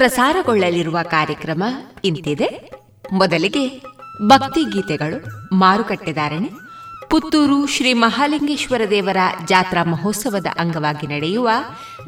ಪ್ರಸಾರಗೊಳ್ಳಲಿರುವ 0.02 0.98
ಕಾರ್ಯಕ್ರಮ 1.02 1.64
ಇಂತಿದೆ. 2.04 2.70
ಮೊದಲಿಗೆ 3.12 3.82
ಭಕ್ತಿ 4.26 4.62
ಗೀತೆಗಳು 4.64 5.18
ಮಾರುಕಟ್ಟೆದಾರಣೆ 5.54 6.50
ಪುತ್ತೂರು 7.10 7.66
ಶ್ರೀ 7.66 7.92
ಮಹಾಲಿಂಗೇಶ್ವರ 7.92 8.80
ದೇವರ 8.90 9.16
ಜಾತ್ರಾ 9.48 9.84
ಮಹೋತ್ಸವದ 9.84 10.46
ಅಂಗವಾಗಿ 10.58 11.06
ನಡೆಯುವ 11.06 11.50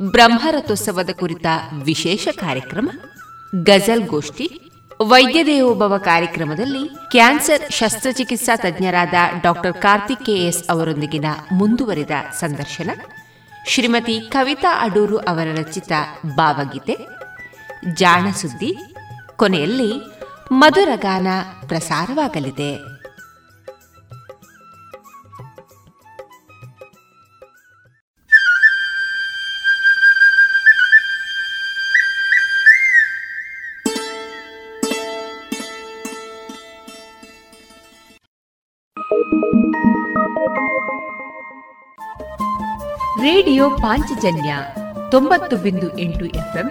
ಬ್ರಹ್ಮರಥೋತ್ಸವದ 0.00 1.10
ಕುರಿತ 1.18 1.46
ವಿಶೇಷ 1.82 2.28
ಕಾರ್ಯಕ್ರಮ, 2.28 2.90
ಗಜಲ್ 3.62 4.06
ಗೋಷ್ಠಿ, 4.06 4.72
ವೈದ್ಯ 5.00 5.44
ದೇವೋಭವ 5.44 5.98
ಕಾರ್ಯಕ್ರಮದಲ್ಲಿ 5.98 7.10
ಕ್ಯಾನ್ಸರ್ 7.10 7.72
ಶಸ್ತ್ರಚಿಕಿತ್ಸಾ 7.72 8.56
ತಜ್ಞರಾದ 8.56 9.14
ಡಾಕ್ಟರ್ 9.42 9.72
ಕಾರ್ತಿಕ್ 9.72 10.26
ಕೆಎಸ್ 10.26 10.70
ಅವರೊಂದಿಗಿನ 10.70 11.24
ಮುಂದುವರಿದ 11.52 12.10
ಸಂದರ್ಶನ, 12.32 12.90
ಶ್ರೀಮತಿ 13.68 14.20
ಕವಿತಾ 14.20 14.80
ಅಡೂರು 14.80 15.16
ಅವರ 15.16 15.46
ರಚಿತ 15.58 15.92
ಭಾವಗೀತೆ 16.36 17.14
ಜಾಣ 17.92 18.30
ಸುದ್ದಿ 18.30 18.78
ಕೊನೆಯಲ್ಲಿ 19.36 19.92
ಮಧುರಗಾನ 20.52 21.26
ಪ್ರಸಾರವಾಗಲಿದೆ. 21.66 22.94
ರೇಡಿಯೋ 43.22 43.70
ಪಾಂಚಜನ್ಯ 43.70 44.56
ತೊಂಬತ್ತು 45.10 45.56
ಬಿಂದು 45.56 45.98
ಎಂಟು 45.98 46.24
ಎಫ್ಎಂ 46.24 46.70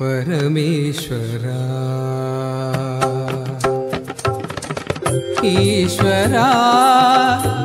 परमेश्वरा। 0.00 1.62
ईश्वरा 5.44 6.48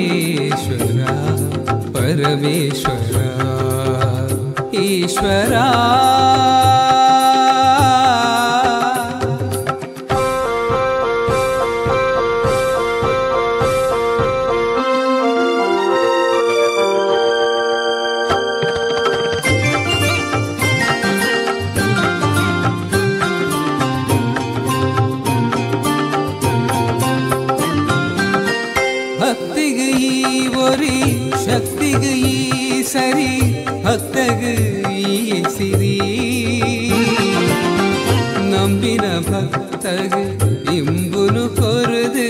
परमेश्वरा। 1.95 3.27
ईश्वरा 4.75 5.65
சோரி 30.63 30.97
சக்திகு 31.45 32.11
ஈசரி 32.33 33.31
பக்தகு 33.85 34.51
ஈசிரி. 35.13 35.95
நம்பின 38.51 39.05
பக்தகு 39.29 40.21
இம்புனு 40.75 41.43
பொருது 41.57 42.27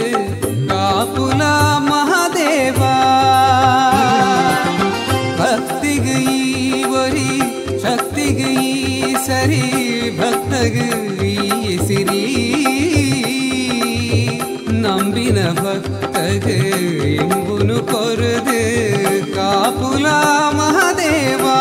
காப்புலா 0.72 1.52
மகாதேவா. 1.90 2.96
பக்திகு 5.42 6.18
ஈவரி 6.38 7.32
சக்திகு 7.86 8.50
ஈசரி 8.70 9.64
பக்தகு 10.22 10.88
ஈசிரி. 11.34 12.24
நம்பின 14.86 15.40
பக்தகு 15.64 16.58
இம்பு 17.24 17.53
பொருது 17.90 18.60
காப்புலா 19.36 20.18
மகதேவா 20.58 21.58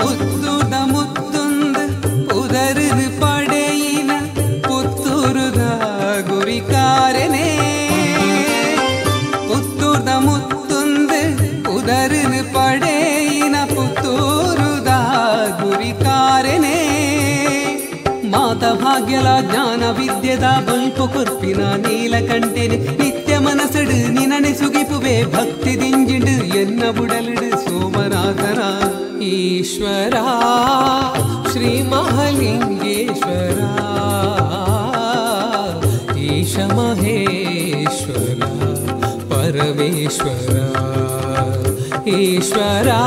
புத்துட 0.00 0.74
முத்துந்து 0.92 1.84
புதருது 2.30 3.06
படையின 3.22 4.10
புத்துருதா 4.66 5.70
குறிக்காரனே 6.30 7.48
புத்துட 9.48 10.08
முத்துந்து 10.26 11.20
புதருது 11.68 12.42
படையின 12.56 13.56
புத்தூருதா 13.74 15.00
குறிக்காரனே 15.62 16.78
మాత 18.32 18.64
భాగ్యల 18.82 19.28
జ్ఞాన 19.48 19.84
విద్యద 19.98 20.46
బల్పు 20.66 21.04
కుర్పిన 21.12 21.60
నీలకంటెని 21.82 22.78
கைவிடு 23.94 24.14
நினனை 24.16 24.50
சுகிப்புவே 24.60 25.14
பக்தி 25.34 25.72
திஞ்சிடு 25.80 26.32
என்ன 26.60 26.88
உடலிடு 27.02 27.48
नुगिपुवे 27.64 28.70
ஈஸ்வரா 29.28 30.24
ஸ்ரீ 31.50 31.72
மகலிங்கேஸ்வரா 31.92 33.70
ஈஷ 36.30 36.54
மகேஸ்வரா 36.78 38.50
பரமேஸ்வரா 39.30 40.68
ஈஸ்வரா. 42.18 43.00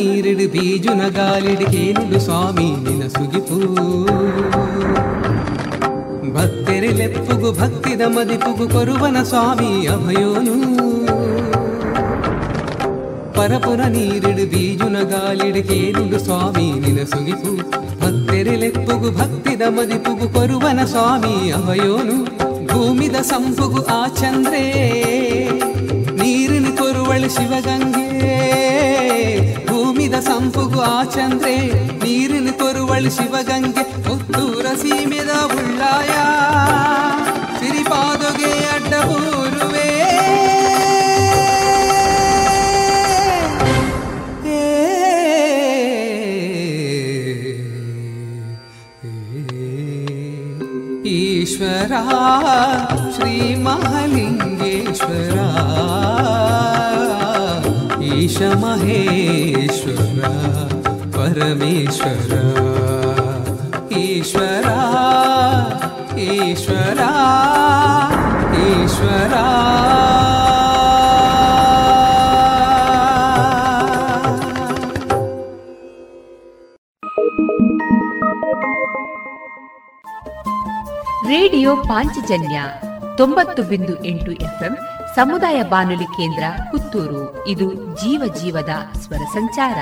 ನೀರಿಡು 0.00 0.52
ಬೀಜುನ 0.52 1.02
ಗಾಲಿಡು 1.08 1.70
ಕೇನಿಡು 1.70 2.20
ಸ್ವಾಮಿ 2.20 2.68
ನಿನ 2.84 3.06
ಸುಗಿಪು 3.06 3.58
ಭಕ್ತರಿಲೆಪ್ಪುಗು 6.34 7.52
ಭಕ್ತಿದ 7.52 8.00
ಮದಿಪುಗು 8.06 8.68
ಕೊರುವನ 8.68 9.22
ಸ್ವಾಮಿ 9.22 9.86
ಅಭಯೋನು. 9.86 10.54
ಪರಪುರ 13.34 13.80
ನೀರಿಡು 13.80 14.50
ಬೀಜುನ 14.50 14.96
ಗಾಲಿಡು 15.02 15.68
ಕೇನಿಡು 15.68 16.18
ಸ್ವಾಮಿ 16.18 16.80
ನಿನ 16.80 17.04
ಸುಗಿಪು 17.04 17.56
ಭಕ್ತರಿಲೆಪ್ಪುಗು 18.00 19.10
ಭಕ್ತಿದ 19.10 19.62
ಮದಿಪುಗು 19.68 20.28
ಕೊರುವನ 20.28 20.84
ಸ್ವಾಮಿ 20.84 21.50
ಅಭಯೋನು. 21.50 22.24
ಭೂಮಿದ 22.66 23.16
ಸಂಪುಗು 23.16 23.84
ಆ 23.84 24.06
ಚಂದ್ರೇ, 24.06 24.64
ನೀರಿನ 26.16 26.66
ಕೊರುವಳು 26.78 27.28
ಶಿವಗಂಗೆ. 27.36 28.59
ಸಂಪುಗು 30.26 30.80
ಆ 30.88 30.96
ಚಂದ್ರೆ 31.14 31.54
ನೀರಿನ 32.02 32.48
ಕೊರುವಳು 32.60 33.10
ಶಿವಗಂಗೆ 33.16 33.84
ಪುತ್ತೂರ 34.04 34.66
ಸೀಮೆದ 34.82 35.32
ಉಳ್ಳಾಯ 35.56 36.14
ಸಿರಿಪಾದೊಗೆ 37.60 38.52
ಅಡ್ಡಬೂರುವೆ 38.74 39.88
ಈಶ್ವರ 51.12 51.92
ಶ್ರೀ 53.14 53.34
ಮಹಾಲಿಂಗೇಶ್ವರ 53.64 55.36
ಈಶ 58.30 58.40
ಮಹೇಶ್ವರ 58.56 60.20
ಪರಮೇಶ್ವರ 61.14 62.32
ಈಶ್ವರ 63.98 64.68
ಈಶ್ವರ 66.26 67.00
ಈಶ್ವರ 68.66 69.34
ರೇಡಿಯೋ 81.26 81.76
ಪಾಂಚಜನ್ಯ 81.76 82.60
ತೊಂಬತ್ತು 83.16 83.62
ಬಿಂದು 83.62 83.96
ಎಂಟು 84.04 84.32
ಎಫ್ಎಂ 84.32 84.76
ಸಮುದಾಯ 85.14 85.60
ಬಾನುಲಿ 85.62 86.08
ಕೇಂದ್ರ 86.10 86.44
ಪುತ್ತೂರು 86.89 87.23
ಇದು 87.47 87.67
ಜೀವ 87.95 88.21
ಜೀವದ 88.39 88.73
ಸ್ವರ 89.01 89.23
ಸಂಚಾರ 89.33 89.79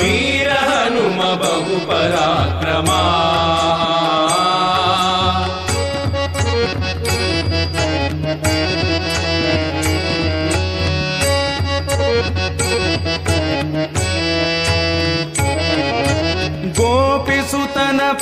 వీర 0.00 0.50
హనుమ 0.68 1.20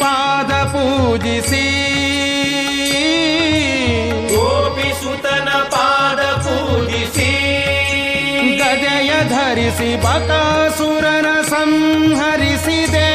పాద 0.01 0.53
పూజిసి 0.73 1.65
ಧರಿಸಿ 9.75 9.95
ಬಕಾಸುರನ 9.97 11.29
ಸಂಹರಿಸಿದೆ. 11.51 13.09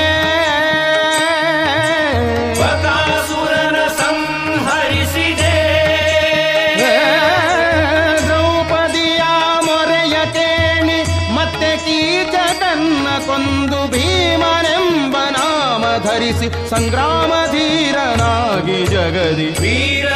ಬಕಾಸುರನ 2.62 3.78
ಸಂಹರಿಸಿದೆ. 4.00 5.54
ದ್ರೌಪದಿಯ 8.26 9.24
ಮೊರೆಯ 9.68 10.18
ಕೇಳಿ 10.34 11.00
ಮತ್ತೆ 11.34 11.72
ಕೀಚಕನ್ನ 11.78 13.08
ಕೊಂದು 13.28 13.82
ಭೀಮನೆಂಬ 13.94 15.16
ನಾಮ 15.38 15.86
ಧರಿಸಿ 16.08 16.50
ಸಂಗ್ರಾಮ 16.70 17.32
ಧೀರನಾಗಿ 17.52 18.80
ಜಗದಿ. 18.86 19.50
ವೀರ 19.62 20.09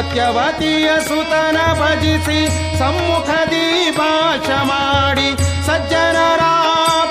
ಸತ್ಯವತಿಯ 0.00 0.88
ಸುತನ 1.08 1.58
ಭಜಿಸಿ 1.80 2.40
ಸಮ್ಮುಖದಿ 2.80 3.66
ಭಾಷ 3.98 4.48
ಮಾಡಿ 4.70 5.28
ಸಜ್ಜನರ 5.68 6.42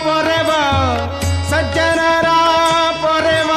ಪೊರೆವ 0.05 0.51
ಸಜ್ಜನರ 1.51 2.27
ಪೊರೆವ 3.03 3.51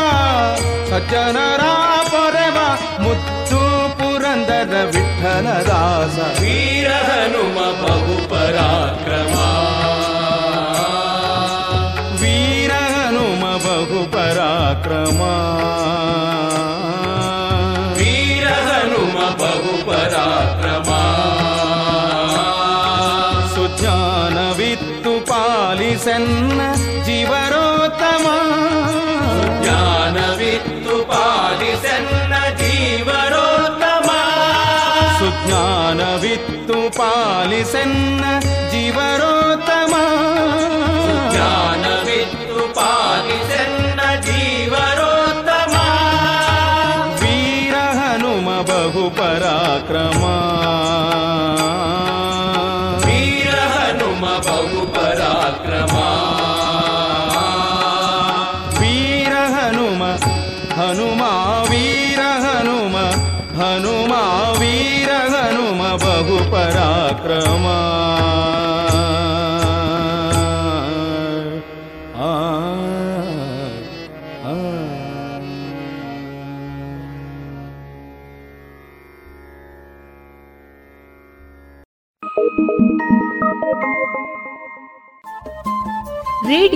ಸಜ್ಜನರ 0.91 1.65
ಪೊರೆವ 2.13 2.59
ಮುದ್ದು 3.05 3.63
ಪುರಂದರ 3.99 4.75
ವಿಠಲದಾಸ 4.95 6.17
ವೀರ 6.41 6.89
ಹನುಮ 7.09 7.59
ಬಹು 7.83 8.17
ಪರಾಕ್ರಮ 8.33 9.37
ವೀರ 12.23 12.73
ಹನುಮ 12.95 13.45
ಬಹು 13.65 14.03
ಪರಾಕ್ರಮ 14.13 15.21
सुज्ञानवित्तु 23.56 25.12
पालिषन् 25.20 26.32
जीवरोत्तमा। 27.04 28.36
ज्ञानवित्तु 29.64 30.96
पालिषन् 31.12 32.10
जीवरोत्तम। 32.62 34.08
सुज्ञानवित्तु 35.20 36.90
पालिषन् 37.00 38.40
जीवरो 38.72 39.33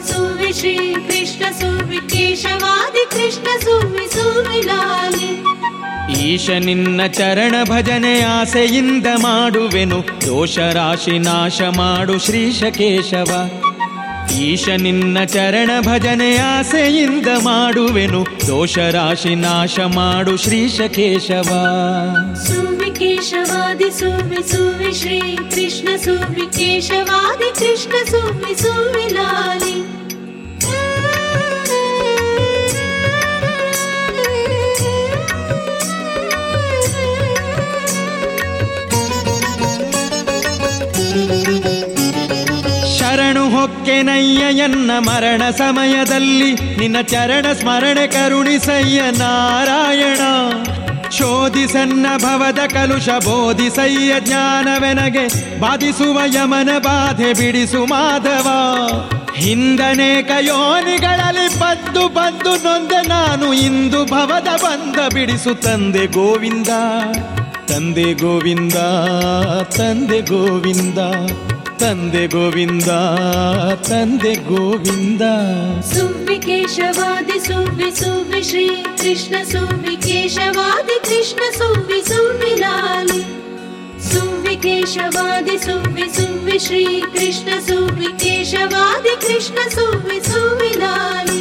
सुवि 0.02 0.52
श्री 0.52 0.74
कृष्ण 1.08 1.50
सुविकेशवादि 1.58 3.04
कृष्ण 3.14 3.56
सुवि 3.66 4.06
सुवि 4.16 4.60
लालि 4.70 5.30
ಈಶ 6.24 6.48
ನಿನ್ನ 6.66 7.00
ಚರಣ 7.16 7.54
ಭಜನೆ 7.70 8.12
ಆಸೆಯಿಂದ 8.34 9.08
ಮಾಡುವೆನು 9.24 9.98
ದೋಷ 10.26 10.56
ರಾಶಿ 10.76 11.16
ನಾಶ 11.18 11.58
ಮಾಡು 11.78 12.14
ಶ್ರೀಶ 12.18 12.60
ಕೇಶವ 12.78 13.30
ಈಶ 14.44 14.68
ನಿನ್ನ 14.84 15.24
ಚರಣ 15.34 15.70
ಭಜನೆ 15.88 16.30
ಆಸೆಯಿಂದ 16.52 17.28
ಮಾಡುವೆನು 17.48 18.20
ದೋಷ 18.46 18.76
ರಾಶಿ 18.96 19.34
ನಾಶ 19.44 19.78
ಮಾಡು 19.96 20.34
ಶ್ರೀಶ 20.36 20.80
ಕೇಶವ 20.96 21.50
ಸೋಮಿ 23.71 23.99
ಸುವಿ 23.99 24.51
ಸುವಿ 24.51 24.93
ಶ್ರೀ 24.93 25.19
ಕೃಷ್ಣ 25.35 25.95
ಸುವಿ 25.95 26.57
ಕೇಶವಾದಿ 26.57 27.59
ಕೃಷ್ಣ 27.59 27.91
ಸುವಿ 28.09 28.55
ಸುವಿ 28.55 29.13
ಲಾಲಿ. 29.13 29.91
ಶರಣು 42.99 43.49
ಮರಣ 44.99 45.49
ಸಮಯದಲ್ಲಿ 45.49 46.53
ನಿನ್ನ 46.53 47.01
ಚರಣ 47.01 47.53
ಸ್ಮರಣೆ 47.53 48.07
ಕರುಣಿಸಯ್ಯ 48.07 49.01
ನಾರಾಯಣ. 49.11 50.21
ಶೋಧಿಸನ್ನ 51.11 52.05
ಭವದ 52.17 52.59
ಕಲುಷ 52.67 53.09
ಬೋಧಿಸಯ್ಯ 53.09 54.13
ಜ್ಞಾನವೆನಗೆ 54.19 55.59
ಬಾಧಿಸುವ 55.59 56.19
ಯಮನ 56.25 56.69
ಬಾಧೆ 56.79 57.33
ಬಿಡಿಸು 57.33 57.85
ಮಾಧವ. 57.85 58.47
ಹಿಂದನೇಕ 59.35 60.31
ಯೋನಿಗಳಲ್ಲಿ 60.39 61.59
ಬದ್ದು 61.59 62.07
ಬದ್ದು 62.07 62.55
ನೊಂದೆ 62.55 63.07
ನಾನು 63.07 63.53
ಇಂದು 63.53 64.05
ಭವದ 64.05 64.47
ಬಂದ 64.47 65.13
ಬಿಡಿಸು 65.13 65.55
ತಂದೆ 65.55 66.05
ಗೋವಿಂದ 66.07 66.67
ತಂದೆ 67.67 68.13
ಗೋವಿಂದ 68.13 68.73
ತಂದೆ 69.63 70.21
ಗೋವಿಂದ. 70.21 70.99
ತಂದೆ 71.80 72.26
ಗೋವಿಂದ 72.26 72.90
ತಂದೆ 73.88 74.34
ಗೋವಿಂದ 74.48 75.22
ಸುವ್ವಿಕೇಶವಾದಿ 75.92 77.38
ಸುವ್ವಿ 77.40 77.90
ಸುವ್ವಿ 77.90 78.42
ಶ್ರೀ 78.42 78.66
ಕೃಷ್ಣ 79.00 79.36
ಸುವ್ವಿಕೇಶವಾದಿ 79.52 80.96
ಕೃಷ್ಣ 81.08 81.40
ಸುವ್ವಿ 81.58 82.00
ಸುವ್ವಿ 82.08 82.52
ಲಾಲಿ 82.60 83.20
ಸುವ್ವಿಕೇಶವಾದಿ 84.10 85.56
ಸುವ್ವಿ 85.58 86.08
ಸುವ್ವಿ 86.16 86.58
ಶ್ರೀ 86.58 86.84
ಕೃಷ್ಣ 87.14 87.50
ಸುವ್ವಿಕೇಶವಾದಿ 87.68 89.14
ಕೃಷ್ಣ 89.26 89.58
ಸುವ್ವಿ 89.68 90.20
ಸುವ್ವಿ 90.24 90.72
ಲಾಲಿ 90.78 91.39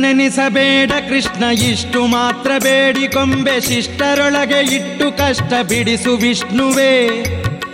ನೆನೆಸಬೇಡ 0.00 0.92
ಕೃಷ್ಣ, 1.08 1.44
ಇಷ್ಟು 1.44 2.00
ಮಾತ್ರ 2.06 2.50
ಬೇಡಿಕೊಂಬೆ 2.58 3.60
ಶಿಷ್ಟರೊಳಗೆ 3.60 4.60
ಇಟ್ಟು 4.76 5.06
ಕಷ್ಟ 5.12 5.52
ಬಿಡಿಸು 5.68 6.16
ವಿಷ್ಣುವೇ. 6.16 6.94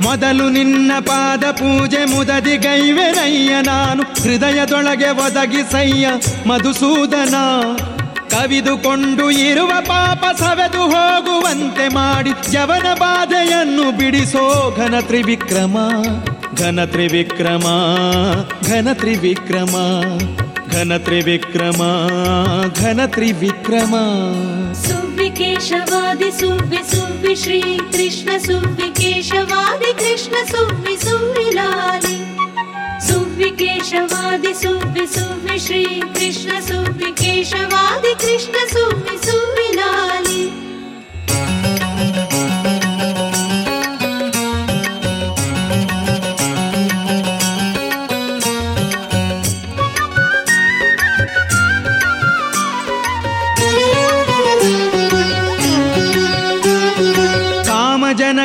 ಮೊದಲು 0.02 0.48
ನಿನ್ನ 0.48 0.92
ಪಾದ 1.00 1.44
ಪೂಜೆ 1.50 2.04
ಮುದದಿ 2.04 2.56
ಗೈವೆನಯ್ಯ 2.56 3.54
ನಾನು, 3.62 4.02
ಹೃದಯದೊಳಗೆ 4.22 5.10
ಒದಗಿಸಯ್ಯ 5.10 6.06
ಮಧುಸೂದನ. 6.46 7.34
ಕವಿದುಕೊಂಡು 8.28 9.30
ಇರುವ 9.30 9.72
ಪಾಪ 9.80 10.24
ಸವೆದು 10.38 10.82
ಹೋಗುವಂತೆ 10.82 11.88
ಮಾಡಿ 11.88 12.32
ಜವನ 12.52 12.87
ಬಾಧೆಯನ್ನು 12.94 13.84
ಬಿಡಿಸೋ 13.98 14.44
ಘನ 14.76 14.94
ತ್ರಿವಿಕ್ರಮ 15.00 15.76
ಘನ 16.56 16.84
ತ್ರಿವಿಕ್ರಮ 16.84 17.66
ಘನ 18.66 18.88
ತ್ರಿವಿಕ್ರಮ. 18.92 19.74
घनत्रिविक्रमा 20.74 21.90
विक्रमा 22.06 22.68
घनत्रि 22.68 23.32
विक्रमामि 23.32 24.74
श्री 27.37 27.60
कृष्ण 27.60 28.38
सुवादि 28.38 29.92
कृष्ण 29.92 30.44
सुविलाय 30.44 32.00
सुविकेशवादि 33.06 34.54
सुमि 34.54 35.58
श्री 35.58 35.84
कृष्ण 35.84 36.60
सुवादि 36.60 38.14
कृष्ण 38.14 38.66
सुम्युविलाय 38.72 40.63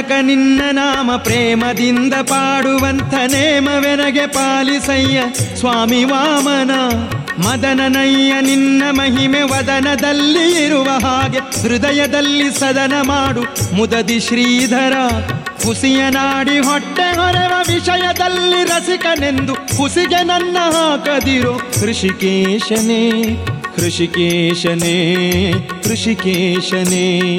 ಕಾಮಜನಕ 0.10 0.26
ನಿನ್ನ 0.26 0.62
ನಾಮ 0.72 1.16
ಪ್ರೇಮದಿಂದ 1.16 2.14
ಪಾಡುವಂಥ 2.14 3.14
ನೇಮವೆನಗೆ 3.14 4.28
ಪಾಲಿಸಯ್ಯ 4.28 5.20
ಸ್ವಾಮಿ 5.56 6.04
ವಾಮನ. 6.04 6.72
ಮದನನಯ್ಯ 7.44 8.34
ನಿನ್ನ 8.42 8.84
ಮಹಿಮೆ 8.92 9.42
ವದನದಲ್ಲಿ 9.42 10.66
ಇರುವ 10.66 10.84
ಹಾಗೆ 10.84 11.62
ಹೃದಯದಲ್ಲಿ 11.62 12.60
ಸದನ 12.60 12.94
ಮಾಡು. 13.02 13.42
ಮುದದಿ 13.76 14.20
ಶ್ರೀಧರ 14.20 14.94
ಹುಸಿಯ 15.66 16.10
ನಾಡಿ 16.10 16.60
ಹೊಟ್ಟೆ 16.60 17.16
ಹೊರವ 17.16 17.54
ವಿಷಯದಲ್ಲಿ 17.74 18.64
ರಸಿಕನೆಂದು 18.64 19.54
ಹುಸಿಗೆ 19.54 20.24
ನನ್ನ 20.24 20.58
ಹಾಕದಿರೋ 20.60 21.62
ಋಷಿಕೇಶನೇ 21.90 23.12
ಋಷಿಕೇಶನೇ 23.86 24.96
ಋಷಿಕೇಶನೇ. 25.92 27.30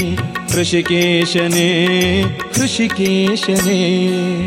ऋषिकेशने 0.57 1.69
ऋषिकेशने। 2.59 3.79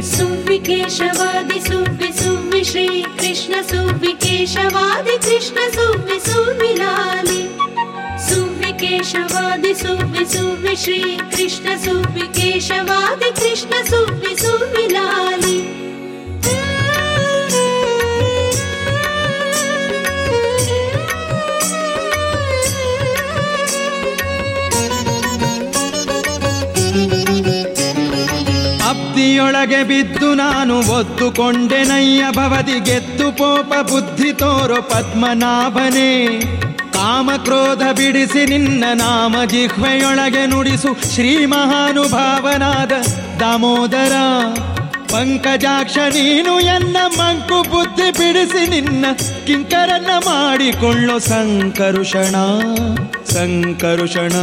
सुविकेशवादि 0.03 1.59
सुवि 1.67 2.11
सुवि 2.19 2.63
श्रीकृष्ण 2.63 3.61
सुविकेशवादि 3.71 5.17
कृष्ण 5.25 5.69
सुवि 5.75 6.19
सुविलालि 6.27 7.41
सुविकेशवादि 8.27 9.73
सुवि 9.83 10.25
सुवि 10.33 10.75
श्रीकृष्ण 10.83 11.77
सुविकेशवादि 11.85 13.31
कृष्ण 13.39 13.83
सुवि 13.89 14.35
सुविलालि 14.35 14.43
सुमिलानि 14.43 15.72
ಅಬ್ದಿಯೊಳಗೆ 29.33 29.83
ಬಿದ್ದು 29.83 30.33
ನಾನು 30.33 30.75
ಒದ್ದುಕೊಂಡೆನಯ್ಯ 30.91 32.23
ಭವದಿ 32.31 32.79
ಗೆದ್ದು 32.79 33.31
ಪೋಪ 33.31 33.71
ಬುದ್ಧಿ 33.89 34.33
ತೋರೋ 34.33 34.81
ಪದ್ಮನಾಭನೇ. 34.81 36.09
ಕಾಮಕ್ರೋಧ 36.93 37.81
ಬಿಡಿಸಿ 37.97 38.45
ನಿನ್ನ 38.45 38.83
ನಾಮ 38.93 39.35
ಜಿಹ್ವೆಯೊಳಗೆ 39.45 40.45
ನುಡಿಸು 40.45 41.15
ಶ್ರೀ 41.15 41.45
ಮಹಾನುಭಾವನಾದ 41.45 42.91
ದಾಮೋದರ. 43.39 44.13
ಪಂಕಜಾಕ್ಷ 45.11 45.97
ನೀನು 45.97 46.59
ಎನ್ನ 46.59 46.97
ಮಂಕು 47.17 47.63
ಬುದ್ಧಿ 47.69 48.11
ಬಿಡಿಸಿ 48.11 48.69
ನಿನ್ನ 48.69 49.05
ಕಿಂಕರನ್ನ 49.47 50.11
ಮಾಡಿಕೊಳ್ಳೋ 50.25 51.19
ಸಂಕರುಷಣ 51.19 52.35
ಸಂಕರುಷಣ 53.33 54.35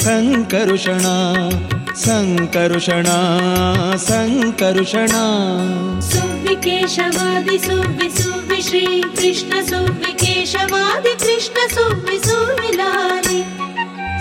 ಸಂಕರುಷಣ. 0.00 1.06
सङ्कर्षणा 2.04 3.16
सङ्कर्षणा 4.04 5.22
सुविकेशवादि 6.10 7.58
सुवि 7.64 8.08
सुवि 8.18 8.60
श्रीकृष्ण 8.68 9.60
सुविकेशवादि 9.70 11.12
कृष्ण 11.24 11.66
सुवि 11.74 12.18
सुविलारि 12.28 13.42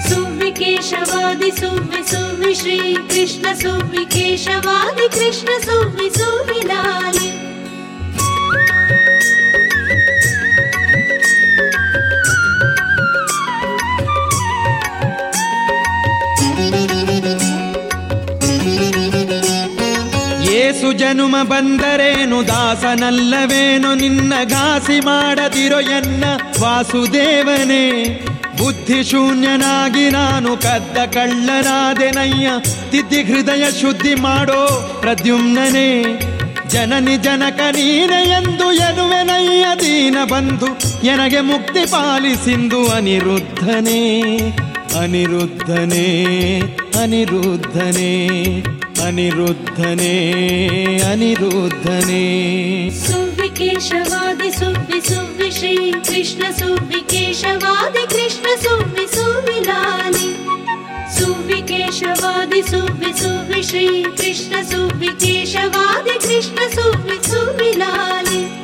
सुविकेशवादि 0.09 1.51
सुवि 1.61 2.03
सुवि 2.11 2.53
श्रीकृष्ण 2.61 3.53
सुविकेशवादि 3.63 5.07
कृष्ण 5.17 5.59
सुवि 5.67 6.09
सुविलारि 6.19 7.28
ಏಸು 20.69 20.93
ಜನುಮ 20.93 21.35
ಬಂದರೇನು? 21.43 22.47
ದಾಸನಲ್ಲವೇನು? 22.47 23.95
ನಿನ್ನ 23.95 24.33
ಘಾಸಿ 24.49 24.99
ಮಾಡದಿರೋ 24.99 25.79
ಎನ್ನ 25.79 26.23
ವಾಸುದೇವನೇ. 26.61 27.91
ಬುದ್ಧಿ 28.57 29.03
ಶೂನ್ಯನಾಗಿ 29.03 30.09
ನಾನು 30.09 30.57
ಕದ್ದ 30.57 30.97
ಕಳ್ಳನಾದೆನಯ್ಯ. 30.97 32.49
ತಿದ್ದಿ 32.91 33.23
ಹೃದಯ 33.23 33.71
ಶುದ್ಧಿ 33.81 34.15
ಮಾಡೋ 34.15 34.97
ಪ್ರದ್ಯುಮ್ನೇ 35.01 36.19
ಜನನಿ 36.67 37.17
ಜನಕ 37.17 37.59
ನೀನೆ 37.59 38.29
ಎಂದು 38.29 38.71
ಎನುವೆನಯ್ಯ 38.71 39.65
ದೀನ 39.79 40.17
ಬಂಧು 40.31 40.67
ಎನಗೆ 41.05 41.41
ಮುಕ್ತಿ 41.41 41.91
ಪಾಲಿಸಿಂದು 41.91 42.89
ಅನಿರುದ್ಧನೇ. 42.89 44.21
ಅನಿರುದ್ಧನೇ 44.99 46.25
ಅನಿರುದ್ಧನೇ. 47.01 48.29
अनिरुद्धने 49.09 50.15
निरुद्धने 51.09 51.11
अनिरुद्धि 51.11 52.25
सूमि 54.57 54.99
सुविषये 55.07 55.91
कृष्ण 56.07 56.51
सुविकेशवादि 56.59 58.05
कृष्ण 58.13 58.55
सूमि 58.65 59.07
सुविलानि 59.15 60.29
सुविकेशवादि 61.17 62.61
सूमि 62.69 63.13
सूविश्री 63.21 63.87
कृष्ण 64.21 64.63
सुवादि 64.71 66.17
सुविलानि 67.29 68.58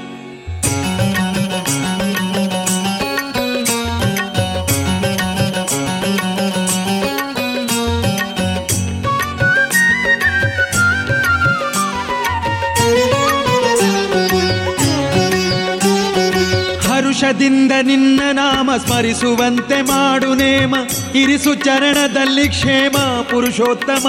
ಹರುಷದಿಂದ 17.26 17.72
ನಿನ್ನ 17.82 18.22
ನಾಮ 18.32 18.70
ಸ್ಮರಿಸುವಂತೆ 18.86 19.82
ಮಾಡು 19.82 20.34
ನೇಮ. 20.34 20.76
ಇರಿಸು 21.16 21.56
ಚರಣದಲ್ಲಿ 21.56 22.50
ಕ್ಷೇಮ, 22.50 22.98
ಪುರುಷೋತ್ತಮ. 23.32 24.08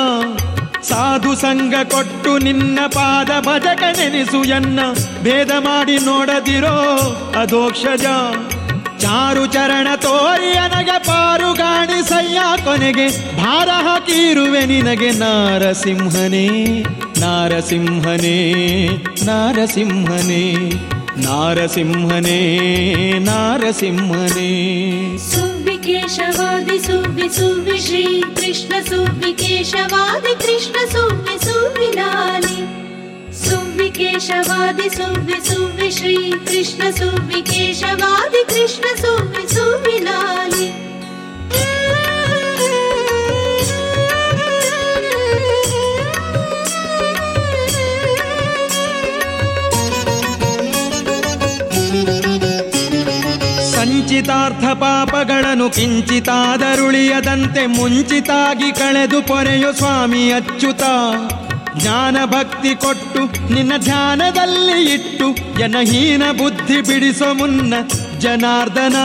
ಸಾಧು 0.82 1.34
ಸಂಗ 1.34 1.74
ಕೊಟ್ಟು 1.84 2.38
ನಿನ್ನ 2.38 2.78
ಪಾದ 2.86 3.40
ಭಜಕ 3.40 3.82
ನೆನೆಸು 3.82 4.44
ಎನ್ನ. 4.44 4.80
ಭೇದ 5.22 5.50
ಮಾಡಿ 5.50 5.98
ನೋಡದಿರೋ 5.98 6.76
ಅದೋಕ್ಷಜ 7.40 8.04
ಚಾರು 8.98 9.46
ಚರಣ 9.46 9.88
ತೋರಿ 9.96 10.54
ಪಾರುಗಾಣಿ 11.06 12.08
ಸಯ್ಯ 12.08 12.64
ಕೊನೆಗೆ. 12.64 13.36
ಭಾರ 13.36 13.68
ಹಾಕಿರುವೆ 13.68 14.66
ನಿನಗೆ 14.66 15.10
ನಾರಸಿಂಹನೇ 15.10 16.48
ನಾರಸಿಂಹನೇ 17.20 18.52
ನಾರಸಿಂಹನೇ. 19.24 20.72
नारसिंहने 21.18 22.40
नारसिंहने। 23.18 24.76
सुवादि 25.18 26.78
सुवि 26.78 27.78
श्री 27.78 28.20
कृष्ण 28.20 28.82
सुविकेशवादि 28.82 30.34
कृष्ण 30.34 30.86
सोम्योमिलानि 30.86 32.58
सुम्बिकेशवादि 33.36 34.88
सौम्य 34.90 35.40
सुवि 35.44 35.90
श्री 35.90 36.16
कृष्ण 36.32 36.92
सुविकेशवादि 36.92 38.44
कृष्ण 38.44 38.94
सुवि 38.96 39.54
सुविलालि 39.54 40.85
ಸಂಚಿತಾರ್ಥ 54.06 54.64
ಪಾಪಗಳನ್ನು 54.64 55.70
ಕಿಂಚಿತಾದರುಳಿಯದಂತೆ 55.70 57.66
ಮುಂಚಿತಾಗಿ 57.66 58.72
ಕಳೆದು 58.72 59.22
ಪೊರೆಯು 59.22 59.72
ಸ್ವಾಮಿ 59.72 60.32
ಅಚ್ಚುತ 60.32 60.82
ಜ್ಞಾನ 61.76 62.16
ಭಕ್ತಿ 62.24 62.74
ಕೊಟ್ಟು 62.74 63.52
ನಿನ್ನ 63.54 63.72
ಧ್ಯಾನದಲ್ಲಿ 63.78 64.94
ಇಟ್ಟು 64.94 65.58
ಜನಹೀನ 65.58 66.22
ಬುದ್ಧಿ 66.30 66.80
ಬಿಡಿಸೋ 66.80 67.34
ಮುನ್ನ 67.34 67.74
ಜನಾರ್ದನ 68.18 68.96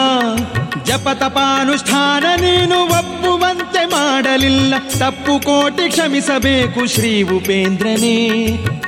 ಜಪತಪಾನುಷ್ಠಾನ 0.84 2.26
ನೀನು 2.42 2.78
ಒಪ್ಪುವಂತೆ 3.00 3.86
ಮಾಡಲಿಲ್ಲ. 3.86 4.74
ತಪ್ಪು 5.00 5.40
ಕೋಟಿ 5.40 5.90
ಕ್ಷಮಿಸಬೇಕು 5.90 6.86
ಶ್ರೀ 6.86 7.24
ಉಪೇಂದ್ರನೇ. 7.24 8.18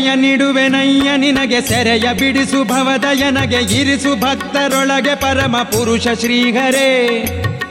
ಮೊರೆಯ 0.00 0.14
ನಿಡುವೆನಯ್ಯ, 0.14 1.16
ನಿನಗೆ 1.16 1.60
ಸೆರೆಯ 1.60 2.12
ಬಿಡಿಸು 2.12 2.64
ಭವದಯನಗೆ 2.64 3.80
ಇರಿಸು 3.80 4.20
ಭಕ್ತರೊಳಗೆ 4.20 5.14
ಪರಮ 5.14 5.56
ಪುರುಷ 5.56 6.06
ಶ್ರೀಹರೇ. 6.20 6.88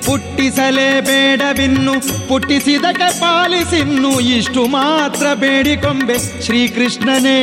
ಪುಟ್ಟಿಸಲೇ 0.05 1.01
ಬೇಡವಿನ್ನು, 1.01 2.27
ಪುಟ್ಟಿಸಿದಕ್ಕೆ 2.27 3.19
ಪಾಲಿಸಿನ್ನು, 3.19 4.19
ಇಷ್ಟು 4.19 4.65
ಮಾತ್ರ 4.65 5.25
ಬೇಡಿಕೊಂಬೆ 5.33 6.45
ಶ್ರೀಕೃಷ್ಣನೇ. 6.45 7.39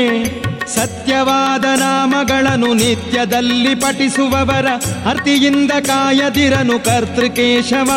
ಸತ್ಯವಾದ 0.75 1.65
ನಾಮಗಳನ್ನು 1.65 2.75
ನಿತ್ಯದಲ್ಲಿ 2.75 3.75
ಪಠಿಸುವವರ, 3.75 4.67
ಅರ್ತಿಯಿಂದ 5.09 5.73
ಕಾಯದಿರನು 5.73 6.79
ಕರ್ತೃಕೇಶವ. 6.85 7.91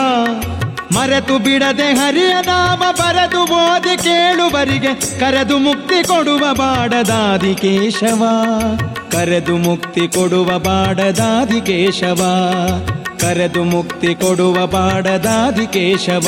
ಮರೆತು 0.94 1.40
ಬಿಡದೆ 1.40 1.94
ಹರಿಯ 1.94 2.34
ನಾಮ 2.46 2.84
ಬರೆದು 2.92 3.42
ಓದಿ 3.42 3.98
ಕೇಳುವರಿಗೆ, 3.98 5.20
ಕರೆದು 5.20 5.58
ಮುಕ್ತಿ 5.58 6.08
ಕೊಡುವ 6.08 6.54
ಬಾಡದಾದಿ 6.54 7.56
ಕೇಶವ. 7.56 8.24
ಕರೆದು 9.12 9.58
ಮುಕ್ತಿ 9.58 10.08
ಕೊಡುವ 10.08 10.60
ಬಾಡದಾದಿ 10.60 11.62
ಕೇಶವ. 11.62 12.22
ಕರೆದು 13.20 13.64
ಮುಕ್ತಿ 13.64 14.16
ಕೊಡುವ 14.16 14.68
ಬಾಡದಾದಿ 14.68 15.68
ಕೇಶವ. 15.68 16.28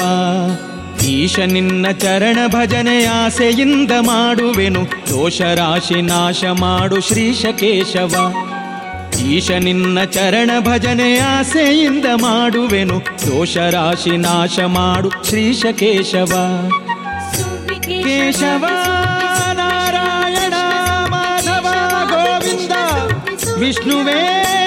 ಈಶ 1.05 1.39
ನಿನ್ನ 1.39 1.91
ಚರಣ 1.91 2.37
ಭಜನೆ 2.47 3.05
ಆಸೆಯಿಂದ 3.05 3.91
ಮಾಡುವೆನು 3.99 4.83
ದೋಷ 4.83 5.41
ರಾಶಿ 5.41 6.01
ನಾಶ 6.01 6.45
ಮಾಡು 6.45 7.01
ಶ್ರೀಶ 7.01 7.45
ಕೇಶವ 7.45 8.33
ಈಶ 9.29 9.51
ನಿನ್ನ 9.59 10.03
ಚರಣ 10.05 10.51
ಭಜನೆ 10.59 11.19
ಆಸೆಯಿಂದ 11.27 12.05
ಮಾಡುವೆನು 12.21 12.97
ದೋಷ 13.25 13.57
ರಾಶಿ 13.69 14.17
ನಾಶ 14.17 14.59
ಮಾಡು 14.67 15.09
ಶ್ರೀಶ 15.29 15.65
ಕೇಶವ 15.79 16.33
ಕೇಶವ 17.97 18.65
ನಾರಾಯಣ 19.53 20.55
ಮಾಧವ 21.09 21.67
ಗೋವಿಂದ 22.11 22.75
ವಿಷ್ಣುವೇ 23.57 24.21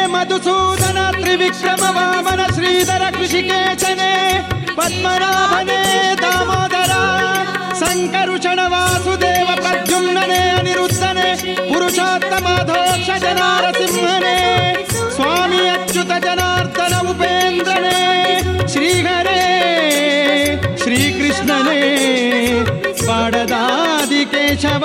ಮಧುಸೂದನ 0.07 0.99
ತ್ರಿವಿಕ್ರಮ 1.13 1.85
ವಾಮನ 1.99 2.43
ಶ್ರೀಧರ 2.55 3.03
ಕೃಷಿಕೇಶನೇ 3.11 4.13
ಪದ್ಮನಾಭನೇ 4.77 5.81
ದಾಮೋದರ 6.23 6.93
ಸಂಕರುಷಣ 7.81 8.61
ವಾಸುದೇವ 8.75 8.75
ಪ್ರದ್ಯುಮ್ನನೇ 8.75 8.94
ಅನಿರುದ್ಧನೇ 8.94 8.94
ಪುರುಷೋತ್ತಮಾಧೋಕ್ಷ 11.87 13.09
ಜನಾರಸಿಂಹನೇ 13.23 14.37
ಸ್ವಾಮಿ 15.17 15.59
ಅಚ್ಯುತ 15.69 16.13
ಜನಾರ್ದನ 16.25 16.95
ಉಪೇಂದ್ರನೇ 17.11 17.99
ಶ್ರೀಹರೇ 18.73 19.43
ಶ್ರೀಕೃಷ್ಣನೇ 20.83 21.81
ಬಾಡದಾದಿ 23.03 24.23
ಕೇಶವ 24.33 24.85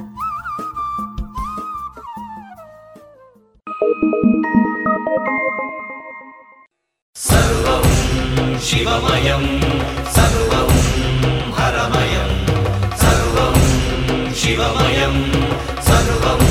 शिवमयं 8.67 9.43
सर्वं 10.15 10.69
हरमयं 11.57 12.31
सर्वं 13.03 13.59
शिवमयं 14.41 15.15
सर्वं 15.89 16.50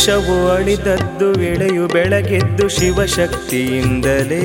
ವಿಷವು 0.00 0.50
ಅಳಿದದ್ದು, 0.50 1.42
ಎಳೆಯು 1.42 1.86
ಬೆಳಗೆದ್ದು 1.86 2.68
ಶಿವಶಕ್ತಿಯಿಂದಲೇ. 2.68 4.40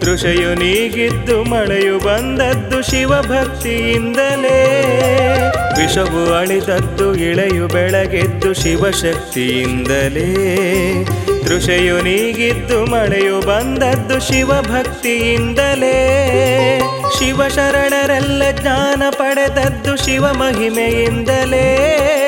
ತೃಷೆಯು 0.00 0.54
ನೀಗಿದ್ದು, 0.54 1.44
ಮಳೆಯು 1.44 1.98
ಬಂದದ್ದು 1.98 2.90
ಶಿವಭಕ್ತಿಯಿಂದಲೇ. 2.90 4.58
ವಿಷವು 5.76 6.34
ಅಳಿದದ್ದು 6.34 7.14
ಇಳೆಯು 7.14 7.68
ಬೆಳಗೆದ್ದು 7.68 8.54
ಶಿವಶಕ್ತಿಯಿಂದಲೇ. 8.54 10.28
ತೃಷೆಯು 11.44 12.02
ನೀಗಿದ್ದು, 12.02 12.84
ಮಳೆಯು 12.84 13.40
ಬಂದದ್ದು 13.40 14.32
ಶಿವಭಕ್ತಿಯಿಂದಲೇ. 14.32 15.96
ಶಿವ 17.18 17.48
ಶರಣರೆಲ್ಲ 17.48 18.42
ಜ್ಞಾನ 18.50 19.02
ಪಡೆದದ್ದು 19.10 19.96
ಶಿವ 19.96 20.32
ಮಹಿಮೆಯಿಂದಲೇ 20.32 22.19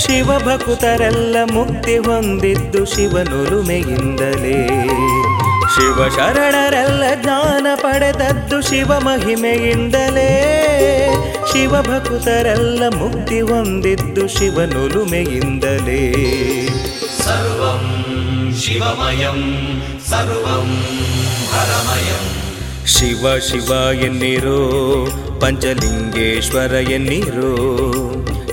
ಶಿವಭಕುತರೆಲ್ಲ 0.00 1.36
ಮುಕ್ತಿ 1.52 1.98
ಹೊಂದಿದ್ದು 1.98 2.84
ಶಿವನುರುಮೆಯಿಂದಲೇ 2.84 4.66
ಶಿವ 5.74 6.08
ಶರಣರೆಲ್ಲ 6.08 7.02
ಜ್ಞಾನ 7.22 7.66
ಪಡೆದದ್ದು 7.74 8.62
ಶಿವ 8.62 8.98
ಮಹಿಮೆಯಿಂದಲೇ 8.98 10.30
ಶಿವಭಕುತರೆಲ್ಲ 11.52 12.82
ಮುಕ್ತಿ 12.96 13.40
ಹೊಂದಿದ್ದು 13.40 14.28
ಶಿವನುರುಮೆಯಿಂದಲೇ 14.28 16.12
ಸರ್ವಂ 17.18 17.84
ಶಿವಮಯಂ 18.60 19.40
ಸರ್ವಂ 20.08 20.68
ಹರಮಯಂ. 21.52 22.26
ಶಿವ 22.86 23.38
ಶಿವ 23.38 23.94
ಎನ್ನಿರೋ 24.04 24.60
ಪಂಚಲಿಂಗೇಶ್ವರ 25.40 26.72
ಎನ್ನಿರೋ. 26.72 27.89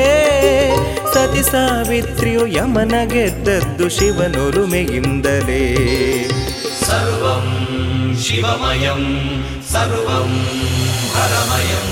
ಸತಿ 1.13 1.43
ಸಾವಿತ್ರಿಯು 1.51 2.47
ಯಮನ 2.47 2.95
ಗೆದ್ದದ್ದು 3.05 3.89
ಶಿವನುರುಮೆಯಿಂದಲೇ 3.89 5.63
ಸರ್ವಂ 6.89 7.47
ಶಿವಮಯಂ 8.23 9.03
ಸರ್ವಂ 9.73 10.31
ಹರಮಯಂ. 11.15 11.87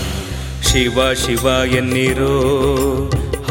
ಶಿವ 0.63 1.13
ಶಿವ 1.13 1.45
ಎನ್ನಿರೋ 1.75 2.35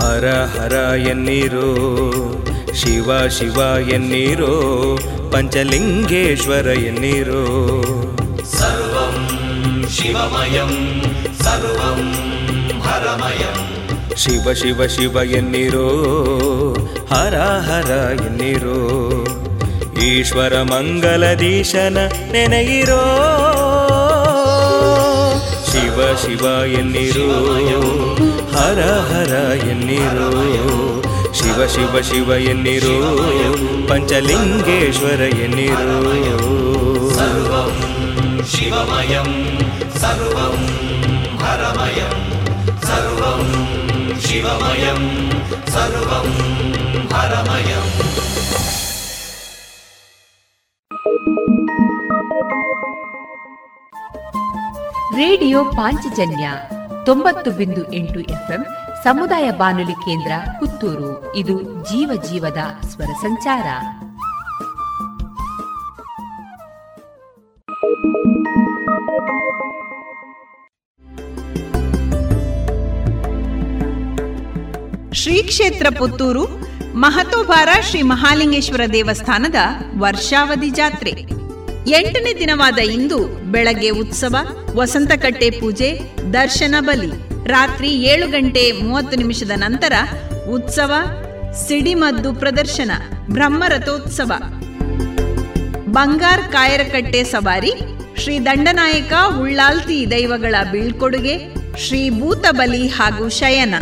ಹರ 0.00 0.26
ಹರ 0.54 0.72
ಎನ್ನಿರೋ. 1.08 1.68
ಶಿವ 2.78 3.08
ಶಿವ 3.36 3.58
ಎನ್ನೀರೋ 3.94 4.52
ಪಂಚಲಿಂಗೇಶ್ವರ 5.32 6.68
ಎನ್ನೀರೋ 6.88 7.42
ಸರ್ವಂ 8.52 9.16
ಶಿವಮಯಂ 9.96 10.72
ಸರ್ವಂ 11.42 12.00
ಹರಮಯಂ 12.86 13.58
ಶಿವ 14.22 14.52
ಶಿವ 14.60 14.86
ಶಿವ 14.94 15.18
ಎನ್ನಿರೋ 15.38 15.88
ಹರ 17.12 17.36
ಹರ 17.68 17.90
ಎನ್ನಿರೋ 18.26 18.78
ಈಶ್ವರ 20.08 20.54
ಮಂಗಲದೀಶನ 20.70 21.98
ನೆನೆಯಿರೋ 22.32 23.02
ಶಿವ 25.70 25.98
ಶಿವ 26.22 26.44
ಎನ್ನಿರೋ 26.80 27.28
ಹರ 28.54 28.80
ಹರ 29.10 29.32
ಎನ್ನಿರೋ 29.72 30.28
ಶಿವ 31.58 31.68
ಶಿವ 31.68 32.00
ಶಿವ 32.02 32.30
ಎನ್ನಿರು 32.50 32.92
ಪಂಚಲಿಂಗೇಶ್ವರ 33.88 35.22
ಎನ್ನಿರು 35.44 36.52
ಶಿವಮಯಂ 38.50 39.30
ಸರ್ವಂ 39.98 40.60
ಹರಮಯಂ 41.42 42.14
ಸರ್ವಂ 42.82 43.42
ಶಿವಮಯಂ 44.20 45.02
ಸರ್ವಂ 45.66 46.28
ಹರಮಯಂ 47.12 47.88
ರೇಡಿಯೋ 55.18 55.62
ಪಾಂಚಜನ್ಯ 55.76 56.46
ತೊಂಬತ್ತು 57.04 57.50
ಬಿಂದು 57.50 57.84
ಎಂಟು 57.92 58.20
ಎಫ್ಎಂ 58.28 58.62
ಸಮುದಾಯ 59.08 59.50
ಬಾನುಲಿ 59.50 59.92
ಕೇಂದ್ರ 59.92 60.32
ಪುತ್ತೂರು. 60.60 61.36
ಇದು 61.36 61.62
ಜೀವ 61.62 62.22
ಜೀವದ 62.30 62.86
ಸ್ವರ 62.88 63.04
ಸಂಚಾರ. 63.04 63.66
ಶ್ರೀ 75.12 75.42
ಕ್ಷೇತ್ರ 75.42 75.86
ಪುತ್ತೂರು 75.98 76.44
ಮಹತೋಬಾರ 76.94 77.68
ಶ್ರೀ 77.80 78.02
ಮಹಾಲಿಂಗೇಶ್ವರ 78.02 78.80
ದೇವಸ್ಥಾನದ 78.92 79.56
ವರ್ಷಾವಧಿ 79.98 80.70
ಜಾತ್ರೆ. 80.70 81.47
ಎಂಟನೇ 81.88 82.34
ದಿನವಾದ 82.34 82.78
ಇಂದು 82.78 83.18
ಬೆಳಗ್ಗೆ 83.52 83.90
ಉತ್ಸವ, 83.90 84.36
ವಸಂತಕಟ್ಟೆ 84.74 85.50
ಪೂಜೆ, 85.50 86.00
ದರ್ಶನ 86.32 86.74
ಬಲಿ. 86.80 87.10
ರಾತ್ರಿ 87.48 87.88
ಏಳು 87.88 88.30
ಗಂಟೆ 88.30 88.72
ಮೂವತ್ತು 88.72 89.16
ನಿಮಿಷದ 89.16 89.50
ನಂತರ 89.54 89.92
ಉತ್ಸವ, 90.50 90.92
ಸಿಡಿಮದ್ದು 91.66 92.34
ಪ್ರದರ್ಶನ, 92.34 92.90
ಬ್ರಹ್ಮರಥೋತ್ಸವ. 93.30 94.32
ಬಂಗಾರ್ 95.88 96.52
ಕಾಯರಕಟ್ಟೆ 96.52 97.24
ಸವಾರಿ, 97.24 97.72
ಶ್ರೀ 98.16 98.40
ದಂಡನಾಯಕ 98.40 99.12
ಉಳ್ಳಾಲ್ತಿ 99.40 100.10
ದೈವಗಳ 100.10 100.54
ಬೀಳ್ಕೊಡುಗೆ, 100.72 101.54
ಶ್ರೀ 101.76 102.10
ಭೂತಬಲಿ 102.10 102.88
ಹಾಗೂ 102.88 103.28
ಶಯನ. 103.28 103.74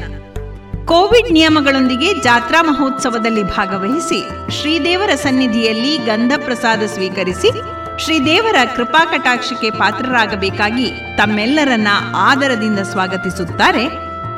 ಕೋವಿಡ್ 0.85 1.33
ನಿಯಮಗಳೊಂದಿಗೆ 1.33 2.15
ಜಾತ್ರಾ 2.23 2.63
ಮಹೋತ್ಸವದಲ್ಲಿ 2.63 3.43
ಭಾಗವಹಿಸಿ 3.43 4.51
ಶ್ರೀದೇವರ 4.61 5.15
ಸನ್ನಿಧಿಯಲ್ಲಿ 5.15 5.97
ಗಂಧ 5.97 6.33
ಪ್ರಸಾದ 6.37 6.83
ಸ್ವೀಕರಿಸಿ 6.87 7.76
ಶ್ರೀದೇವರ 7.99 8.57
ಕೃಪಾ 8.77 9.05
ಕಟಾಕ್ಷಕ್ಕೆ 9.05 9.71
ಪಾತ್ರರಾಗಬೇಕಾಗಿ 9.71 10.93
ತಮ್ಮೆಲ್ಲರನ್ನ 11.17 11.89
ಆದರದಿಂದ 12.17 12.79
ಸ್ವಾಗತಿಸುತ್ತಾರೆ 12.79 13.85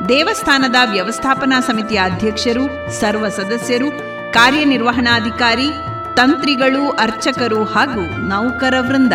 ದೇವಸ್ಥಾನದ 0.09 0.75
ವ್ಯವಸ್ಥಾಪನಾ 0.91 1.59
ಸಮಿತಿಯ 1.59 1.99
ಅಧ್ಯಕ್ಷರು, 2.03 2.91
ಸರ್ವ 2.99 3.29
ಸದಸ್ಯರು, 3.29 3.89
ಕಾರ್ಯನಿರ್ವಹಣಾಧಿಕಾರಿ, 4.31 5.69
ತಂತ್ರಿಗಳು, 6.15 6.89
ಅರ್ಚಕರು 6.89 7.63
ಹಾಗೂ 7.63 8.03
ನೌಕರ 8.27 8.73
ವೃಂದ 8.79 9.13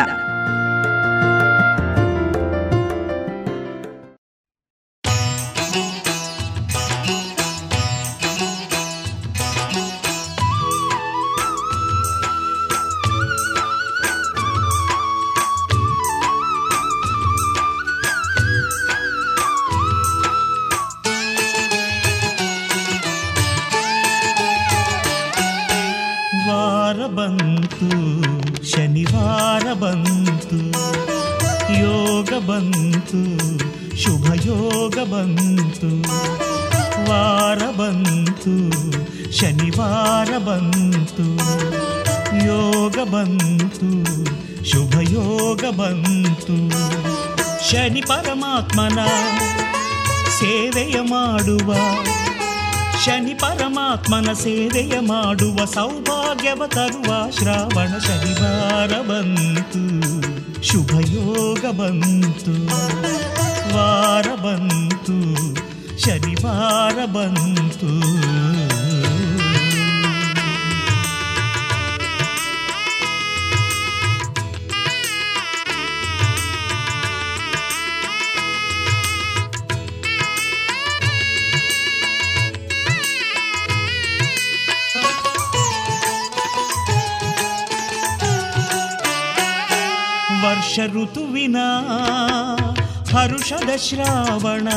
ಶ್ರಾವಣ, 93.77 94.68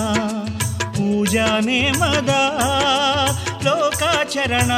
ಪೂಜಾ 0.80 1.60
ನೇಮದ, 1.60 2.30
ಲೋಕಾಚರಣ. 3.64 4.72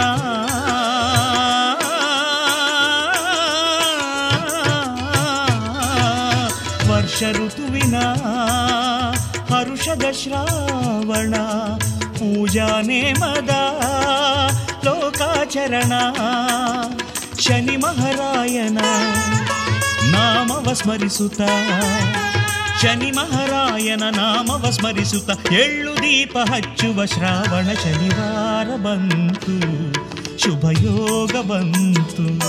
ವರ್ಷ 6.91 7.23
ಋತುವಿನ 7.31 7.97
ಹರುಷದ 9.53 10.05
ಶ್ರಾವಣ, 10.23 11.35
ಪೂಜಾ 12.07 12.67
ನೇಮದ, 12.81 13.49
ಲೋಕಾಚರಣ. 14.85 15.93
ಶನಿ 17.39 17.77
ಮಹಾರಾಯನ 17.77 18.77
ನಾಮವ 20.11 20.73
ಸ್ಮರಿಸುತ್ತ 20.73 21.41
ಶನಿ 22.81 23.11
ಮಹಾರಾಯನ 23.11 24.03
ನಾಮವ 24.15 24.69
ಸ್ಮರಿಸುತ್ತ 24.69 25.53
ಎಳ್ಳು 25.53 25.97
ದೀಪ 25.97 26.37
ಹಚ್ಚುವ 26.37 27.05
ಶ್ರಾವಣ 27.05 27.73
ಶನಿವಾರ 27.83 28.75
ಬಂತು. 28.75 29.59
ಶುಭಯೋಗ 30.37 31.45
ಬಂತು. 31.45 32.39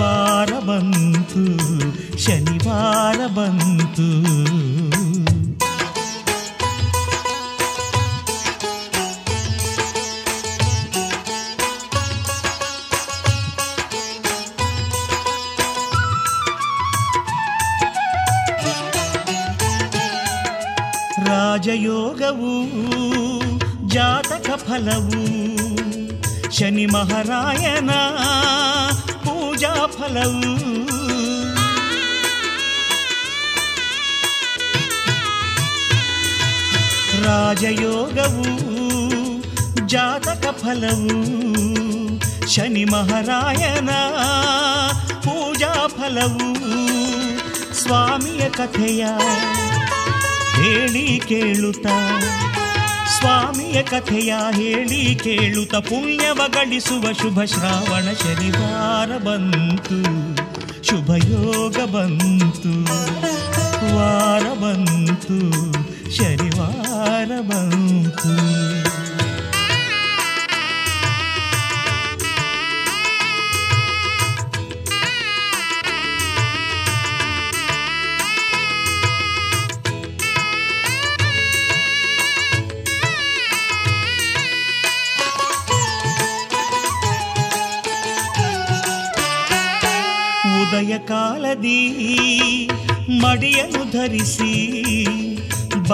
ವಾರ 0.00 0.64
ಬಂತು. 0.64 1.46
ಶನಿವಾರ 2.18 3.26
ಬಂತು. 3.26 4.61
ಫಲವು. 24.66 25.22
ಶನಿ 26.52 26.86
ಮಹಾರಾಯನ 26.86 27.90
ಪೂಜಾ 29.24 29.74
ಫಲವು. 29.86 30.62
ರಾಜಯೋಗವು 37.24 38.62
ಜಾತಕ 39.88 40.46
ಫಲವು. 40.50 41.22
ಶನಿ 42.50 42.84
ಮಹಾರಾಯನ 42.84 43.90
ಪೂಜಾ 45.20 45.74
ಫಲವು. 45.86 46.52
ಸ್ವಾಮಿಯ 47.74 48.48
ಕಥೆಯ 48.48 49.06
ಹೇಳಿ 50.54 51.20
ಕೇಳುತ್ತ 51.28 51.86
ಸ್ವಾಮಿಯ 53.22 53.82
ಕಥೆಯ 53.82 54.34
ಹೇಳಿ 54.50 55.14
ಕೇಳುತ್ತ 55.14 55.74
ಪುಣ್ಯವ 55.74 56.40
ಗಳಿಸುವ 56.46 57.12
ಶುಭ 57.12 57.42
ಶ್ರಾವಣ 57.44 58.02
ಶನಿವಾರ 58.02 59.18
ಬಂತು. 59.18 60.02
ಶುಭ 60.84 61.10
ಯೋಗ 61.14 61.90
ಬಂತು. 61.90 62.84
ವಾರ 63.96 64.42
ಬಂತು. 64.58 65.40
ಶನಿವಾರ 66.16 67.40
ಬಂತು. 67.40 68.61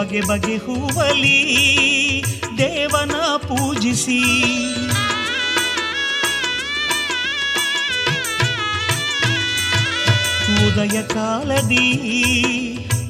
ಬಗೆ 0.08 0.20
ಬಗೆ 0.20 0.56
ಹೂವಲಿ, 0.56 1.38
ದೇವನ 2.58 3.12
ಪೂಜಿಸಿ. 3.36 4.20
ಉದಯ 10.66 11.02
ಕಾಲದಿ 11.02 11.88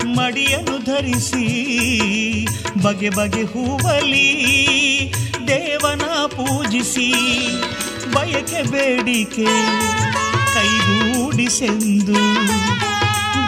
ಮಡಿಯನ್ನು 0.04 0.84
ಧರಿಸಿ, 0.84 1.46
ಬಗೆ 2.82 3.10
ಬಗೆ 3.10 3.42
ಹೂವಲಿ, 3.42 4.30
ದೇವನ 5.48 6.02
ಪೂಜಿಸಿ. 6.26 7.12
ಬಯಕೆ 8.14 8.62
ಬೇಡಿಕೆ 8.62 9.46
ಕೈಗೂಡಿಸೆಂದು 10.54 12.18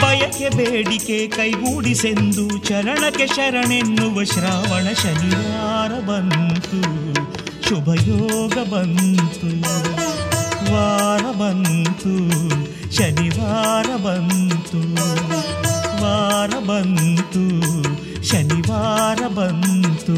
ಬಯಕೆ 0.02 0.48
ಬೇಡಿಕೆ 0.48 1.26
ಕೈಗೂಡಿಸೆಂದು 1.26 2.58
ಚರಣಕ್ಕೆ 2.58 3.26
ಶರಣೆನ್ನುವ 3.26 4.24
ಶ್ರಾವಣ 4.24 4.86
ಶನಿವಾರ 5.02 6.00
ಬಂತು. 6.00 6.82
ಶುಭಯೋಗ 7.68 8.68
ಬಂತು. 8.68 9.60
ವಾರ 10.72 11.36
ಬಂತು. 11.38 12.18
ಶನಿವಾರ 12.96 13.96
ಬಂತು. 13.96 14.94
ವಾರ 16.02 16.50
ಬಂತು. 16.66 17.50
ಶನಿವಾರ 18.22 19.28
ಬಂತು. 19.28 20.14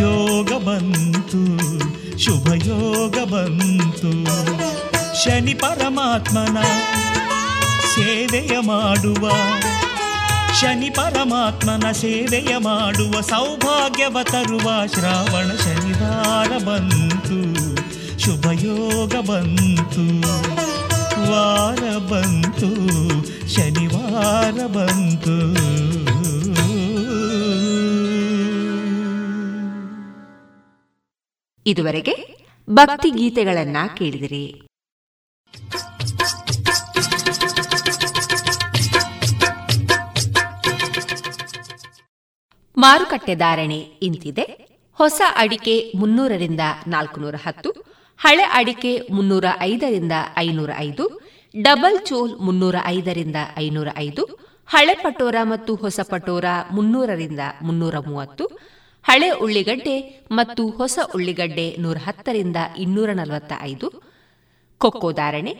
ಯೋಗ 0.00 0.64
ಬಂತು. 0.64 1.44
ಶುಭಯೋಗ 2.18 3.30
ಬಂತು. 3.32 4.24
ಶನಿ 5.24 5.54
ಪರಮಾತ್ಮನ 5.54 6.58
ಸೇವೆಯ 7.94 8.58
ಮಾಡುವ, 8.60 9.30
ಶನಿ 10.60 10.90
ಪರಮಾತ್ಮನ 10.90 11.92
ಸೇವೆಯ 11.92 12.56
ಮಾಡುವ 12.56 13.20
ಸೌಭಾಗ್ಯವ 13.20 14.18
ತರುವ 14.22 14.86
ಶ್ರಾವಣ 14.86 15.48
ಶನಿವಾರ 15.56 16.58
ಬಂತು, 16.58 17.40
ಶುಭಯೋಗ 18.18 19.14
ಬಂತು, 19.14 20.20
ವಾರ 21.30 21.98
ಬಂತು, 21.98 22.70
ಶನಿವಾರ 23.54 24.66
ಬಂತು. 24.66 25.64
ಇದುವರೆಗೆ 31.66 32.14
ಭಕ್ತಿ 32.70 33.10
ಗೀತೆಗಳನ್ನ 33.10 33.76
ಕೇಳಿದಿರಿ. 33.96 34.66
ಮಾರುಕಟ್ಟೆ 42.76 43.34
ಧಾರಣೆ 43.34 43.78
ಇಂತಿದೆ. 44.02 44.44
ಹೊಸ 44.98 45.20
ಅಡಿಕೆ 45.36 45.92
ಮುನ್ನೂರರಿಂದ 45.96 46.60
ನಾಲ್ಕುನೂರ 46.86 47.34
ಹತ್ತು, 47.44 47.70
ಹಳೆ 48.20 48.42
ಅಡಿಕೆ 48.42 48.92
ಮುನ್ನೂರ 49.10 49.44
ಐದರಿಂದ 49.60 50.12
ಐನೂರ 50.36 50.70
ಐದು, 50.78 51.04
ಡಬಲ್ 51.54 51.98
ಚೋಲ್ 52.06 52.32
ಮುನ್ನೂರ 52.40 52.76
ಐದರಿಂದ 52.86 53.36
ಐನೂರ 53.58 53.88
ಐದು, 53.96 54.24
ಹಳೆ 54.66 54.94
ಪಟೋರ 54.94 55.36
ಮತ್ತು 55.42 55.74
ಹೊಸ 55.74 56.00
ಪಟೋರ 56.10 56.44
ಮುನ್ನೂರರಿಂದ 56.72 57.40
ಮುನ್ನೂರ 57.62 57.94
ಮೂವತ್ತು, 57.98 58.44
ಹಳೆ 59.04 59.30
ಉಳ್ಳಿಗಡ್ಡೆ 59.30 60.26
ಮತ್ತು 60.30 60.68
ಹೊಸ 60.68 60.98
ಉಳ್ಳಿಗಡ್ಡೆ 61.14 61.76
ನೂರ 61.78 61.96
ಹತ್ತರಿಂದ 62.06 62.56
ಇನ್ನೂರ 62.78 63.10
ನಲವತ್ತ 63.12 63.52
ಐದು. 63.62 63.88
ಕೊಕ್ಕೋ 64.80 65.12
ಧಾರಣೆ 65.12 65.52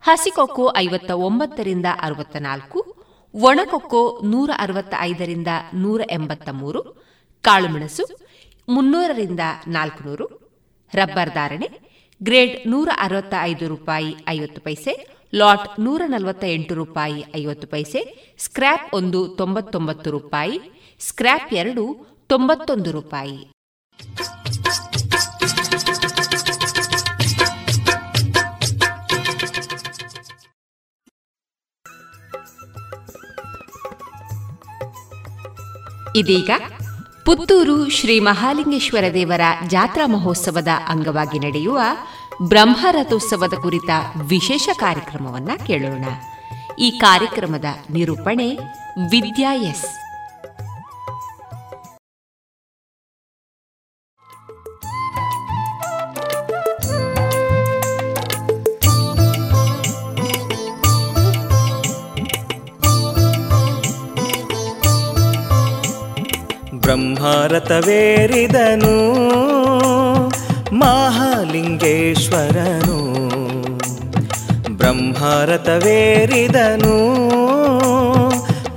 ಹಸಿಕೊಕ್ಕೋ 0.00 0.64
ಐವತ್ತ 0.76 1.10
ಒಂಬತ್ತರಿಂದ 1.10 1.86
ಅರವತ್ತ 2.00 2.36
ನಾಲ್ಕು 2.36 2.97
ಒಣಕೊಕ್ಕೋ 3.34 4.20
ನೂರ 4.24 4.50
ಅರವತ್ತ 4.58 4.94
ಐದರಿಂದ 4.98 5.46
ನೂರ 5.74 6.00
ಎಂಬತ್ತ 6.10 6.48
ಮೂರು 6.52 7.08
ಕಾಳುಮೆಣಸು 7.42 8.18
ಮುನ್ನೂರರಿಂದ 8.68 9.40
ನಾಲ್ಕುನೂರು, 9.68 10.26
ರಬ್ಬರ್ 10.94 11.34
ಧಾರಣೆ 11.34 11.68
ಗ್ರೇಡ್ 12.22 12.70
ನೂರ 12.70 12.88
ಅರವತ್ತ 12.96 13.34
ಐದು 13.40 13.68
ರೂಪಾಯಿ 13.68 14.16
ಐವತ್ತು 14.28 14.60
ಪೈಸೆ, 14.60 15.08
ಲಾಟ್ 15.34 15.80
ನೂರ 15.80 16.02
ನಲವತ್ತ 16.06 16.44
ಎಂಟು 16.44 16.74
ರೂಪಾಯಿ 16.74 17.24
ಐವತ್ತು 17.36 17.66
ಪೈಸೆ, 17.66 18.34
ಸ್ಕ್ರ್ಯಾಪ್ 18.38 18.94
ಒಂದು 18.94 19.28
ತೊಂಬತ್ತೊಂಬತ್ತು 19.28 20.10
ರೂಪಾಯಿ, 20.10 20.60
ಸ್ಕ್ರ್ಯಾಪ್ 21.00 21.54
ಎರಡು 21.54 22.06
ತೊಂಬತ್ತೊಂದು 22.28 22.90
ರೂಪಾಯಿ. 22.90 23.52
ಇದೀಗ 36.16 36.50
ಪುತ್ತೂರು 37.24 37.88
ಶ್ರೀ 37.88 38.20
ಮಹಾಲಿಂಗೇಶ್ವರ 38.20 39.04
ದೇವರ 39.14 39.40
ಜಾತ್ರಾ 39.66 40.06
ಮಹೋತ್ಸವದ 40.06 40.68
ಅಂಗವಾಗಿ 40.88 41.38
ನಡೆಯುವ 41.38 41.80
ಬ್ರಹ್ಮರಥೋತ್ಸವದ 42.42 43.52
ಕುರಿತ 43.62 43.90
ವಿಶೇಷ 44.22 44.68
ಕಾರ್ಯಕ್ರಮವನ್ನ 44.72 45.50
ಕೇಳೋಣ. 45.66 46.04
ಈ 46.78 46.90
ಕಾರ್ಯಕ್ರಮದ 46.90 47.64
ನಿರೂಪಣೆ 47.90 48.48
ವಿದ್ಯಾ 49.10 49.54
ಎಸ್. 49.54 50.07
ಬ್ರಹ್ಮಾರತವೇರಿದನು 66.88 67.68
ಮಹಾಲಿಂಗೇಶ್ವರನು. 70.76 71.88
ಬ್ರಹ್ಮಾರತವೇರಿದನು 74.76 75.58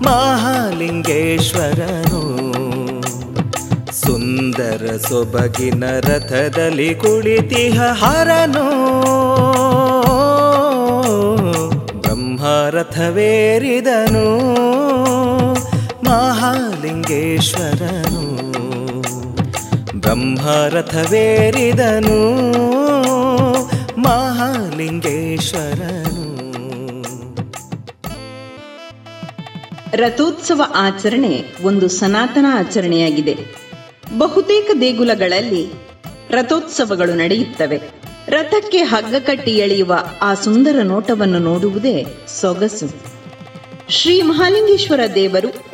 ಮಹಾಲಿಂಗೇಶ್ವರನು. 0.03 1.01
ಸುಂದರ 3.91 4.99
ಸೊಬಗಿನ 5.09 5.83
ರಥದಲ್ಲಿ 5.99 6.95
ಕುಳಿತಿಹ 6.95 7.81
ಹರನು. 7.81 8.67
ಬ್ರಹ್ಮರಥವೇರಿದನು. 12.01 13.21
ಮಹಾಲಿಂಗೇಶ್ವರನು, 16.11 18.21
ಬ್ರಹ್ಮರಥವೇರಿದನು, 19.99 22.17
ಮಹಾಲಿಂಗೇಶ್ವರನು. 24.01 26.31
ರಥೋತ್ಸವ 29.93 30.61
ಆಚರಣೆ 30.75 31.43
ಒಂದು 31.63 31.87
ಸನಾತನ 31.87 32.45
ಆಚರಣೆಯಾಗಿದೆ. 32.53 33.37
ಬಹುತೇಕ 34.17 34.71
ದೇಗುಲಗಳಲ್ಲಿ 34.81 35.71
ರಥೋತ್ಸವಗಳು 36.29 37.13
ನಡೆಯುತ್ತವೆ. 37.13 37.81
ರಥಕ್ಕೆ 38.27 38.77
ಹಗ್ಗ 38.77 39.15
ಕಟ್ಟಿ 39.15 39.51
ಎಳೆಯುವ 39.51 39.97
ಆ 40.21 40.33
ಸುಂದರ 40.33 40.75
ನೋಟವನ್ನು 40.83 41.39
ನೋಡುವುದೇ 41.39 42.05
ಸೊಗಸು. 42.41 42.89
ಶ್ರೀ 43.89 44.21
ಮಹಾಲಿಂಗೇಶ್ವರ 44.21 44.99
ದೇವರು 45.15 45.70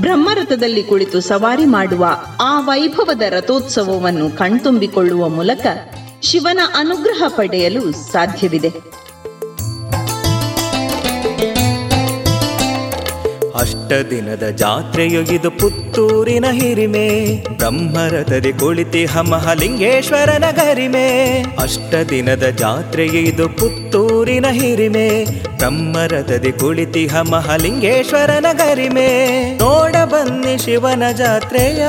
ಬ್ರಹ್ಮರಥದಲ್ಲಿ 0.00 0.82
ಕುಳಿತು 0.82 1.20
ಸವಾರಿ 1.20 1.64
ಮಾಡುವ 1.64 2.06
ಆ 2.40 2.60
ವೈಭವದ 2.60 3.22
ರಥೋತ್ಸವವನ್ನು 3.28 4.38
ಕಣ್ತುಂಬಿಕೊಳ್ಳುವ 4.38 5.28
ಮೂಲಕ 5.28 5.66
ಶಿವನ 6.22 6.60
ಅನುಗ್ರಹ 6.78 7.22
ಪಡೆಯಲು 7.28 7.92
ಸಾಧ್ಯವಿದೆ. 7.92 8.68
ದಿನದ 14.10 14.42
ಜಾತ್ರೆಯೊಗಿದು 14.50 15.50
ಪುತ್ತೂರಿನ 15.50 16.44
ಹಿರಿಮೆ, 16.52 17.36
ಬ್ರಹ್ಮರಥದಿ 17.56 18.52
ಕುಳಿತಿ 18.52 19.04
ಹಮಹಲಿಂಗೇಶ್ವರನ 19.04 20.44
ಗರಿಮೆ 20.50 21.06
ಅಷ್ಟ 21.62 21.94
ದಿನದ 22.10 22.44
ಪುತ್ತೂರಿನ 23.58 24.46
ಹಿರಿಮೆ, 24.50 25.24
ಬ್ರಹ್ಮರಥದಿ 25.56 26.52
ಕುಳಿತಿ 26.52 27.06
ಹಮಹಲಿಂಗೇಶ್ವರನ 27.06 28.46
ಗರಿಮೆ 28.52 29.08
ನೋಡ 29.58 29.96
ಬನ್ನಿ 30.04 30.64
ಶಿವನ 30.64 31.02
ಜಾತ್ರೆಯ, 31.16 31.82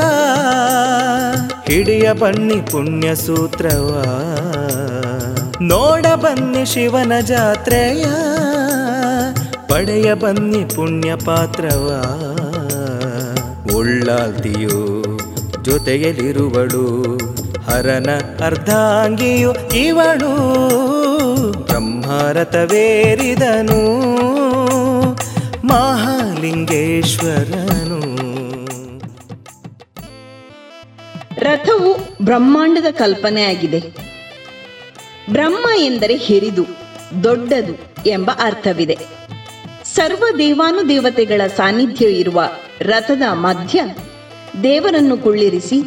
ಹಿಡಿಯ 1.67 2.13
ಬನ್ನಿ 2.13 2.71
ಪುಣ್ಯ 2.71 3.15
ಸೂತ್ರವ. 3.15 4.03
ನೋಡ 5.61 6.05
ಬನ್ನಿ 6.15 6.65
ಶಿವನ 6.73 7.11
ಜಾತ್ರೆಯ. 7.19 8.05
ಪಡೆಯ 9.69 10.13
ಬನ್ನಿ 10.13 10.75
ಪುಣ್ಯ 10.75 11.15
ಪಾತ್ರವ. 11.15 12.05
ಉಳ್ಳಾಲ್ತಿಯು 13.75 15.03
ಜೊತೆಯಲ್ಲಿರುವಳು. 15.63 17.17
ಹರನ 17.65 18.09
ಅರ್ಧಾಂಗಿಯು 18.45 19.53
ಇವಳು. 19.75 20.31
ಬ್ರಹ್ಮರಥವೇರಿದನು. 21.51 22.45
ಮಹಾಲಿಂಗೇಶ್ವರನು. 25.67 26.65
ರಥವು 31.39 31.93
ಬ್ರಹ್ಮಾಂಡದ 32.21 32.91
ಕಲ್ಪನೆಯಾಗಿದೆ. 32.91 33.79
ಬ್ರಹ್ಮ 35.31 35.65
ಎಂದರೆ 35.77 36.15
ಹಿರಿದು, 36.15 36.65
ದೊಡ್ಡದು 37.23 38.05
ಎಂಬ 38.09 38.31
ಅರ್ಥವಿದೆ. 38.43 39.24
ಸರ್ವ 39.95 40.23
ದೇವಾನುದೇವತೆಗಳ 40.37 41.41
ಸಾನ್ನಿಧ್ಯ 41.47 42.05
ಇರುವ 42.05 42.49
ರಥದ 42.79 43.21
ಮಧ್ಯ 43.31 43.83
ದೇವರನ್ನು 44.63 45.17
ಕುಳ್ಳಿರಿಸಿ 45.17 45.81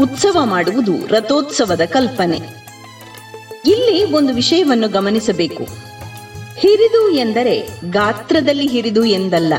ಉತ್ಸವ 0.00 0.44
ಮಾಡುವುದು 0.44 0.92
ರಥೋತ್ಸವದ 1.08 1.80
ಕಲ್ಪನೆ. 1.84 2.36
ಇಲ್ಲಿ 3.66 4.12
ಒಂದು 4.12 4.34
ವಿಷಯವನ್ನು 4.34 4.88
ಗಮನಿಸಬೇಕು. 4.88 5.62
ಹಿರಿದು 6.58 7.10
ಎಂದರೆ 7.10 7.68
ಗಾತ್ರದಲ್ಲಿ 7.90 8.66
ಹಿರಿದು 8.68 9.04
ಎಂದಲ್ಲ, 9.04 9.54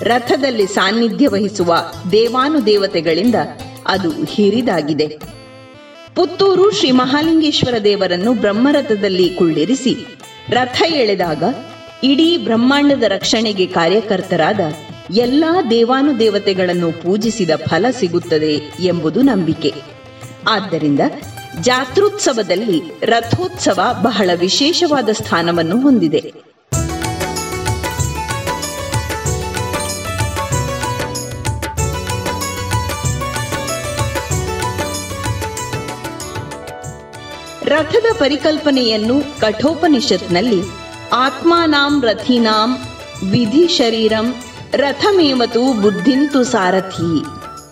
ರಥದಲ್ಲಿ 0.00 0.66
ಸಾನ್ನಿಧ್ಯ 0.66 1.28
ವಹಿಸುವ 1.28 1.76
ದೇವಾನುದೇವತೆಗಳಿಂದ 2.12 3.34
ಅದು 3.86 4.10
ಹಿರಿದಾಗಿದೆ. 4.10 5.08
ಪುತ್ತೂರು 6.14 6.74
ಶ್ರೀ 6.74 6.90
ಮಹಾಲಿಂಗೇಶ್ವರ 6.90 7.78
ದೇವರನ್ನು 7.84 8.32
ಬ್ರಹ್ಮರಥದಲ್ಲಿ 8.34 9.28
ಕುಳ್ಳಿರಿಸಿ 9.28 9.94
ರಥ 10.48 10.82
ಎಳೆದಾಗ 10.86 11.42
ಇಡೀ 12.04 12.36
ಬ್ರಹ್ಮಾಂಡದ 12.36 13.02
ರಕ್ಷಣೆಗೆ 13.02 13.66
ಕಾರ್ಯಕರ್ತರಾದ 13.66 14.60
ಎಲ್ಲಾ 15.14 15.62
ದೇವಾನುದೇವತೆಗಳನ್ನು 15.70 17.02
ಪೂಜಿಸಿದ 17.02 17.50
ಫಲ 17.56 17.86
ಸಿಗುತ್ತದೆ 17.90 18.52
ಎಂಬುದು 18.80 19.22
ನಂಬಿಕೆ. 19.22 19.74
ಆದ್ದರಿಂದ 20.48 21.00
ಜಾತ್ರೋತ್ಸವದಲ್ಲಿ 21.60 22.82
ರಥೋತ್ಸವ 23.02 23.80
ಬಹಳ 24.02 24.30
ವಿಶೇಷವಾದ 24.34 25.08
ಸ್ಥಾನವನ್ನು 25.12 25.80
ಹೊಂದಿದೆ. 25.80 26.32
ರಥದ 37.64 38.06
ಪರಿಕಲ್ಪನೆಯನ್ನು 38.18 39.40
ಕಠೋಪನಿಷತ್ನಲ್ಲಿ 39.40 40.83
ಆತ್ಮಾನಾಂ 41.14 42.04
ರಥಿನಾಂ 42.04 42.78
ವಿಧಿ 43.30 43.68
ಶರೀರಂ 43.68 44.34
ರಥಮೇವತು 44.74 45.82
ಬುದ್ಧಿಂತು 45.82 46.44
ಸಾರಥಿ. 46.44 47.22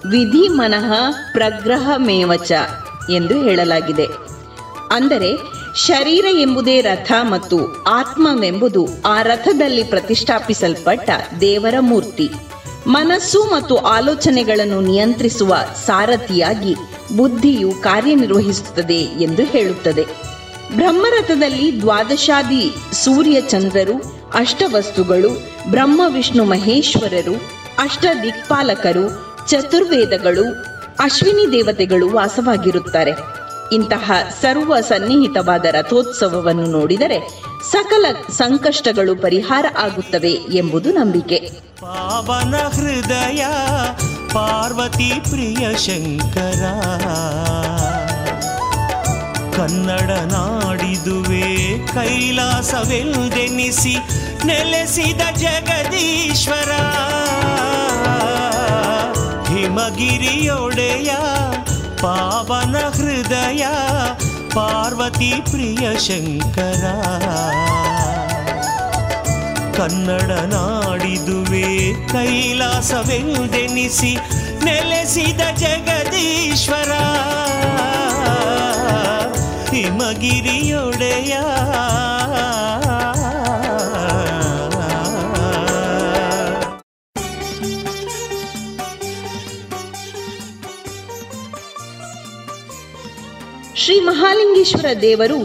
ವಿಧಿ 0.08 0.48
ಮನಃ 0.48 0.92
ಪ್ರಗ್ರಹಮೇವಚ 1.32 2.52
ಎಂದು 3.10 3.42
ಹೇಳಲಾಗಿದೆ. 3.42 4.06
ಅಂದರೆ 4.90 5.36
ಶರೀರ 5.74 6.24
ಎಂಬುದೇ 6.40 6.80
ರಥ 6.80 7.12
ಮತ್ತು 7.22 7.82
ಆತ್ಮವೆಂಬುದು 7.82 8.88
ಆ 9.06 9.22
ರಥದಲ್ಲಿ 9.22 9.82
ಪ್ರತಿಷ್ಠಾಪಿಸಲ್ಪಟ್ಟ 9.82 11.10
ದೇವರ 11.40 11.74
ಮೂರ್ತಿ. 11.80 12.30
ಮನಸ್ಸು 12.86 13.42
ಮತ್ತು 13.42 13.76
ಆಲೋಚನೆಗಳನ್ನು 13.76 14.80
ನಿಯಂತ್ರಿಸುವ 14.80 15.56
ಸಾರಥಿಯಾಗಿ 15.86 16.74
ಬುದ್ಧಿಯು 17.16 17.70
ಕಾರ್ಯನಿರ್ವಹಿಸುತ್ತದೆ 17.70 19.00
ಎಂದು 19.22 19.42
ಹೇಳುತ್ತದೆ. 19.42 20.31
ಬ್ರಹ್ಮರಥದಲ್ಲಿ 20.74 21.80
ದ್ವಾದಶಾದಿ 21.80 22.74
ಸೂರ್ಯ 23.04 23.40
ಚಂದ್ರರು 23.40 24.02
ಅಷ್ಟವಸ್ತುಗಳು 24.34 25.30
ಬ್ರಹ್ಮ 25.70 26.02
ವಿಷ್ಣು 26.08 26.44
ಮಹೇಶ್ವರರು 26.44 27.34
ಅಷ್ಟ 27.78 28.04
ದಿಕ್ಪಾಲಕರು 28.22 29.32
ಚತುರ್ವೇದಗಳು, 29.48 30.54
ಅಶ್ವಿನಿ 31.00 31.52
ದೇವತೆಗಳು 31.52 32.10
ವಾಸವಾಗಿರುತ್ತಾರೆ. 32.10 33.10
ಇಂತಹ 33.74 34.12
ಸರ್ವ 34.42 34.80
ಸನ್ನಿಹಿತವಾದ 34.80 35.64
ರಥೋತ್ಸವವನ್ನು 35.64 36.64
ನೋಡಿದರೆ 36.64 37.18
ಸಕಲ 37.70 38.06
ಸಂಕಷ್ಟಗಳು 38.30 39.16
ಪರಿಹಾರ 39.16 39.66
ಆಗುತ್ತವೆ 39.82 40.32
ಎಂಬುದು 40.32 40.92
ನಂಬಿಕೆ. 40.92 41.50
ಪಾವನ 41.80 42.56
ಹೃದಯ 42.56 43.46
ಪಾರ್ವತಿ 44.32 45.12
ಪ್ರಿಯ 45.30 45.76
ಶಂಕರ. 45.76 46.64
ಕನ್ನಡ 49.62 50.10
ನಾಡಿದುವೆ 50.10 51.86
ಕೈಲಾಸವೆಲ್ದೆನಿಸಿ 51.86 53.96
ನೆಲೆಸಿದ 54.46 55.36
ಜಗದೀಶ್ವರ. 55.36 56.70
ಹಿಮಗಿರಿಯೊಡೆಯ 59.46 61.10
ಪಾವನ 62.00 62.76
ಹೃದಯ, 62.76 63.66
ಪಾರ್ವತಿ 64.54 65.32
ಪ್ರಿಯ 65.50 65.98
ಶಂಕರ. 65.98 66.84
ಕನ್ನಡ 69.76 70.30
ನಾಡಿದುವೆ 70.30 72.08
ಕೈಲಾಸವೆಂದೆನಿಸಿ 72.08 74.16
ನೆಲೆಸಿದ 74.64 75.56
ಜಗದೀಶ್ವರ. 75.56 76.92
ಹಿಮಗಿರಿಯೊಡೆಯ. 79.82 81.32
ಶ್ರೀ 93.76 94.00
ಮಹಾಲಿಂಗೇಶ್ವರ 94.00 94.84
ದೇವರು 95.00 95.38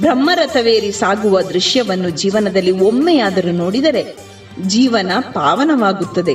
ಬ್ರಹ್ಮರಥವೇರಿ 0.00 0.92
ಸಾಗುವ 0.92 1.42
ದೃಶ್ಯವನ್ನು 1.42 2.10
ಜೀವನದಲ್ಲಿ 2.10 2.70
ಒಮ್ಮೆಯಾದರೂ 2.70 3.52
ನೋಡಿದರೆ 3.52 4.16
ಜೀವನ 4.62 5.10
ಪಾವನವಾಗುತ್ತದೆ. 5.20 6.34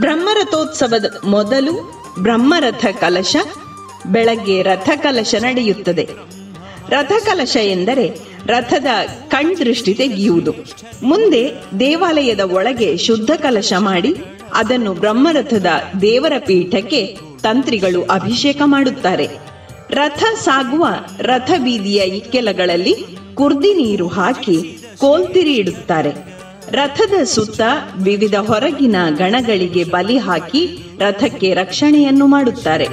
ಬ್ರಹ್ಮರಥೋತ್ಸವದ 0.00 1.18
ಮೊದಲು 1.24 1.72
ಬ್ರಹ್ಮರಥ 2.18 2.86
ಕಲಶ 3.00 3.36
ಬೆಳಗ್ಗೆ 4.08 4.62
ರಥಕಲಶ 4.62 5.34
ನಡೆಯುತ್ತದೆ. 5.34 6.08
ರಥಕಲಶ 6.88 7.56
ಎಂದರೆ 7.56 8.10
ರಥದ 8.46 8.86
ಕಣ್ದೃಷ್ಟಿ 9.28 9.94
ತೆಗೆಯುವುದು. 9.94 10.54
ಮುಂದೆ 11.02 11.50
ದೇವಾಲಯದ 11.80 12.40
ಒಳಗೆ 12.40 12.96
ಶುದ್ಧ 12.96 13.30
ಕಲಶ 13.30 13.72
ಮಾಡಿ, 13.78 14.14
ಅದನ್ನು 14.54 14.94
ಬ್ರಹ್ಮರಥದ 14.94 15.66
ದೇವರ 16.00 16.32
ಪೀಠಕ್ಕೆ 16.38 17.18
ತಂತ್ರಿಗಳು 17.42 18.02
ಅಭಿಷೇಕ 18.02 18.60
ಮಾಡುತ್ತಾರೆ. 18.64 19.28
ರಥ 19.90 20.24
ಸಾಗುವ 20.40 20.86
ರಥ 21.18 21.50
ಬೀದಿಯ 21.50 22.02
ಇಕ್ಕೆಲಗಳಲ್ಲಿ 22.02 22.96
ಕುರ್ದಿ 23.34 23.74
ನೀರು 23.74 24.08
ಹಾಕಿ 24.08 24.78
ಕೋಲ್ತಿರಿ 24.98 25.54
ಇಡುತ್ತಾರೆ. 25.54 26.12
ರಥದ 26.70 27.22
ಸುತ್ತ 27.24 27.60
ವಿವಿಧ 27.96 28.34
ಹೊರಗಿನ 28.34 28.96
ಗಣಗಳಿಗೆ 29.16 29.84
ಬಲಿ 29.84 30.18
ಹಾಕಿ 30.18 30.78
ರಥಕ್ಕೆ 30.98 31.54
ರಕ್ಷಣೆಯನ್ನು 31.54 32.26
ಮಾಡುತ್ತಾರೆ. 32.26 32.88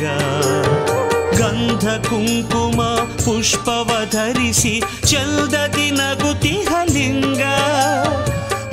ಲಿಂಗ 0.00 0.10
ಗಂಧ 1.40 1.86
ಕುಂಕುಮ 2.08 2.80
ಪುಷ್ಪವ 3.24 3.90
ಧರಿಸಿ 4.10 4.72
ಚಲ್ದದಿ 5.06 5.90
ನಗುತಿಹ 5.90 6.70
ಲಿಂಗ 6.92 7.42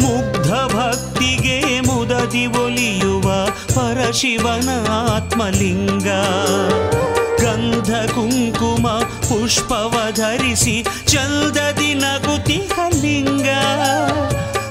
ಮುಗ್ಧ 0.01 0.49
ಭಕ್ತಿಗೆ 0.75 1.57
ಮುದದಿ 1.87 2.45
ಒಲಿಯುವ 2.63 3.27
ಪರಶಿವನ 3.75 4.69
ಆತ್ಮಲಿಂಗ. 4.89 6.07
ಗಂಧ 7.41 7.91
ಕುಂಕುಮ 8.15 8.87
ಪುಷ್ಪವ 9.29 9.93
ಧರಿಸಿ 10.15 10.75
ಚಲ್ದದಿ 11.07 11.93
ನಗುತಿಹ 11.93 12.73
ಲಿಂಗ 13.01 13.49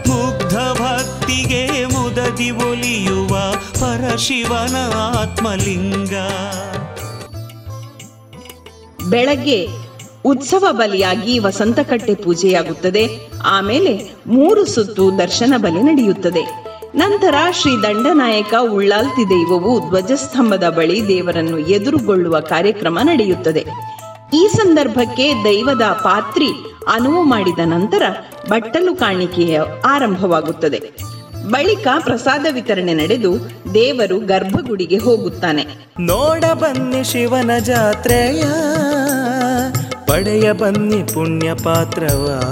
ಮುಗ್ಧ 0.09 0.55
ಭಕ್ತಿಗೆ 1.27 1.85
ಮುದದಿ 1.85 2.51
ಒಲಿಯುವ 2.51 3.39
ಪರಶಿವನ 3.81 4.77
ಆತ್ಮಲಿಂಗ. 5.19 6.13
ಬೆಳಗ್ಗೆ 9.11 9.69
ಉತ್ಸವ 10.25 10.67
ಬಲಿಯಾಗಿ 10.71 11.39
ವಸಂತಕಟ್ಟೆ 11.39 12.15
ಪೂಜೆಯಾಗುತ್ತದೆ. 12.15 13.09
ಆಮೇಲೆ 13.45 14.11
ಮೂರು 14.27 14.67
ಸುತ್ತು 14.67 15.19
ದರ್ಶನ 15.19 15.55
ಬಲಿ 15.57 15.83
ನಡೆಯುತ್ತದೆ. 15.83 16.63
ನಂತರ 16.95 17.35
ಶ್ರೀ 17.53 17.73
ದಂಡನಾಯಕ 17.83 18.55
ಉಳ್ಳಾಲ್ತಿ 18.73 19.31
ದೈವವು 19.31 19.89
ಧ್ವಜಸ್ತಂಭದ 19.89 20.69
ಬಳಿ 20.69 21.09
ದೇವರನ್ನು 21.09 21.59
ಎದುರುಗೊಳ್ಳುವ 21.59 22.41
ಕಾರ್ಯಕ್ರಮ 22.41 22.99
ನಡೆಯುತ್ತದೆ. 23.03 23.67
ಈ 24.35 24.49
ಸಂದರ್ಭಕ್ಕೆ 24.57 25.35
ದೈವದ 25.45 25.83
ಪಾತ್ರಿ 25.83 26.49
ಅನುವು 26.93 27.23
ಮಾಡಿದ 27.23 27.59
ನಂತರ 27.65 28.03
ಬಟ್ಟಲು 28.49 28.95
ಕಾಣಿಕೆಯ 28.95 29.61
ಆರಂಭವಾಗುತ್ತದೆ. 29.85 31.07
ಬಳಿಕ 31.51 31.89
ಪ್ರಸಾದ 31.99 32.47
ವಿತರಣೆ 32.53 32.95
ನಡೆದು 32.95 33.51
ದೇವರು 33.75 34.21
ಗರ್ಭಗುಡಿಗೆ 34.21 34.97
ಹೋಗುತ್ತಾನೆ. 34.97 35.67
ನೋಡ 36.01 36.45
ಬನ್ನಿ 36.55 37.13
ಶಿವನ 37.13 37.51
ಜಾತ್ರೆಯ, 37.59 38.45
ಪಡೆಯ 40.07 40.53
ಬನ್ನಿ 40.53 41.15
ಪುಣ್ಯ 41.15 41.51
ಪಾತ್ರವ. 41.65 42.43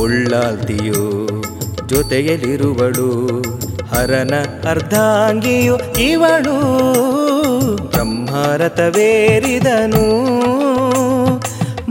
ಉಳ್ಳಾಲ್ತಿಯು 0.00 1.28
ಜೊತೆಯಲ್ಲಿರುವಳು, 1.88 3.10
ಹರನ 3.94 4.34
ಅರ್ಧಾಂಗಿಯು 4.68 6.00
ಇವಳು. 6.00 6.56
ಬ್ರಹ್ಮರಥವೇರಿದನು, 7.88 10.04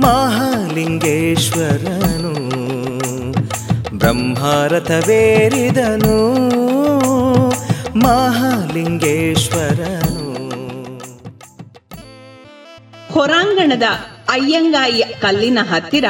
ಮಹಾಲಿಂಗೇಶ್ವರನು 0.01 2.20
ಬ್ರಹ್ಮರಥವೇರಿದನು, 4.01 6.35
ಮಹಾಲಿಂಗೇಶ್ವರನು. 7.99 10.31
ಹೊರಾಂಗಣದ 13.13 13.83
ಅಯ್ಯಂಗಾಯಿ 14.29 15.03
ಕಲ್ಲಿನ 15.21 15.59
ಹತ್ತಿರ 15.61 16.05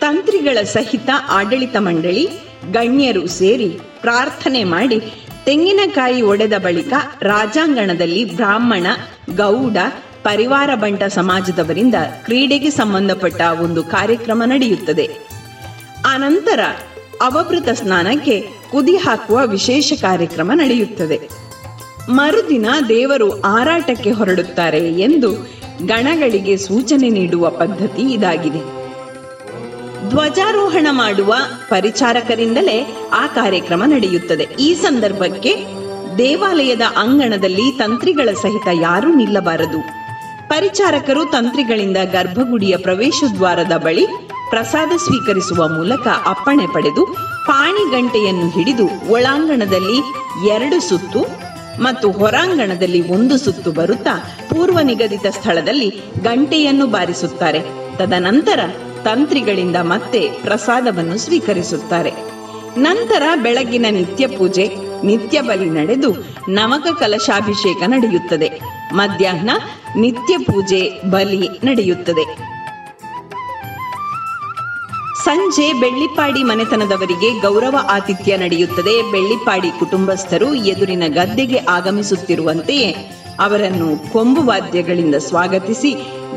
ತಂತ್ರಿಗಳ 0.00 0.64
ಸಹಿತ 0.64 1.10
ಆಡಳಿತ 1.28 1.76
ಮಂಡಳಿ, 1.76 2.28
ಗಣ್ಯರು 2.72 3.28
ಸೇರಿ 3.28 3.78
ಪ್ರಾರ್ಥನೆ 4.00 4.64
ಮಾಡಿ 4.64 5.12
ತೆಂಗಿನಕಾಯಿ 5.44 6.22
ಒಡೆದ 6.22 6.58
ಬಳಿಕ 6.58 6.92
ರಾಜಾಂಗಣದಲ್ಲಿ 7.22 8.36
ಬ್ರಾಹ್ಮಣ, 8.36 8.86
ಗೌಡ, 9.36 9.76
ಪರಿವಾರ 10.22 10.74
ಬಂಟ 10.74 11.02
ಸಮಾಜದವರಿಂದ 11.02 11.94
ಕ್ರೀಡೆಗೆ 12.24 12.70
ಸಂಬಂಧಪಟ್ಟ 12.70 13.40
ಒಂದು 13.40 13.84
ಕಾರ್ಯಕ್ರಮ 13.84 14.42
ನಡೆಯುತ್ತದೆ. 14.46 15.08
ಆನಂತರ 16.06 16.60
ಅವಭೃತ 17.22 17.68
ಸ್ನಾನಕ್ಕೆ 17.68 18.48
ಕುದಿ 18.70 18.96
ಹಾಕುವ 18.96 19.40
ವಿಶೇಷ 19.46 19.92
ಕಾರ್ಯಕ್ರಮ 20.02 20.50
ನಡೆಯುತ್ತದೆ. 20.54 21.20
ಮರುದಿನ 22.08 22.66
ದೇವರು 22.88 23.40
ಆರಾಟಕ್ಕೆ 23.40 24.10
ಹೊರಡುತ್ತಾರೆ 24.10 24.92
ಎಂದು 24.92 25.32
ಗಣಗಳಿಗೆ 25.86 26.56
ಸೂಚನೆ 26.56 27.10
ನೀಡುವ 27.10 27.50
ಪದ್ಧತಿ 27.50 28.02
ಇದಾಗಿದೆ. 28.02 28.78
ಧ್ವಜಾರೋಹಣ 30.10 30.86
ಮಾಡುವ 30.90 31.34
ಪರಿಚಾರಕರಿಂದಲೇ 31.68 32.96
ಆ 33.12 33.26
ಕಾರ್ಯಕ್ರಮ 33.26 33.82
ನಡೆಯುತ್ತದೆ. 33.86 34.48
ಈ 34.60 34.74
ಸಂದರ್ಭಕ್ಕೆ 34.74 35.54
ದೇವಾಲಯದ 36.18 36.80
ಅಂಗಣದಲ್ಲಿ 36.96 37.78
ತಂತ್ರಿಗಳ 37.78 38.28
ಸಹಿತ 38.42 38.68
ಯಾರೂ 38.80 39.14
ನಿಲ್ಲಬಾರದು. 39.14 39.80
ಪರಿಚಾರಕರು 40.48 41.24
ತಂತ್ರಿಗಳಿಂದ 41.24 41.96
ಗರ್ಭಗುಡಿಯ 41.96 42.76
ಪ್ರವೇಶ 42.76 43.24
ದ್ವಾರದ 43.34 43.76
ಬಳಿ 43.76 44.06
ಪ್ರಸಾದ 44.50 44.92
ಸ್ವೀಕರಿಸುವ 44.96 45.68
ಮೂಲಕ 45.68 46.06
ಅಪ್ಪಣೆ 46.26 46.66
ಪಡೆದು 46.66 47.06
ಪಾಣಿ 47.46 47.90
ಗಂಟೆಯನ್ನು 47.90 48.48
ಹಿಡಿದು 48.48 49.10
ಒಳಾಂಗಣದಲ್ಲಿ 49.10 49.98
ಎರಡು 50.48 50.88
ಸುತ್ತು 50.88 51.48
ಮತ್ತು 51.82 52.10
ಹೊರಾಂಗಣದಲ್ಲಿ 52.10 53.10
ಒಂದು 53.12 53.38
ಸುತ್ತು 53.38 53.72
ಬರುತ್ತಾ 53.72 54.36
ಪೂರ್ವ 54.50 54.78
ನಿಗದಿತ 54.82 55.26
ಸ್ಥಳದಲ್ಲಿ 55.30 55.88
ಗಂಟೆಯನ್ನು 56.22 56.86
ಬಾರಿಸುತ್ತಾರೆ. 56.86 57.60
ತದನಂತರ 57.96 58.60
ತಂತ್ರಿಗಳಿಂದ 59.04 59.76
ಮತ್ತೆ 59.76 60.20
ಪ್ರಸಾದವನ್ನು 60.20 61.18
ಸ್ವೀಕರಿಸುತ್ತಾರೆ. 61.18 62.12
ನಂತರ 62.78 63.22
ಬೆಳಗಿನ 63.42 63.86
ನಿತ್ಯ 63.90 64.26
ಪೂಜೆ, 64.26 64.70
ನಿತ್ಯ 65.04 65.40
ಬಲಿ 65.40 65.70
ನಡೆದು 65.70 66.16
ನವಕ 66.48 66.86
ಕಲಶಾಭಿಷೇಕ 66.98 67.82
ನಡೆಯುತ್ತದೆ. 67.86 68.50
ಮಧ್ಯಾಹ್ನ 68.92 69.50
ನಿತ್ಯ 69.96 70.38
ಪೂಜೆ, 70.38 71.00
ಬಲಿ 71.10 71.48
ನಡೆಯುತ್ತದೆ. 71.64 72.57
ಸಂಜೆ 75.28 75.72
ಬೆಳ್ಳಿಪಾಡಿ 75.72 76.42
ಮನೆತನದವರಿಗೆ 76.42 77.40
ಗೌರವ 77.40 77.76
ಆತಿಥ್ಯ 77.90 78.36
ನಡೆಯುತ್ತದೆ. 78.36 79.12
ಬೆಳ್ಳಿಪಾಡಿ 79.12 79.70
ಕುಟುಂಬಸ್ಥರು 79.78 80.54
ಎದುರಿನ 80.54 81.02
ಗದ್ದೆಗೆ 81.08 81.58
ಆಗಮಿಸುತ್ತಿರುವಂತೆಯೇ 81.68 82.90
ಅವರನ್ನು 83.40 84.12
ಕೊಂಬು 84.12 84.42
ವಾದ್ಯಗಳಿಂದ 84.42 85.14
ಸ್ವಾಗತಿಸಿ, 85.14 85.90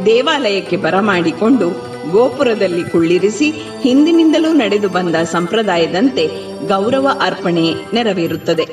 ದೇವಾಲಯಕ್ಕೆ 0.05 0.77
ಬರಮಾಡಿಕೊಂಡು 0.77 1.69
ಗೋಪುರದಲ್ಲಿ 2.11 2.83
ಕುಳ್ಳಿರಿಸಿ, 2.89 3.51
ಹಿಂದಿನಿಂದಲೂ 3.81 4.53
ನಡೆದು 4.53 4.89
ಬಂದ 4.89 5.15
ಸಂಪ್ರದಾಯದಂತೆ 5.15 6.27
ಗೌರವ 6.67 7.07
ಅರ್ಪಣೆ 7.21 7.73
ನೆರವೇರುತ್ತದೆ. 7.93 8.67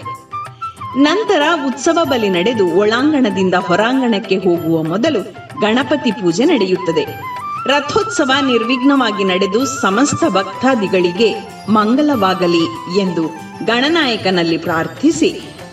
ನಂತರ 0.97 1.43
ಉತ್ಸವ 1.67 1.99
ಬಲಿ 2.05 2.29
ನಡೆದು 2.29 2.67
ಒಳಾಂಗಣದಿಂದ 2.79 3.55
ಹೊರಾಂಗಣಕ್ಕೆ 3.55 4.37
ಹೋಗುವ 4.37 4.83
ಮೊದಲು 4.83 5.23
ಗಣಪತಿ 5.61 6.11
ಪೂಜೆ 6.11 6.45
ನಡೆಯುತ್ತದೆ. 6.45 7.38
ರಥೋತ್ಸವ 7.69 8.31
ನಿರ್ವಿಘ್ನವಾಗಿ 8.47 9.25
ನಡೆದು 9.25 9.81
ಸಮಸ್ತ 9.81 10.25
ಭಕ್ತಾದಿಗಳಿಗೆ 10.25 11.31
ಮಂಗಲವಾಗಲಿ 11.69 12.65
ಎಂದು 13.01 13.25
ಗಣನಾಯಕನಲ್ಲಿ 13.65 14.59
ಪ್ರಾರ್ಥಿಸಿ, 14.59 15.31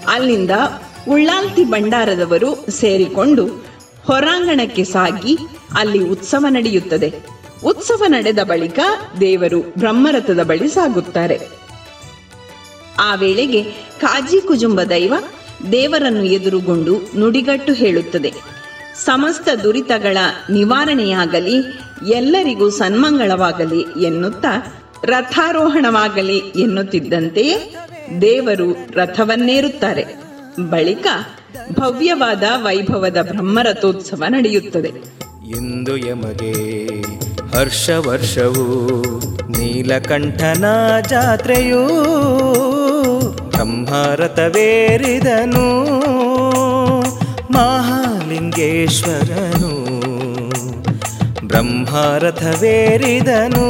ಅಲ್ಲಿಂದ 0.07 0.51
ಉಳ್ಳಾಲ್ತಿ 1.09 1.63
ಭಂಡಾರದವರು 1.63 2.71
ಸೇರಿಕೊಂಡು 2.71 3.45
ಹೊರಾಂಗಣಕ್ಕೆ 4.05 4.83
ಸಾಗಿ 4.83 5.37
ಅಲ್ಲಿ 5.77 6.09
ಉತ್ಸವ 6.09 6.45
ನಡೆಯುತ್ತದೆ. 6.49 7.13
ಉತ್ಸವ 7.65 8.03
ನಡೆದ 8.07 8.39
ಬಳಿಕ 8.43 8.79
ದೇವರು 9.19 9.59
ಬ್ರಹ್ಮರಥದ 9.61 10.43
ಬಳಿ 10.43 10.67
ಸಾಗುತ್ತಾರೆ. 10.67 11.39
ಆ 12.99 13.15
ವೇಳೆಗೆ 13.15 13.63
ಕಾಜಿ 14.01 14.41
ಕುಜುಂಬ 14.47 14.81
ದೈವ 14.83 15.13
ದೇವರನ್ನು 15.71 16.23
ಎದುರುಗೊಂಡು 16.23 17.19
ನುಡಿಗಟ್ಟು 17.19 17.73
ಹೇಳುತ್ತದೆ. 17.73 18.54
ಸಮಸ್ತ 19.03 19.49
ದುರಿತಗಳ 19.63 20.17
ನಿವಾರಣೆಯಾಗಲಿ, 20.49 21.79
ಎಲ್ಲರಿಗೂ 22.11 22.69
ಸನ್ಮಂಗಳವಾಗಲಿ 22.69 24.05
ಎನ್ನುತ್ತಾ 24.05 24.81
ರಥಾರೋಹಣವಾಗಲಿ 25.05 26.37
ಎನ್ನುತ್ತಿದ್ದಂತೆಯೇ 26.37 27.75
ದೇವರು 28.21 28.71
ರಥವನ್ನೇರುತ್ತಾರೆ. 28.93 30.05
ಬಳಿಕ 30.69 31.07
ಭವ್ಯವಾದ 31.79 32.43
ವೈಭವದ 32.55 33.17
ಬ್ರಹ್ಮರಥೋತ್ಸವ 33.21 34.23
ನಡೆಯುತ್ತದೆ. 34.27 34.91
ಇಂದು 35.57 35.97
ಯಮಗೆ 35.97 36.85
ಹರ್ಷ 37.57 37.89
ವರ್ಷವೂ, 37.89 38.87
ನೀಲಕಂಠನ 39.49 40.65
ಜಾತ್ರೆಯೂ, 41.09 41.87
ಬ್ರಹ್ಮರಥವೇರಿದನು. 43.49 44.75
ಮಹಾಲಿಂಗೇಶ್ವರನು 47.55 49.73
ಬ್ರಹ್ಮರಥವೇರಿದನು 51.47 53.67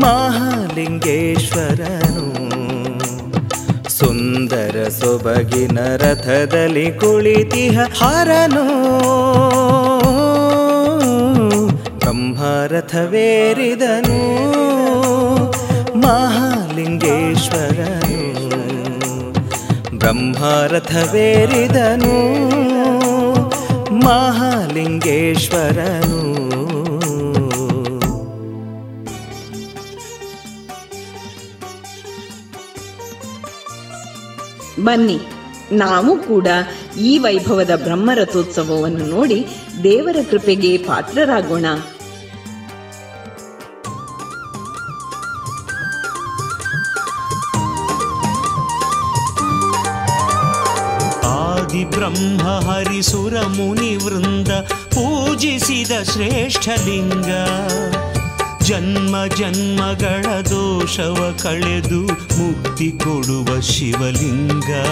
ಮಹಾಲಿಂಗೇಶ್ವರನು. 0.00 2.24
ಸುಂದರ 3.88 4.88
ಸೊಬಗಿನ 5.00 5.78
ರಥದಲ್ಲಿ 5.96 6.92
ಕುಳಿತಿಹ 6.92 7.80
ಹರನು 7.98 8.66
ಬ್ರಹ್ಮರಥವೇರಿದನು 11.98 14.20
ಮಹಾಲಿಂಗೇಶ್ವರನು. 16.00 18.03
ಬ್ರಹ್ಮರಥವೇರಿದನು 20.04 20.84
ಮಹಾಲಿಂಗೇಶ್ವರನು. 23.94 25.24
ಬನ್ನಿ 34.84 35.20
ನಾವು 35.72 36.16
ಕೂಡ 36.16 36.46
ಈ 37.00 37.18
ವೈಭವದ 37.18 37.70
ಬ್ರಹ್ಮರಥೋತ್ಸವವನ್ನು 37.76 39.06
ನೋಡಿ 39.06 39.46
ದೇವರ 39.82 40.16
ಕೃಪೆಗೆ 40.30 40.76
ಪಾತ್ರರಾಗೋಣ. 40.76 41.66
ಹರಿಸುರ 52.84 53.40
ಮುನಿ 53.40 53.96
ವೃಂದ 53.96 54.48
ಪೂಜಿಸಿದ 54.68 56.02
ಶ್ರೇಷ್ಠ 56.02 56.68
ಲಿಂಗ. 56.68 57.26
ಜನ್ಮ 58.62 59.16
ಜನ್ಮಗಳ 59.36 60.40
ದೋಷವ 60.40 61.38
ಕಳೆದು 61.42 62.00
ಮುಕ್ತಿ 62.38 62.90
ಕೊಡುವ 62.90 63.60
ಶಿವಲಿಂಗ. 63.60 64.86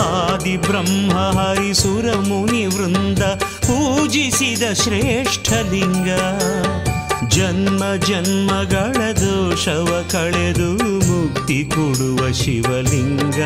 ಆದಿಬ್ರಹ್ಮ 0.00 1.12
ಹರಿಸುರ 1.12 2.14
ಮುನಿ 2.28 2.66
ವೃಂದ 2.66 3.22
ಪೂಜಿಸಿದ 3.42 4.72
ಶ್ರೇಷ್ಠ 4.72 5.52
ಲಿಂಗ. 5.52 6.10
ಜನ್ಮ 7.28 7.94
ಜನ್ಮಗಳ 7.94 9.12
ದೋಷವ 9.12 10.04
ಕಳೆದು 10.10 10.72
ಮುಕ್ತಿ 11.06 11.64
ಕೊಡುವ 11.64 12.32
ಶಿವಲಿಂಗ. 12.32 13.38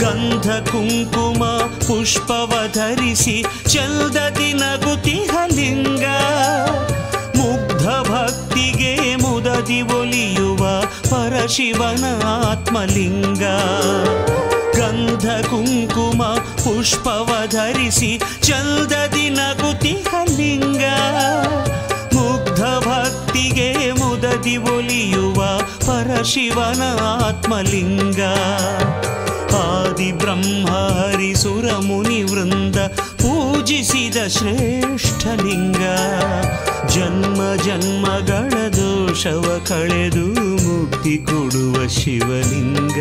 ಗಂಧ 0.00 0.68
ಕುಂಕುಮ 0.68 1.44
ಪುಷ್ಪವ 1.86 2.52
ಧರಿಸಿ 2.72 3.44
ಚಲ್ದದಿ 3.68 4.52
ಗುತಿಹಲಿಂಗ 4.84 6.04
ಮುಗ್ಧ 7.36 8.10
ಭಕ್ತಿಗೆ 8.10 9.16
ಮುದದಿ 9.16 9.80
ಒಲಿಯುವ 9.80 10.82
ಪರಶಿವನ 11.10 12.04
ಆತ್ಮಲಿಂಗ. 12.50 13.42
ಗಂಧ 14.76 15.46
ಕುಂಕುಮ 15.46 16.24
ಪುಷ್ಪವ 16.64 17.42
ಧರಿಸಿ 17.50 18.20
ಚಲ್ದದಿ 18.42 19.28
ಗುತಿಹಲಿಂಗ 19.60 20.84
ಮುಗ್ಧ 22.14 22.62
ಭಕ್ತಿಗೆ 22.62 23.92
ಮುದದಿ 23.92 24.56
ಒಲಿಯುವ 24.56 25.58
ಪರಶಿವನ 25.58 26.82
ಆತ್ಮಲಿಂಗ. 27.24 28.20
ಆದಿ 29.54 30.12
ಬ್ರಹ್ಮ 30.12 30.68
ಹರಿಸುರ 30.68 31.76
ಮುನಿ 31.76 32.22
ವೃಂದ 32.22 32.76
ಪೂಜಿಸಿದ 32.96 34.16
ಶ್ರೇಷ್ಠಲಿಂಗ 34.26 35.82
ಜನ್ಮ 36.88 37.62
ಜನ್ಮಗಳ 37.62 38.68
ದೋಷವ 38.68 39.64
ಕಳೆದು 39.66 40.26
ಮುಕ್ತಿ 40.68 41.18
ಕೊಡುವ 41.18 41.86
ಶಿವಲಿಂಗ. 41.86 43.00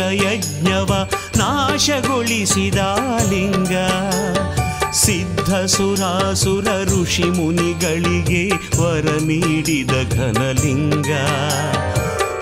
ಯಜ್ಞವ 0.00 1.10
ನಾಶಗೊಳಿಸಿದ 1.36 2.78
ಲಿಂಗ. 3.30 3.72
ಸಿದ್ಧ 4.92 5.54
ಸುರಾಸುರ 5.54 6.66
ಋಷಿ 6.84 7.24
ಮುನಿಗಳಿಗೆ 7.24 8.48
ವರ 8.48 9.10
ನೀಡಿದ 9.22 9.90
ಘನಲಿಂಗ. 10.12 11.06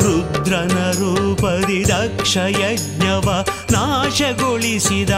ರುದ್ರನ 0.02 0.90
ರೂಪದಿ 0.90 1.88
ದಕ್ಷ 1.88 2.36
ಯಜ್ಞವ 2.36 3.44
ನಾಶಗೊಳಿಸಿದ 3.70 5.10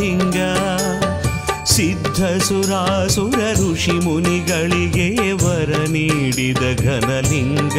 ಲಿಂಗ. 0.00 0.36
ಸಿದ್ಧ 1.64 2.42
ಸುರಾಸುರ 2.42 3.72
ಋಷಿ 3.72 3.92
ಮುನಿಗಳಿಗೆ 3.92 5.32
ವರ 5.32 5.76
ನೀಡಿದ 5.88 6.80
ಘನಲಿಂಗ. 6.80 7.78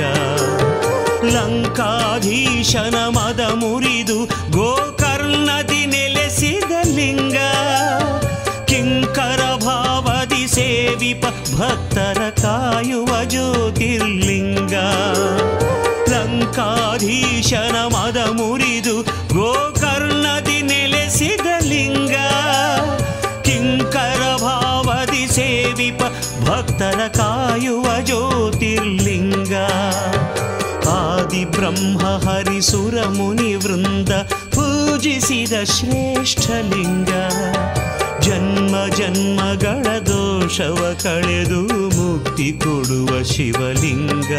ಲಂಕಾಧೀಶನ 1.34 2.96
ಮದ 3.08 3.40
ಮುರಿದು 3.40 4.26
ಗೋಕರ್ಣದಿ 4.52 5.86
ನೆಲೆಸಿದ 5.86 6.72
ಲಿಂಗ. 6.96 7.38
ಕಿಂಕರ 8.66 9.42
ಭಾವದಿ 9.66 10.48
ಸೇವಿಪ 10.48 11.26
ಭಕ್ತರ 11.56 12.30
ಕಾಯುವ 12.42 13.24
ಜ್ಯೋತಿರ್ಲಿಂಗ. 13.24 14.74
ಲಂಕಾಧೀಶನ 16.10 17.76
ಮದ 17.76 18.18
ಮುರಿದು 18.18 19.02
ಗೋಕರ್ಣದಿ 19.34 20.62
ನೆಲೆಸಿದ 20.62 21.66
ಲಿಂಗ. 21.66 22.16
ಕಿಂಕರ 23.42 24.36
ಭಾವದಿ 24.42 25.28
ಸೇವಿಪ 25.28 26.02
ಭಕ್ತರ 26.50 27.08
ಕಾಯುವ 27.08 28.00
ಜ್ಯೋತಿರ್ಲಿಂಗ. 28.02 29.54
ಬ್ರಹ್ಮ 31.72 32.30
ಹರಿಸುರ 32.30 33.06
ಮುನಿ 33.08 33.56
ವೃಂದ 33.56 34.10
ಪೂಜಿಸಿದ 34.30 35.64
ಶ್ರೇಷ್ಠ 35.64 36.52
ಲಿಂಗ. 36.52 37.10
ಜನ್ಮ 38.22 38.96
ಜನ್ಮಗಳ 38.96 40.00
ದೋಷವ 40.00 40.96
ಕಳೆದು 41.04 41.62
ಮುಕ್ತಿ 41.98 42.60
ಕೊಡುವ 42.64 43.24
ಶಿವಲಿಂಗ. 43.24 44.32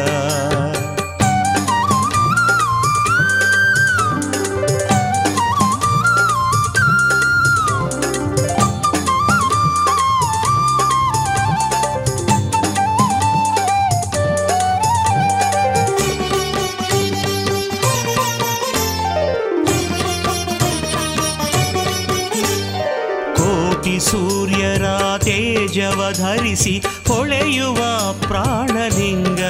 ಧರಿಸಿ 26.12 26.84
ಹೊಳೆಯುವ 27.08 27.76
ಪ್ರಾಣಲಿಂಗ. 28.12 29.40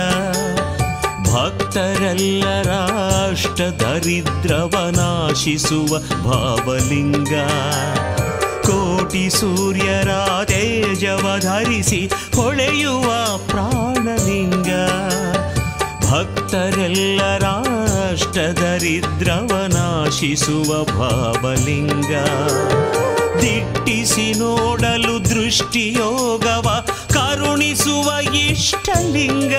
ಭಕ್ತರೆಲ್ಲರ 1.32 2.70
ಅಷ್ಟ 3.30 3.60
ದರಿದ್ರವ 3.60 4.88
ನಾಶಿಸುವ 4.90 5.98
ಭಾವಲಿಂಗ. 5.98 7.34
ಕೋಟಿ 8.66 9.30
ಸೂರ್ಯರ 9.30 10.08
ತೇಜವ 10.44 11.36
ಧರಿಸಿ 11.40 12.10
ಹೊಳೆಯುವ 12.34 13.38
ಪ್ರಾಣಲಿಂಗ. 13.38 14.68
ಭಕ್ತರೆಲ್ಲರ 16.10 17.44
ಅಷ್ಟ 18.12 18.38
ದರಿದ್ರವ 18.38 19.66
ನಾಶಿಸುವ 19.68 20.84
ಭಾವಲಿಂಗ. 20.84 22.14
ದಿಟ್ಟಿಸಿ 23.42 24.38
ನೋಡಲು 24.38 25.24
ದೃಷ್ಟಿಯೋಗವ, 25.24 26.86
ಕರುಣಿಸುವ 27.12 28.34
ಇಷ್ಟಲಿಂಗ. 28.34 29.54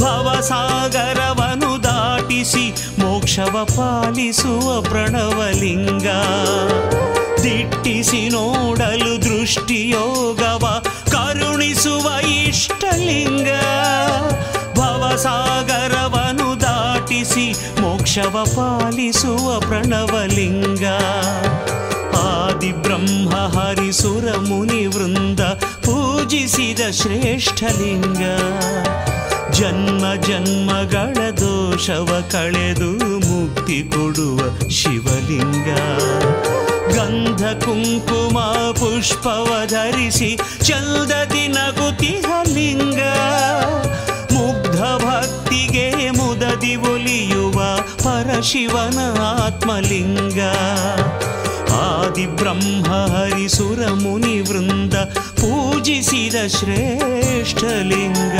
ಭವಸಾಗರವನು 0.00 1.84
ದಾಟಿಸಿ 1.84 2.70
ಮೋಕ್ಷವ 2.98 3.64
ಪಾಲಿಸುವ 3.64 4.82
ಪ್ರಣವಲಿಂಗ. 4.82 6.06
ದಿಟ್ಟಿಸಿ 7.42 8.28
ನೋಡಲು 8.28 9.22
ದೃಷ್ಟಿಯೋಗವ, 9.22 10.84
ಕರುಣಿಸುವ 11.10 12.26
ಇಷ್ಟಲಿಂಗ. 12.26 13.48
ಭವಸಾಗರವನು 14.78 16.60
ದಾಟಿಸಿ 16.60 17.54
ಮೋಕ್ಷವ 17.80 18.46
ಪಾಲಿಸುವ 18.56 19.60
ಪ್ರಣವಲಿಂಗ. 19.60 20.84
ಆದಿ 22.46 22.72
ಬ್ರಹ್ಮ 22.72 23.58
ಹರಿಸುರ 23.58 24.36
ಮುನಿ 24.36 24.86
ವೃಂದ 24.86 25.40
ಪೂಜಿಸಿದ 25.84 26.90
ಶ್ರೇಷ್ಠಲಿಂಗ 26.90 28.22
ಜನ್ಮ 29.52 30.22
ಜನ್ಮಗಳ 30.22 31.30
ದೋಷವ 31.30 32.22
ಕಳೆದು 32.30 32.90
ಮುಕ್ತಿ 33.18 33.90
ಕೊಡುವ 33.94 34.68
ಶಿವಲಿಂಗ. 34.68 35.68
ಗಂಧ 36.96 37.64
ಕುಂಕುಮ 37.64 38.38
ಪುಷ್ಪವ 38.72 39.60
ಧರಿಸಿ 39.66 40.38
ಚಂದದಿ 40.62 41.48
ನಗುತಿಹ 41.48 42.54
ಲಿಂಗ. 42.54 43.00
ಮುಗ್ಧ 44.32 44.80
ಭಕ್ತಿಗೆ 44.80 46.10
ಮುದದಿ 46.10 46.76
ಒಲಿಯುವ 46.76 47.76
ಪರಶಿವನ 47.76 48.98
ಆತ್ಮಲಿಂಗ. 49.42 50.40
ಆದಿ 51.92 52.26
ಬ್ರಹ್ಮ 52.26 52.88
ಹರಿಸುರ 53.14 53.90
ಮುನಿ 54.02 54.40
ವೃಂದ 54.40 54.94
ಪೂಜಿಸಿದ 55.40 56.46
ಶ್ರೇಷ್ಠಲಿಂಗ 56.46 58.38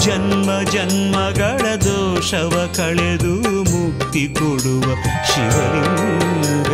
ಜನ್ಮ 0.00 0.60
ಜನ್ಮಗಳ 0.70 1.74
ದೋಷವ 1.84 2.72
ಕಳೆದು 2.76 3.34
ಮುಕ್ತಿ 3.72 4.34
ಕೊಡುವ 4.34 4.86
ಶಿವಲಿಂಗ. 5.24 6.68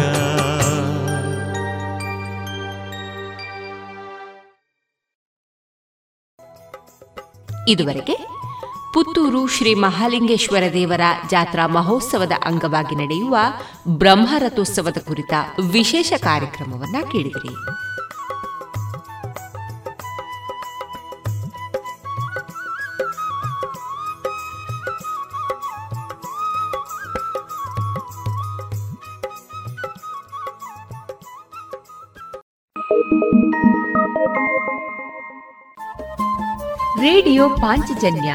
ಇದುವರೆಗೆ 7.69 8.15
ಪುತ್ತೂರು 8.95 9.47
ಶ್ರೀ 9.47 9.75
ಮಹಾಲಿಂಗೇಶ್ವರ 9.75 10.63
ದೇವರ 10.73 11.01
ಜಾತ್ರಾ 11.31 11.67
ಮಹೋತ್ಸವದ 11.67 12.33
ಅಂಗವಾಗಿ 12.45 12.97
ನಡೆಯುವ 12.97 13.37
ಬ್ರಹ್ಮರಥೋತ್ಸವದ 13.89 14.97
ಕುರಿತ 15.07 15.35
ವಿಶೇಷ 15.73 16.13
ಕಾರ್ಯಕ್ರಮವನ್ನ 16.19 16.97
ಕೇಳಿದಿರಿ. 17.13 17.55
ರೇಡಿಯೋ 37.01 37.49
ಪಾಂಚಜನ್ಯ 37.49 38.35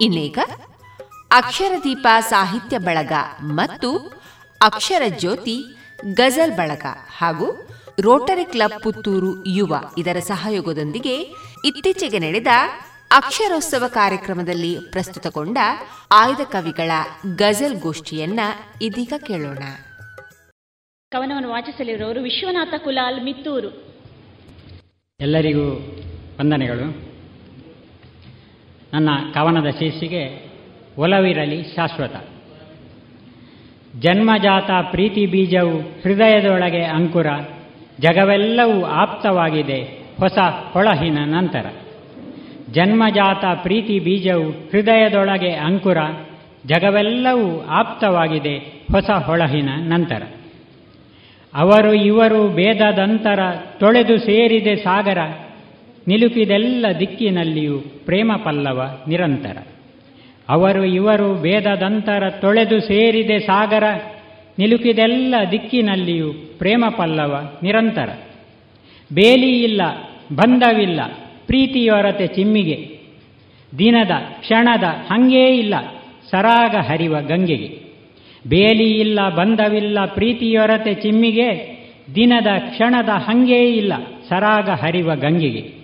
ಇನ್ನೀಗ 0.00 0.38
ಅಕ್ಷರದೀಪ 1.30 2.06
ಸಾಹಿತ್ಯ 2.20 2.78
ಬಳಗ 2.78 3.12
ಮತ್ತು 3.42 3.98
ಅಕ್ಷರ 4.62 5.02
ಜ್ಯೋತಿ 5.08 5.64
ಗಜಲ್ 6.14 6.52
ಬಳಗ 6.52 6.86
ಹಾಗೂ 7.16 7.46
ರೋಟರಿ 8.00 8.44
ಕ್ಲಬ್ 8.44 8.82
ಪುತ್ತೂರು 8.82 9.46
ಯುವ 9.46 9.74
ಇದರ 9.98 10.18
ಸಹಯೋಗದೊಂದಿಗೆ 10.18 11.14
ಇತ್ತೀಚೆಗೆ 11.64 12.18
ನಡೆದ 12.18 12.46
ಅಕ್ಷರೋತ್ಸವ 13.10 13.88
ಕಾರ್ಯಕ್ರಮದಲ್ಲಿ 13.88 14.78
ಪ್ರಸ್ತುತಗೊಂಡ 14.90 15.58
ಆಯ್ದ 16.10 16.40
ಕವಿಗಳ 16.40 16.90
ಗಜಲ್ 17.34 17.80
ಗೋಷ್ಠಿಯನ್ನ 17.80 18.40
ಇದೀಗ 18.82 19.12
ಕೇಳೋಣ. 19.26 19.62
ಕವನವನ್ನು 21.12 21.48
ವಾಚಿಸಲಿರುವವರು 21.48 22.20
ವಿಶ್ವನಾಥ 22.22 22.74
ಕುಲಾಲ್ 22.84 23.24
ಮಿತ್ತೂರು. 23.24 23.70
ಎಲ್ಲರಿಗೂ 25.20 25.66
ವಂದನೆಗಳು. 26.40 27.07
ನನ್ನ 28.92 29.08
ಕವನದ 29.34 29.70
ಶೀರ್ಷಿಗೆ 29.70 30.52
ಒಲವಿರಲಿ 30.98 31.62
ಶಾಶ್ವತ. 31.62 32.16
ಜನ್ಮಜಾತ 34.00 34.70
ಪ್ರೀತಿ 34.90 35.26
ಬೀಜವು 35.26 35.78
ಹೃದಯದೊಳಗೆ 36.02 36.82
ಅಂಕುರ, 36.82 37.26
ಜಗವೆಲ್ಲವೂ 38.00 38.84
ಆಪ್ತವಾಗಿದೆ 38.84 39.82
ಹೊಸ 40.20 40.38
ಹೊಳಹಿನ 40.72 41.18
ನಂತರ. 41.24 41.66
ಜನ್ಮಜಾತ 42.72 43.44
ಪ್ರೀತಿ 43.62 43.98
ಬೀಜವು 43.98 44.50
ಹೃದಯದೊಳಗೆ 44.50 45.52
ಅಂಕುರ, 45.52 45.98
ಜಗವೆಲ್ಲವೂ 46.66 47.66
ಆಪ್ತವಾಗಿದೆ 47.66 48.56
ಹೊಸ 48.92 49.10
ಹೊಳಹಿನ 49.10 49.68
ನಂತರ. 49.78 50.22
ಅವರು 51.54 51.94
ಇವರು 51.94 52.48
ಭೇದದಂತರ 52.48 53.38
ತೊಳೆದು 53.78 54.18
ಸೇರಿದೆ 54.18 54.76
ಸಾಗರ 54.76 55.18
ನಿಲುಕಿದೆಲ್ಲ 56.08 56.86
ದಿಕ್ಕಿನಲ್ಲಿಯೂ 57.00 57.78
ಪ್ರೇಮ 57.80 58.32
ಪಲ್ಲವ 58.44 59.04
ನಿರಂತರ. 59.08 59.56
ಅವರು 60.48 60.84
ಇವರು 60.84 61.42
ಭೇದದಂತರ 61.42 62.30
ತೊಳೆದು 62.30 62.80
ಸೇರಿದೆ 62.80 63.38
ಸಾಗರ, 63.38 63.84
ನಿಲುಕಿದೆಲ್ಲ 64.58 65.34
ದಿಕ್ಕಿನಲ್ಲಿಯೂ 65.50 66.32
ಪ್ರೇಮ 66.58 66.84
ಪಲ್ಲವ 66.96 67.58
ನಿರಂತರ. 67.62 68.08
ಬೇಲಿ 69.12 69.62
ಇಲ್ಲ 69.62 69.82
ಬಂಧವಿಲ್ಲ, 70.34 71.00
ಪ್ರೀತಿಯೊರತೆ 71.46 72.26
ಚಿಮ್ಮಿಗೆ. 72.26 72.98
ದಿನದ, 73.78 74.10
ಕ್ಷಣದ, 74.40 74.84
ಹಂಗೇ 74.84 75.46
ಇಲ್ಲ, 75.46 75.74
ಸರಾಗ 76.30 76.76
ಹರಿವ 76.76 77.20
ಗಂಗೆಗೆ. 77.20 77.78
ಬೇಲಿ 78.46 78.90
ಇಲ್ಲ 78.90 79.28
ಬಂಧವಿಲ್ಲ, 79.28 80.04
ಪ್ರೀತಿಯೊರತೆ 80.04 80.94
ಚಿಮ್ಮಿಗೆ. 80.94 81.78
ದಿನದ, 82.14 82.46
ಕ್ಷಣದ, 82.58 83.08
ಹಂಗೇ 83.08 83.70
ಇಲ್ಲ, 83.70 83.92
ಸರಾಗ 84.28 84.70
ಹರಿವ 84.70 85.14
ಗಂಗೆಗೆ. 85.14 85.77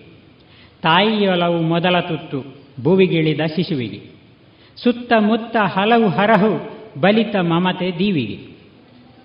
ತಾಯಿಯೊಲವು 0.85 1.63
ಮೊದಲ 1.63 2.01
ತುತ್ತು 2.01 2.65
ಭುವಿಗಿಳಿದ 2.83 3.41
ಶಿಶುವಿಗೆ 3.57 4.15
ಸುತ್ತಮುತ್ತ 4.83 5.57
ಹಲವು 5.57 6.09
ಹರಹು, 6.09 6.71
ಬಲಿತ 7.01 7.37
ಮಮತೆ 7.37 7.99
ದೀವಿಗೆ. 7.99 8.37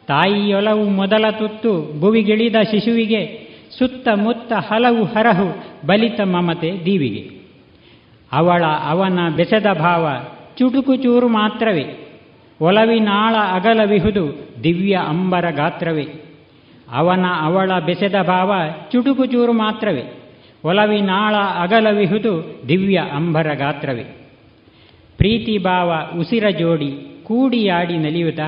ತಾಯಿಯೊಲವು 0.08 0.90
ಮೊದಲ 0.90 1.30
ತುತ್ತು 1.30 2.00
ಭುವಿಗಿಳಿದ 2.00 2.56
ಶಿಶುವಿಗೆ 2.72 3.50
ಸುತ್ತಮುತ್ತ 3.80 4.54
ಹಲವು 4.54 5.04
ಹರಹು, 5.04 5.64
ಬಲಿತ 5.88 6.22
ಮಮತೆ 6.22 6.72
ದೀವಿಗೆ. 6.86 7.40
ಅವಳ 8.32 8.64
ಅವನ 8.84 9.20
ಬೆಸೆದ 9.36 9.66
ಭಾವ 9.74 10.10
ಚುಟುಕು 10.58 10.96
ಚೂರು 10.96 11.28
ಮಾತ್ರವೇ. 11.28 12.08
ಒಲವಿನಾಳ 12.62 13.36
ಅಗಲವಿಹುದು 13.52 14.50
ದಿವ್ಯ 14.64 15.00
ಅಂಬರ 15.08 15.50
ಗಾತ್ರವೇ. 15.50 16.08
ಅವನ 16.92 17.26
ಅವಳ 17.42 17.72
ಬೆಸೆದ 17.86 18.16
ಭಾವ 18.22 18.54
ಚುಟುಕು 18.92 19.26
ಚೂರು 19.26 19.54
ಮಾತ್ರವೇ. 19.54 20.19
ಒಲವಿನಾಳ 20.66 21.36
ಅಗಲವಿಹುದು 21.36 22.62
ದಿವ್ಯ 22.68 22.98
ಅಂಬರ 23.12 23.54
ಗಾತ್ರವೇ 23.54 24.04
ಪ್ರೀತಿ 25.18 25.58
ಭಾವ 25.58 26.18
ಉಸಿರ 26.20 26.50
ಜೋಡಿ 26.50 27.20
ಕೂಡಿಯಾಡಿ 27.24 27.98
ನಲಿಯುತ, 27.98 28.40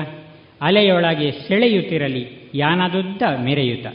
ಅಲೆಯೊಳಗೆ 0.60 1.32
ಸೆಳೆಯುತ್ತಿರಲಿ 1.32 2.50
ಯಾನದುದ್ದ 2.54 3.22
ಮೆರೆಯುತ. 3.44 3.86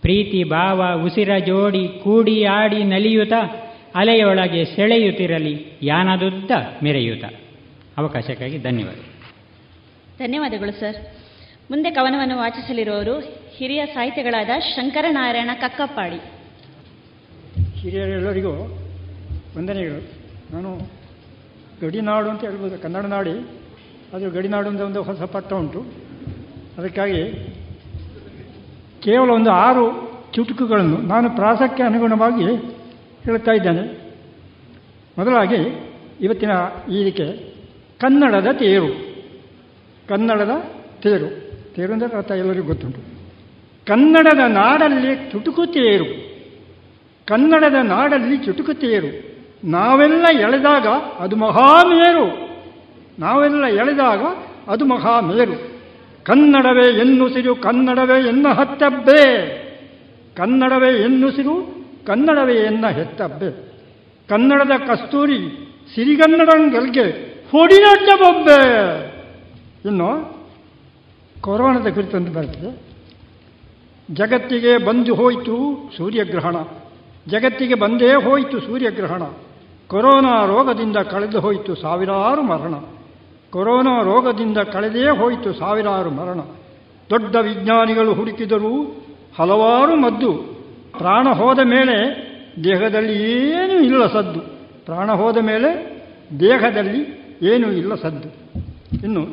ಪ್ರೀತಿ 0.00 0.44
ಭಾವ 0.44 1.02
ಉಸಿರ 1.04 1.38
ಜೋಡಿ 1.38 1.88
ಕೂಡಿಯಾಡಿ 1.88 2.84
ನಲಿಯುತ, 2.84 3.32
ಅಲೆಯೊಳಗೆ 3.94 4.64
ಸೆಳೆಯುತ್ತಿರಲಿ 4.64 5.66
ಯಾನದುದ್ದ 5.82 6.50
ಮೆರೆಯುತ. 6.82 7.24
ಅವಕಾಶಕ್ಕಾಗಿ 7.98 8.58
ಧನ್ಯವಾದ. 8.58 8.96
ಧನ್ಯವಾದಗಳು 10.18 10.80
ಸರ್. 10.80 10.96
ಮುಂದೆ 11.70 11.90
ಕವನವನ್ನು 11.90 12.38
ವಾಚಿಸಲಿರುವವರು 12.38 13.20
ಹಿರಿಯ 13.56 13.86
ಸಾಹಿತಿಗಳಾದ 13.86 14.50
ಶಂಕರನಾರಾಯಣ 14.60 15.50
ಕಕ್ಕಪ್ಪಾಡಿ. 15.54 16.37
ಹಿರಿಯರೆಲ್ಲರಿಗೂ 17.78 18.52
ವಂದನೆಗಳು. 19.58 20.12
ನಾನು 20.52 20.90
ಗಡಿನಾಡು 21.82 22.30
ಅಂತ 22.30 22.40
ಹೇಳ್ಬೋದು, 22.40 22.82
ಕನ್ನಡ 22.82 23.04
ನಾಡಿ. 23.04 23.30
ಅದು 24.14 24.30
ಗಡಿನಾಡು 24.30 24.68
ಅಂತ 24.68 24.80
ಒಂದು 24.80 25.02
ಹೊಸ 25.02 25.22
ಪಟ್ಟ 25.22 25.52
ಉಂಟು. 25.52 25.86
ಅದಕ್ಕಾಗಿ 26.78 27.32
ಕೇವಲ 29.00 29.30
ಒಂದು 29.30 29.50
ಆರು 29.50 30.08
ಚುಟುಕುಗಳನ್ನು 30.34 30.96
ನಾನು 30.96 31.30
ಪ್ರಾಸಕ್ಕೆ 31.30 31.82
ಅನುಗುಣವಾಗಿ 31.82 32.44
ಹೇಳ್ತಾ 33.24 33.52
ಇದ್ದೇನೆ. 33.52 34.12
ಮೊದಲಾಗಿ 35.18 35.90
ಇವತ್ತಿನ 36.20 36.50
ಇದಕ್ಕೆ 36.92 37.54
ಕನ್ನಡದ 38.00 38.46
ತೇರು. 38.52 39.18
ಕನ್ನಡದ 40.08 40.50
ತೇರು. 41.02 41.28
ತೇರು 41.74 41.92
ಅಂದರೆ 41.92 42.16
ಅರ್ಥ 42.16 42.30
ಎಲ್ಲರಿಗೂ 42.30 42.66
ಗೊತ್ತುಂಟು. 42.66 43.00
ಕನ್ನಡದ 43.86 44.38
ನಾಡಲ್ಲಿ 44.48 45.30
ಚುಟುಕು 45.30 45.66
ತೇರು. 45.66 46.37
ಕನ್ನಡದ 47.28 47.74
ನಾಡಲ್ಲಿ 47.82 48.36
ಚುಟುಕುತ್ತೇರು 48.36 49.38
ನಾವೆಲ್ಲ 49.64 50.24
ಎಳೆದಾಗ 50.40 50.86
ಅದು 51.18 51.36
ಮಹಾಮೇರು. 51.36 52.48
ನಾವೆಲ್ಲ 53.18 53.66
ಎಳೆದಾಗ 53.66 54.20
ಅದು 54.68 54.84
ಮಹಾಮೇರು. 54.84 55.78
ಕನ್ನಡವೇ 56.24 56.98
ಎನ್ನುಸಿರು, 57.00 57.56
ಕನ್ನಡವೇ 57.56 58.28
ಎನ್ನ 58.28 58.48
ಹತ್ತಬ್ಬೆ. 58.48 59.58
ಕನ್ನಡವೇ 60.36 61.02
ಎನ್ನುಸಿರು, 61.02 61.84
ಕನ್ನಡವೇ 62.06 62.54
ಎನ್ನ 62.54 62.86
ಹೆತ್ತಬ್ಬೆ. 62.86 63.72
ಕನ್ನಡದ 64.28 64.70
ಕಸ್ತೂರಿ 64.70 65.38
ಸಿರಿಗನ್ನಡಂಗಲ್ಗೆ 65.94 67.04
ಹೊಡಿನಡ್ಡ 67.52 68.08
ಬೊಬ್ಬೆ. 68.18 68.62
ಇನ್ನು 69.84 70.38
ಕೊರೋನಾದ 71.40 71.88
ಕುರಿತಂತೆ 71.88 72.32
ಬರ್ತದೆ. 72.32 72.82
ಜಗತ್ತಿಗೆ 74.14 74.86
ಬಂದು 74.86 75.14
ಹೋಯಿತು 75.14 75.90
ಸೂರ್ಯಗ್ರಹಣ. 75.96 76.56
ಜಗತ್ತಿಗೆ 77.28 77.74
ಬಂದೇ 77.74 78.14
ಹೋಯಿತು 78.14 78.60
ಸೂರ್ಯಗ್ರಹಣ. 78.60 79.22
ಕೊರೋನಾ 79.88 80.44
ರೋಗದಿಂದ 80.46 80.96
ಕಳೆದು 80.96 81.40
ಹೋಯಿತು 81.40 81.74
ಸಾವಿರಾರು 81.74 82.42
ಮರಣ. 82.42 82.74
ಕೊರೋನಾ 83.50 84.02
ರೋಗದಿಂದ 84.02 84.58
ಕಳೆದೇ 84.58 85.08
ಹೋಯಿತು 85.08 85.52
ಸಾವಿರಾರು 85.52 86.10
ಮರಣ. 86.10 86.40
ದೊಡ್ಡ 87.10 87.36
ವಿಜ್ಞಾನಿಗಳು 87.36 88.14
ಹುಡುಕಿದರೂ 88.14 89.04
ಹಲವಾರು 89.38 89.96
ಮದ್ದು. 89.96 90.32
ಪ್ರಾಣ 90.98 91.28
ಹೋದ 91.28 91.58
ಮೇಲೆ 91.58 92.28
ದೇಹದಲ್ಲಿ 92.64 93.42
ಏನೂ 93.50 93.80
ಇಲ್ಲ 93.80 94.06
ಸದ್ದು. 94.06 94.40
ಪ್ರಾಣ 94.86 95.12
ಹೋದ 95.12 95.36
ಮೇಲೆ 95.36 96.02
ದೇಹದಲ್ಲಿ 96.40 97.18
ಏನೂ 97.42 97.72
ಇಲ್ಲ 97.72 97.94
ಸದ್ದು. 97.94 98.28
ಇನ್ನು 99.04 99.26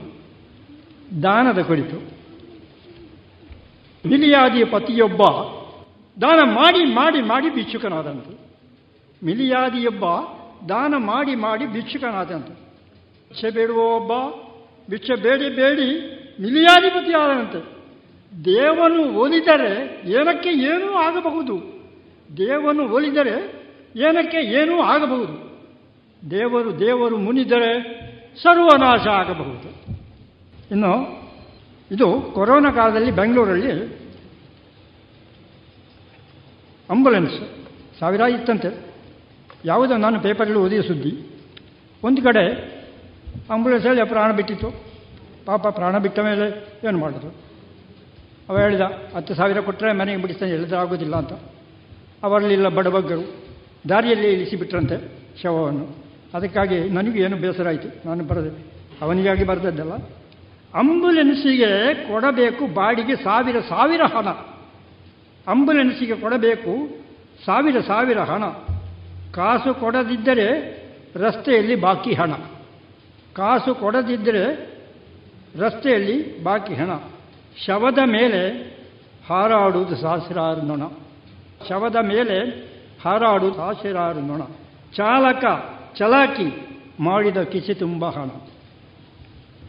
ದಾನದ 1.23 1.61
ಕುರಿತು. 1.61 1.95
ಮಿಲಿಯಾದಿಯ 4.09 4.65
ಪತಿಯೊಬ್ಬ 4.65 5.21
ದಾನ 6.21 6.39
ಮಾಡಿ 6.53 6.85
ಮಾಡಿ 6.85 7.21
ಮಾಡಿ 7.21 7.49
ಭಿಕ್ಷುಕನಾದಂತು. 7.49 8.39
ಮಿಲಿಯಾದಿಯೊಬ್ಬ 9.25 10.05
ದಾನ 10.69 10.95
ಮಾಡಿ 10.97 11.35
ಮಾಡಿ 11.35 11.65
ಭಿಕ್ಷುಕನಾದಂತು. 11.65 12.53
ಭಿಕ್ಷೆ 13.29 13.49
ಬೇಡುವ 13.49 13.77
ಒಬ್ಬ, 13.77 14.11
ಭಿಕ್ಷೆ 14.89 15.15
ಬೇಡಿ 15.15 15.49
ಬೇಡಿ 15.49 16.15
ಮಿಲಿಯಾಧಿಪತಿ 16.41 17.13
ಆದಂತೆ. 17.13 17.75
ದೇವನು 18.45 19.19
ಒಲಿದರೆ 19.19 20.01
ಏನಕ್ಕೆ 20.11 20.49
ಏನೂ 20.49 20.93
ಆಗಬಹುದು. 20.93 21.55
ದೇವನು 22.37 22.89
ಒಲಿದರೆ 22.89 23.65
ಏನಕ್ಕೆ 23.95 24.37
ಏನೂ 24.37 24.81
ಆಗಬಹುದು. 24.81 25.45
ದೇವರು 26.31 26.79
ದೇವರು 26.79 27.17
ಮುನಿದರೆ 27.17 27.95
ಸರ್ವನಾಶ 28.43 29.07
ಆಗಬಹುದು. 29.07 29.69
ಇನ್ನು 30.71 31.25
ಇದು 31.91 32.31
ಕೊರೋನಾ 32.33 32.71
ಕಾಲದಲ್ಲಿ 32.71 33.11
ಬೆಂಗಳೂರಲ್ಲಿ 33.11 34.04
ಅಂಬುಲೆನ್ಸ್ 36.89 37.37
ಸಾವಿರ 37.99 38.21
ಇತ್ತಂತೆ 38.21 38.69
ಯಾವುದೋ 39.65 39.97
ನಾನು 39.97 40.19
ಪೇಪರಲ್ಲಿ 40.19 40.57
ಓದಿದ 40.57 40.81
ಸುದ್ದಿ. 40.81 41.13
ಒಂದು 42.03 42.21
ಕಡೆ 42.21 42.43
ಆಂಬುಲೆನ್ಸಲ್ಲಿ 43.53 44.03
ಪ್ರಾಣ 44.03 44.31
ಬಿಟ್ಟಿತ್ತು. 44.31 44.69
ಪಾಪ 45.45 45.67
ಪ್ರಾಣ 45.67 45.97
ಬಿಟ್ಟ 45.97 46.19
ಮೇಲೆ 46.19 46.45
ಏನು 46.87 46.97
ಮಾಡೋದು? 46.97 47.29
ಅವ 48.49 48.59
ಹೇಳಿದ, 48.59 48.81
ಹತ್ತು 49.15 49.35
ಸಾವಿರ 49.35 49.59
ಕೊಟ್ಟರೆ 49.59 49.93
ಮನೆಗೆ 49.93 50.21
ಬಿಡಿಸ್ತಾನೆ 50.21 50.51
ಹೇಳಿದ್ರೆ 50.51 50.77
ಆಗೋದಿಲ್ಲ 50.77 51.15
ಅಂತ. 51.15 51.33
ಅವರಲ್ಲಿಲ್ಲ 52.23 52.67
ಬಡಬಗ್ಗರು 52.67 53.23
ದಾರಿಯಲ್ಲಿ 53.89 54.29
ಇಳಿಸಿಬಿಟ್ರಂತೆ 54.33 54.97
ಶವವನ್ನು. 55.43 55.85
ಅದಕ್ಕಾಗಿ 56.33 56.79
ನನಗೂ 56.89 57.15
ಏನು 57.15 57.37
ಬೇಸರ 57.37 57.67
ಆಯಿತು. 57.67 58.07
ನಾನು 58.07 58.23
ಬರದೆ, 58.23 58.51
ಅವನಿಗಾಗಿ 59.01 59.43
ಬರೆದದ್ದಲ್ಲ. 59.43 59.93
ಅಂಬುಲೆನ್ಸಿಗೆ 60.73 61.93
ಕೊಡಬೇಕು, 62.07 62.67
ಬಾಡಿಗೆ 62.67 63.15
ಸಾವಿರ 63.15 63.59
ಸಾವಿರ 63.59 64.01
ಹಣ. 64.03 64.54
ಅಂಬುಲೆನ್ಸಿಗೆ 65.47 66.15
ಕೊಡಬೇಕು. 66.15 66.87
ಸಾವಿರ 67.45 67.79
ಸಾವಿರ 67.79 68.19
ಹಣ. 68.19 68.45
ಕಾಸು 69.31 69.73
ಕೊಡದಿದ್ದರೆ 69.73 70.75
ರಸ್ತೆಯಲ್ಲಿ 71.15 71.75
ಬಾಕಿ 71.75 72.13
ಹಣ. 72.13 72.33
ಕಾಸು 73.33 73.75
ಕೊಡದಿದ್ದರೆ 73.75 74.73
ರಸ್ತೆಯಲ್ಲಿ 75.59 76.43
ಬಾಕಿ 76.43 76.73
ಹಣ. 76.73 76.89
ಶವದ 77.65 77.97
ಮೇಲೆ 78.05 78.75
ಹಾರಾಡುವುದು 79.29 79.95
ಸಹಸ್ರಾರು 79.95 80.61
ನೊಣ. 80.61 80.87
ಶವದ 81.69 81.95
ಮೇಲೆ 81.95 82.39
ಹಾರಾಡುವುದು 83.05 83.57
ಸಹಸ್ರಾರು 83.57 84.19
ನೊಣ. 84.19 84.41
ಚಾಲಕ 84.93 85.45
ಚಲಾಕಿ 85.97 86.67
ಮಾಡಿದ 86.99 87.37
ಕಿಸಿ 87.37 87.73
ತುಂಬ 87.73 88.05
ಹಣ. 88.09 88.29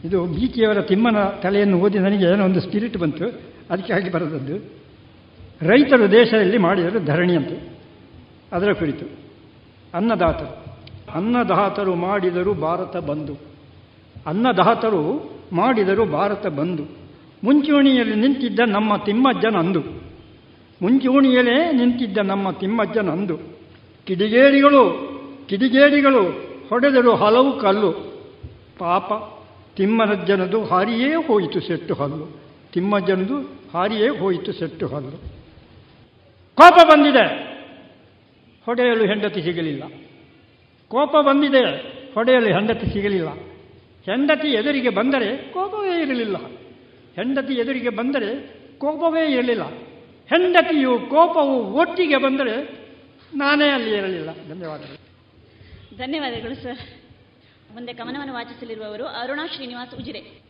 ಇದು 0.07 0.25
ಬೀಚಿಯವರ 0.25 0.81
ತಿಮ್ಮನ 0.81 1.23
ತಲೆಯನ್ನು 1.23 1.79
ಓದಿ 1.79 1.99
ನನಗೆ 1.99 2.25
ಏನೋ 2.25 2.45
ಒಂದು 2.45 2.61
ಸ್ಪಿರಿಟ್ 2.61 2.97
ಬಂತು. 2.97 3.25
ಅದಕ್ಕಾಗಿ 3.69 4.09
ಬರೆದದ್ದು. 4.09 4.76
ರೈತರು 5.61 6.11
ದೇಶದಲ್ಲಿ 6.11 6.57
ಮಾಡಿದರು 6.57 7.05
ಧರಣಿಯಂತೆ 7.05 7.77
ಅದರ 8.51 8.71
ಕುರಿತು 8.71 9.05
ಅನ್ನದಾತರು. 9.93 10.65
ಅನ್ನದಾತರು 11.15 11.95
ಮಾಡಿದರು 11.95 12.53
ಭಾರತ 12.53 12.97
ಬಂದು. 12.97 13.33
ಅನ್ನದಾತರು 14.25 15.31
ಮಾಡಿದರು 15.53 16.05
ಭಾರತ 16.05 16.47
ಬಂದು. 16.47 16.83
ಮುಂಚೂಣಿಯಲ್ಲಿ 17.43 18.15
ನಿಂತಿದ್ದ 18.15 18.59
ನಮ್ಮ 18.67 18.97
ತಿಮ್ಮಜ್ಜನಂದು 18.97 19.79
ಮುಂಚೂಣಿಯಲ್ಲೇ 20.81 21.71
ನಿಂತಿದ್ದ 21.71 22.17
ನಮ್ಮ 22.17 22.51
ತಿಮ್ಮಜ್ಜನಂದು 22.51 23.37
ಕಿಡಿಗೇಡಿಗಳು 24.05 25.09
ಕಿಡಿಗೇಡಿಗಳು 25.47 26.23
ಹೊಡೆದರು 26.69 27.15
ಹಲವು 27.15 27.59
ಕಲ್ಲು. 27.59 27.91
ಪಾಪ 28.79 29.11
ತಿಮ್ಮನಜ್ಜನದು 29.75 30.65
ಹಾರಿಯೇ 30.65 31.13
ಹೋಯಿತು 31.27 31.59
ಸೆಟ್ಟು 31.59 31.93
ಹಲ್ಲು 31.93 32.39
ತಿಮ್ಮಜ್ಜನದು 32.73 33.37
ಹಾರಿಯೇ 33.73 34.09
ಹೋಯಿತು 34.09 34.51
ಸೆಟ್ಟು 34.51 34.87
ಹಲ್ಲು 34.87 35.36
ಕೋಪ 36.57 36.73
ಬಂದಿದೆ. 36.73 37.47
ಹೊಡೆಯಲು 38.65 39.05
ಹೆಂಡತಿ 39.05 39.41
ಸಿಗಲಿಲ್ಲ. 39.41 39.83
ಕೋಪ 40.87 41.15
ಬಂದಿದೆ 41.17 41.63
ಹೊಡೆಯಲು 42.13 42.45
ಹೆಂಡತಿ 42.45 42.87
ಸಿಗಲಿಲ್ಲ. 42.87 43.29
ಹೆಂಡತಿ 44.05 44.47
ಎದುರಿಗೆ 44.47 44.89
ಬಂದರೆ 44.89 45.37
ಕೋಪವೇ 45.37 46.01
ಇರಲಿಲ್ಲ. 46.01 46.37
ಹೆಂಡತಿ 47.15 47.53
ಎದುರಿಗೆ 47.53 47.89
ಬಂದರೆ 47.89 48.57
ಕೋಪವೇ 48.77 49.31
ಇರಲಿಲ್ಲ. 49.31 49.63
ಹೆಂಡತಿಯು 50.27 50.99
ಕೋಪವು 50.99 51.73
ಒಟ್ಟಿಗೆ 51.73 52.17
ಬಂದರೆ 52.17 52.79
ನಾನೇ 53.35 53.69
ಅಲ್ಲಿ 53.69 53.95
ಇರಲಿಲ್ಲ. 53.95 54.29
ಧನ್ಯವಾದಗಳು. 54.49 54.99
ಧನ್ಯವಾದಗಳು 55.97 56.55
ಸರ್. 56.55 56.77
ಮುಂದೆ 57.73 57.93
ಕವನವನ್ನು 57.93 58.33
ವಾಚಿಸಲಿರುವವರು 58.33 59.05
ಅರುಣಾ 59.05 59.47
ಶ್ರೀನಿವಾಸ್ 59.47 59.95
ಉಜಿರೆ. 59.95 60.41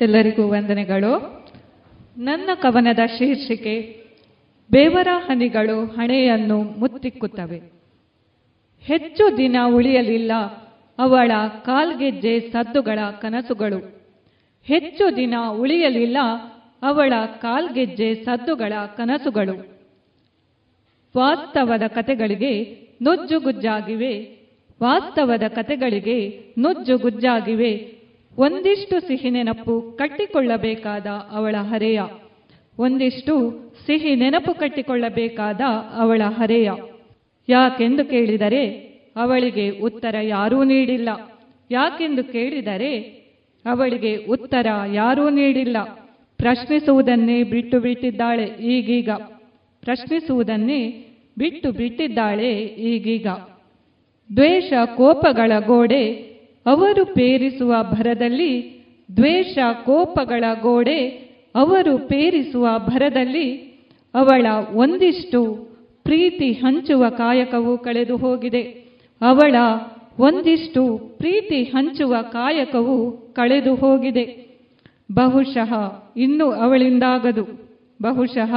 ಎಲ್ಲರಿಗೂ 0.00 0.48
ವಂದನೆಗಳು. 0.48 1.18
ನನ್ನ 2.18 2.50
ಕವನದ 2.54 2.98
ಶೀರ್ಷಿಕೆ 3.18 3.97
ಬೇವರ 4.70 5.08
ಹನಿಗಳು 5.26 5.86
ಹಣೆಯನ್ನು 5.86 6.62
ಮುತ್ತಿಕ್ಕುತ್ತವೆ. 6.62 7.60
ಹೆಚ್ಚು 8.82 9.36
ದಿನ 9.36 9.56
ಉಳಿಯಲಿಲ್ಲ, 9.66 10.32
ಅವಳ 10.98 11.32
ಕಾಲ್ಗೆಜ್ಜೆ 11.62 12.40
ಸದ್ದುಗಳ 12.40 12.98
ಕನಸುಗಳು. 13.20 14.00
ಹೆಚ್ಚು 14.64 15.16
ದಿನ 15.16 15.34
ಉಳಿಯಲಿಲ್ಲ, 15.50 16.16
ಅವಳ 16.82 17.12
ಕಾಲ್ಗೆಜ್ಜೆ 17.26 18.14
ಸದ್ದುಗಳ 18.14 18.72
ಕನಸುಗಳು. 18.96 19.78
ವಾಸ್ತವದ 21.16 21.82
ಕತೆಗಳಿಗೆ 21.88 22.82
ನುಜ್ಜುಗುಜ್ಜಾಗಿವೆ, 23.02 24.38
ವಾಸ್ತವದ 24.82 25.42
ಕತೆಗಳಿಗೆ 25.48 26.38
ನುಜ್ಜುಗುಜ್ಜಾಗಿವೆ. 26.58 27.98
ಒಂದಿಷ್ಟು 28.38 29.00
ಸಿಹಿ 29.00 29.30
ನೆನಪು 29.30 29.80
ಕಟ್ಟಿಕೊಳ್ಳಬೇಕಾದ 29.80 31.06
ಅವಳ 31.06 31.54
ಹರೆಯ, 31.60 32.00
ಒಂದಿಷ್ಟು 32.78 33.67
ಸಿಹಿ 33.88 34.14
ನೆನಪು 34.14 34.54
ಕಟ್ಟಿಕೊಳ್ಳಬೇಕಾದ 34.54 35.60
ಅವಳ 35.96 36.22
ಹರೆಯ. 36.26 36.70
ಯಾಕೆಂದು 37.48 38.04
ಕೇಳಿದರೆ 38.04 38.66
ಅವಳಿಗೆ 39.16 39.70
ಉತ್ತರ 39.70 40.14
ಯಾರೂ 40.22 40.64
ನೀಡಿಲ್ಲ. 40.64 41.08
ಯಾಕೆಂದು 41.70 42.24
ಕೇಳಿದರೆ 42.24 42.98
ಅವಳಿಗೆ 43.64 44.16
ಉತ್ತರ 44.16 44.66
ಯಾರೂ 44.92 45.28
ನೀಡಿಲ್ಲ. 45.28 45.76
ಪ್ರಶ್ನಿಸುವುದನ್ನೇ 46.36 47.42
ಬಿಟ್ಟು 47.42 47.80
ಬಿಟ್ಟಿದ್ದಾಳೆ 47.80 48.44
ಈಗೀಗ. 48.44 49.10
ಪ್ರಶ್ನಿಸುವುದನ್ನೇ 49.80 51.06
ಬಿಟ್ಟು 51.38 51.72
ಬಿಟ್ಟಿದ್ದಾಳೆ 51.72 52.62
ಈಗೀಗ. 52.62 53.26
ದ್ವೇಷ 54.36 54.72
ಕೋಪಗಳ 54.84 55.52
ಗೋಡೆ 55.66 56.12
ಅವರು 56.66 57.04
ಪೇರಿಸುವ 57.04 57.74
ಭರದಲ್ಲಿ, 57.82 58.84
ದ್ವೇಷ 59.16 59.58
ಕೋಪಗಳ 59.84 60.44
ಗೋಡೆ 60.60 61.08
ಅವರು 61.54 61.98
ಪೇರಿಸುವ 61.98 62.68
ಭರದಲ್ಲಿ 62.78 63.67
ಅವಳ 64.14 64.46
ಒಂದಿಷ್ಟು 64.74 65.68
ಪ್ರೀತಿ 66.04 66.52
ಹಂಚುವ 66.52 67.08
ಕಾಯಕವು 67.08 67.78
ಕಳೆದು 67.78 68.16
ಹೋಗಿದೆ. 68.16 68.62
ಅವಳ 69.20 69.54
ಒಂದಿಷ್ಟು 70.18 70.98
ಪ್ರೀತಿ 71.18 71.62
ಹಂಚುವ 71.62 72.16
ಕಾಯಕವು 72.22 73.16
ಕಳೆದು 73.32 73.74
ಹೋಗಿದೆ. 73.74 74.48
ಬಹುಶಃ 75.12 75.74
ಇನ್ನು 76.16 76.52
ಅವಳಿಂದಾಗದು. 76.52 77.44
ಬಹುಶಃ 78.02 78.54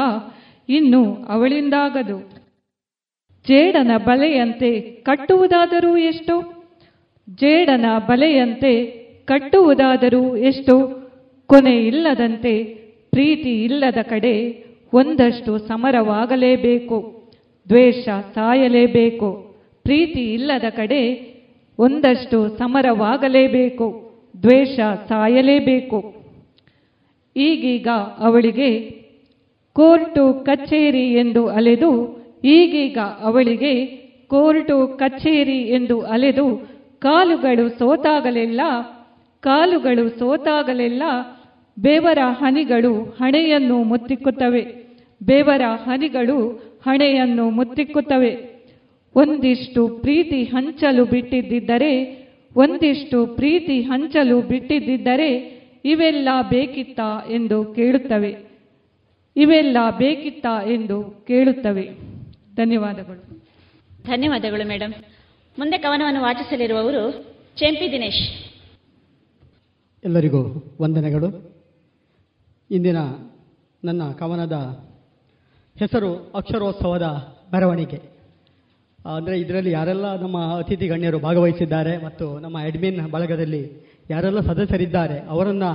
ಇನ್ನು 0.69 1.15
ಅವಳಿಂದಾಗದು. 1.15 2.19
ಜೇಡನ 3.47 3.91
ಬಲೆಯಂತೆ 3.97 4.81
ಕಟ್ಟುವುದಾದರೂ 4.81 5.97
ಎಷ್ಟು? 5.97 6.65
ಜೇಡನ 7.29 7.85
ಬಲೆಯಂತೆ 8.07 8.85
ಕಟ್ಟುವುದಾದರೂ 9.25 10.35
ಎಷ್ಟು? 10.35 11.01
ಕೊನೆ 11.47 11.77
ಇಲ್ಲದಂತೆ, 11.77 12.63
ಪ್ರೀತಿ 13.11 13.63
ಇಲ್ಲದ 13.63 13.97
ಕಡೆ 14.01 14.65
ಒಂದಷ್ಟು 14.93 15.57
ಸಮರವಾಗಲೇಬೇಕು, 15.57 17.27
ದ್ವೇಷ 17.69 18.09
ಸಾಯಲೇಬೇಕು, 18.35 19.55
ಪ್ರೀತಿ 19.83 20.33
ಇಲ್ಲದ 20.33 20.69
ಕಡೆ 20.69 21.31
ಒಂದಷ್ಟು 21.79 22.57
ಸಮರವಾಗಲೇಬೇಕು, 22.57 24.11
ದ್ವೇಷ 24.41 24.79
ಸಾಯಲೇಬೇಕು. 25.07 26.13
ಈಗೀಗ 27.35 27.87
ಅವಳಿಗೆ 28.17 28.79
ಕೋರ್ಟು 29.73 30.33
ಕಚೇರಿ 30.33 31.13
ಎಂದು 31.13 31.47
ಅಲೆದು, 31.47 32.21
ಈಗೀಗ 32.43 32.97
ಅವಳಿಗೆ 32.97 33.85
ಕೋರ್ಟು 34.27 34.87
ಕಚೇರಿ 34.87 35.59
ಎಂದು 35.59 36.01
ಅಲೆದು, 36.01 36.67
ಕಾಲುಗಳು 36.99 37.69
ಸೋತಾಗಲೆಲ್ಲ 37.69 38.61
ಕಾಲುಗಳು 39.39 40.09
ಸೋತಾಗಲೆಲ್ಲ, 40.09 41.03
ಬೇವರ 41.79 42.17
ಹನಿಗಳು 42.23 43.03
ಹಣೆಯನ್ನು 43.03 43.83
ಮುತ್ತಿಕ್ಕುತ್ತವೆ. 43.83 44.80
ಬೇವರ 45.23 45.61
ಹನಿಗಳು 45.83 46.51
ಹಣೆಯನ್ನು 46.85 47.49
ಮುತ್ತಿಕ್ಕುತ್ತವೆ. 47.49 48.51
ಒಂದಿಷ್ಟು 49.15 49.87
ಪ್ರೀತಿ 49.87 50.43
ಹಂಚಲು 50.43 51.05
ಬಿಟ್ಟಿದ್ದರೆ 51.05 52.21
ಒಂದಿಷ್ಟು 52.55 53.27
ಪ್ರೀತಿ 53.27 53.81
ಹಂಚಲು 53.81 54.41
ಬಿಟ್ಟಿದ್ದರೆ 54.41 55.61
ಇವೆಲ್ಲ 55.85 56.29
ಬೇಕಿತ್ತ 56.49 56.99
ಎಂದು 57.29 57.65
ಕೇಳುತ್ತವೆ. 57.65 58.37
ಇವೆಲ್ಲ 59.35 59.77
ಬೇಕಿತ್ತ 59.97 60.45
ಎಂದು 60.67 61.03
ಕೇಳುತ್ತವೆ. 61.03 61.89
ಧನ್ಯವಾದಗಳು. 62.55 63.43
ಧನ್ಯವಾದಗಳು 64.03 64.67
ಮೇಡಮ್ 64.67 64.93
ಮುಂದೆ 65.59 65.77
ಕವನವನ್ನು 65.77 66.21
ವಾಚಿಸಲಿರುವವರು 66.21 67.11
ಚೆಂಪಿ 67.55 67.91
ದಿನೇಶ್. 67.91 68.51
ಎಲ್ಲರಿಗೂ 70.03 70.63
ವಂದನೆಗಳು. 70.81 71.55
ಇಂದಿನ 72.71 72.97
ನನ್ನ 73.83 74.11
ಕವನದ 74.11 74.90
ಹೆಸರು 75.81 76.09
ಅಕ್ಷರೋತ್ಸವದ 76.35 77.05
ಮೆರವಣಿಗೆ. 77.53 77.99
ಅಂದರೆ 79.15 79.35
ಇದರಲ್ಲಿ 79.39 79.71
ಯಾರೆಲ್ಲ 79.71 80.07
ನಮ್ಮ 80.21 80.37
ಅತಿಥಿ 80.55 80.87
ಗಣ್ಯರು 80.87 81.19
ಭಾಗವಹಿಸಿದ್ದಾರೆ 81.19 81.93
ಮತ್ತು 82.05 82.25
ನಮ್ಮ 82.39 82.57
ಅಡ್ಮಿನ್ 82.65 82.99
ಬಳಗದಲ್ಲಿ 83.09 83.63
ಯಾರೆಲ್ಲ 84.09 84.39
ಸದಸ್ಯರಿದ್ದಾರೆ, 84.39 85.17
ಅವರನ್ನು 85.29 85.71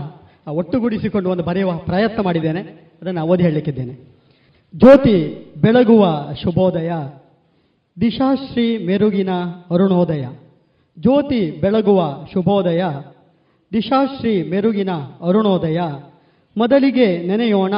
ಒಟ್ಟುಗೂಡಿಸಿಕೊಂಡು 0.52 1.28
ಒಂದು 1.30 1.44
ಬರೆಯುವ 1.44 1.72
ಪ್ರಯತ್ನ 1.86 2.20
ಮಾಡಿದ್ದೇನೆ. 2.22 2.62
ಅದನ್ನು 3.02 3.22
ಓದಿ 3.26 3.42
ಹೇಳಲಿಕ್ಕಿದ್ದೇನೆ. 3.42 3.94
ಜ್ಯೋತಿ 4.74 5.16
ಬೆಳಗುವ 5.60 6.04
ಶುಭೋದಯ 6.42 6.92
ದಿಶಾಶ್ರೀ 7.96 8.66
ಮೆರುಗಿನ 8.86 9.32
ಅರುಣೋದಯ, 9.70 10.24
ಜ್ಯೋತಿ 10.96 11.42
ಬೆಳಗುವ 11.60 12.00
ಶುಭೋದಯ 12.32 12.82
ದಿಶಾಶ್ರೀ 13.72 14.34
ಮೆರುಗಿನ 14.50 14.92
ಅರುಣೋದಯ, 15.28 15.80
ಮೊದಲಿಗೆ 16.56 17.08
ನೆನೆಯೋಣ 17.26 17.74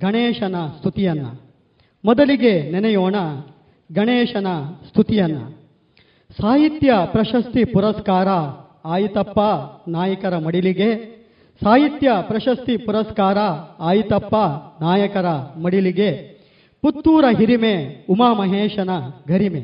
ಗಣೇಶನ 0.00 0.56
ಸ್ತುತಿಯನ್ನ. 0.78 1.26
ಮೊದಲಿಗೆ 2.08 2.70
ನೆನೆಯೋಣ 2.70 3.14
ಗಣೇಶನ 3.92 4.46
ಸ್ತುತಿಯನ್ನ. 4.88 5.48
ಸಾಹಿತ್ಯ 6.40 6.92
ಪ್ರಶಸ್ತಿ 7.06 7.64
ಪುರಸ್ಕಾರ 7.64 8.28
ಆಯಿತಪ್ಪ 8.88 9.40
ನಾಯಕರ 9.90 10.38
ಮಡಿಲಿಗೆ. 10.38 10.94
ಸಾಹಿತ್ಯ 11.64 12.08
ಪ್ರಶಸ್ತಿ 12.20 12.76
ಪುರಸ್ಕಾರ 12.76 13.38
ಆಯಿತಪ್ಪ 13.80 14.34
ನಾಯಕರ 14.82 15.26
ಮಡಿಲಿಗೆ. 15.62 16.10
ಪುತ್ತೂರ 16.82 17.24
ಹಿರಿಮೆ 17.38 18.06
ಉಮಾಮಹೇಶನ 18.10 18.90
ಗರಿಮೆ. 19.28 19.60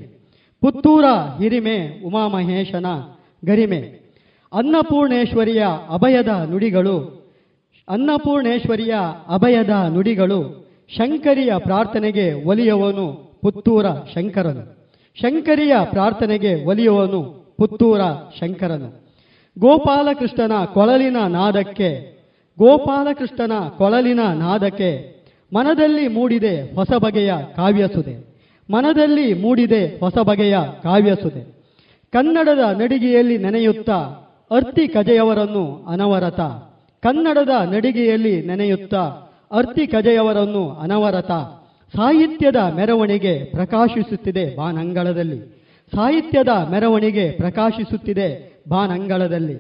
ಪುತ್ತೂರ 0.61 1.05
ಹಿರಿಮೆ 1.39 2.03
ಉಮಾಮಹೇಶನ 2.07 2.87
ಗರಿಮೆ. 3.45 3.79
ಅನ್ನಪೂರ್ಣೇಶ್ವರಿಯ 4.53 5.65
ಅಭಯದ 5.91 6.29
ನುಡಿಗಳು. 6.29 7.25
ಅನ್ನಪೂರ್ಣೇಶ್ವರಿಯ 7.89 8.95
ಅಭಯದ 9.29 9.71
ನುಡಿಗಳು. 9.71 10.64
ಶಂಕರಿಯ 10.89 11.53
ಪ್ರಾರ್ಥನೆಗೆ 11.59 12.33
ಒಲಿಯವನು 12.33 13.13
ಪುತ್ತೂರ 13.43 13.87
ಶಂಕರನು. 14.15 14.93
ಶಂಕರಿಯ 15.21 15.73
ಪ್ರಾರ್ಥನೆಗೆ 15.85 16.65
ಒಲಿಯವನು 16.65 17.23
ಪುತ್ತೂರ 17.59 18.01
ಶಂಕರನು. 18.41 19.05
ಗೋಪಾಲಕೃಷ್ಣನ 19.59 20.65
ಕೊಳಲಿನ 20.65 21.17
ನಾದಕ್ಕೆ, 21.29 22.19
ಗೋಪಾಲಕೃಷ್ಣನ 22.59 23.69
ಕೊಳಲಿನ 23.69 24.21
ನಾದಕ್ಕೆ 24.21 25.15
ಮನದಲ್ಲಿ 25.55 26.09
ಮೂಡಿದೆ 26.09 26.75
ಹೊಸ 26.75 26.93
ಬಗೆಯ 26.93 27.33
ಕಾವ್ಯಸುದೆ. 27.57 28.35
ಮನದಲ್ಲಿ 28.71 29.35
ಮೂಡಿದೆ 29.35 30.01
ಹೊಸ 30.01 30.19
ಬಗೆಯ 30.19 30.57
ಕಾವ್ಯಸುದೆ. 30.83 31.55
ಕನ್ನಡದ 32.13 32.81
ನಡಿಗೆಯಲ್ಲಿ 32.81 33.39
ನೆನೆಯುತ್ತಾ 33.39 33.95
ಅರ್ತಿ 34.51 34.89
ಕಜೆಯವರನ್ನು 34.89 35.87
ಅನವರತ. 35.89 36.41
ಕನ್ನಡದ 37.03 37.69
ನಡಿಗೆಯಲ್ಲಿ 37.73 38.43
ನೆನೆಯುತ್ತಾ 38.43 39.31
ಅರ್ತಿ 39.53 39.87
ಕಜೆಯವರನ್ನು 39.87 40.71
ಅನವರತ 40.71 41.31
ಸಾಹಿತ್ಯದ 41.97 42.57
ಮೆರವಣಿಗೆ 42.57 43.45
ಪ್ರಕಾಶಿಸುತ್ತಿದೆ 43.45 44.57
ಬಾನಂಗಳದಲ್ಲಿ. 44.57 45.39
ಸಾಹಿತ್ಯದ 45.95 46.49
ಮೆರವಣಿಗೆ 46.49 47.31
ಪ್ರಕಾಶಿಸುತ್ತಿದೆ 47.31 48.55
ಬಾನಂಗಳದಲ್ಲಿ. 48.69 49.55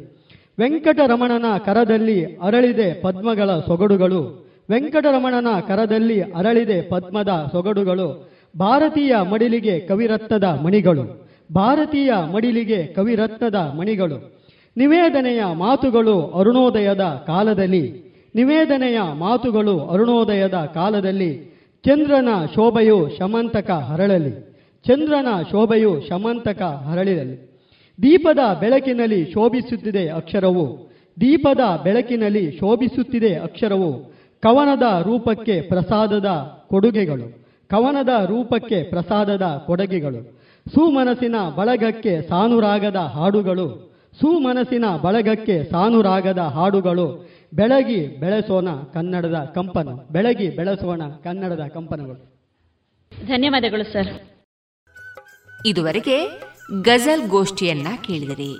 ವೆಂಕಟರಮಣನ 0.59 1.45
ಕರದಲ್ಲಿ 1.59 2.25
ಅರಳಿದೆ 2.25 3.01
ಪದ್ಮಗಳ 3.01 3.51
ಸೊಗಡುಗಳು. 3.51 4.49
ವೆಂಕಟರಮಣನ 4.71 5.61
ಕರದಲ್ಲಿ 5.61 6.21
ಅರಳಿದೆ 6.21 6.83
ಪದ್ಮದ 6.83 7.49
ಸೊಗಡುಗಳು. 7.53 8.29
ಭಾರತೀಯ 8.59 9.15
ಮಡಿಲಿಗೆ 9.33 9.81
ಕವಿರತ್ನದ 9.81 10.45
ಮಣಿಗಳು. 10.45 11.29
ಭಾರತೀಯ 11.55 12.13
ಮಡಿಲಿಗೆ 12.33 12.87
ಕವಿರತ್ನದ 12.87 13.55
ಮಣಿಗಳು. 13.55 14.39
ನಿವೇದನೆಯ 14.77 15.45
ಮಾತುಗಳು 15.53 16.23
ಅರುಣೋದಯದ 16.23 17.23
ಕಾಲದಲ್ಲಿ. 17.27 18.14
ನಿವೇದನೆಯ 18.35 19.01
ಮಾತುಗಳು 19.15 19.87
ಅರುಣೋದಯದ 19.87 20.55
ಕಾಲದಲ್ಲಿ 20.55 21.55
ಚಂದ್ರನ 21.85 22.29
ಶೋಭೆಯು 22.55 23.09
ಶಮಂತಕ 23.19 23.71
ಹರಳಲಿ. 23.71 24.31
ಚಂದ್ರನ 24.87 25.27
ಶೋಭೆಯು 25.51 26.03
ಶಮಂತಕ 26.09 26.63
ಹರಳಿರಲಿ. 26.63 27.51
ದೀಪದ 28.03 28.61
ಬೆಳಕಿನಲ್ಲಿ 28.61 29.33
ಶೋಭಿಸುತ್ತಿದೆ 29.33 30.09
ಅಕ್ಷರವು. 30.09 30.93
ದೀಪದ 31.21 31.81
ಬೆಳಕಿನಲ್ಲಿ 31.83 32.53
ಶೋಭಿಸುತ್ತಿದೆ 32.53 33.35
ಅಕ್ಷರವು. 33.35 34.15
ಕವನದ 34.43 35.03
ರೂಪಕ್ಕೆ 35.03 35.61
ಪ್ರಸಾದದ 35.61 36.27
ಕೊಡುಗೆಗಳು. 36.67 37.47
ಕವನದ 37.71 38.25
ರೂಪಕ್ಕೆ 38.25 38.83
ಪ್ರಸಾದದ 38.83 39.63
ಕೊಡುಗೆಗಳು. 39.67 40.39
ಸುಮನಸ್ಸಿನ 40.75 41.35
ಬಳಗಕ್ಕೆ 41.57 42.29
ಸಾನುರಾಗದ 42.29 42.97
ಹಾಡುಗಳು. 42.97 43.95
ಸುಮನಸ್ಸಿನ 44.21 44.85
ಬಳಗಕ್ಕೆ 45.03 45.65
ಸಾನುರಾಗದ 45.65 46.39
ಹಾಡುಗಳು. 46.39 47.34
ಬೆಳಗಿ 47.55 48.07
ಬೆಳೆಸೋಣ 48.07 48.69
ಕನ್ನಡದ 48.93 49.53
ಕಂಪನ 49.55 49.89
ಬೆಳಗಿ 50.11 50.51
ಬೆಳೆಸೋಣ 50.51 51.03
ಕನ್ನಡದ 51.25 51.61
ಕಂಪನಗಳು. 51.75 52.35
ಧನ್ಯವಾದಗಳು 53.27 53.93
ಸರ್. 53.93 54.23
ಇದುವರೆಗೆ 55.67 56.27
ಗಜಲ್ 56.83 57.29
ಗೋಷ್ಠಿಯನ್ನ 57.29 57.87
ಕೇಳಿದಿರಿ. 58.03 58.57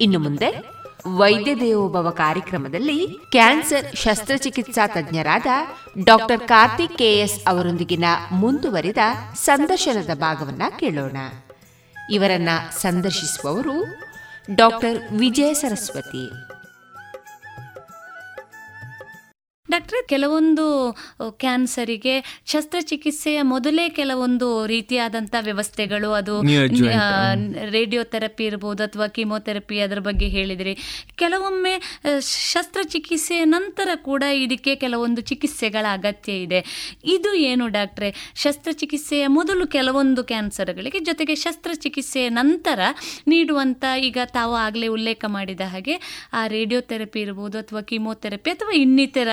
ಇನ್ನು 0.00 0.18
ಮುಂದೆ 0.18 0.75
ವೈದ್ಯ 1.06 1.54
ದೇವೋಭವ 1.54 2.10
ಕಾರ್ಯಕ್ರಮದಲ್ಲಿ 2.10 3.18
ಕ್ಯಾನ್ಸರ್ 3.30 3.96
ಶಸ್ತ್ರಚಿಕಿತ್ಸಾ 3.96 4.86
ತಜ್ಞರಾದ 4.86 5.46
ಡಾಕ್ಟರ್ 6.04 6.48
ಕಾರ್ತಿಕ್ 6.48 6.98
ಕೆಎಸ್ 6.98 7.48
ಅವರೊಂದಿಗಿನ 7.48 8.04
ಮುಂದುವರಿದ 8.30 8.96
ಸಂದರ್ಶನದ 9.34 10.14
ಭಾಗವನ್ನ 10.14 10.62
ಕೇಳೋಣ. 10.78 11.16
ಇವರನ್ನ 12.12 12.48
ಸಂದರ್ಶಿಸುವವರು 12.78 13.84
ಡಾಕ್ಟರ್ 14.54 15.18
ವಿಜಯ 15.18 15.54
ಸರಸ್ವತಿ. 15.54 16.55
ಡಾಕ್ಟ್ರೆ 19.76 20.00
ಕೆಲವೊಂದು 20.06 20.64
ಕ್ಯಾನ್ಸರಿಗೆ 21.42 22.14
ಶಸ್ತ್ರಚಿಕಿತ್ಸೆಯ 22.46 23.38
ಮೊದಲೇ 23.52 23.84
ಕೆಲವೊಂದು 23.98 24.46
ರೀತಿಯಾದಂಥ 24.66 25.34
ವ್ಯವಸ್ಥೆಗಳು 25.40 26.10
ಅದು 26.12 26.34
ರೇಡಿಯೋಥೆರಪಿ 27.74 28.44
ಇರ್ಬೋದು 28.44 28.82
ಅಥವಾ 28.82 29.06
ಕೀಮೋಥೆರಪಿ 29.16 29.76
ಅದರ 29.80 29.98
ಬಗ್ಗೆ 29.98 30.28
ಹೇಳಿದ್ರಿ. 30.28 30.72
ಕೆಲವೊಮ್ಮೆ 31.16 31.74
ಶಸ್ತ್ರಚಿಕಿತ್ಸೆಯ 32.52 33.42
ನಂತರ 33.56 33.88
ಕೂಡ 34.02 34.22
ಇದಕ್ಕೆ 34.44 34.74
ಕೆಲವೊಂದು 34.74 35.20
ಚಿಕಿತ್ಸೆಗಳ 35.20 35.84
ಅಗತ್ಯ 35.92 36.32
ಇದೆ. 36.46 36.60
ಇದು 37.16 37.32
ಏನು 37.50 37.66
ಡಾಕ್ಟ್ರೆ? 37.68 38.10
ಶಸ್ತ್ರಚಿಕಿತ್ಸೆಯ 38.34 39.26
ಮೊದಲು 39.38 39.66
ಕೆಲವೊಂದು 39.66 40.24
ಕ್ಯಾನ್ಸರ್ಗಳಿಗೆ 40.24 41.00
ಜೊತೆಗೆ 41.00 41.34
ಶಸ್ತ್ರಚಿಕಿತ್ಸೆಯ 41.34 42.28
ನಂತರ 42.40 42.80
ನೀಡುವಂಥ 43.28 43.84
ಈಗ 44.08 44.18
ತಾವು 44.32 44.56
ಆಗಲೇ 44.66 44.90
ಉಲ್ಲೇಖ 44.96 45.24
ಮಾಡಿದ 45.28 45.60
ಹಾಗೆ 45.66 45.96
ಆ 46.32 46.42
ರೇಡಿಯೋಥೆರಪಿ 46.46 47.20
ಇರ್ಬೋದು 47.20 47.56
ಅಥವಾ 47.58 47.82
ಕೀಮೋಥೆರಪಿ 47.92 48.50
ಅಥವಾ 48.50 48.74
ಇನ್ನಿತರ 48.84 49.28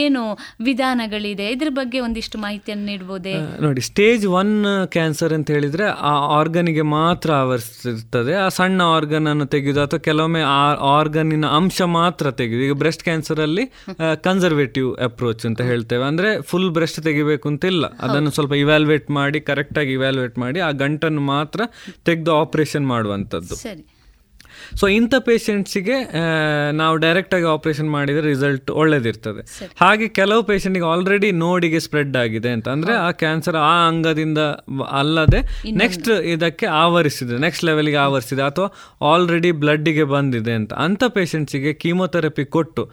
ಏನು 0.00 0.22
ವಿಧಾನಗಳಿದೆ? 0.64 1.46
ಇದ್ರ 1.54 1.70
ಬಗ್ಗೆ 1.70 1.98
ಒಂದಿಷ್ಟು 2.00 2.36
ಮಾಹಿತಿಯನ್ನು 2.38 2.86
ನೀಡಬಹುದೇ 2.86 3.34
ನೋಡಿ 3.62 3.80
ಸ್ಟೇಜ್ 3.88 4.24
ಒನ್ 4.40 4.54
ಕ್ಯಾನ್ಸರ್ 4.92 5.32
ಅಂತ 5.32 5.50
ಹೇಳಿದ್ರೆ 5.50 5.86
ಆ 6.10 6.12
ಆರ್ಗನಿಗೆ 6.38 6.84
ಮಾತ್ರ 6.96 7.32
ಆವರಿಸಿರ್ತದೆ. 7.42 8.34
ಆ 8.44 8.48
ಸಣ್ಣ 8.58 8.80
ಆರ್ಗನ್ 8.96 9.28
ಅನ್ನು 9.32 9.46
ತೆಗೆದು 9.46 9.82
ಅಥವಾ 9.82 10.02
ಕೆಲವೊಮ್ಮೆ 10.08 10.42
ಆ 10.54 10.62
ಆರ್ಗನ್ನಿನ 10.98 11.46
ಅಂಶ 11.58 11.82
ಮಾತ್ರ 11.98 12.30
ತೆಗೆದು 12.40 12.62
ಈಗ 12.68 12.76
ಬ್ರೆಸ್ಟ್ 12.82 13.04
ಕ್ಯಾನ್ಸರ್ 13.08 13.40
ಅಲ್ಲಿ 13.40 13.66
ಕನ್ಸರ್ವೇಟಿವ್ 14.28 14.90
ಅಪ್ರೋಚ್ 15.04 15.46
ಅಂತ 15.46 15.60
ಹೇಳ್ತೇವೆ. 15.70 16.04
ಅಂದ್ರೆ 16.04 16.30
ಫುಲ್ 16.50 16.70
ಬ್ರೆಸ್ಟ್ 16.70 17.00
ತೆಗಿಬೇಕು 17.08 17.48
ಅಂತ 17.48 17.64
ಇಲ್ಲ 17.74 17.84
ಅದನ್ನು 18.06 18.30
ಸ್ವಲ್ಪ 18.30 18.54
ಇವ್ಯಾಲ್ಯುವೇಟ್ 18.64 19.10
ಮಾಡಿ 19.10 19.40
ಕರೆಕ್ಟ್ 19.50 19.78
ಆಗಿ 19.78 19.92
ಇವ್ಯಾಲ್ಯುವೇಟ್ 19.92 20.38
ಮಾಡಿ 20.44 20.60
ಆ 20.60 20.70
ಗಂಟನ್ನು 20.84 21.24
ಮಾತ್ರ 21.34 21.60
ತೆಗೆದು 22.04 22.32
ಆಪರೇಷನ್ 22.40 22.86
ಮಾಡುವಂಥದ್ದು. 22.86 23.56
ಸೊ 24.80 24.86
ಇಂಥ 24.98 25.14
ಪೇಷಂಟ್ಸಿಗೆ 25.28 25.96
ನಾವು 26.80 26.94
ಡೈರೆಕ್ಟಾಗಿ 27.04 27.46
ಆಪರೇಷನ್ 27.54 27.88
ಮಾಡಿದರೆ 27.96 28.24
ರಿಸಲ್ಟ್ 28.26 28.70
ಒಳ್ಳೇದಿರ್ತದೆ. 28.82 29.42
ಹಾಗೆ 29.82 30.06
ಕೆಲವು 30.18 30.42
ಪೇಷಂಟಿಗೆ 30.50 30.86
ಆಲ್ರೆಡಿ 30.92 31.30
ನೋಡಿಗೆ 31.44 31.80
ಸ್ಪ್ರೆಡ್ 31.86 32.16
ಆಗಿದೆ 32.22 32.50
ಅಂತ 32.56 32.68
ಅಂದರೆ 32.76 32.94
ಆ 33.06 33.10
ಕ್ಯಾನ್ಸರ್ 33.22 33.58
ಆ 33.70 33.74
ಅಂಗದಿಂದ 33.88 34.40
ಅಲ್ಲದೆ 35.00 35.40
ನೆಕ್ಸ್ಟ್ 35.82 36.10
ಇದಕ್ಕೆ 36.34 36.66
ಆವರಿಸಿದೆ 36.82 37.38
ನೆಕ್ಸ್ಟ್ 37.46 37.64
ಲೆವೆಲ್ಗೆ 37.70 37.98
ಆವರಿಸಿದೆ 38.06 38.44
ಅಥವಾ 38.50 38.68
ಆಲ್ರೆಡಿ 39.12 39.52
ಬ್ಲಡ್ಡಿಗೆ 39.62 40.06
ಬಂದಿದೆ 40.14 40.54
ಅಂತ. 40.60 40.72
ಅಂಥ 40.86 41.02
ಪೇಷಂಟ್ಸಿಗೆ 41.16 41.72
ಕೀಮೋಥೆರಪಿ 41.82 42.46
ಕೊಟ್ಟು 42.56 42.84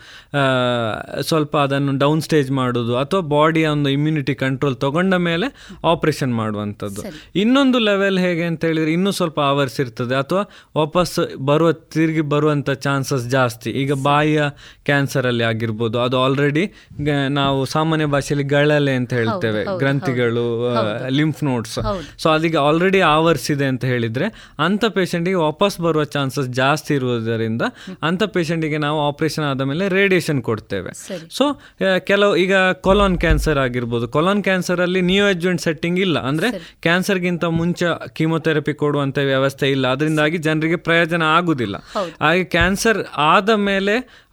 ಸ್ವಲ್ಪ 1.29 1.53
ಅದನ್ನು 1.65 1.93
ಡೌನ್ 1.97 2.21
ಸ್ಟೇಜ್ 2.27 2.51
ಮಾಡೋದು 2.59 2.93
ಅಥವಾ 3.03 3.21
ಬಾಡಿಯ 3.35 3.67
ಒಂದು 3.67 3.89
ಇಮ್ಯುನಿಟಿ 3.97 4.35
ಕಂಟ್ರೋಲ್ 4.43 4.77
ತಗೊಂಡ 4.85 5.13
ಮೇಲೆ 5.29 5.47
ಆಪರೇಷನ್ 5.93 6.33
ಮಾಡುವಂಥದ್ದು. 6.41 7.01
ಇನ್ನೊಂದು 7.43 7.79
ಲೆವೆಲ್ 7.89 8.19
ಹೇಗೆ 8.25 8.43
ಅಂತ 8.49 8.61
ಹೇಳಿದ್ರೆ 8.69 8.93
ಇನ್ನೂ 8.97 9.11
ಸ್ವಲ್ಪ 9.19 9.39
ಆವರಿಸಿರ್ತದೆ 9.51 10.15
ಅಥವಾ 10.23 10.43
ವಾಪಸ್ 10.77 11.15
ಬರುವ 11.49 11.68
ತಿರುಗಿ 11.93 12.23
ಬರುವಂಥ 12.33 12.69
ಚಾನ್ಸಸ್ 12.85 13.25
ಜಾಸ್ತಿ. 13.29 13.69
ಈಗ 13.81 13.93
ಬಾಯಿಯ 14.03 14.41
ಕ್ಯಾನ್ಸರಲ್ಲಿ 14.85 15.43
ಆಗಿರ್ಬೋದು. 15.43 15.97
ಅದು 15.99 16.17
ಆಲ್ರೆಡಿ 16.23 16.63
ನಾವು 17.39 17.59
ಸಾಮಾನ್ಯ 17.65 18.05
ಭಾಷೆಯಲ್ಲಿ 18.13 18.45
ಗಳಲೆ 18.47 18.93
ಅಂತ 18.99 19.13
ಹೇಳ್ತೇವೆ. 19.13 19.63
ಗ್ರಂಥಿಗಳು 19.79 20.45
ಲಿಂಫ್ 21.17 21.41
ನೋಟ್ಸ್ 21.43 21.77
ಸೊ 22.21 22.29
ಅದಕ್ಕೆ 22.29 22.57
ಆಲ್ರೆಡಿ 22.57 23.01
ಆವರಿಸಿದೆ 23.15 23.65
ಅಂತ 23.65 23.85
ಹೇಳಿದ್ರೆ 23.93 24.27
ಅಂಥ 24.65 24.85
ಪೇಷಂಟಿಗೆ 24.97 25.39
ವಾಪಸ್ 25.45 25.77
ಬರುವ 25.85 26.03
ಚಾನ್ಸಸ್ 26.15 26.49
ಜಾಸ್ತಿ 26.61 26.93
ಇರುವುದರಿಂದ 26.93 27.63
ಅಂಥ 28.03 28.23
ಪೇಷಂಟಿಗೆ 28.35 28.77
ನಾವು 28.85 28.99
ಆಪರೇಷನ್ 29.07 29.45
ಆದ 29.45 29.67
ಮೇಲೆ 29.71 29.87
ರೇಡಿಯೇಷನ್ 29.97 30.41
ಕೊಡ್ತೇವೆ. 30.49 30.91
ಸೊ 31.37 31.45
ಕೆಲವು 32.09 32.35
ಈಗ 32.43 32.55
ಕೊಲಾನ್ 32.87 33.17
ಕ್ಯಾನ್ಸರ್ 33.19 33.59
ಆಗಿರ್ಬೋದು. 33.65 34.07
ಕೊಲಾನ್ 34.07 34.43
ಕ್ಯಾನ್ಸರ್ 34.43 34.81
ಅಲ್ಲಿ 34.87 35.01
ನ್ಯೂ 35.11 35.25
ಅಜ್ವೆಂಟ್ 35.25 35.61
ಸೆಟ್ಟಿಂಗ್ 35.61 35.99
ಇಲ್ಲ. 35.99 36.17
ಅಂದ್ರೆ 36.29 36.47
ಕ್ಯಾನ್ಸರ್ಗಿಂತ 36.81 37.45
ಮುಂಚೆ 37.59 37.87
ಕೀಮೊಥೆರಪಿ 38.17 38.73
ಕೊಡುವಂತ 38.81 39.17
ವ್ಯವಸ್ಥೆ 39.31 39.67
ಇಲ್ಲ. 39.71 39.85
ಅದರಿಂದಾಗಿ 39.95 40.37
ಜನರಿಗೆ 40.47 40.77
ಪ್ರಯೋಜನ 40.87 41.23
ಆಗುದಿಲ್ಲ. 41.49 41.75
ಹಾಗೆ 42.21 42.43
ಕ್ಯಾನ್ಸರ್ 42.43 43.05
ಆದ 43.17 43.49
ಮೇಲೆ 43.49 44.25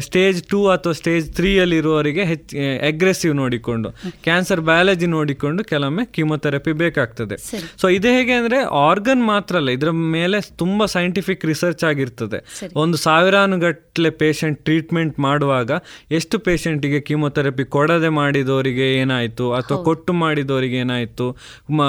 ಸ್ಟೇಜ್ 0.00 0.38
ಟೂ 0.44 0.58
ಅಥವಾ 0.66 0.92
ಸ್ಟೇಜ್ 0.92 1.26
ತ್ರೀಯಲ್ಲಿರುವವರಿಗೆ 1.36 2.24
ಹೆಚ್ಚು 2.24 2.56
ಅಗ್ರೆಸಿವ್ 2.88 3.34
ನೋಡಿಕೊಂಡು 3.34 3.88
ಕ್ಯಾನ್ಸರ್ 4.24 4.60
ಬಯಾಲಜಿ 4.60 5.06
ನೋಡಿಕೊಂಡು 5.06 5.64
ಕೆಲವೊಮ್ಮೆ 5.64 6.04
ಕೀಮೋಥೆರಪಿ 6.14 6.72
ಬೇಕಾಗ್ತದೆ. 6.72 7.36
ಸೊ 7.80 7.88
ಇದು 7.88 8.08
ಹೇಗೆ 8.08 8.32
ಅಂದರೆ 8.32 8.58
ಆರ್ಗನ್ 8.88 9.22
ಮಾತ್ರ 9.26 9.56
ಅಲ್ಲ 9.56 9.70
ಇದರ 9.70 9.90
ಮೇಲೆ 9.90 10.40
ತುಂಬಾ 10.56 10.86
ಸೈಂಟಿಫಿಕ್ 10.86 11.44
ರಿಸರ್ಚ್ 11.44 11.84
ಆಗಿರ್ತದೆ. 11.84 12.40
ಒಂದು 12.76 12.96
ಸಾವಿರಾನುಗಟ್ಟಲೆ 12.96 14.10
ಪೇಷಂಟ್ 14.10 14.60
ಟ್ರೀಟ್ಮೆಂಟ್ 14.64 15.18
ಮಾಡುವಾಗ 15.18 15.70
ಎಷ್ಟು 16.10 16.38
ಪೇಷಂಟಿಗೆ 16.38 17.00
ಕೀಮೋಥೆರಪಿ 17.00 17.64
ಕೊಡದೆ 17.64 18.08
ಮಾಡಿದವರಿಗೆ 18.08 18.86
ಏನಾಯಿತು 18.94 19.52
ಅಥವಾ 19.52 19.78
ಕೊಟ್ಟು 19.82 20.12
ಮಾಡಿದವರಿಗೆ 20.12 20.76
ಏನಾಯಿತು 20.76 21.28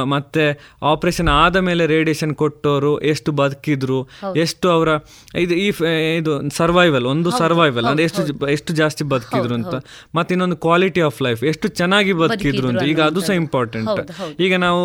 ಮತ್ತೆ 0.06 0.46
ಆಪರೇಷನ್ 0.94 1.30
ಆದ 1.44 1.56
ಮೇಲೆ 1.56 1.86
ರೇಡಿಯೇಷನ್ 1.86 2.36
ಕೊಟ್ಟವರು 2.36 3.00
ಎಷ್ಟು 3.00 3.32
ಬದುಕಿದ್ರು 3.32 4.00
ಎಷ್ಟು 4.36 4.70
ಅವರ 4.70 4.90
ಇದು 5.36 5.54
ಈ 5.66 5.68
ಇದು 6.18 6.34
ಸರ್ವೈವಲ್ 6.50 7.06
ಒಂದು 7.06 7.30
ಸರ್ವೈವಲ್ 7.52 7.88
ಅಂದ್ರೆ 7.90 8.04
ಎಷ್ಟು 8.08 8.22
ಎಷ್ಟು 8.56 8.72
ಜಾಸ್ತಿ 8.74 9.04
ಬದುಕಿದ್ರು 9.12 9.54
ಅಂತ. 9.60 9.76
ಮತ್ತೆ 10.16 10.32
ಇನ್ನೊಂದು 10.36 10.58
ಕ್ವಾಲಿಟಿ 10.58 11.02
ಆಫ್ 11.08 11.22
ಲೈಫ್ 11.22 11.42
ಎಷ್ಟು 11.44 11.68
ಚೆನ್ನಾಗಿ 11.80 12.14
ಬದುಕಿದ್ರು 12.22 12.68
ಅಂತ. 12.72 12.84
ಈಗ 12.92 13.00
ಅದು 13.10 13.22
ಸಹ 13.22 13.36
ಇಂಪಾರ್ಟೆಂಟ್ 13.42 13.88
ಈಗ 14.46 14.54
ನಾವು 14.66 14.82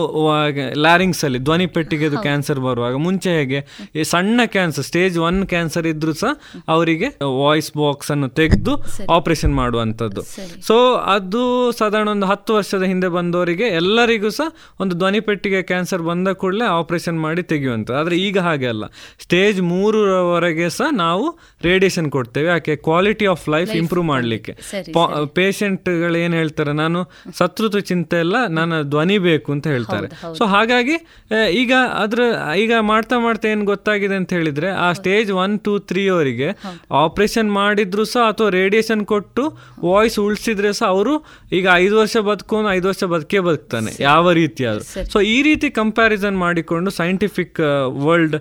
ಲ್ಯಾರಿಂಗ್ಸ್ 0.84 1.22
ಅಲ್ಲಿ 1.24 1.38
ಧ್ವನಿ 1.38 1.66
ಪೆಟ್ಟಿಗೆದು 1.76 2.18
ಕ್ಯಾನ್ಸರ್ 2.18 2.60
ಬರುವಾಗ 2.60 2.94
ಮುಂಚೆ 2.96 3.30
ಹೇಗೆ 3.38 3.60
ಈ 3.94 4.04
ಸಣ್ಣ 4.12 4.40
ಕ್ಯಾನ್ಸರ್ 4.46 4.84
ಸ್ಟೇಜ್ 4.84 5.18
ಒನ್ 5.28 5.46
ಕ್ಯಾನ್ಸರ್ 5.46 5.86
ಇದ್ರು 5.86 6.14
ಸಹ 6.14 6.32
ಅವರಿಗೆ 6.68 7.08
ವಾಯ್ಸ್ 7.42 7.70
ಬಾಕ್ಸ್ 7.76 8.10
ಅನ್ನು 8.10 8.28
ತೆಗೆದು 8.40 8.72
ಆಪರೇಷನ್ 9.10 9.54
ಮಾಡುವಂತದ್ದು 9.54 10.22
ಸೊ 10.68 10.76
ಅದು 11.16 11.42
ಸಾಧಾರಣ 11.72 12.08
ಒಂದು 12.08 12.26
ಹತ್ತು 12.26 12.54
ವರ್ಷದ 12.54 12.82
ಹಿಂದೆ 12.82 13.08
ಬಂದವರಿಗೆ 13.08 13.68
ಎಲ್ಲರಿಗೂ 13.80 14.30
ಸಹ 14.30 14.48
ಒಂದು 14.80 14.94
ಧ್ವನಿ 14.96 15.20
ಪೆಟ್ಟಿಗೆ 15.20 15.62
ಕ್ಯಾನ್ಸರ್ 15.62 16.02
ಬಂದ 16.02 16.28
ಕೂಡಲೇ 16.34 16.64
ಆಪರೇಷನ್ 16.80 17.20
ಮಾಡಿ 17.20 17.42
ತೆಗೆಯುವಂತ 17.42 17.90
ಆದ್ರೆ 18.00 18.16
ಈಗ 18.18 18.38
ಹಾಗೆ 18.38 18.66
ಅಲ್ಲ. 18.66 18.84
ಸ್ಟೇಜ್ 19.20 19.60
ಮೂರರವರೆಗೆ 19.62 20.70
ಸಹ 20.70 20.88
ನಾವು 20.96 21.24
ರೇಡಿಯೇಷನ್ 21.62 22.08
ಕೊಡ್ತೇವೆ. 22.10 22.45
ಯಾಕೆ 22.50 22.74
ಕ್ವಾಲಿಟಿ 22.88 23.26
ಆಫ್ 23.34 23.44
ಲೈಫ್ 23.54 23.72
ಇಂಪ್ರೂವ್ 23.80 24.06
ಮಾಡಲಿಕ್ಕೆ. 24.12 24.52
ಪೇಷಂಟ್ಗಳು 25.38 26.18
ಏನು 26.24 26.34
ಹೇಳ್ತಾರೆ 26.40 26.72
ನಾನು 26.82 27.00
ಸತ್ರುತ್ವ 27.40 27.80
ಚಿಂತೆ 27.90 28.18
ಎಲ್ಲ 28.24 28.36
ನನ್ನ 28.58 28.74
ಧ್ವನಿ 28.92 29.18
ಬೇಕು 29.28 29.48
ಅಂತ 29.56 29.66
ಹೇಳ್ತಾರೆ. 29.74 30.08
ಸೊ 30.38 30.44
ಹಾಗಾಗಿ 30.54 30.96
ಈಗ 31.62 31.72
ಅದ್ರ 32.04 32.20
ಈಗ 32.64 32.72
ಮಾಡ್ತಾ 32.90 33.18
ಮಾಡ್ತಾ 33.26 33.46
ಏನು 33.54 33.66
ಗೊತ್ತಾಗಿದೆ 33.72 34.16
ಅಂತ 34.20 34.32
ಹೇಳಿದ್ರೆ 34.38 34.70
ಆ 34.86 34.88
ಸ್ಟೇಜ್ 35.00 35.30
ಒನ್ 35.42 35.56
ಟೂ 35.66 35.74
ತ್ರೀ 35.90 36.04
ಅವರಿಗೆ 36.16 36.48
ಆಪರೇಷನ್ 37.04 37.50
ಮಾಡಿದ್ರು 37.60 38.04
ಸಹ 38.12 38.24
ಅಥವಾ 38.32 38.50
ರೇಡಿಯೇಷನ್ 38.58 39.02
ಕೊಟ್ಟು 39.12 39.44
ವಾಯ್ಸ್ 39.88 40.18
ಉಳಿಸಿದ್ರೆ 40.26 40.72
ಸಹ 40.80 40.88
ಅವರು 40.96 41.14
ಈಗ 41.58 41.66
ಐದು 41.84 41.94
ವರ್ಷ 42.00 42.16
ಬದುಕೊಂಡು 42.30 42.68
ಐದು 42.76 42.86
ವರ್ಷ 42.90 43.04
ಬದುಕೇ 43.14 43.40
ಬದುಕ್ತಾನೆ 43.48 43.90
ಯಾವ 44.08 44.32
ರೀತಿ 44.40 44.64
ಆದ್ರೂ 44.70 45.04
ಸೊ 45.14 45.18
ಈ 45.34 45.36
ರೀತಿ 45.48 45.68
ಕಂಪ್ಯಾರಿಸನ್ 45.80 46.36
ಮಾಡಿಕೊಂಡು 46.44 46.90
ಸೈಂಟಿಫಿಕ್ 47.00 47.60
ವರ್ಲ್ಡ್ 48.06 48.36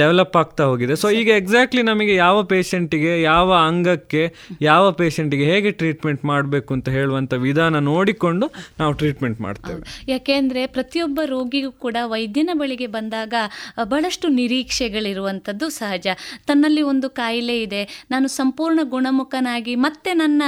ಡೆವಲಪ್ 0.00 0.36
ಆಗ್ತಾ 0.40 0.64
ಹೋಗಿದೆ. 0.70 0.94
ಸೊ 1.02 1.06
ಈಗ 1.20 1.28
ಎಕ್ಸಾಕ್ಟ್ಲಿ 1.42 1.82
ನಮಗೆ 1.90 2.14
ಯಾವ 2.24 2.36
ಪೇಷಂಟಿಗೆ 2.52 3.12
ಯಾವ 3.30 3.39
ಯಾವ 3.40 3.52
ಅಂಗಕ್ಕೆ 3.66 4.22
ಯಾವ 4.62 4.84
ಪೇಷಂಟಿಗೆ 4.92 5.44
ಹೇಗೆ 5.50 5.70
ಟ್ರೀಟ್ಮೆಂಟ್ 5.80 6.22
ಮಾಡಬೇಕು 6.30 6.70
ಅಂತ 6.74 6.88
ಹೇಳುವಂಥ 6.88 7.34
ವಿಧಾನ 7.44 7.78
ನೋಡಿಕೊಂಡು 7.90 8.46
ನಾವು 8.78 8.92
ಟ್ರೀಟ್ಮೆಂಟ್ 8.92 9.38
ಮಾಡ್ತೇವೆ. 9.40 9.82
ಯಾಕೆಂದರೆ 10.08 10.62
ಪ್ರತಿಯೊಬ್ಬ 10.66 11.20
ರೋಗಿಗೂ 11.24 11.70
ಕೂಡ 11.84 11.96
ವೈದ್ಯನ 12.04 12.50
ಬಳಿಗೆ 12.52 12.88
ಬಂದಾಗ 12.96 13.34
ಬಹಳಷ್ಟು 13.84 14.26
ನಿರೀಕ್ಷೆಗಳಿರುವಂಥದ್ದು 14.38 15.68
ಸಹಜ. 15.78 16.06
ತನ್ನಲ್ಲಿ 16.46 16.82
ಒಂದು 16.82 17.10
ಕಾಯಿಲೆ 17.10 17.56
ಇದೆ 17.62 17.82
ನಾನು 18.10 18.28
ಸಂಪೂರ್ಣ 18.28 18.80
ಗುಣಮುಖನಾಗಿ 18.94 19.74
ಮತ್ತೆ 19.74 20.12
ನನ್ನ 20.14 20.42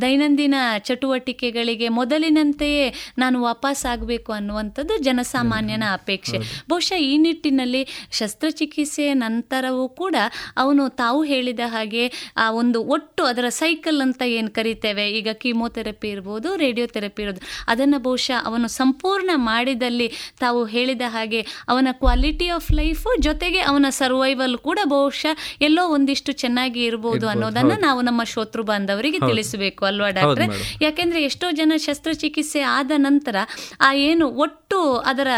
ದೈನಂದಿನ 0.00 0.54
ಚಟುವಟಿಕೆಗಳಿಗೆ 0.88 1.88
ಮೊದಲಿನಂತೆಯೇ 1.98 2.86
ನಾನು 3.18 3.36
ವಾಪಸ್ 3.42 3.84
ಆಗಬೇಕು 3.92 4.32
ಅನ್ನುವಂಥದ್ದು 4.32 4.96
ಜನಸಾಮಾನ್ಯನ 5.08 5.84
ಅಪೇಕ್ಷೆ. 5.92 6.40
ಬಹುಶಃ 6.70 7.00
ಈ 7.10 7.14
ನಿಟ್ಟಿನಲ್ಲಿ 7.26 7.84
ಶಸ್ತ್ರಚಿಕಿತ್ಸೆಯ 8.12 9.12
ನಂತರವೂ 9.24 9.86
ಕೂಡ 10.02 10.16
ಅವನು 10.56 10.82
ತಾವು 11.02 11.20
ಹೇಳಿದ 11.32 11.62
ಹಾಗೆ 11.74 12.04
ಆ 12.36 12.50
ಒಂದು 12.50 12.78
ಒಟ್ಟು 12.84 13.24
ಅದರ 13.24 13.48
ಸೈಕಲ್ 13.48 14.00
ಅಂತ 14.00 14.22
ಏನು 14.38 14.50
ಕರಿತೇವೆ? 14.50 15.06
ಈಗ 15.10 15.28
ಕೀಮೋಥೆರಪಿ 15.32 16.08
ಇರ್ಬೋದು 16.08 16.56
ರೇಡಿಯೋಥೆರಪಿ 16.56 17.22
ಇರೋದು 17.22 17.40
ಅದನ್ನು 17.68 17.98
ಬಹುಶಃ 17.98 18.46
ಅವನು 18.46 18.68
ಸಂಪೂರ್ಣ 18.68 19.30
ಮಾಡಿದಲ್ಲಿ 19.34 20.08
ತಾವು 20.40 20.64
ಹೇಳಿದ 20.64 21.02
ಹಾಗೆ 21.06 21.40
ಅವನ 21.68 21.88
ಕ್ವಾಲಿಟಿ 21.92 22.48
ಆಫ್ 22.48 22.72
ಲೈಫು 22.72 23.10
ಜೊತೆಗೆ 23.20 23.60
ಅವನ 23.60 23.86
ಸರ್ವೈವಲ್ 23.90 24.58
ಕೂಡ 24.58 24.78
ಬಹುಶಃ 24.84 25.34
ಎಲ್ಲೋ 25.60 25.88
ಒಂದಿಷ್ಟು 25.88 26.32
ಚೆನ್ನಾಗಿ 26.32 26.84
ಇರ್ಬೋದು 26.84 27.28
ಅನ್ನೋದನ್ನು 27.28 27.76
ನಾವು 27.80 28.00
ನಮ್ಮ 28.00 28.24
ಶೋತೃ 28.24 28.62
ಬಾಂಧವರಿಗೆ 28.62 29.18
ತಿಳಿಸಬೇಕು 29.18 29.84
ಅಲ್ವಾ 29.84 30.10
ಡಾಕ್ಟ್ರೆ. 30.10 30.46
ಯಾಕೆಂದ್ರೆ 30.82 31.22
ಎಷ್ಟೋ 31.22 31.50
ಜನ 31.50 31.72
ಶಸ್ತ್ರಚಿಕಿತ್ಸೆ 31.76 32.60
ಆದ 32.60 32.92
ನಂತರ 32.96 33.36
ಆ 33.80 33.92
ಏನು 34.08 34.28
ಒಟ್ಟು 34.44 34.80
ಅದರ 34.96 35.28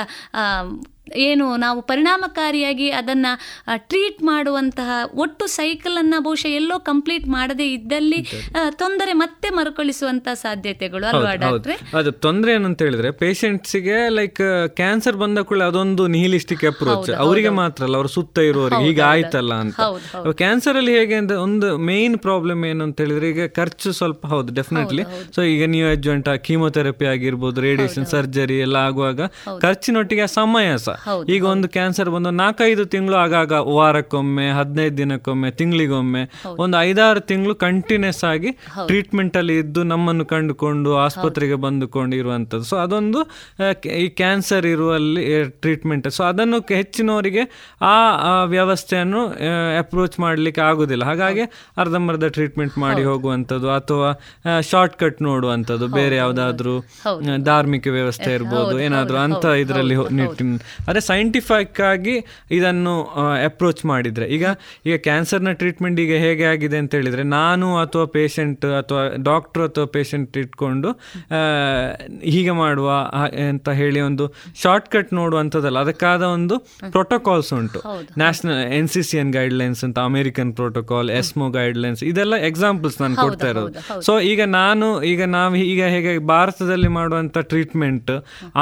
ಏನು 1.25 1.57
ನಾವು 1.57 1.81
ಪರಿಣಾಮಕಾರಿಯಾಗಿ 1.83 2.89
ಅದನ್ನ 2.93 3.27
ಟ್ರೀಟ್ 3.85 4.23
ಮಾಡುವಂತಹ 4.23 4.91
ಒಟ್ಟು 5.17 5.45
ಸೈಕಲ್ 5.55 5.99
ಅನ್ನ 5.99 6.15
ಬಹುಶಃ 6.19 6.51
ಎಲ್ಲೋ 6.55 6.79
ಕಂಪ್ಲೀಟ್ 6.85 7.27
ಮಾಡದೇ 7.29 7.67
ಇದ್ದಲ್ಲಿ 7.73 8.21
ತೊಂದರೆ 8.77 9.13
ಮತ್ತೆ 9.15 9.49
ಮರುಕಳಿಸುವಂತಹ 9.51 10.35
ಸಾಧ್ಯತೆಗಳು 10.43 11.07
ಅಲ್ವಾ. 11.07 11.33
ಡಾಕ್ಟ್ರೆ? 11.37 11.77
ಅದು 11.99 12.13
ತೊಂದರೆ 12.25 12.53
ಏನಂತ 12.53 12.83
ಹೇಳಿದ್ರೆ 12.83 13.11
ಪೇಷಂಟ್ಸಿಗೆ 13.19 14.09
ಲೈಕ್ 14.11 14.43
ಕ್ಯಾನ್ಸರ್ 14.77 15.17
ಬಂದ 15.17 15.39
ಕೂಡ 15.45 15.63
ಅದೊಂದು 15.63 16.07
ನಿಹಿಲಿಸ್ಟಿಕ್ 16.09 16.65
ಅಪ್ರೋಚ್ 16.65 17.11
ಅವರಿಗೆ 17.25 17.53
ಮಾತ್ರ 17.59 17.85
ಅಲ್ಲ 17.85 17.97
ಅವ್ರ 17.97 18.11
ಸುತ್ತ 18.15 18.39
ಇರುವವರಿಗೆ 18.49 18.87
ಈಗ 18.91 19.01
ಆಯ್ತಲ್ಲ 19.11 19.55
ಅಂತ. 19.55 19.79
ಕ್ಯಾನ್ಸರ್ 20.37 20.77
ಅಲ್ಲಿ 20.77 20.93
ಹೇಗೆ 20.99 21.15
ಅಂತ 21.15 21.33
ಒಂದು 21.45 21.69
ಮೇನ್ 21.87 22.17
ಪ್ರಾಬ್ಲಮ್ 22.19 22.65
ಏನು 22.65 22.85
ಅಂತ 22.85 23.01
ಹೇಳಿದ್ರೆ 23.01 23.29
ಈಗ 23.29 23.45
ಖರ್ಚು 23.57 23.93
ಸ್ವಲ್ಪ 23.93 24.23
ಹೌದು 24.27 24.55
ಡೆಫಿನೆಟ್ಲಿ 24.55 25.05
ಸೊ 25.35 25.43
ಈಗ 25.53 25.65
ನೀವು 25.69 25.89
ಅಜ್ವೆಂಟ್ 25.91 26.29
ಕೀಮೋಥೆರಪಿ 26.45 27.07
ಆಗಿರ್ಬೋದು 27.07 27.61
ರೇಡಿಯೇಷನ್ 27.61 28.07
ಸರ್ಜರಿ 28.07 28.59
ಎಲ್ಲ 28.59 28.77
ಆಗುವಾಗ 28.87 29.21
ಖರ್ಚಿನೊಟ್ಟಿಗೆ 29.61 30.27
ಸಮಯ 30.35 30.71
ಸಹ 30.85 30.97
ಈಗ 31.29 31.45
ಒಂದು 31.45 31.69
ಕ್ಯಾನ್ಸರ್ 31.69 32.11
ಬಂದು 32.11 32.31
ನಾಲ್ಕೈದು 32.31 32.85
ತಿಂಗಳು 32.85 33.17
ಆಗಾಗ 33.17 33.53
ವಾರಕ್ಕೊಮ್ಮೆ 33.53 34.51
ಹದಿನೈದು 34.51 34.97
ದಿನಕ್ಕೊಮ್ಮೆ 34.97 35.51
ತಿಂಗಳಿಗೊಮ್ಮೆ 35.51 36.23
ಒಂದು 36.59 36.77
ಐದಾರು 36.81 37.21
ತಿಂಗಳು 37.21 37.55
ಕಂಟಿನ್ಯೂಸ್ 37.55 38.25
ಆಗಿ 38.25 38.51
ಟ್ರೀಟ್ಮೆಂಟ್ 38.87 39.37
ಅಲ್ಲಿ 39.37 39.59
ಇದ್ದು 39.59 39.83
ನಮ್ಮನ್ನು 39.83 40.25
ಕಂಡುಕೊಂಡು 40.25 40.97
ಆಸ್ಪತ್ರೆಗೆ 40.97 41.55
ಬಂದುಕೊಂಡು 41.55 42.17
ಇರುವಂತದ್ದು 42.17 42.65
ಸೊ 42.65 42.77
ಅದೊಂದು 42.77 43.21
ಈ 43.97 44.09
ಕ್ಯಾನ್ಸರ್ 44.09 44.67
ಇರುವಲ್ಲಿ 44.67 45.45
ಟ್ರೀಟ್ಮೆಂಟ್ 45.45 46.11
ಸೊ 46.11 46.25
ಅದನ್ನು 46.25 46.61
ಹೆಚ್ಚಿನವರಿಗೆ 46.75 47.43
ಆ 47.81 47.97
ವ್ಯವಸ್ಥೆಯನ್ನು 48.45 49.21
ಅಪ್ರೋಚ್ 49.79 50.21
ಮಾಡಲಿಕ್ಕೆ 50.21 50.61
ಆಗುದಿಲ್ಲ. 50.61 51.05
ಹಾಗಾಗಿ 51.05 51.41
ಅರ್ಧಂಬರ್ಧ 51.77 52.25
ಟ್ರೀಟ್ಮೆಂಟ್ 52.25 52.79
ಮಾಡಿ 52.79 53.03
ಹೋಗುವಂಥದ್ದು 53.05 53.71
ಅಥವಾ 53.71 54.11
ಶಾರ್ಟ್ 54.61 54.97
ಕಟ್ 54.97 55.23
ನೋಡುವಂಥದ್ದು. 55.23 55.87
ಬೇರೆ 55.89 56.17
ಯಾವುದಾದ್ರೂ 56.17 56.75
ಧಾರ್ಮಿಕ 57.45 57.87
ವ್ಯವಸ್ಥೆ 57.89 58.35
ಇರ್ಬೋದು 58.35 58.81
ಏನಾದರೂ 58.81 59.17
ಅಂತ 59.17 59.45
ಇದರಲ್ಲಿ 59.45 59.95
ಅದೇ 60.89 61.01
ಸೈಂಟಿಫಿಕ್ 61.11 61.81
ಆಗಿ 61.91 62.17
ಇದನ್ನು 62.59 62.95
ಅಪ್ರೋಚ್ 63.49 63.83
ಮಾಡಿದ್ರೆ. 63.93 64.27
ಈಗ 64.37 64.47
ಈಗ 64.87 64.95
ಕ್ಯಾನ್ಸರ್ನ 65.07 65.53
ಟ್ರೀಟ್ಮೆಂಟ್ 65.61 65.99
ಈಗ 66.05 66.15
ಹೇಗೆ 66.25 66.45
ಆಗಿದೆ 66.53 66.79
ಅಂತ 66.83 66.93
ಹೇಳಿದ್ರೆ 66.99 67.25
ನಾನು 67.39 67.69
ಅಥವಾ 67.85 68.07
ಪೇಷಂಟ್ 68.17 68.65
ಅಥವಾ 68.81 69.03
ಡಾಕ್ಟರ್ 69.31 69.65
ಅಥವಾ 69.69 69.87
ಪೇಷಂಟ್ 69.97 70.39
ಇಟ್ಕೊಂಡು 70.43 70.91
ಹೀಗೆ 72.35 72.55
ಮಾಡುವ 72.63 72.91
ಅಂತ 73.51 73.69
ಹೇಳಿ 73.81 74.03
ಒಂದು 74.09 74.27
ಶಾರ್ಟ್ 74.63 74.89
ಕಟ್ 74.95 75.13
ನೋಡುವಂಥದ್ದಲ್ಲ. 75.21 75.79
ಅದಕ್ಕಾದ 75.87 76.23
ಒಂದು 76.37 76.57
ಪ್ರೋಟೋಕಾಲ್ಸ್ 76.97 77.53
ಉಂಟು. 77.59 77.81
National 78.23 78.61
N 78.79 78.91
C 78.95 79.03
C 79.09 79.17
N 79.23 79.33
guidelines 79.39 79.83
ಅಂತ 79.89 79.99
ಅಮೆರಿಕನ್ 80.11 80.51
ಪ್ರೋಟೋಕಾಲ್ 80.61 81.11
ಎಸ್ಮೋ 81.21 81.49
ಗೈಡ್ಲೈನ್ಸ್ 81.59 82.03
ಇದೆಲ್ಲ 82.11 82.35
ಎಕ್ಸಾಂಪಲ್ಸ್ 82.51 82.99
ನಾನು 83.03 83.17
ಕೊಡ್ತಾ 83.25 83.49
ಇರೋದು. 83.55 83.73
ಸೊ 84.09 84.13
ಈಗ 84.33 84.43
ನಾನು 84.59 84.87
ಈಗ 85.13 85.23
ನಾವು 85.37 85.63
ಈಗ 85.73 85.83
ಹೇಗೆ 85.95 86.13
ಭಾರತದಲ್ಲಿ 86.35 86.91
ಮಾಡುವಂಥ 86.99 87.37
ಟ್ರೀಟ್ಮೆಂಟ್ 87.53 88.13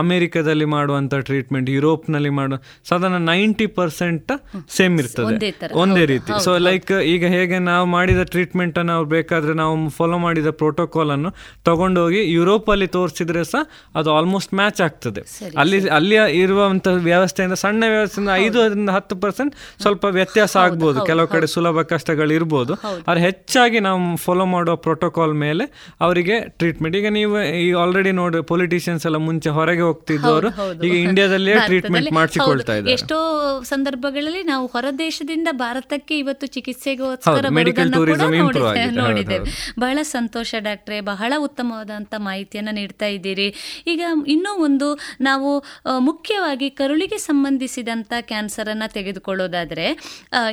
ಅಮೆರಿಕದಲ್ಲಿ 0.02 0.68
ಮಾಡುವಂಥ 0.76 1.14
ಟ್ರೀಟ್ಮೆಂಟ್ 1.28 1.68
ಯುರೋಪ್ನಲ್ಲಿ 2.12 2.32
ಮಾಡೋ. 2.38 2.56
ಸಾಧಾರಣ 2.88 3.18
ನೈಂಟಿ 3.32 3.66
ಪರ್ಸೆಂಟ್ 3.78 4.30
ಸೇಮ್ 4.76 4.94
ಇರ್ತದೆ. 5.02 5.50
ಒಂದೇ 5.82 6.04
ರೀತಿ. 6.12 6.32
ಸೊ 6.44 6.50
ಲೈಕ್ 6.68 6.92
ಈಗ 7.14 7.24
ಹೇಗೆ 7.36 7.56
ನಾವು 7.70 7.86
ಮಾಡಿದ 7.96 8.22
ಟ್ರೀಟ್ಮೆಂಟ್ 8.34 8.76
ಅನ್ನು 8.80 8.90
ನಾವು 8.92 9.04
ಬೇಕಾದ್ರೆ 9.14 9.52
ನಾವು 9.60 9.74
ಫಾಲೋ 9.98 10.16
ಮಾಡಿದ 10.24 10.50
ಪ್ರೋಟೋಕಾಲ್ 10.60 11.10
ಅನ್ನು 11.16 11.30
ತಗೊಂಡೋಗಿ 11.68 12.20
ಯುರೋಪ್ 12.36 12.68
ಅಲ್ಲಿ 12.74 12.88
ತೋರಿಸಿದ್ರೆ 12.96 13.42
ಸಹ 13.52 13.62
ಅದು 13.98 14.08
ಆಲ್ಮೋಸ್ಟ್ 14.18 14.52
ಮ್ಯಾಚ್ 14.60 14.80
ಆಗ್ತದೆ. 14.86 15.22
ಅಲ್ಲಿ 15.62 15.78
ಅಲ್ಲಿ 15.98 16.16
ಇರುವಂತ 16.42 16.86
ವ್ಯವಸ್ಥೆಯಿಂದ 17.08 17.56
ಸಣ್ಣ 17.64 17.82
ವ್ಯವಸ್ಥೆಯಿಂದ 17.94 18.32
ಐದರಿಂದ 18.44 18.90
ಹತ್ತು 18.98 19.16
ಪರ್ಸೆಂಟ್ 19.24 19.52
ಸ್ವಲ್ಪ 19.84 20.04
ವ್ಯತ್ಯಾಸ 20.18 20.54
ಆಗ್ಬೋದು. 20.64 20.98
ಕೆಲವು 21.10 21.30
ಕಡೆ 21.34 21.48
ಸುಲಭ 21.56 21.82
ಕಷ್ಟಗಳು 21.94 22.34
ಇರ್ಬೋದು. 22.38 22.72
ಆದ್ರೆ 23.08 23.22
ಹೆಚ್ಚಾಗಿ 23.28 23.80
ನಾವು 23.88 24.00
ಫಾಲೋ 24.26 24.46
ಮಾಡುವ 24.54 24.74
ಪ್ರೋಟೋಕಾಲ್ 24.86 25.34
ಮೇಲೆ 25.46 25.64
ಅವರಿಗೆ 26.06 26.36
ಟ್ರೀಟ್ಮೆಂಟ್ 26.60 26.96
ಈಗ 27.00 27.08
ನೀವು 27.18 27.34
ಈಗ 27.64 27.74
ಆಲ್ರೆಡಿ 27.84 28.14
ನೋಡಿ 28.20 28.42
ಪೊಲಿಟಿಷಿಯನ್ಸ್ 28.52 29.06
ಎಲ್ಲ 29.08 29.18
ಮುಂಚೆ 29.28 29.50
ಹೊರಗೆ 29.58 29.84
ಹೋಗ್ತಿದ್ದವರು. 29.88 30.48
ಈಗ 30.86 30.94
ಇಂಡಿಯಾದಲ್ಲೇ 31.06 31.54
ಟ್ರೀಟ್ಮೆಂಟ್ 31.70 32.00
ಎಷ್ಟೋ 32.90 33.18
ಸಂದರ್ಭಗಳಲ್ಲಿ 33.62 34.42
ನಾವು 34.42 34.66
ಹೊರದೇಶದಿಂದ 34.66 35.48
ಭಾರತಕ್ಕೆ 35.52 36.18
ಇವತ್ತು 36.18 36.46
ಚಿಕಿತ್ಸೆಗೋಸ್ಕರ 36.46 37.34
ನೋಡಿದ್ದೇವೆ 38.90 39.74
ಬಹಳ 39.78 39.98
ಸಂತೋಷ 40.02 40.54
ಡಾಕ್ಟ್ರೆ 40.58 41.00
ಬಹಳ 41.00 41.32
ಉತ್ತಮವಾದಂಥ 41.38 42.14
ಮಾಹಿತಿಯನ್ನು 42.18 42.74
ನೀಡ್ತಾ 42.74 43.06
ಇದ್ದೀರಿ. 43.06 43.54
ಈಗ 43.86 44.00
ಇನ್ನೂ 44.26 44.64
ಒಂದು 44.64 44.98
ನಾವು 45.20 45.64
ಮುಖ್ಯವಾಗಿ 45.98 46.70
ಕರುಳಿಗೆ 46.70 47.18
ಸಂಬಂಧಿಸಿದಂತ 47.18 48.12
ಕ್ಯಾನ್ಸರನ್ನು 48.20 48.92
ತೆಗೆದುಕೊಳ್ಳೋದಾದರೆ 48.92 49.02
ತೆಗೆದುಕೊಳ್ಳೋದಾದ್ರೆ 49.02 49.86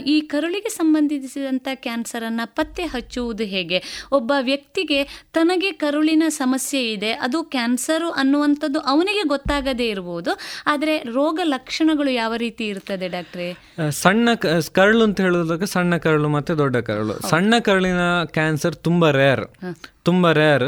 ಈ 0.06 0.22
ಕರುಳಿಗೆ 0.22 0.70
ಸಂಬಂಧಿಸಿದಂತ 0.70 1.68
ಕ್ಯಾನ್ಸರ್ 1.76 2.24
ಅನ್ನ 2.24 2.42
ಪತ್ತೆ 2.46 2.86
ಹಚ್ಚುವುದು 2.86 3.44
ಹೇಗೆ? 3.44 3.84
ಒಬ್ಬ 4.12 4.34
ವ್ಯಕ್ತಿಗೆ 4.42 5.04
ತನಗೆ 5.34 5.72
ಕರುಳಿನ 5.72 6.24
ಸಮಸ್ಯೆ 6.28 6.92
ಇದೆ 6.92 7.12
ಅದು 7.12 7.44
ಕ್ಯಾನ್ಸರು 7.44 8.10
ಅನ್ನುವಂಥದ್ದು 8.12 8.80
ಅವನಿಗೆ 8.80 9.28
ಗೊತ್ತಾಗದೇ 9.28 9.88
ಇರಬಹುದು 9.88 10.40
ಆದರೆ 10.66 10.98
ರೋಗ 10.98 11.39
ಲಕ್ಷಣಗಳು 11.44 12.10
ಯಾವ 12.10 12.36
ರೀತಿ 12.36 12.68
ಇರ್ತದೆ 12.68 13.08
ಡಾಕ್ಟ್ರೆ? 13.08 13.74
ಸಣ್ಣ 13.92 14.30
ಕರಳು 14.74 15.04
ಅಂತ 15.04 15.22
ಹೇಳೋದಕ್ಕೆ 15.22 15.66
ಸಣ್ಣ 15.66 15.98
ಕರಳು 15.98 16.30
ಮತ್ತೆ 16.30 16.54
ದೊಡ್ಡ 16.54 16.78
ಕರಳು. 16.78 17.30
ಸಣ್ಣ 17.30 17.54
ಕರಳಿನ 17.60 18.24
ಕ್ಯಾನ್ಸರ್ 18.26 18.76
ತುಂಬಾ 18.76 19.12
ರೇರ್. 19.12 19.76
ತುಂಬಾ 20.08 20.30
ರೇರ್. 20.32 20.68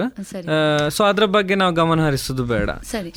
ಸೊ 0.96 1.02
ಅದ್ರ 1.04 1.26
ಬಗ್ಗೆ 1.36 1.56
ನಾವು 1.62 1.74
ಗಮನ 1.74 2.00
ಹರಿಸೋದು 2.08 2.44
ಬೇಡ. 2.52 2.70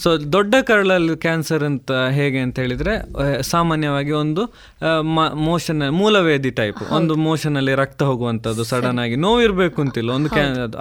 ಸೊ 0.03 0.11
ದೊಡ್ಡ 0.35 0.55
ಕರಳಲ್ಲಿ 0.69 1.15
ಕ್ಯಾನ್ಸರ್ 1.24 1.65
ಅಂತ 1.70 1.93
ಹೇಗೆ 2.19 2.41
ಅಂತ 2.47 2.57
ಹೇಳಿದ್ರೆ 2.65 2.95
ಸಾಮಾನ್ಯವಾಗಿ 3.51 4.12
ಒಂದು 4.23 4.43
ಮೋಷನ್ 5.49 5.82
ಮೂಲವೇದಿ 5.99 6.53
ಟೈಪ್ 6.61 6.81
ಒಂದು 6.99 7.15
ಮೋಷನ್ 7.27 7.57
ಅಲ್ಲಿ 7.57 7.74
ರಕ್ತ 7.82 8.01
ಹೋಗುವಂತದ್ದು 8.11 8.65
ಸಡನ್ 8.65 9.01
ಆಗಿ 9.05 9.16
ನೋವಿರ್ಬೇಕು 9.27 9.78
ಅಂತಿಲ್ಲ. 9.85 10.11
ಒಂದು 10.11 10.31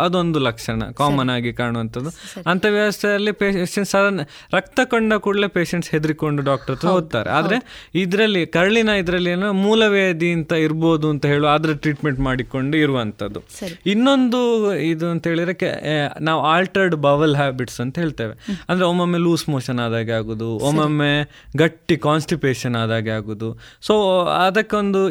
ಅದೊಂದು 0.06 0.42
ಲಕ್ಷಣ 0.48 0.90
ಕಾಮನ್ 1.02 1.32
ಆಗಿ 1.36 1.54
ಕಾಣುವಂಥದ್ದು. 1.54 2.12
ಅಂತ 2.52 2.66
ವ್ಯವಸ್ಥೆಯಲ್ಲಿ 2.78 3.34
ಪೇಷಂಟ್ 3.42 3.90
ಸಡನ್ 3.94 4.22
ರಕ್ತ 4.54 4.80
ಕಂಡ 4.94 5.14
ಕೂಡಲೇ 5.26 5.50
ಪೇಷಂಟ್ಸ್ 5.58 5.92
ಹೆದರಿಕೊಂಡು 5.92 6.42
ಡಾಕ್ಟರ್ 6.52 6.76
ಹತ್ರ 6.76 6.90
ಹೋಗ್ತಾರೆ. 6.96 7.30
ಆದ್ರೆ 7.30 7.60
ಇದರಲ್ಲಿ 8.04 8.44
ಕರಳಿನ 8.58 8.90
ಇದರಲ್ಲಿ 9.04 9.30
ಏನೋ 9.30 9.50
ಮೂಲವೇದಿ 9.66 10.32
ಅಂತ 10.32 10.52
ಇರ್ಬೋದು 10.68 11.10
ಅಂತ 11.10 11.26
ಹೇಳುವ 11.34 11.50
ಅದ್ರ 11.54 11.74
ಟ್ರೀಟ್ಮೆಂಟ್ 11.84 12.22
ಮಾಡಿಕೊಂಡು 12.30 12.78
ಇರುವಂತದ್ದು 12.78 13.42
ಇನ್ನೊಂದು 13.86 14.42
ಇದು 14.92 15.06
ಅಂತ 15.24 15.32
ಹೇಳಿದ್ರೆ 15.32 15.72
ನಾವು 16.28 16.40
ಆಲ್ಟರ್ಡ್ 16.54 16.96
ಬವಲ್ 17.06 17.36
ಹ್ಯಾಬಿಟ್ಸ್ 17.42 17.78
ಅಂತ 17.84 17.96
ಹೇಳ್ತೇವೆ. 18.04 18.34
ಅಂದ್ರೆ 18.70 18.86
ಒಮ್ಮೊಮ್ಮೆ 18.92 19.20
ಲೂಸ್ 19.26 19.46
ಮೋಷನ್ 19.54 19.80
ಆದಾಗೆ 19.84 20.14
ಆಗುದು 20.20 20.48
ಒಮ್ಮೊಮ್ಮೆ 20.70 21.12
ಗಟ್ಟಿ 21.62 21.96
ಕಾನ್ಸ್ಟಿಪೇಷನ್ 22.06 22.76
ಆದಾಗೆ 22.82 23.12
ಆಗುದು. 23.18 23.50
ಸೊ 23.88 23.94
ಅದಕ್ಕೊಂದು 24.46 25.02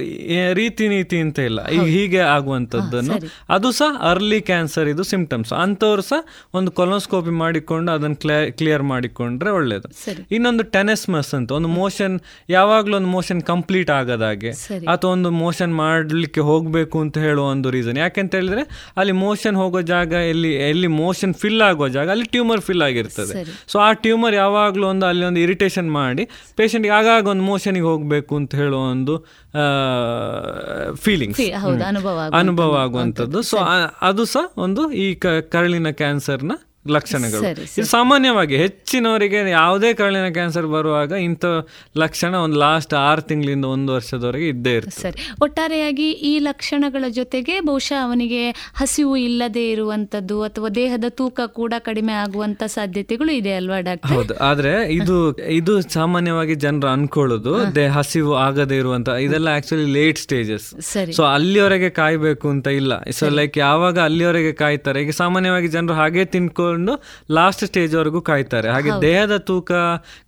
ರೀತಿ 0.61 0.85
ನೀತಿ 0.95 1.19
ಅಂತ 1.25 1.39
ಇಲ್ಲ. 1.51 1.61
ಈಗ 1.77 1.87
ಹೀಗೆ 1.97 2.23
ಆಗುವಂಥದ್ದನ್ನು 2.35 3.17
ಅದು 3.57 3.71
ಸಹ 3.79 3.91
ಅರ್ಲಿ 4.11 4.41
ಕ್ಯಾನ್ಸರ್ 4.51 4.89
ಇದು 4.95 5.05
ಸಿಂಪ್ಟಮ್ಸ್ 5.13 5.53
ಅಂಥವ್ರು 5.63 6.05
ಸಹ 6.11 6.21
ಒಂದು 6.59 6.73
ಕೊಲೋಸ್ಕೋಪಿ 6.81 7.35
ಮಾಡಿಕೊಂಡು 7.43 7.93
ಅದನ್ನು 7.97 8.19
ಕ್ಲಿಯರ್ 8.59 8.85
ಮಾಡಿಕೊಂಡ್ರೆ 8.93 9.53
ಒಳ್ಳೇದು. 9.59 9.89
ಇನ್ನೊಂದು 10.37 10.67
ಟೆನೆಸ್ಮಸ್ 10.77 11.33
ಅಂತ 11.39 11.51
ಒಂದು 11.59 11.71
ಮೋಷನ್ 11.81 12.17
ಯಾವಾಗಲೂ 12.57 12.97
ಒಂದು 13.01 13.13
ಮೋಷನ್ 13.17 13.43
ಕಂಪ್ಲೀಟ್ 13.53 13.93
ಆಗದಾಗೆ 14.01 14.53
ಅಥವಾ 14.93 15.11
ಒಂದು 15.17 15.33
ಮೋಷನ್ 15.45 15.75
ಮಾಡಲಿಕ್ಕೆ 15.85 16.43
ಹೋಗಬೇಕು 16.51 16.97
ಅಂತ 17.05 17.19
ಹೇಳುವ 17.27 17.47
ಒಂದು 17.55 17.69
ರೀಸನ್ 17.77 17.99
ಯಾಕೆಂತ 18.05 18.33
ಹೇಳಿದ್ರೆ 18.41 18.63
ಅಲ್ಲಿ 19.01 19.15
ಮೋಷನ್ 19.25 19.57
ಹೋಗೋ 19.63 19.81
ಜಾಗ 19.91 20.02
ಎಲ್ಲಿ 20.11 20.55
ಎಲ್ಲಿ 20.55 20.87
ಮೋಷನ್ 20.87 21.35
ಫಿಲ್ 21.35 21.63
ಆಗೋ 21.63 21.89
ಜಾಗ 21.89 22.11
ಅಲ್ಲಿ 22.11 22.25
ಟ್ಯೂಮರ್ 22.25 22.61
ಫಿಲ್ 22.61 22.83
ಆಗಿರ್ತದೆ. 22.83 23.65
ಸೊ 23.69 23.79
ಆ 23.79 23.93
ಟ್ಯೂಮರ್ 23.93 24.35
ಯಾವಾಗಲೂ 24.35 24.87
ಒಂದು 24.87 25.07
ಅಲ್ಲಿ 25.07 25.25
ಒಂದು 25.25 25.41
ಇರಿಟೇಷನ್ 25.41 25.93
ಮಾಡಿ 25.93 26.29
ಪೇಷಂಟ್ಗೆ 26.57 26.93
ಆಗಾಗ 26.93 27.27
ಒಂದು 27.27 27.43
ಮೋಷನಿಗೆ 27.43 27.85
ಹೋಗಬೇಕು 27.85 28.37
ಅಂತ 28.37 28.55
ಹೇಳುವ 28.55 28.81
ಒಂದು 28.81 29.19
ಫೀಲಿಂಗ್ಸ್ 30.95 31.41
ಅನುಭವ 32.33 32.77
ಆಗುವಂಥದ್ದು. 32.77 33.43
ಸೊ 33.43 33.57
ಅದು 34.03 34.25
ಸಹ 34.25 34.53
ಒಂದು 34.57 34.93
ಈ 34.93 35.15
ಕರಳಿನ 35.51 35.91
ಕ್ಯಾನ್ಸರ್ನ 35.91 36.53
ಲಕ್ಷಣಗಳು. 36.87 37.43
ಇದು 37.79 37.87
ಸಾಮಾನ್ಯವಾಗಿ 37.87 38.57
ಹೆಚ್ಚಿನವರಿಗೆ 38.57 39.51
ಯಾವುದೇ 39.51 39.95
ಕರಳಿನ 39.95 40.29
ಕ್ಯಾನ್ಸರ್ 40.29 40.67
ಬರುವಾಗ 40.67 41.13
ಇಂಥ 41.13 41.45
ಲಕ್ಷಣ 41.97 42.35
ಒಂದು 42.37 42.59
ಲಾಸ್ಟ್ 42.59 42.95
ಆರು 42.95 43.23
ತಿಂಗಳಿಂದ 43.23 43.65
ಒಂದು 43.65 43.93
ವರ್ಷದವರೆಗೆ 43.93 44.49
ಇದ್ದೇ 44.49 44.75
ಇರುತ್ತೆ 44.77 45.03
ಸರಿ. 45.03 45.19
ಒಟ್ಟಾರೆಯಾಗಿ 45.43 46.09
ಈ 46.11 46.39
ಲಕ್ಷಣಗಳ 46.39 47.05
ಜೊತೆಗೆ 47.09 47.61
ಬಹುಶಃ 47.61 47.99
ಅವನಿಗೆ 48.05 48.43
ಹಸಿವು 48.75 49.17
ಇಲ್ಲದೆ 49.17 49.71
ಇರುವಂತದ್ದು 49.71 50.43
ಅಥವಾ 50.43 50.69
ದೇಹದ 50.69 51.05
ತೂಕ 51.09 51.41
ಕೂಡ 51.47 51.75
ಕಡಿಮೆ 51.79 52.13
ಆಗುವಂತ 52.13 52.63
ಸಾಧ್ಯತೆಗಳು 52.67 53.33
ಇದೆ 53.33 53.55
ಅಲ್ವಾ 53.55 53.81
ಡಾಕ್ಟರ್? 53.81 54.13
ಹೌದು. 54.13 54.35
ಆದ್ರೆ 54.39 54.95
ಇದು 54.95 55.17
ಇದು 55.39 55.81
ಸಾಮಾನ್ಯವಾಗಿ 55.81 56.55
ಜನರು 56.55 56.89
ಅನ್ಕೊಳ್ಳೋದು 56.89 57.75
ದೇಹ 57.75 57.93
ಹಸಿವು 57.99 58.35
ಆಗದೆ 58.35 58.77
ಇರುವಂತ 58.77 59.09
ಇದೆಲ್ಲ 59.09 59.49
ಆಕ್ಚುಲಿ 59.49 59.93
ಲೇಟ್ 59.93 60.19
ಸ್ಟೇಜಸ್ 60.19 60.69
ಸರಿ. 60.93 61.13
ಸೊ 61.13 61.23
ಅಲ್ಲಿವರೆಗೆ 61.23 61.91
ಕಾಯ್ಬೇಕು 61.91 62.49
ಅಂತ 62.49 62.67
ಇಲ್ಲ. 62.67 62.93
ಸೊ 63.11 63.29
ಲೈಕ್ 63.29 63.59
ಯಾವಾಗ 63.59 63.99
ಅಲ್ಲಿವರೆಗೆ 63.99 64.53
ಕಾಯ್ತಾರೆ? 64.53 65.03
ಈಗ 65.03 65.11
ಸಾಮಾನ್ಯವಾಗಿ 65.11 65.69
ಜನರು 65.69 65.95
ಹಾಗೆ 65.95 66.25
ತಿನ್ಕೊಂಡು 66.73 66.95
ಲಾಸ್ಟ್ 67.39 67.63
ಸ್ಟೇಜ್ 67.69 67.93
ವರೆಗೂ 67.99 68.21
ಕಾಯ್ತಾರೆ 68.31 68.69
ಹಾಗೆ 68.75 68.91
ದೇಹದ 69.07 69.35
ತೂಕ 69.51 69.73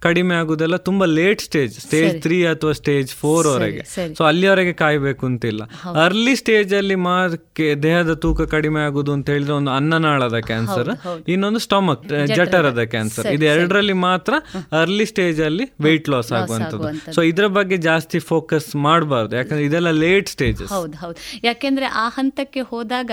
ಕಡಿಮೆ 0.06 0.34
ಆಗುದೆಲ್ಲ 0.42 0.76
ತುಂಬಾ 0.88 1.06
ಲೇಟ್ 1.18 1.42
ಸ್ಟೇಜ್ 1.48 1.74
ಸ್ಟೇಜ್. 1.86 2.14
ತ್ರೀ 2.24 2.38
ಅಥವಾ 2.52 2.72
ಸ್ಟೇಜ್ 2.80 3.10
ಫೋರ್ 3.20 3.46
ವರೆಗೆ. 3.52 3.82
ಸೊ 4.18 4.22
ಅಲ್ಲಿವರೆಗೆ 4.30 4.74
ಕಾಯ್ಬೇಕು 4.82 5.24
ಅಂತಿಲ್ಲ. 5.30 5.62
ಅರ್ಲಿ 6.04 6.34
ಸ್ಟೇಜ್ 6.42 6.72
ಅಲ್ಲಿ 6.80 6.96
ಮಾರ್ಕೆ 7.08 7.68
ದೇಹದ 7.86 8.14
ತೂಕ 8.24 8.42
ಕಡಿಮೆ 8.54 8.80
ಆಗುದು 8.88 9.12
ಅಂತ 9.16 9.28
ಹೇಳಿದ್ರೆ 9.34 9.54
ಒಂದು 9.60 9.72
ಅನ್ನನಾಳದ 9.78 10.38
ಕ್ಯಾನ್ಸರ್. 10.50 10.90
ಇನ್ನೊಂದು 11.34 11.62
ಸ್ಟಮಕ್ 11.66 12.04
ಜಠರದ. 12.36 12.82
ಕ್ಯಾನ್ಸರ್ 12.94 13.24
ಸರಿ, 13.26 13.34
ಇದು 13.38 13.46
ಎರಡರಲ್ಲಿ 13.54 13.96
ಮಾತ್ರ 14.08 14.34
ಅರ್ಲಿ 14.82 15.06
ಸ್ಟೇಜ್ 15.12 15.40
ಅಲ್ಲಿ 15.48 15.66
ವೆಯ್ಟ್ 15.86 16.08
ಲಾಸ್ 16.14 16.32
ಆಗುವಂತದ್ದು 16.38 16.76
ಆಗುವಂಥದ್ದು. 16.78 17.14
ಸೊ 17.16 17.22
ಇದ್ರ 17.30 17.46
ಬಗ್ಗೆ 17.58 17.76
ಜಾಸ್ತಿ 17.88 18.18
ಫೋಕಸ್ 18.32 18.68
ಮಾಡಬಾರ್ದು 18.86 19.34
ಯಾಕಂದ್ರೆ 19.36 19.64
ಇದೆಲ್ಲ 19.68 19.90
ಲೇಟ್ 20.04 20.28
ಸ್ಟೇಜ್ 20.34 20.62
ಹೌದು 20.74 20.96
ಹೌದು 21.02 21.18
ಯಾಕೆಂದ್ರೆ 21.44 21.86
ಆ 22.02 22.06
ಹಂತಕ್ಕೆ 22.18 22.62
ಹೋದಾಗ 22.72 23.10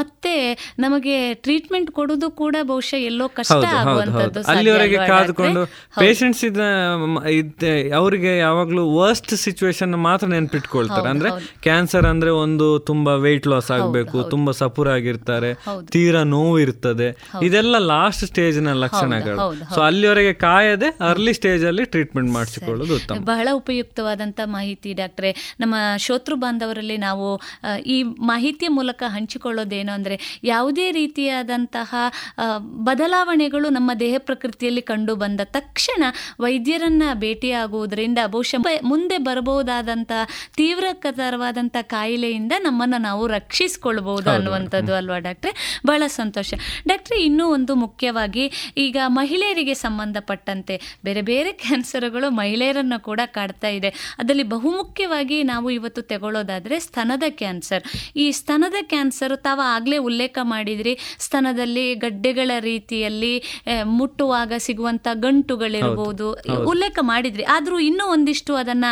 ಮತ್ತೆ 0.00 0.34
ನಮಗೆ 0.78 1.16
ಟ್ರೀಟ್ಮೆಂಟ್ 1.44 1.90
ಕೊಡೋದು 1.98 2.28
ಕೂಡ 2.42 2.56
ಬಹುಶಃ 2.74 3.00
ಎಲ್ಲೋ 3.10 3.26
ಕಷ್ಟ 3.38 3.58
ಆಗುವಂತದ್ದು 3.80 4.40
ಅಲ್ಲಿವರೆಗೆ 4.52 4.98
ಕಾದುಕೊಂಡು 5.12 5.62
ಪೇಷಂಟ್ಸ್ 6.00 6.42
ಇದ 6.50 6.60
ಅವರಿಗೆ 8.00 8.32
ಯಾವಾಗಲೂ 8.38 8.84
ವರ್ಸ್ಟ್ 8.98 9.32
ಸಿಚುವೇಶನ್ 9.44 9.94
ಮಾತ್ರ 10.06 10.26
ನೆನ್ಪಿಟ್ಕೊಳ್ತಾರೆ. 10.34 11.08
ಅಂದ್ರೆ 11.12 11.30
ಕ್ಯಾನ್ಸರ್ 11.66 12.06
ಅಂದ್ರೆ 12.12 12.30
ಒಂದು 12.44 12.66
ತುಂಬಾ 12.90 13.12
ವೆಯ್ಟ್ 13.26 13.46
ಲಾಸ್ 13.52 13.70
ಆಗಬೇಕು 13.76 14.16
ತುಂಬಾ 14.32 14.52
ಸಪುರ 14.60 14.86
ಆಗಿರ್ತಾರೆ. 14.98 15.50
ತೀರಾ 15.92 16.22
ನೋವು 16.34 16.56
ಇರ್ತದೆ. 16.64 17.08
ಇದೆಲ್ಲ 17.48 17.76
ಲಾಸ್ಟ್ 17.92 18.24
ಸ್ಟೇಜ್ನ 18.30 18.72
ಲಕ್ಷಣಗಳು 18.84 19.38
ಸೊ 19.74 19.80
ಅಲ್ಲಿವರೆಗೆ 19.80 20.32
ಕಾಯದೆ 20.44 20.88
ಅರ್ಲಿ 21.10 21.32
ಸ್ಟೇಜ್ 21.38 21.64
ಅಲ್ಲಿ 21.70 21.84
ಟ್ರೀಟ್ಮೆಂಟ್ 21.94 22.30
ಮಾಡಿಸಿಕೊಳ್ಳೋದು 22.36 22.94
ಉತ್ತಮ. 22.96 23.18
ಬಹಳ 23.24 23.48
ಉಪಯುಕ್ತವಾದಂತ 23.60 24.40
ಮಾಹಿತಿ 24.56 24.92
ಡಾಕ್ಟ್ರೆ. 24.92 25.30
ನಮ್ಮ 25.60 25.74
ಶೋತೃ 26.06 26.36
ಬಾಂಧವರಲ್ಲಿ 26.44 26.96
ನಾವು 27.06 27.26
ಈ 27.86 27.96
ಮಾಹಿತಿಯ 28.32 28.70
ಮೂಲಕ 28.78 29.02
ಹಂಚಿಕೊಳ್ಳೋದೇನು 29.16 29.92
ಅಂದ್ರೆ 29.92 30.16
ಯಾವುದೇ 30.44 30.86
ರೀತಿಯಾದಂತಹ 30.92 31.90
ಬದಲಾವಣೆಗಳು 32.64 33.68
ನಮ್ಮ 33.68 33.90
ದೇಹ 34.00 34.14
ಪ್ರಕೃತಿಯಲ್ಲಿ 34.18 34.82
ಕಂಡು 34.82 35.16
ಬಂದ 35.16 35.40
ತಕ್ಷಣ 35.44 36.04
ವೈದ್ಯರನ್ನ 36.40 37.02
ಭೇಟಿಯಾಗುವುದರಿಂದ 37.14 38.18
ಬಹುಶಃ 38.26 38.66
ಮುಂದೆ 38.82 39.18
ಬರಬಹುದಾದಂಥ 39.18 40.12
ತೀವ್ರಕರವಾದಂತಹ 40.56 41.82
ಕಾಯಿಲೆಯಿಂದ 41.82 42.52
ನಮ್ಮನ್ನು 42.58 42.98
ನಾವು 42.98 43.26
ರಕ್ಷಿಸಿಕೊಳ್ಬಹುದು 43.26 44.22
ಹೌದು. 44.22 44.30
ಅನ್ನುವಂಥದ್ದು 44.30 44.94
ಅಲ್ವಾ 44.94 45.18
ಡಾಕ್ಟ್ರೆ? 45.18 45.80
ಬಹಳ 45.86 46.02
ಸಂತೋಷ. 46.06 46.54
ಡಾಕ್ಟ್ರೆ 46.88 47.22
ಇನ್ನೂ 47.22 47.48
ಒಂದು 47.48 47.74
ಮುಖ್ಯವಾಗಿ 47.74 48.72
ಈಗ 48.76 48.96
ಮಹಿಳೆಯರಿಗೆ 49.06 49.74
ಸಂಬಂಧಪಟ್ಟಂತೆ 49.74 50.80
ಬೇರೆ 51.04 51.22
ಬೇರೆ 51.22 51.52
ಕ್ಯಾನ್ಸರ್ಗಳು 51.52 52.30
ಮಹಿಳೆಯರನ್ನು 52.30 53.02
ಕೂಡ 53.02 53.20
ಕಾಡ್ತಾ 53.26 53.68
ಇದೆ. 53.68 53.88
ಅದರಲ್ಲಿ 54.18 54.42
ಬಹುಮುಖ್ಯವಾಗಿ 54.42 55.42
ನಾವು 55.42 55.70
ಇವತ್ತು 55.70 56.02
ತಗೊಳ್ಳೋದಾದರೆ 56.02 56.80
ಸ್ತನದ 56.80 57.22
ಕ್ಯಾನ್ಸರ್. 57.28 57.82
ಈ 58.16 58.32
ಸ್ತನದ 58.32 58.74
ಕ್ಯಾನ್ಸರ್ 58.82 59.36
ತಾವು 59.36 59.60
ಆಗಲೇ 59.60 59.96
ಉಲ್ಲೇಖ 59.98 60.38
ಮಾಡಿದ್ರಿ. 60.42 60.98
ಸ್ತನದಲ್ಲಿ 61.18 61.94
ಗಡ್ಡೆಗಳ 61.94 62.50
ರೀತಿಯಲ್ಲಿ 62.60 63.34
ಮುಟ್ಟುವಾಗ 63.84 64.52
ಸಿಗುವಂಥ 64.58 65.06
ಗಂಟುಗಳಿರ್ಬೋದು. 65.14 66.28
ಉಲ್ಲೇಖ 66.70 66.98
ಮಾಡಿದ್ರಿ. 67.02 67.42
ಆದರೂ 67.42 67.78
ಇನ್ನೂ 67.78 68.04
ಒಂದಿಷ್ಟು 68.12 68.54
ಅದನ್ನು 68.54 68.90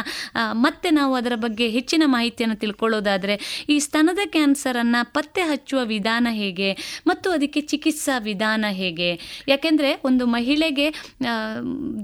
ಮತ್ತೆ 0.53 0.91
ನಾವು 0.91 1.15
ಅದರ 1.15 1.35
ಬಗ್ಗೆ 1.37 1.69
ಹೆಚ್ಚಿನ 1.69 2.03
ಮಾಹಿತಿಯನ್ನು 2.07 2.57
ತಿಳ್ಕೊಳ್ಳೋದಾದ್ರೆ 2.57 3.65
ಈ 3.69 3.79
ಸ್ತನದ 3.79 4.19
ಕ್ಯಾನ್ಸರನ್ನು 4.27 5.01
ಪತ್ತೆ 5.13 5.43
ಹಚ್ಚುವ 5.43 5.81
ವಿಧಾನ 5.85 6.27
ಹೇಗೆ? 6.31 6.71
ಮತ್ತು 7.07 7.31
ಅದಕ್ಕೆ 7.31 7.61
ಚಿಕಿತ್ಸಾ 7.61 8.19
ವಿಧಾನ 8.19 8.65
ಹೇಗೆ? 8.71 9.11
ಯಾಕೆಂದ್ರೆ 9.49 9.91
ಒಂದು 10.05 10.27
ಮಹಿಳೆಗೆ 10.27 10.89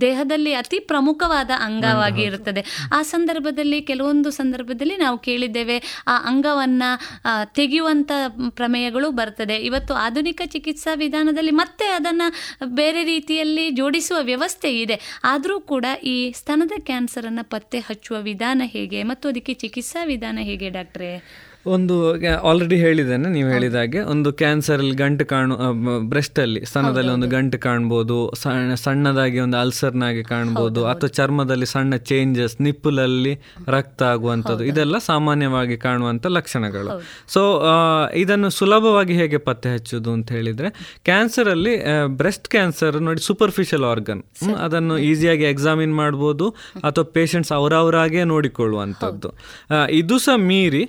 ದೇಹದಲ್ಲಿ 0.01 0.53
ಅತಿ 0.55 0.79
ಪ್ರಮುಖವಾದ 0.79 1.51
ಅಂಗವಾಗಿ 1.61 2.23
ಇರುತ್ತದೆ. 2.23 2.65
ಆ 2.95 3.03
ಸಂದರ್ಭದಲ್ಲಿ 3.03 3.81
ಕೆಲವೊಂದು 3.83 4.31
ಸಂದರ್ಭದಲ್ಲಿ 4.31 4.97
ನಾವು 4.97 5.19
ಕೇಳಿದ್ದೇವೆ 5.19 5.77
ಆ 6.07 6.17
ಅಂಗವನ್ನ 6.27 6.83
ತೆಗೆಯುವಂಥ 7.55 8.11
ಪ್ರಮೇಯಗಳು 8.51 9.11
ಬರ್ತದೆ. 9.11 9.57
ಇವತ್ತು 9.57 9.95
ಆಧುನಿಕ 9.95 10.41
ಚಿಕಿತ್ಸಾ 10.47 10.95
ವಿಧಾನದಲ್ಲಿ 10.95 11.48
ಮತ್ತೆ 11.51 11.85
ಅದನ್ನು 11.85 12.33
ಬೇರೆ 12.75 13.05
ರೀತಿಯಲ್ಲಿ 13.05 13.71
ಜೋಡಿಸುವ 13.71 14.19
ವ್ಯವಸ್ಥೆ 14.23 14.81
ಇದೆ. 14.81 15.01
ಆದರೂ 15.25 15.61
ಕೂಡ 15.61 15.85
ಈ 16.05 16.33
ಸ್ತನದ 16.33 16.73
ಕ್ಯಾನ್ಸರನ್ನು 16.79 17.51
ಪತ್ತೆ 17.51 17.79
ಹಚ್ಚುವ 17.79 18.21
ವಿಧಾನ 18.21 18.63
ಹೇಗೆ? 18.65 19.03
ಮತ್ತು 19.03 19.29
ಅದಕ್ಕೆ 19.29 19.55
ಚಿಕಿತ್ಸಾ 19.55 20.05
ವಿಧಾನ 20.05 20.39
ಹೇಗೆ 20.43 20.71
ಡಾಕ್ಟ್ರೇ? 20.71 21.25
ಒಂದು 21.77 21.95
ಆಲ್ರೆಡಿ 22.51 22.77
ಹೇಳಿದ್ದೇನೆ 22.85 23.29
ನೀವು 23.37 23.49
ಹೇಳಿದ 23.55 23.77
ಹಾಗೆ. 23.81 24.01
ಒಂದು 24.13 24.31
ಕ್ಯಾನ್ಸರ್ 24.43 24.81
ಅಲ್ಲಿ 24.83 24.97
ಗಂಟು 25.03 25.25
ಕಾಣು 25.33 25.55
ಬ್ರೆಸ್ಟ್ 26.13 26.39
ಅಲ್ಲಿ 26.45 26.61
ಸ್ತನದಲ್ಲಿ 26.71 27.13
ಒಂದು 27.17 27.29
ಗಂಟು 27.37 27.59
ಕಾಣ್ಬೋದು 27.67 28.17
ಸಣ್ಣ 28.43 28.75
ಸಣ್ಣದಾಗಿ 28.85 29.39
ಒಂದು 29.47 29.57
ಅಲ್ಸರ್ನಾಗಿ 29.57 30.23
ಕಾಣ್ಬೋದು 30.33 30.83
ಅಥವಾ 30.93 31.11
ಚರ್ಮದಲ್ಲಿ 31.19 31.69
ಸಣ್ಣ 31.75 31.97
ಚೇಂಜಸ್ 32.11 32.57
ನಿಪ್ಪುಲಲ್ಲಿ 32.67 33.35
ರಕ್ತ 33.77 34.03
ಆಗುವಂಥದ್ದು 34.13 34.65
ಇದೆಲ್ಲ 34.65 34.99
ಸಾಮಾನ್ಯವಾಗಿ 35.11 35.77
ಕಾಣುವಂಥ 35.87 36.27
ಲಕ್ಷಣಗಳು. 36.39 36.91
ಸೊ 37.35 37.43
ಇದನ್ನು 38.23 38.51
ಸುಲಭವಾಗಿ 38.59 39.15
ಹೇಗೆ 39.21 39.41
ಪತ್ತೆ 39.49 39.69
ಹಚ್ಚುದು 39.75 40.13
ಅಂತ 40.17 40.29
ಹೇಳಿದ್ರೆ 40.39 40.71
ಕ್ಯಾನ್ಸರ್ 41.05 41.51
ಅಲ್ಲಿ 41.55 41.75
ಬ್ರೆಸ್ಟ್ 42.21 42.49
ಕ್ಯಾನ್ಸರ್ 42.49 42.97
ನೋಡಿ 43.09 43.21
ಸೂಪರ್ಫಿಷಿಯಲ್ 43.29 43.87
ಆರ್ಗನ್ 43.93 44.23
ಅದನ್ನು 44.65 44.95
ಈಸಿಯಾಗಿ 45.11 45.45
ಎಕ್ಸಾಮಿನ್ 45.55 45.95
ಮಾಡ್ಬೋದು 45.95 46.49
ಅಥವಾ 46.85 47.07
ಪೇಷಂಟ್ಸ್ 47.17 47.53
ಅವರವರಾಗೇ 47.59 48.25
ನೋಡಿಕೊಳ್ಳುವಂಥದ್ದು. 48.35 49.29
ಇದು 50.01 50.17
ಸಹ 50.19 50.37
ಮೀರಿ 50.51 50.83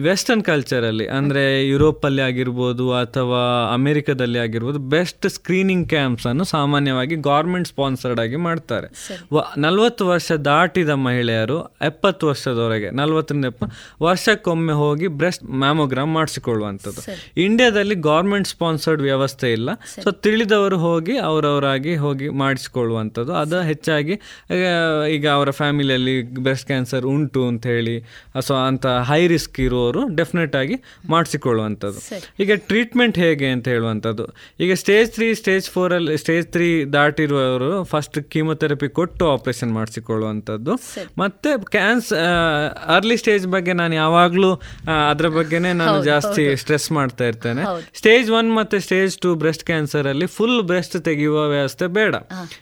ವೆಸ್ಟರ್ನ್ 0.00 0.42
ಕಲ್ಚರಲ್ಲಿ 0.42 1.06
ಅಂದರೆ 1.06 1.68
ಯುರೋಪಲ್ಲಿ 1.68 2.22
ಆಗಿರ್ಬೋದು 2.22 2.94
ಅಥವಾ 2.94 3.72
ಅಮೆರಿಕದಲ್ಲಿ 3.72 4.38
ಆಗಿರ್ಬೋದು 4.38 4.78
ಬೆಸ್ಟ್ 4.78 5.28
ಸ್ಕ್ರೀನಿಂಗ್ 5.28 5.88
ಕ್ಯಾಂಪ್ಸ್ 5.88 6.26
ಅನ್ನು 6.26 6.44
ಸಾಮಾನ್ಯವಾಗಿ 6.44 7.16
ಗೌರ್ಮೆಂಟ್ 7.16 7.68
ಸ್ಪಾನ್ಸರ್ಡ್ 7.68 8.20
ಆಗಿ 8.20 8.36
ಮಾಡ್ತಾರೆ. 8.36 8.86
ವ- 9.34 9.52
ನಲವತ್ತು 9.58 10.06
ವರ್ಷ 10.06 10.32
ದಾಟಿದ 10.32 10.88
ಮಹಿಳೆಯರು 10.88 11.64
ಎಪ್ಪತ್ತು 11.66 12.26
ವರ್ಷದವರೆಗೆ 12.26 12.90
ನಲವತ್ತರಿಂದ 12.90 13.44
ಎಪ್ಪ 13.44 13.64
ವರ್ಷಕ್ಕೊಮ್ಮೆ 14.02 14.72
ಹೋಗಿ 14.72 15.06
ಬ್ರೆಸ್ಟ್ 15.06 15.44
ಮ್ಯಾಮೋಗ್ರಾಮ್ 15.44 16.14
ಮಾಡಿಸಿಕೊಳ್ಳುವಂಥದ್ದು. 16.14 17.00
ಇಂಡಿಯಾದಲ್ಲಿ 17.36 17.94
ಗೌರ್ಮೆಂಟ್ 17.94 18.48
ಸ್ಪಾನ್ಸರ್ಡ್ 18.48 19.02
ವ್ಯವಸ್ಥೆ 19.02 19.52
ಇಲ್ಲ. 19.52 19.74
ಸೊ 20.02 20.10
ತಿಳಿದವರು 20.10 20.78
ಹೋಗಿ 20.78 21.18
ಅವರವರಾಗಿ 21.18 21.96
ಹೋಗಿ 21.96 22.28
ಮಾಡಿಸಿಕೊಳ್ಳುವಂಥದ್ದು. 22.28 23.34
ಅದು 23.34 23.60
ಹೆಚ್ಚಾಗಿ 23.60 24.20
ಈಗ 25.10 25.28
ಅವರ 25.28 25.50
ಫ್ಯಾಮಿಲಿಯಲ್ಲಿ 25.50 26.34
ಬ್ರೆಸ್ಟ್ 26.34 26.66
ಕ್ಯಾನ್ಸರ್ 26.66 27.06
ಉಂಟು 27.06 27.48
ಅಂತ 27.48 27.66
ಹೇಳಿ 27.66 28.04
ಸೊ 28.40 28.54
ಅಂತ 28.54 28.86
ಹೈ 28.86 29.26
ರಿಸ್ಕ್ 29.26 29.60
ಇರುವವರು 29.76 30.16
ಡೆಫಿನೆಟ್ 30.16 30.56
ಆಗಿ 30.56 30.76
ಮಾಡಿಸಿಕೊಳ್ಳುವಂಥದ್ದು. 31.08 32.00
ಈಗ 32.40 32.52
ಟ್ರೀಟ್ಮೆಂಟ್ 32.54 33.18
ಹೇಗೆ 33.18 33.46
ಅಂತ 33.46 33.68
ಹೇಳುವಂಥದ್ದು. 33.68 34.26
ಈಗ 34.60 34.72
ಸ್ಟೇಜ್ 34.72 35.10
ತ್ರೀ 35.10 35.34
ಸ್ಟೇಜ್ 35.34 35.70
ಫೋರಲ್ಲಿ 35.70 36.18
ಸ್ಟೇಜ್ 36.18 36.46
ತ್ರೀ 36.46 36.84
ದಾಟಿರುವವರು 36.84 37.84
ಫಸ್ಟ್ 37.84 38.18
ಕೀಮೊಥೆರಪಿ 38.30 38.88
ಕೊಟ್ಟು 38.88 39.32
ಆಪರೇಷನ್ 39.32 39.72
ಮಾಡಿಸಿಕೊಳ್ಳುವಂಥದ್ದು. 39.72 40.72
ಮತ್ತೆ 41.18 41.64
ಕ್ಯಾನ್ಸ್ 41.70 42.12
ಅರ್ಲಿ 42.86 43.16
ಸ್ಟೇಜ್ 43.16 43.46
ಬಗ್ಗೆ 43.46 43.72
ನಾನು 43.72 43.94
ಯಾವಾಗಲೂ 43.94 44.60
ಅದರ 45.10 45.28
ಬಗ್ಗೆನೇ 45.28 45.72
ನಾನು 45.72 46.04
ಜಾಸ್ತಿ 46.04 46.56
ಸ್ಟ್ರೆಸ್ 46.56 46.92
ಮಾಡ್ತಾ 46.92 47.24
ಇರ್ತೇನೆ. 47.24 47.64
ಸ್ಟೇಜ್ 47.94 48.30
ಒನ್ 48.30 48.56
ಮತ್ತೆ 48.56 48.80
ಸ್ಟೇಜ್ 48.80 49.18
ಟು 49.18 49.34
ಬ್ರೆಸ್ಟ್ 49.34 49.64
ಕ್ಯಾನ್ಸರ್ 49.64 50.06
ಅಲ್ಲಿ 50.06 50.26
ಫುಲ್ 50.26 50.62
ಬ್ರೆಸ್ಟ್ 50.62 51.04
ತೆಗೆಯುವ 51.04 51.48
ವ್ಯವಸ್ಥೆ 51.48 51.86
ಬೇಡ. 51.86 52.14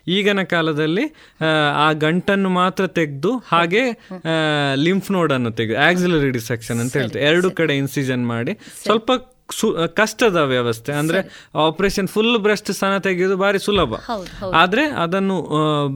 ಈಗಿನ 0.08 0.42
ಕಾಲದಲ್ಲಿ 0.42 1.04
ಆ, 1.76 1.92
ಗಂಟನ್ನು 1.92 2.48
ಮಾತ್ರ 2.48 2.86
ತೆಗೆದು 2.86 3.38
ಹಾಗೆ 3.46 3.84
ಲಿಂಫ್ 4.74 5.10
ನೋಡನ್ನು 5.10 5.34
ಅನ್ನು 5.34 5.50
ತೆಗೆದು 5.50 5.78
ಆಕ್ಸಿಲರಿ 5.80 6.30
ಡಿಸೆಕ್ಷನ್ 6.30 6.80
ಅಂತ 6.80 6.93
ಹೇಳ್ತೇವೆ 6.98 7.24
ಎರಡು 7.24 7.50
ಕಡೆ 7.50 7.76
ಇನ್ಸಿಜನ್ 7.76 8.26
ಮಾಡಿ 8.26 8.52
ಸ್ವಲ್ಪ 8.82 9.10
ಸು 9.56 9.66
ಕಷ್ಟದ 10.00 10.38
ವ್ಯವಸ್ಥೆ. 10.52 10.92
ಅಂದ್ರೆ 11.00 11.20
ಆಪರೇಷನ್ 11.64 12.08
ಫುಲ್ 12.14 12.36
ಬ್ರೆಸ್ಟ್ 12.46 12.70
ಸ್ತನ 12.76 12.94
ತೆಗೆಯೋದು 13.06 13.36
ಬಾರಿ 13.42 13.60
ಸುಲಭ. 13.66 13.94
ಆದ್ರೆ 14.62 14.84
ಅದನ್ನು 15.04 15.36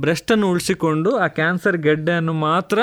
ಬ್ರೆಸ್ಟ್ 0.05 0.33
ಅನ್ನು 0.35 0.47
ಉಳಿಸಿಕೊಂಡು 0.53 1.11
ಆ 1.25 1.27
ಕ್ಯಾನ್ಸರ್ 1.39 1.79
ಗೆಡ್ಡೆಯನ್ನು 1.87 2.35
ಮಾತ್ರ 2.47 2.79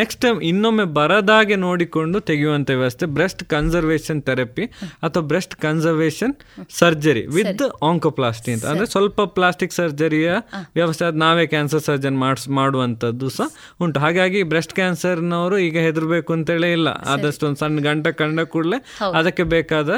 ನೆಕ್ಸ್ಟ್ 0.00 0.20
ಟೈಮ್ 0.24 0.38
ಇನ್ನೊಮ್ಮೆ 0.50 0.86
ಬರದಾಗೆ 0.98 1.56
ನೋಡಿಕೊಂಡು 1.66 2.20
ತೆಗೆಯುವಂತ 2.30 2.70
ವ್ಯವಸ್ಥೆ. 2.80 3.06
ಬ್ರೆಸ್ಟ್ 3.18 3.42
ಕನ್ಸರ್ವೇಷನ್ 3.54 4.20
ಥೆರಪಿ 4.28 4.66
ಅಥವಾ 5.06 5.24
breast 5.32 5.56
conservation 5.66 6.34
surgery 6.80 7.24
with 7.38 7.64
oncoplasty 7.90 8.50
ಅಂತ. 8.54 8.64
ಅಂದ್ರೆ 8.72 8.88
ಸ್ವಲ್ಪ 8.94 9.20
ಪ್ಲಾಸ್ಟಿಕ್ 9.36 9.74
ಸರ್ಜರಿಯ 9.80 10.30
ವ್ಯವಸ್ಥೆ 10.78 11.04
ಅದು 11.08 11.20
ನಾವೇ 11.24 11.46
ಕ್ಯಾನ್ಸರ್ 11.54 11.82
ಸರ್ಜನ್ 11.88 12.18
ಮಾಡಿಸ್ 12.24 12.48
ಮಾಡುವಂಥದ್ದು 12.60 13.28
ಸಹ 13.38 13.48
ಉಂಟು. 13.84 13.98
ಹಾಗಾಗಿ 14.04 14.40
ಬ್ರೆಸ್ಟ್ 14.52 14.74
ಕ್ಯಾನ್ಸರ್ನವರು 14.80 15.56
ಈಗ 15.68 15.76
ಹೆದರ್ಬೇಕು 15.86 16.30
ಅಂತೇಳಿ 16.36 16.70
ಇಲ್ಲ. 16.78 16.88
ಆದಷ್ಟು 17.12 17.44
ಒಂದು 17.48 17.60
ಸಣ್ಣ 17.62 17.84
ಗಂಟ 17.88 18.06
ಕಂಡ 18.20 18.40
ಕೂಡಲೇ 18.54 18.78
ಅದಕ್ಕೆ 19.20 19.44
ಬೇಕಾದ 19.54 19.90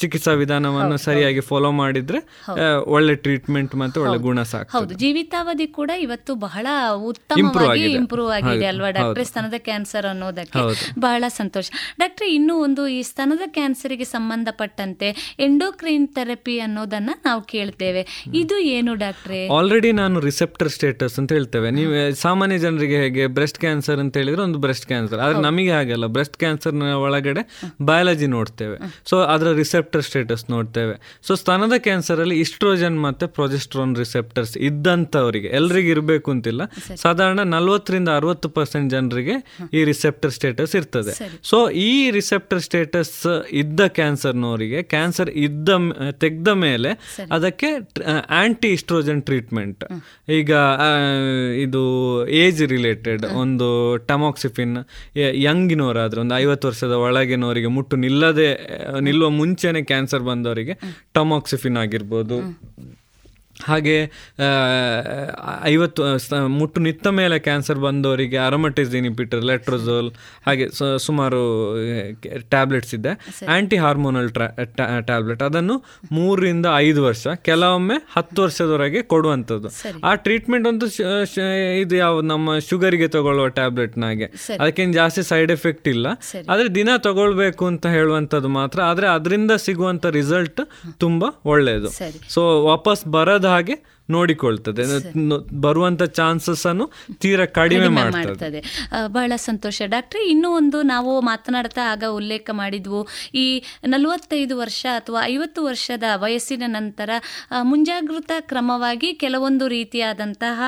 ಚಿಕಿತ್ಸಾ 0.00 0.32
ವಿಧಾನವನ್ನು 0.42 0.96
ಸರಿಯಾಗಿ 1.06 1.42
ಫಾಲೋ 1.50 1.70
ಮಾಡಿದ್ರೆ 1.80 2.20
ಒಳ್ಳೆ 2.96 3.14
ಟ್ರೀಟ್ಮೆಂಟ್ 3.24 3.74
ಮತ್ತೆ 3.82 4.00
ಒಳ್ಳೆ 4.04 4.18
ಗುಣ 4.26 4.42
ಸಾಕು 4.52 4.70
ಹೌದು. 4.76 4.94
ಜೀವಿತಾವಧಿ 5.02 5.66
ಕೂಡ 5.78 5.90
ಇವತ್ತು 6.06 6.34
ಬಹಳ 6.46 6.66
ಉತ್ತಮವಾಗಿ 7.10 7.84
ಇಂಪ್ರೂವ್ 7.98 8.30
ಆಗಿದೆ. 8.36 8.66
ಅಲ್ವಾ? 8.72 8.90
ಡಾಕ್ಟ್ರೆ 8.98 9.24
ಸ್ತನದ 9.30 9.58
ಕ್ಯಾನ್ಸರ್ 9.68 10.06
ಅನ್ನೋದಕ್ಕೆ 10.12 10.62
ಬಹಳ 11.06 11.24
ಸಂತೋಷ. 11.40 11.68
ಡಾಕ್ಟರ್ 12.00 12.28
ಇನ್ನೂ 12.36 12.56
ಒಂದು 12.66 12.84
ಈ 12.96 13.00
ಸ್ತನದ 13.10 13.46
ಕ್ಯಾನ್ಸರ್ಗೆ 13.56 14.08
ಸಂಬಂಧಪಟ್ಟಂತೆ 14.14 15.10
ಎಂಡೋಕ್ರೈನ್ 15.48 16.06
ಥೆರಪಿ 16.16 16.56
ಅನ್ನೋದನ್ನ 16.66 17.10
ನಾವು 17.28 17.42
ಕೇಳ್ತೇವೆ. 17.54 18.04
ಇದು 18.42 18.58
ಏನು 18.76 18.94
ಡಾಕ್ಟರ್ 19.04 19.36
ಆಲ್ರೆಡಿ 19.58 19.92
ನಾನು 20.02 20.16
ರಿಸೆಪ್ಟರ್ 20.28 20.70
ಸ್ಟೇಟಸ್ 20.76 21.16
ಅಂತ 21.20 21.30
ಹೇಳ್ತೇವೆ. 21.32 21.68
ನೀವು 21.78 21.92
ಸಾಮಾನ್ಯ 22.22 22.58
ಜನರಿಗೆ 22.58 22.96
ಹೇಗೆ 23.02 23.26
ಬ್ರೆಸ್ಟ್ 23.36 23.58
ಕ್ಯಾನ್ಸರ್ 23.58 23.98
ಅಂತ 24.04 24.16
ಹೇಳಿದ್ರೆ 24.20 24.42
ಒಂದು 24.46 24.58
ಬ್ರೆಸ್ಟ್ 24.64 24.86
ಕ್ಯಾನ್ಸರ್ 24.86 25.20
ಆದ್ರೆ 25.24 25.40
ನಮಗೆ 25.46 25.72
ಹಾಗಲ್ಲ. 25.76 26.06
ಬ್ರೆಸ್ಟ್ 26.16 26.36
ಕ್ಯಾನ್ಸರ್ನ 26.42 26.90
ಒಳಗಡೆ 27.06 27.42
ಬಯಾಲಜಿ 27.88 28.26
ನೋಡ್ತೇವೆ. 28.36 28.76
ಸೊ 29.10 29.16
ಅದರ 29.34 29.48
ರಿಸೆಪ್ಟರ್ 29.62 30.02
ಸ್ಟೇಟಸ್ 30.08 30.44
ನೋಡ್ತೇವೆ. 30.54 30.94
ಸೊ 31.26 31.34
ಸ್ತನದ 31.42 31.78
ಕ್ಯಾನ್ಸರ್ 31.86 32.20
ಅಲ್ಲಿ 32.24 32.38
ಇಸ್ಟ್ರೋಜನ್ 32.44 32.96
ಮತ್ತೆ 33.06 33.26
ಪ್ರೊಜೆಸ್ಟ್ರೋನ್ 33.38 33.96
ರಿಸೆಪ್ಟರ್ಸ್ 33.96 34.54
ಇದ್ದಂಥವರಿಗೆ 34.68 35.48
ಎಲ್ರಿಗೂ 35.58 35.90
ಇರಬೇಕು 35.94 36.28
ಅಂತಿಲ್ಲ. 36.30 36.62
ಸಾಧಾರಣ 37.04 37.40
ನಲ್ವತ್ತರಿಂದ 37.54 38.08
ಅರವತ್ತು 38.18 38.48
ಪರ್ಸೆಂಟ್ 38.58 38.90
ಜನರಿಗೆ 38.96 39.36
ಈ 39.78 39.82
ರಿಸೆಪ್ಟರ್ 39.84 40.32
ಸ್ಟೇಟಸ್ 40.38 40.74
ಇರ್ತದೆ. 40.80 41.14
ಸೊ 41.50 41.58
ಈ 41.70 42.10
ರಿಸೆಪ್ಟರ್ 42.18 42.62
ಸ್ಟೇಟಸ್ 42.68 43.16
ಇದ್ದ 43.62 43.80
ಕ್ಯಾನ್ಸರ್ನವರಿಗೆ 43.98 44.82
ಕ್ಯಾನ್ಸರ್ 44.94 45.30
ಇದ್ದ 45.46 45.68
ತೆಗೆದ 46.18 46.50
ಮೇಲೆ 46.66 46.90
ಅದಕ್ಕೆ 47.30 47.68
ಆ್ಯಂಟಿ 48.38 48.68
ಇಸ್ಟ್ರೋಜನ್ 48.76 49.22
ಟ್ರೀಟ್ಮೆಂಟ್ 49.22 49.84
ಈಗ 50.38 50.52
ಇದು 51.64 51.82
ಏಜ್ 52.42 52.62
ರಿಲೇಟೆಡ್ 52.72 53.24
ಒಂದು 53.42 53.68
ಟಮಾಕ್ಸಿಫಿನ್ 54.10 54.76
ಯಂಗಿನವರಾದ್ರೆ 55.46 56.20
ಒಂದು 56.20 56.34
ಐವತ್ತು 56.34 56.68
ವರ್ಷದ 56.68 56.94
ಒಳಗಿನವರಿಗೆ 57.06 57.70
ಮುಟ್ಟು 57.76 57.96
ನಿಲ್ಲದೆ 57.96 58.48
ನಿಲ್ಲುವ 59.00 59.30
ಮುಂಚೆನೆ 59.30 59.82
ಕ್ಯಾನ್ಸರ್ 59.82 60.22
ಬಂದವರಿಗೆ 60.22 60.74
ಟಮಾಕ್ಸಿಫಿನ್ 61.12 61.76
ಆಗಿರ್ಬೋದು 61.76 62.38
ಹಾಗೆ 63.64 64.10
ಐವತ್ತು 65.62 66.02
ಮುಟ್ಟು 66.48 66.80
ನಿತ್ತ 66.80 67.06
ಮೇಲೆ 67.06 67.38
ಕ್ಯಾನ್ಸರ್ 67.38 67.78
ಬಂದವರಿಗೆ 67.78 68.36
ಅರಮಟೈಸ್ 68.36 68.94
ಇನಿಪಿಟರ್ 68.94 69.44
ಲೆಟ್ರೋಸೋಲ್ 69.44 70.12
ಹಾಗೆ 70.46 70.68
ಸ- 70.68 70.96
ಸುಮಾರು 70.98 71.74
ಟ್ಯಾಬ್ಲೆಟ್ಸ್ 72.38 72.94
ಇದೆ. 72.94 73.08
ಆ್ಯಂಟಿ 73.46 73.76
ಹಾರ್ಮೋನಲ್ 73.76 74.30
ಟ್ಯಾಬ್ಲೆಟ್ 75.02 75.42
ಅದನ್ನು 75.42 75.84
ಮೂರರಿಂದ 76.12 76.66
ಐದು 76.76 77.04
ವರ್ಷ 77.04 77.26
ಕೆಲವೊಮ್ಮೆ 77.28 77.94
ಹತ್ತು 78.16 78.42
ವರ್ಷದವರೆಗೆ 78.42 79.02
ಕೊಡುವಂಥದ್ದು. 79.02 79.68
ಆ 80.04 80.14
ಟ್ರೀಟ್ಮೆಂಟ್ 80.14 80.68
ಶ- 81.34 81.38
ಇದು 81.80 81.96
ಯಾವ 81.96 82.20
ನಮ್ಮ 82.20 82.58
ಶುಗರಿಗೆ 82.58 83.08
ತಗೊಳ್ಳುವ 83.08 83.48
ಟ್ಯಾಬ್ಲೆಟ್ನಾಗೆ 83.48 84.24
ಅದಕ್ಕೇನು 84.60 84.92
ಜಾಸ್ತಿ 84.92 85.22
ಸೈಡ್ 85.22 85.52
ಎಫೆಕ್ಟ್ 85.52 85.88
ಇಲ್ಲ. 85.88 86.06
ಆದರೆ 86.50 86.68
ದಿನ 86.74 86.88
ತಗೊಳ್ಬೇಕು 86.98 87.66
ಅಂತ 87.66 87.86
ಹೇಳುವಂಥದ್ದು 87.86 88.48
ಮಾತ್ರ. 88.48 88.82
ಆದರೆ 88.82 89.08
ಅದರಿಂದ 89.08 89.50
ಸಿಗುವಂಥ 89.50 90.06
ರಿಸಲ್ಟ್ 90.06 90.60
ತುಂಬಾ 90.98 91.40
ಒಳ್ಳೆಯದು. 91.44 91.88
ಸೊ 92.32 92.62
ವಾಪಸ್ 92.64 93.06
ಬರದ 93.06 93.47
ಹಾಗೆ? 93.48 93.74
ನೋಡಿಕೊಳ್ತದೆ. 94.10 94.84
ಬರುವಂತ 95.60 96.02
ಚಾನ್ಸಸ್ 96.18 96.64
ಅನ್ನು 96.66 96.86
ತೀರಾ 97.22 97.46
ಕಡಿಮೆ 97.58 97.88
ಮಾಡ್ತದೆ. 97.88 98.60
ಬಹಳ 99.06 99.32
ಸಂತೋಷ. 99.36 99.82
ಡಾಕ್ಟ್ರೆ 99.86 100.22
ಇನ್ನೂ 100.30 100.48
ಒಂದು 100.50 100.78
ನಾವು 100.82 101.12
ಮಾತನಾಡ್ತಾ 101.20 101.82
ಆಗ 101.92 102.04
ಉಲ್ಲೇಖ 102.10 102.50
ಮಾಡಿದ್ವು. 102.52 103.00
ಈ 103.34 103.46
ನಲವತ್ತೈದು 103.86 104.54
ವರ್ಷ 104.58 104.86
ಅಥವಾ 104.94 105.20
ಐವತ್ತು 105.24 105.60
ವರ್ಷದ 105.64 106.02
ವಯಸ್ಸಿನ 106.16 106.64
ನಂತರ 106.66 107.10
ಮುಂಜಾಗೃತ 107.62 108.32
ಕ್ರಮವಾಗಿ 108.40 109.10
ಕೆಲವೊಂದು 109.14 109.68
ರೀತಿಯಾದಂತಹ 109.68 110.60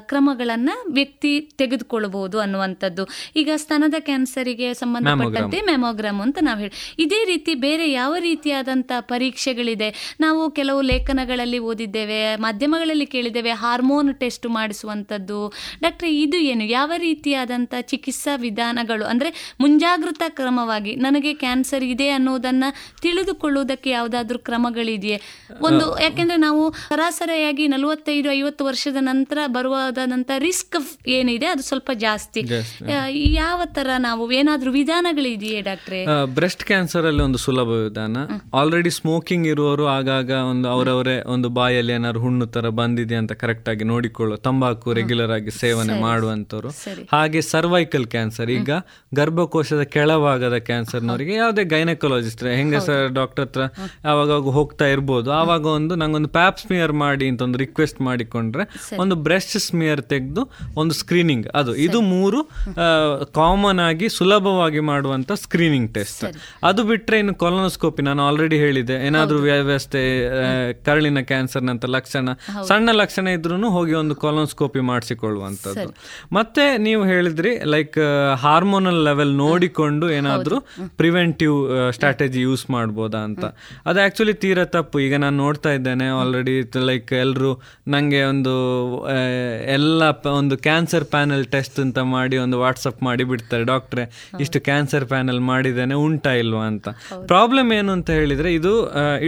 ಕ್ರಮಗಳನ್ನ 0.00 0.70
ವ್ಯಕ್ತಿ 0.90 1.32
ತೆಗೆದುಕೊಳ್ಳಬಹುದು 1.58 2.36
ಅನ್ನುವಂಥದ್ದು. 2.38 3.04
ಈಗ 3.36 3.50
ಸ್ತನದ 3.56 3.94
ಕ್ಯಾನ್ಸರಿಗೆ 4.00 4.68
ಸಂಬಂಧಪಟ್ಟಂತೆ 4.74 5.60
ಮೆಮೋಗ್ರಾಮ್ 5.60 6.20
ಅಂತ 6.20 6.38
ನಾವು 6.42 6.58
ಹೇಳಿ 6.58 6.74
ಇದೇ 6.98 7.20
ರೀತಿ 7.24 7.54
ಬೇರೆ 7.66 7.86
ಯಾವ 7.92 8.14
ರೀತಿಯಾದಂತಹ 8.20 9.00
ಪರೀಕ್ಷೆಗಳಿದೆ? 9.12 9.88
ನಾವು 10.20 10.42
ಕೆಲವು 10.50 10.80
ಲೇಖನಗಳಲ್ಲಿ 10.92 11.58
ಓದಿದ್ದೇವೆ 11.70 12.20
ಮಾಧ್ಯಮಗಳಲ್ಲಿ 12.66 13.06
ಕೇಳಿದ್ದೇವೆ 13.06 13.52
ಹಾರ್ಮೋನ್ 13.62 14.10
ಟೆಸ್ಟ್ 14.14 14.46
ಮಾಡಿಸುವಂಥದ್ದು. 14.56 15.38
ಡಾಕ್ಟ್ರೆ 15.82 16.08
ಇದು 16.20 16.38
ಏನು? 16.50 16.64
ಯಾವ 16.68 16.92
ರೀತಿಯಾದಂಥ 16.98 17.74
ಚಿಕಿತ್ಸಾ 17.90 18.32
ವಿಧಾನಗಳು? 18.36 19.04
ಅಂದರೆ 19.04 19.30
ಮುಂಜಾಗೃತಾ 19.60 20.28
ಕ್ರಮವಾಗಿ 20.38 20.92
ನನಗೆ 20.96 21.32
ಕ್ಯಾನ್ಸರ್ 21.42 21.84
ಇದೆ 21.84 22.08
ಅನ್ನೋದನ್ನ 22.08 22.64
ತಿಳಿದುಕೊಳ್ಳುವುದಕ್ಕೆ 23.02 23.90
ಯಾವುದಾದ್ರೂ 23.90 24.38
ಕ್ರಮಗಳಿದೆಯೇ? 24.48 25.18
ಒಂದು 25.62 25.84
ಯಾಕೆಂದರೆ 26.02 26.38
ನಾವು 26.46 26.62
ಸರಾಸರಿಯಾಗಿ 26.88 27.66
ನಲವತ್ತೈದು 27.74 28.30
ಐವತ್ತು 28.32 28.64
ವರ್ಷದ 28.70 29.00
ನಂತರ 29.10 29.38
ಬರುವಾದಂಥ 29.56 30.30
ರಿಸ್ಕ್ 30.38 30.78
ಏನಿದೆ 31.18 31.48
ಅದು 31.54 31.62
ಸ್ವಲ್ಪ 31.62 31.90
ಜಾಸ್ತಿ. 32.06 32.42
ಯಾವ 33.42 33.60
ತರ 33.78 33.88
ನಾವು 33.98 34.24
ಏನಾದರೂ 34.32 34.72
ವಿಧಾನಗಳಿದೆಯೇ 34.72 35.60
ಡಾಕ್ಟ್ರೆ? 35.70 36.00
ಬ್ರೆಸ್ಟ್ 36.38 36.64
ಕ್ಯಾನ್ಸರ್ 36.64 37.06
ಅಲ್ಲಿ 37.06 37.24
ಒಂದು 37.28 37.40
ಸುಲಭ 37.46 37.68
ವಿಧಾನ. 37.86 38.16
ಆಲ್ರೆಡಿ 38.60 38.90
ಸ್ಮೋಕಿಂಗ್ 38.90 39.46
ಇರುವವರು 39.46 39.86
ಆಗಾಗ 39.88 40.30
ಒಂದು 40.52 40.66
ಅವರವರೇ 40.68 41.16
ಒಂದು 41.34 41.48
ಬಾಯಲ್ಲಿ 41.60 41.92
ಏನಾದ್ರು 41.92 42.20
ಹುಣ್ಣು 42.20 42.46
ತರ 42.56 42.68
ಬಂದಿದೆ 42.80 43.16
ಅಂತ 43.20 43.32
ಕರೆಕ್ಟಾಗಿ 43.42 43.84
ನೋಡಿಕೊಳ್ಳೋ 43.92 44.36
ತಂಬಾಕು 44.46 44.94
ರೆಗ್ಯುಲರ್ 44.98 45.32
ಆಗಿ 45.36 45.52
ಸೇವನೆ 45.60 45.94
ಮಾಡುವಂಥವ್ರು. 46.06 46.70
ಹಾಗೆ 47.14 47.40
ಸರ್ವೈಕಲ್ 47.52 48.06
ಕ್ಯಾನ್ಸರ್ 48.14 48.50
ಈಗ 48.58 48.70
ಗರ್ಭಕೋಶದ 49.18 49.82
ಕೆಳಭಾಗದ 49.94 50.56
ಕ್ಯಾನ್ಸರ್ನವರಿಗೆ 50.68 51.34
ಯಾವುದೇ 51.40 51.64
ಗೈನಕಾಲಜಿಸ್ಟ್ 51.74 52.44
ಹೆಂಗಸರ 52.58 53.06
ಡಾಕ್ಟರ್ 53.18 53.44
ಹತ್ರ 53.46 53.62
ಯಾವಾಗ 54.08 54.30
ಹೋಗ್ತಾ 54.58 54.86
ಇರ್ಬೋದು. 54.94 55.28
ಆವಾಗ 55.40 55.64
ಒಂದು 55.78 55.94
ನಂಗೊಂದು 56.02 56.30
ಪ್ಯಾಪ್ 56.38 56.58
ಸ್ಮಿಯರ್ 56.64 56.94
ಮಾಡಿ 57.04 57.26
ಅಂತ 57.30 57.42
ಒಂದು 57.42 57.58
ರಿಕ್ವೆಸ್ಟ್ 57.64 58.00
ಮಾಡಿಕೊಂಡ್ರೆ 58.00 58.64
ಒಂದು 58.98 59.16
ಬ್ರೆಸ್ಟ್ 59.26 59.56
ಸ್ಮಿಯರ್ 59.66 60.02
ತೆಗೆದು 60.12 60.42
ಒಂದು 60.76 60.94
ಸ್ಕ್ರೀನಿಂಗ್ 60.94 61.46
ಅದು 61.54 61.72
ಇದು 61.86 61.98
ಮೂರು 62.14 62.40
ಕಾಮನ್ 63.38 63.80
ಆಗಿ 63.88 64.08
ಸುಲಭವಾಗಿ 64.08 64.80
ಮಾಡುವಂಥ 64.90 65.32
ಸ್ಕ್ರೀನಿಂಗ್ 65.44 65.88
ಟೆಸ್ಟ್ 65.94 66.24
ಅದು 66.62 66.82
ಬಿಟ್ರೆ 66.84 67.18
ಇನ್ನು 67.18 67.34
ಕೊಲೋನೋಸ್ಕೋಪಿ 67.34 68.02
ನಾನು 68.02 68.22
ಆಲ್ರೆಡಿ 68.26 68.58
ಹೇಳಿದೆ 68.58 68.96
ಏನಾದರೂ 69.06 69.38
ವ್ಯವಸ್ಥೆ 69.48 70.02
ಕರಳಿನ 70.86 71.20
ಕ್ಯಾನ್ಸರ್ನಂಥ 71.30 71.84
ಲಕ್ಷಣ 71.96 72.28
ಸಣ್ಣ 72.68 72.88
ಲಕ್ಷಣ 73.00 73.26
ಇದ್ರೂ 73.36 73.44
ಹೋಗಿ 73.76 73.94
ಒಂದು 73.94 74.14
ಕೊಲೋನ್ಸ್ಕೋಪಿ 74.16 74.80
ಮಾಡಿಸಿಕೊಳ್ಳುವಂಥದ್ದು. 74.90 75.90
ಮತ್ತೆ 76.32 76.64
ನೀವು 76.78 77.02
ಹೇಳಿದ್ರಿ 77.04 77.52
ಲೈಕ್ 77.74 77.96
ಹಾರ್ಮೋನಲ್ 78.44 79.00
ಲೆವೆಲ್ 79.04 79.32
ನೋಡಿಕೊಂಡು 79.38 80.06
ಏನಾದ್ರೂ 80.10 80.58
ಪ್ರಿವೆಂಟಿವ್ 81.00 81.56
ಸ್ಟ್ರಾಟಜಿ 81.90 82.40
ಯೂಸ್ 82.40 82.64
ಮಾಡ್ಬೋದಾ 82.70 83.20
ಅಂತ. 83.28 83.44
ಅದು 83.86 84.00
ಆಕ್ಚುಲಿ 84.04 84.34
ತೀರಾ 84.44 84.64
ತಪ್ಪು. 84.76 84.96
ಈಗ 85.06 85.14
ನಾನು 85.16 85.36
ನೋಡ್ತಾ 85.36 85.72
ಇದ್ದೇನೆ 85.78 86.08
ಆಲ್ರೆಡಿ 86.18 86.56
ಲೈಕ್ 86.90 87.12
ಎಲ್ಲರೂ 87.20 87.52
ನನಗೆ 87.88 88.22
ಒಂದು 88.24 88.54
ಆ, 89.06 89.16
ಎಲ್ಲ 89.76 90.02
ಒಂದು 90.34 90.56
ಕ್ಯಾನ್ಸರ್ 90.58 91.04
ಪ್ಯಾನಲ್ 91.06 91.44
ಟೆಸ್ಟ್ 91.46 91.78
ಅಂತ 91.80 91.98
ಮಾಡಿ 92.14 92.36
ಒಂದು 92.38 92.56
ವಾಟ್ಸಪ್ 92.60 93.00
ಮಾಡಿ 93.02 93.24
ಬಿಡ್ತಾರೆ. 93.24 93.64
ಡಾಕ್ಟ್ರೆ 93.64 94.04
ಇಷ್ಟು 94.40 94.60
ಕ್ಯಾನ್ಸರ್ 94.60 95.06
ಪ್ಯಾನಲ್ 95.06 95.40
ಮಾಡಿದ್ದೇನೆ 95.50 95.94
ಉಂಟಾ 96.04 96.32
ಇಲ್ವಾ 96.42 96.64
ಅಂತ. 96.66 96.88
ಪ್ರಾಬ್ಲಮ್ 97.26 97.70
ಏನು 97.72 97.90
ಅಂತ 97.92 98.10
ಹೇಳಿದ್ರೆ 98.18 98.50
ಇದು 98.54 98.72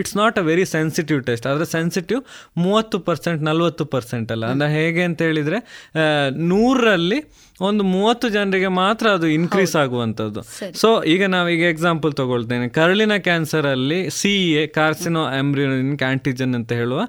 it's 0.01 0.17
not 0.17 0.39
a 0.39 0.47
very 0.51 0.65
sensitive 0.75 1.21
test 1.25 1.47
ಆದರೆ 1.47 1.67
ಸೆನ್ಸಿಟಿವ್ 1.73 2.21
ಮೂವತ್ತು 2.59 2.99
ಪರ್ಸೆಂಟ್ 3.09 3.43
ನಲ್ವತ್ತು 3.43 3.85
ಪರ್ಸೆಂಟ್ 3.95 4.33
ಅಲ್ಲ. 4.33 4.47
ಅಂದ್ರೆ 4.47 4.71
ಹೇಗೆ 4.73 5.03
ಅಂತ 5.03 5.21
ಹೇಳಿದ್ರೆ 5.23 5.59
ನೂರರಲ್ಲಿ 6.49 7.21
ಒಂದು 7.61 7.83
ಮೂವತ್ತು 7.85 8.27
ಜನರಿಗೆ 8.29 8.69
ಮಾತ್ರ 8.81 9.07
ಅದು 9.17 9.27
ಇನ್ಕ್ರೀಸ್ 9.27 9.75
ಆಗುವಂಥದ್ದು. 9.77 10.41
ಸೊ 10.81 10.89
ಈಗ 11.13 11.23
ನಾವೀಗ 11.25 11.63
ಎಕ್ಸಾಂಪಲ್ 11.75 12.13
ತಗೊಳ್ತೇನೆ. 12.13 12.67
ಕರಳಿನ 12.69 13.15
ಕ್ಯಾನ್ಸರ್ 13.27 13.67
ಅಲ್ಲಿ 13.67 13.99
ಸಿ 14.11 14.33
ಎ 14.53 14.67
ಕಾರ್ಸಿನೋ 14.67 15.23
ಎಂಬ್ರಿಯೋನಿಕ್ 15.39 15.99
ಕ್ಯಾಂಟಿಜನ್ 15.99 16.55
ಅಂತ 16.55 16.71
ಹೇಳುವ 16.73 17.01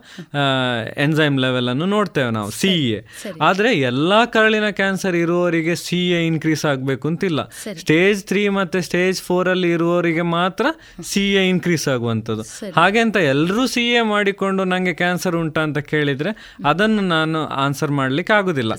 ಎನ್ಸೈಮ್ 1.06 1.40
ಲೆವೆಲ್ 1.40 1.70
ಅನ್ನು 1.70 1.86
ನೋಡ್ತೇವೆ 1.86 2.32
ನಾವು 2.38 2.52
ಸಿ 2.52 2.74
ಎ 2.92 3.00
ಆದ್ರೆ 3.42 3.72
ಎಲ್ಲಾ 3.90 4.22
ಕರಳಿನ 4.26 4.70
ಕ್ಯಾನ್ಸರ್ 4.80 5.16
ಇರುವವರಿಗೆ 5.16 5.76
ಸಿ 5.76 6.00
ಎ 6.12 6.22
ಇನ್ಕ್ರೀಸ್ 6.28 6.66
ಆಗಬೇಕು 6.66 7.08
ಅಂತಿಲ್ಲ. 7.08 7.40
ಸ್ಟೇಜ್ 7.82 8.22
ತ್ರೀ 8.24 8.44
ಮತ್ತೆ 8.60 8.82
ಸ್ಟೇಜ್ 8.82 9.22
ಫೋರ್ 9.22 9.50
ಅಲ್ಲಿ 9.50 9.72
ಇರುವವರಿಗೆ 9.72 10.22
ಮಾತ್ರ 10.22 10.66
ಸಿ 11.04 11.26
ಎ 11.34 11.44
ಇನ್ಕ್ರೀಸ್ 11.50 11.88
ಆಗುವಂಥದ್ದು. 11.88 12.46
ಹಾಗೆ 12.76 13.00
ಅಂತ 13.00 13.18
ಎಲ್ಲರೂ 13.34 13.68
ಸಿ 13.68 13.86
ಎ 13.92 14.02
ಮಾಡಿಕೊಂಡು 14.14 14.64
ನಂಗೆ 14.64 14.94
ಕ್ಯಾನ್ಸರ್ 14.94 15.36
ಉಂಟಾ 15.36 15.62
ಅಂತ 15.62 15.78
ಕೇಳಿದ್ರೆ 15.94 16.34
ಅದನ್ನು 16.66 17.02
ನಾನು 17.16 17.40
ಆನ್ಸರ್ 17.66 17.92
ಮಾಡ್ಲಿಕ್ಕೆ 17.92 18.34
ಆಗುದಿಲ್ಲ. 18.34 18.74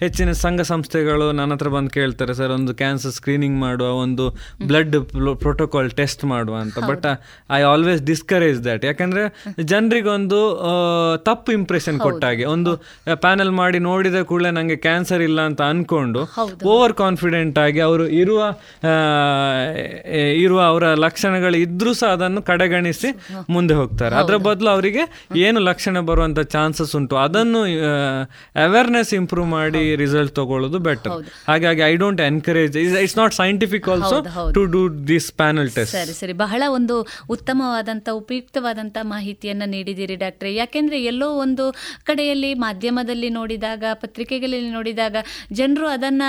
ಹೆಚ್ಚಿನ 0.00 0.32
ಸಂಘ 0.44 0.60
ಸಂಸ್ಥೆಗಳು 0.72 1.14
ನನ್ನ 1.32 1.52
ಹತ್ರ 1.52 1.68
ಬಂದು 1.68 1.90
ಕೇಳ್ತಾರೆ 1.90 2.34
ಸರ್ 2.34 2.50
ಒಂದು 2.50 2.74
ಕ್ಯಾನ್ಸರ್ 2.74 3.12
ಸ್ಕ್ರೀನಿಂಗ್ 3.12 3.60
ಮಾಡುವ 3.60 3.88
ಒಂದು 3.98 4.24
ಬ್ಲಡ್ 4.66 4.96
ಪ್ರೋಟೋಕಾಲ್ 5.40 5.90
ಟೆಸ್ಟ್ 5.92 6.24
ಮಾಡುವ 6.26 6.54
ಅಂತ. 6.56 6.78
But 6.86 7.06
I 7.50 7.60
always 7.64 8.02
discourage 8.02 8.64
that 8.64 8.84
ಯಾಕಂದ್ರೆ 8.84 9.22
ಜನರಿಗೊಂದು 9.64 10.40
ಆ, 10.62 10.72
ತಪ್ಪು 11.24 11.52
ಇಂಪ್ರೆಷನ್ 11.52 11.98
ಕೊಟ್ಟಾಗೆ 12.00 12.44
ಒಂದು 12.46 12.72
ಪ್ಯಾನಲ್ 13.20 13.50
ಮಾಡಿ 13.52 13.78
ನೋಡಿದ 13.80 14.20
ಕೂಡಲೇ 14.22 14.50
ನಂಗೆ 14.50 14.76
ಕ್ಯಾನ್ಸರ್ 14.84 15.22
ಇಲ್ಲ 15.22 15.40
ಅಂತ 15.42 15.62
ಅನ್ಕೊಂಡು 15.66 16.20
ಓವರ್ 16.68 16.94
ಕಾನ್ಫಿಡೆಂಟ್ 16.94 17.58
ಆಗಿ 17.58 17.80
ಅವರು 17.80 18.06
ಇರುವ 18.16 18.40
ಇರುವ 20.38 20.60
ಅವರ 20.62 20.84
ಲಕ್ಷಣಗಳು 20.98 21.56
ಇದ್ರೂ 21.58 21.92
ಸಹ 21.94 22.10
ಅದನ್ನು 22.16 22.42
ಕಡೆಗಣಿಸಿ 22.42 23.08
ಮುಂದೆ 23.48 23.74
ಹೋಗ್ತಾರೆ. 23.74 24.14
ಅದರ 24.16 24.36
ಬದಲು 24.44 24.70
ಅವರಿಗೆ 24.70 25.02
ಏನು 25.38 25.60
ಲಕ್ಷಣ 25.60 26.00
ಬರುವಂತ 26.02 26.40
ಚಾನ್ಸಸ್ 26.52 26.96
ಉಂಟು 26.96 27.16
ಅದನ್ನು 27.16 27.60
ಅವೇರ್ನೆಸ್ 28.62 29.14
ಇಂಪ್ರೂವ್ 29.14 29.48
ಮಾಡಿ 29.50 29.82
ರಿಸಲ್ಟ್ 29.96 30.34
ತಗೊಳ್ಳೋದು 30.34 30.78
ಬೆಟರ್ 30.80 31.05
ಹಾಗಾಗಿ 31.48 31.82
I 31.90 31.94
don't 32.02 32.22
encourage 32.28 32.76
it's 32.82 33.16
not 33.20 33.34
scientific 33.40 33.88
also. 33.94 34.18
To 34.56 34.64
do 34.74 34.82
this 35.12 35.28
panel 35.40 35.70
test 35.76 35.94
ಸರಿ 35.98 36.14
ಸರಿ. 36.20 36.36
ಬಹಳ 36.44 36.62
ಒಂದು 36.78 36.96
ಉತ್ತಮವಾದಂಥ 37.36 38.08
ಉಪಯುಕ್ತವಾದಂಥ 38.20 38.96
ಮಾಹಿತಿಯನ್ನು 39.14 39.68
ನೀಡಿದ್ದೀರಿ 39.74 40.18
ಡಾಕ್ಟ್ರೆ. 40.24 40.52
ಯಾಕೆಂದ್ರೆ 40.54 41.00
ಎಲ್ಲೋ 41.12 41.28
ಒಂದು 41.44 41.66
ಕಡೆಯಲ್ಲಿ 42.10 42.52
ಮಾಧ್ಯಮದಲ್ಲಿ 42.66 43.30
ನೋಡಿದಾಗ 43.38 43.84
ಪತ್ರಿಕೆಗಳಲ್ಲಿ 44.04 44.70
ನೋಡಿದಾಗ 44.78 45.16
ಜನರು 45.60 45.86
ಅದನ್ನ 45.96 46.22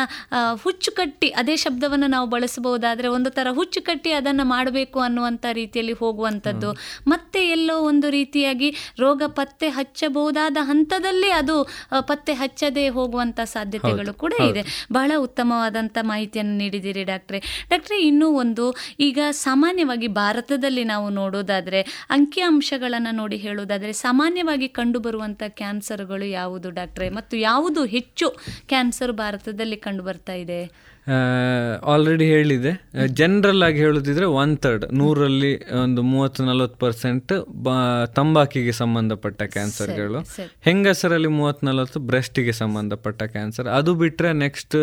ಹುಚ್ಚು 0.63 0.91
ಕಟ್ಟಿ 0.91 1.29
ಅದೇ 1.41 1.55
ಶಬ್ದವನ್ನ 1.63 2.05
ನಾವು 2.15 2.27
ಬಳಸಬಹುದಾದರೆ 2.35 3.07
ಒಂದು 3.17 3.29
ತರ 3.37 3.47
ಹುಚ್ಚು 3.59 3.81
ಕಟ್ಟಿ 3.81 4.11
ಅದನ್ನ 4.19 4.41
ಮಾಡಬೇಕು 4.53 4.99
ಅನ್ನುವಂತ 5.07 5.45
ರೀತಿಯಲ್ಲಿ 5.61 5.95
ಹೋಗುವಂಥದ್ದು. 6.01 6.69
ಮತ್ತೆ 7.07 7.41
ಎಲ್ಲೋ 7.49 7.75
ಒಂದು 7.89 8.07
ರೀತಿಯಾಗಿ 8.09 8.69
ರೋಗ 8.99 9.21
ಪತ್ತೆ 9.39 9.67
ಹಚ್ಚಬಹುದಾದ 9.77 10.57
ಹಂತದಲ್ಲಿ 10.69 11.29
ಅದು 11.39 11.55
ಪತ್ತೆ 12.09 12.33
ಹಚ್ಚದೆ 12.33 12.85
ಹೋಗುವಂತ 12.97 13.39
ಸಾಧ್ಯತೆಗಳು 13.53 14.13
ಕೂಡ 14.23 14.33
ಇದೆ. 14.49 14.61
ಬಹಳ 14.91 15.11
ಉತ್ತಮವಾದಂಥ 15.17 15.97
ಮಾಹಿತಿಯನ್ನು 16.01 16.57
ನೀಡಿದ್ದೀರಿ 16.57 17.03
ಡಾಕ್ಟ್ರೆ. 17.03 17.39
ಡಾಕ್ಟ್ರೆ, 17.69 18.01
ಇನ್ನೂ 18.01 18.29
ಒಂದು, 18.29 18.75
ಈಗ 18.99 19.19
ಸಾಮಾನ್ಯವಾಗಿ 19.31 20.07
ಭಾರತದಲ್ಲಿ 20.07 20.83
ನಾವು 20.83 21.09
ನೋಡೋದಾದರೆ 21.09 21.81
ಅಂಕಿಅಂಶಗಳನ್ನು 22.09 23.15
ನೋಡಿ 23.15 23.37
ಹೇಳೋದಾದರೆ, 23.37 23.93
ಸಾಮಾನ್ಯವಾಗಿ 23.93 24.67
ಕಂಡುಬರುವಂಥ 24.67 25.43
ಕ್ಯಾನ್ಸರ್ಗಳು 25.47 26.25
ಯಾವುದು 26.25 26.69
ಡಾಕ್ಟ್ರೆ? 26.69 27.09
ಮತ್ತು 27.09 27.37
ಯಾವುದು 27.37 27.85
ಹೆಚ್ಚು 27.85 28.29
ಕ್ಯಾನ್ಸರ್ 28.67 29.11
ಭಾರತದಲ್ಲಿ 29.11 29.75
ಕಂಡುಬರ್ತಾ 29.75 30.33
ಇದೆ? 30.33 30.87
ಆಲ್ರೆಡಿ 31.85 32.25
ಹೇಳಿದೆ. 32.25 32.71
ಜನರಲ್ 33.19 33.63
ಆಗಿ 33.63 33.77
ಹೇಳುದಿದ್ರೆ 33.77 34.25
ಒನ್ 34.41 34.53
ಥರ್ಡ್ 34.57 34.85
ನೂರಲ್ಲಿ 34.93 35.51
ಒಂದು 35.83 36.01
ಮೂವತ್ತು 36.01 36.45
ನಲವತ್ತು 36.45 36.77
ಪರ್ಸೆಂಟ್ 36.77 37.33
ತಂಬಾಕಿಗೆ 38.15 38.71
ಸಂಬಂಧಪಟ್ಟ 38.71 39.43
ಕ್ಯಾನ್ಸರ್ಗಳು 39.55 40.19
ಸರಿ. 40.35 40.47
ಹೆಂಗಸರಲ್ಲಿ 40.61 41.31
ಮೂವತ್ತು 41.37 41.65
ನಲವತ್ತು 41.65 41.99
ಬ್ರೆಸ್ಟಿಗೆ 41.99 42.51
ಸಂಬಂಧಪಟ್ಟ 42.51 43.23
ಕ್ಯಾನ್ಸರ್ 43.35 43.67
ಅದು 43.67 43.93
ಬಿಟ್ಟರೆ 43.95 44.31
ನೆಕ್ಸ್ಟ್ 44.33 44.77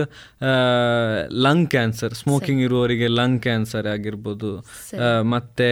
ಲಂಗ್ 1.47 1.69
ಕ್ಯಾನ್ಸರ್ 1.71 2.15
ಸ್ಮೋಕಿಂಗ್ 2.15 2.63
ಇರುವವರಿಗೆ 2.63 3.09
ಲಂಗ್ 3.09 3.43
ಕ್ಯಾನ್ಸರ್ 3.43 3.87
ಆಗಿರ್ಬೋದು. 3.87 4.53
ಮತ್ತೆ 5.31 5.69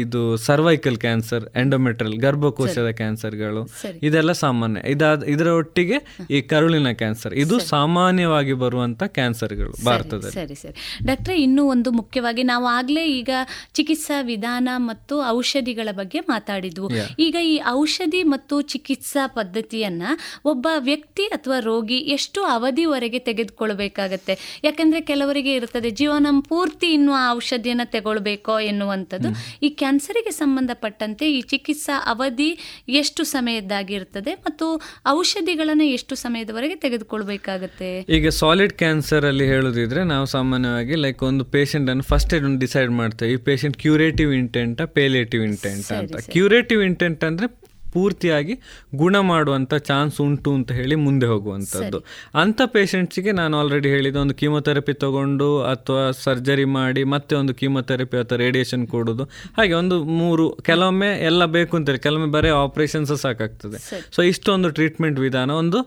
ಇದು 0.00 0.22
ಸರ್ವೈಕಲ್ 0.36 0.96
ಕ್ಯಾನ್ಸರ್ 0.96 1.46
ಎಂಡೋಮೆಟ್ರಲ್ 1.56 2.16
ಗರ್ಭಕೋಶದ 2.18 2.90
ಕ್ಯಾನ್ಸರ್ಗಳು 2.90 3.62
ಇದೆಲ್ಲ 4.02 4.32
ಸಾಮಾನ್ಯ. 4.44 4.80
ಇದಾದ 4.90 5.22
ಇದರ 5.34 5.48
ಒಟ್ಟಿಗೆ 5.62 5.98
ಈ 6.30 6.40
ಕರುಳಿನ 6.52 6.92
ಕ್ಯಾನ್ಸರ್ 6.92 7.34
ಇದು 7.34 7.58
ಸಾಮಾನ್ಯವಾಗಿ 7.58 8.52
ಬರುವಂತ 8.52 9.02
ಕ್ಯಾನ್ಸರ್ಗಳು 9.18 9.60
ಭಾರತದಲ್ಲಿ. 9.84 10.32
ಸರಿ 10.32 10.54
ಸರಿ. 10.54 11.06
ಡಾಕ್ಟ್ರೆ 11.06 11.42
ಇನ್ನೂ 11.42 11.64
ಒಂದು 11.64 11.90
ಮುಖ್ಯವಾಗಿ 11.90 12.42
ನಾವು 12.42 12.66
ಆಗ್ಲೇ 12.66 13.06
ಈಗ 13.06 13.30
ಚಿಕಿತ್ಸಾ 13.74 14.20
ವಿಧಾನ 14.20 14.68
ಮತ್ತು 14.76 15.24
ಔಷಧಿಗಳ 15.24 15.88
ಬಗ್ಗೆ 15.92 16.20
ಮಾತಾಡಿದ್ವು. 16.20 16.90
ಈಗ 17.18 17.36
ಈ 17.44 17.60
ಔಷಧಿ 17.68 18.22
ಮತ್ತು 18.22 18.60
ಚಿಕಿತ್ಸಾ 18.60 19.26
ಪದ್ಧತಿಯನ್ನ 19.26 20.02
ಒಬ್ಬ 20.44 20.66
ವ್ಯಕ್ತಿ 20.78 21.22
ಅಥವಾ 21.22 21.58
ರೋಗಿ 21.58 21.98
ಎಷ್ಟು 21.98 22.44
ಅವಧಿವರೆಗೆ 22.44 23.18
ತೆಗೆದುಕೊಳ್ಬೇಕಾಗತ್ತೆ? 23.18 24.60
ಯಾಕಂದ್ರೆ 24.64 25.00
ಕೆಲವರಿಗೆ 25.00 25.54
ಇರುತ್ತದೆ 25.54 25.90
ಜೀವನ 25.90 26.26
ಪೂರ್ತಿ 26.48 26.92
ಇನ್ನು 26.92 27.12
ಆ 27.12 27.32
ಔಷಧಿಯನ್ನ 27.32 27.80
ತಗೊಳ್ಬೇಕೋ 27.84 28.60
ಎನ್ನುವಂಥದ್ದು. 28.60 29.28
ಈ 29.62 29.68
ಕ್ಯಾನ್ಸರಿಗೆ 29.68 30.30
ಸಂಬಂಧಪಟ್ಟಂತೆ 30.30 31.32
ಈ 31.32 31.40
ಚಿಕಿತ್ಸಾ 31.40 32.02
ಅವಧಿ 32.06 32.58
ಎಷ್ಟು 32.88 33.24
ಸಮಯದ್ದಾಗಿರುತ್ತದೆ 33.24 34.34
ಮತ್ತು 34.34 34.82
ಔಷಧಿಗಳನ್ನು 35.08 35.84
ಎಷ್ಟು 35.84 36.14
ಸಮಯದವರೆಗೆ 36.14 36.74
ತೆಗೆದುಕೊಳ್ಬೇಕಾಗತ್ತೆ? 36.74 38.00
ಈಗ 38.08 38.28
ಸಾಲಿಡ್ 38.28 38.72
ಕ್ಯಾನ್ಸರ್ 38.72 39.24
ಅಲ್ಲಿ 39.24 39.51
ಹೇಳುದಿದ್ರೆ 39.52 40.04
ನಾವು 40.04 40.26
ಸಾಮಾನ್ಯವಾಗಿ 40.26 40.94
ಲೈಕ್ 40.94 41.22
ಒಂದು 41.22 41.44
ಪೇಷಂಟ್ 41.44 41.90
ಅನ್ನು 41.90 42.02
ಫಸ್ಟ್ 42.02 42.34
ಒಂದು 42.34 42.58
ಡಿಸೈಡ್ 42.58 42.90
ಮಾಡ್ತೇವೆ. 42.90 43.32
ಈ 43.32 43.36
patient 43.36 43.76
curative 43.76 44.32
intent 44.34 44.80
palliative 44.94 45.42
intent 45.44 45.92
ಅಂತ. 45.92 46.16
ಕ್ಯೂರೇಟಿವ್ 46.30 46.82
ಇಂಟೆಂಟ್ 46.82 47.24
ಅಂದ್ರೆ 47.24 47.48
ಪೂರ್ತಿಯಾಗಿ 47.94 48.54
ಗುಣ 49.02 49.16
ಮಾಡುವಂಥ 49.30 49.74
ಚಾನ್ಸ್ 49.90 50.18
ಉಂಟು 50.26 50.50
ಅಂತ 50.58 50.72
ಹೇಳಿ 50.78 50.96
ಮುಂದೆ 51.06 51.26
ಹೋಗುವಂಥದ್ದು 51.32 51.98
ಅಂಥ 52.42 52.60
ಪೇಷಂಟ್ಸಿಗೆ 52.74 53.32
ನಾನು 53.40 53.54
ಆಲ್ರೆಡಿ 53.60 53.88
ಹೇಳಿದ 53.94 54.16
ಒಂದು 54.24 54.34
ಕೀಮೊಥೆರಪಿ 54.40 54.94
ತಗೊಂಡು 55.04 55.48
ಅಥವಾ 55.72 56.02
ಸರ್ಜರಿ 56.24 56.66
ಮಾಡಿ 56.78 57.04
ಮತ್ತೆ 57.14 57.36
ಒಂದು 57.40 57.54
ಕೀಮೊಥೆರಪಿ 57.60 58.16
ಅಥವಾ 58.22 58.38
ರೇಡಿಯೇಷನ್ 58.44 58.84
ಕೊಡೋದು. 58.94 59.24
ಹಾಗೆ 59.58 59.74
ಒಂದು 59.80 59.96
ಮೂರು 60.20 60.44
ಕೆಲವೊಮ್ಮೆ 60.68 61.10
ಎಲ್ಲ 61.30 61.42
ಬೇಕು 61.56 61.76
ಅಂತಾರೆ 61.76 62.00
ಕೆಲವೊಮ್ಮೆ 62.06 62.30
ಬರೀ 62.36 62.50
ಆಪರೇಷನ್ಸ್ 62.64 63.12
ಸಾಕಾಗ್ತದೆ. 63.24 63.78
ಸೊ 64.16 64.22
ಇಷ್ಟೊಂದು 64.32 64.70
ಟ್ರೀಟ್ಮೆಂಟ್ 64.78 65.18
ವಿಧಾನ 65.26 65.50
ಒಂದು 65.62 65.78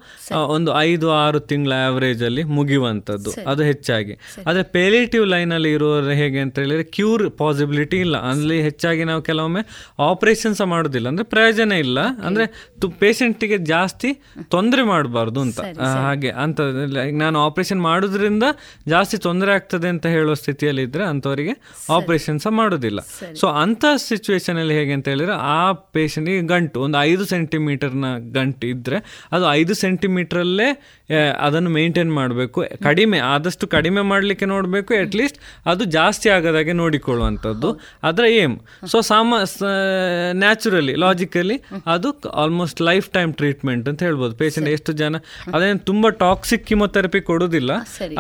ಒಂದು 0.56 0.72
ಐದು 0.90 1.08
ಆರು 1.24 1.40
ತಿಂಗಳ 1.52 1.74
ಆವರೇಜಲ್ಲಿ 1.88 2.44
ಮುಗಿಯುವಂಥದ್ದು 2.58 3.32
ಅದು 3.52 3.64
ಹೆಚ್ಚಾಗಿ. 3.72 4.14
ಆದರೆ 4.48 4.64
ಪೇಲೇಟಿವ್ 4.78 5.26
ಲೈನಲ್ಲಿ 5.34 5.72
ಇರುವವರು 5.78 6.16
ಹೇಗೆ 6.22 6.40
ಅಂತ 6.46 6.56
ಹೇಳಿದರೆ 6.64 6.86
ಕ್ಯೂರ್ 6.98 7.26
ಪಾಸಿಬಿಲಿಟಿ 7.44 7.98
ಇಲ್ಲ. 8.06 8.16
ಅಲ್ಲಿ 8.32 8.58
ಹೆಚ್ಚಾಗಿ 8.68 9.04
ನಾವು 9.12 9.22
ಕೆಲವೊಮ್ಮೆ 9.30 9.64
ಆಪರೇಷನ್ಸ್ 10.10 10.62
ಮಾಡೋದಿಲ್ಲ. 10.74 11.08
ಅಂದರೆ 11.14 11.28
ಪ್ರಯೋಜನ 11.36 11.72
ಇಲ್ಲ. 11.86 11.95
ಅಂದ್ರೆ 11.98 12.46
ಪೇಷಂಟಿಗೆ 13.00 13.58
ಜಾಸ್ತಿ 13.58 14.10
ತೊಂದರೆ 14.50 14.84
ಮಾಡಬಾರ್ದು 14.84 15.40
ಅಂತ. 15.42 15.60
ಹಾಗೆ 16.06 16.30
ಅಂತ 16.30 16.62
ನಾನು 17.12 17.38
ಆಪರೇಷನ್ 17.46 17.82
ಮಾಡೋದ್ರಿಂದ 17.82 18.44
ಜಾಸ್ತಿ 18.88 19.18
ತೊಂದರೆ 19.18 19.54
ಆಗ್ತದೆ 19.54 19.88
ಅಂತ 19.88 20.06
ಹೇಳೋ 20.06 20.34
ಸ್ಥಿತಿಯಲ್ಲಿ 20.34 20.82
ಇದ್ರೆ 20.82 21.04
ಅಂಥವರಿಗೆ 21.04 21.54
ಆಪರೇಷನ್ 21.90 22.40
ಸಹ 22.40 22.50
ಮಾಡೋದಿಲ್ಲ. 22.50 23.00
ಸೊ 23.34 23.48
ಅಂತ 23.48 23.86
ಸಿಚುವೇಶನ್ 23.96 24.58
ಅಲ್ಲಿ 24.58 24.74
ಹೇಗೆ 24.74 24.94
ಅಂತ 24.94 25.08
ಹೇಳಿದ್ರೆ 25.08 25.36
ಆ 25.58 25.72
ಪೇಷಂಟ್ಗೆ 25.72 26.42
ಗಂಟು 26.42 26.82
ಒಂದು 26.82 26.98
ಐದು 27.02 27.26
ಸೆಂಟಿಮೀಟರ್ನ 27.26 28.06
ಗಂಟು 28.34 28.68
ಇದ್ರೆ 28.68 29.28
ಅದು 29.32 29.52
ಐದು 29.52 29.74
ಸೆಂಟಿಮೀಟ್ರಲ್ಲೇ 29.74 30.70
ಅದನ್ನು 31.42 31.70
ಮೇಂಟೈನ್ 31.70 32.12
ಮಾಡಬೇಕು. 32.14 32.64
ಕಡಿಮೆ 32.84 33.18
ಆದಷ್ಟು 33.34 33.68
ಕಡಿಮೆ 33.68 34.02
ಮಾಡಲಿಕ್ಕೆ 34.02 34.46
ನೋಡಬೇಕು. 34.46 34.94
ಅಟ್ಲೀಸ್ಟ್ 34.94 35.40
ಅದು 35.66 35.84
ಜಾಸ್ತಿ 35.98 36.30
ಆಗದಾಗೆ 36.30 36.74
ನೋಡಿಕೊಳ್ಳುವಂಥದ್ದು. 36.74 37.70
ಅದರ 38.04 38.26
ಏಮ್ 38.26 38.56
ಸೊ 38.88 39.02
ಸಾಮ 39.02 39.36
ನ್ಯಾಚುರಲಿ 40.34 40.96
ಲಾಜಿಕಲಿ 40.96 41.58
ಅದು 41.94 42.10
ಆಲ್ಮೋಸ್ಟ್ 42.44 42.80
ಲೈಫ್ 42.90 43.08
ಟೈಮ್ 43.16 43.32
ಟ್ರೀಟ್ಮೆಂಟ್ 43.40 43.86
ಅಂತ 43.90 44.04
ಹೇಳ್ಬೋದು. 44.08 44.34
ಪೇಷಂಟ್ 44.42 44.70
ಎಷ್ಟು 44.76 44.92
ಜನ 45.02 45.16
ಅದೇನು 45.56 45.80
ತುಂಬ 45.90 46.10
ಟಾಕ್ಸಿಕ್ 46.24 46.64
ಕಿಮೊಥೆರಪಿ 46.70 47.22
ಕೊಡೋದಿಲ್ಲ 47.30 47.72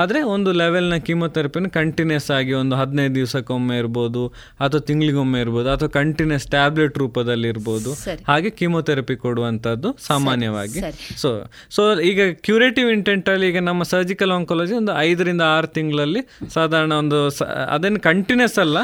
ಆದರೆ 0.04 0.22
ಒಂದು 0.34 0.52
ಲೆವೆಲ್ನ 0.62 0.98
ಕಿಮೊಥೆರಪಿನ 1.08 1.70
ಕಂಟಿನ್ಯೂಸ್ 1.80 2.30
ಆಗಿ 2.38 2.54
ಒಂದು 2.62 2.76
ಹದಿನೈದು 2.82 3.16
ದಿವಸಕ್ಕೊಮ್ಮೆ 3.20 3.78
ಇರ್ಬೋದು 3.84 4.24
ಅಥವಾ 4.66 4.82
ತಿಂಗಳಿಗೊಮ್ಮೆ 4.90 5.42
ಇರ್ಬೋದು 5.46 5.72
ಅಥವಾ 5.76 5.90
ಕಂಟಿನ್ಯೂಸ್ 6.00 6.48
ಟ್ಯಾಬ್ಲೆಟ್ 6.56 6.98
ರೂಪದಲ್ಲಿ 7.04 7.48
ಇರ್ಬೋದು 7.48 7.94
ಹಾಗೆ 8.32 8.50
ಕಿಮೊಥೆರಪಿ 8.62 9.18
ಕೊಡುವಂಥದ್ದು 9.26 9.92
ಸಾಮಾನ್ಯವಾಗಿ. 10.08 10.82
ಸೊ 11.24 11.32
ಸೊ 11.78 11.82
ಈಗ 12.12 12.22
ಕ್ಯೂರೇಟಿವ್ 12.48 12.90
ಇಂಟೆಂಟ್ 12.98 13.30
ಅಲ್ಲಿ 13.36 13.48
ಈಗ 13.52 13.60
ನಮ್ಮ 13.70 13.84
ಸರ್ಜಿಕಲ್ 13.94 14.32
ಆಂಕಾಲಜಿ 14.32 14.76
ಒಂದು 14.82 14.94
ಐದರಿಂದ 15.08 15.44
ಆರು 15.56 15.68
ತಿಂಗಳಲ್ಲಿ 15.80 16.24
ಸಾಧಾರಣ 16.54 16.94
ಒಂದು 17.04 17.20
ಅದನ್ನು 17.26 17.74
ಅದೇನು 17.76 18.00
ಕಂಟಿನ್ಯೂಸ್ 18.10 18.58
ಅಲ್ಲ. 18.64 18.78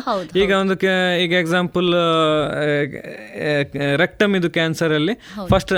ಈಗ 0.44 0.52
ಒಂದು 0.64 0.76
ಈಗ 1.24 1.34
ಎಕ್ಸಾಂಪಲ್ 1.44 1.88
ರೆಕ್ಟಮ್ 4.04 4.34
ಇದು 4.40 4.50
ಕ್ಯಾನ್ಸರ್ 4.50 4.70
ಅಲ್ಲಿ 4.80 5.14
ಫಸ್ಟ್ 5.50 5.74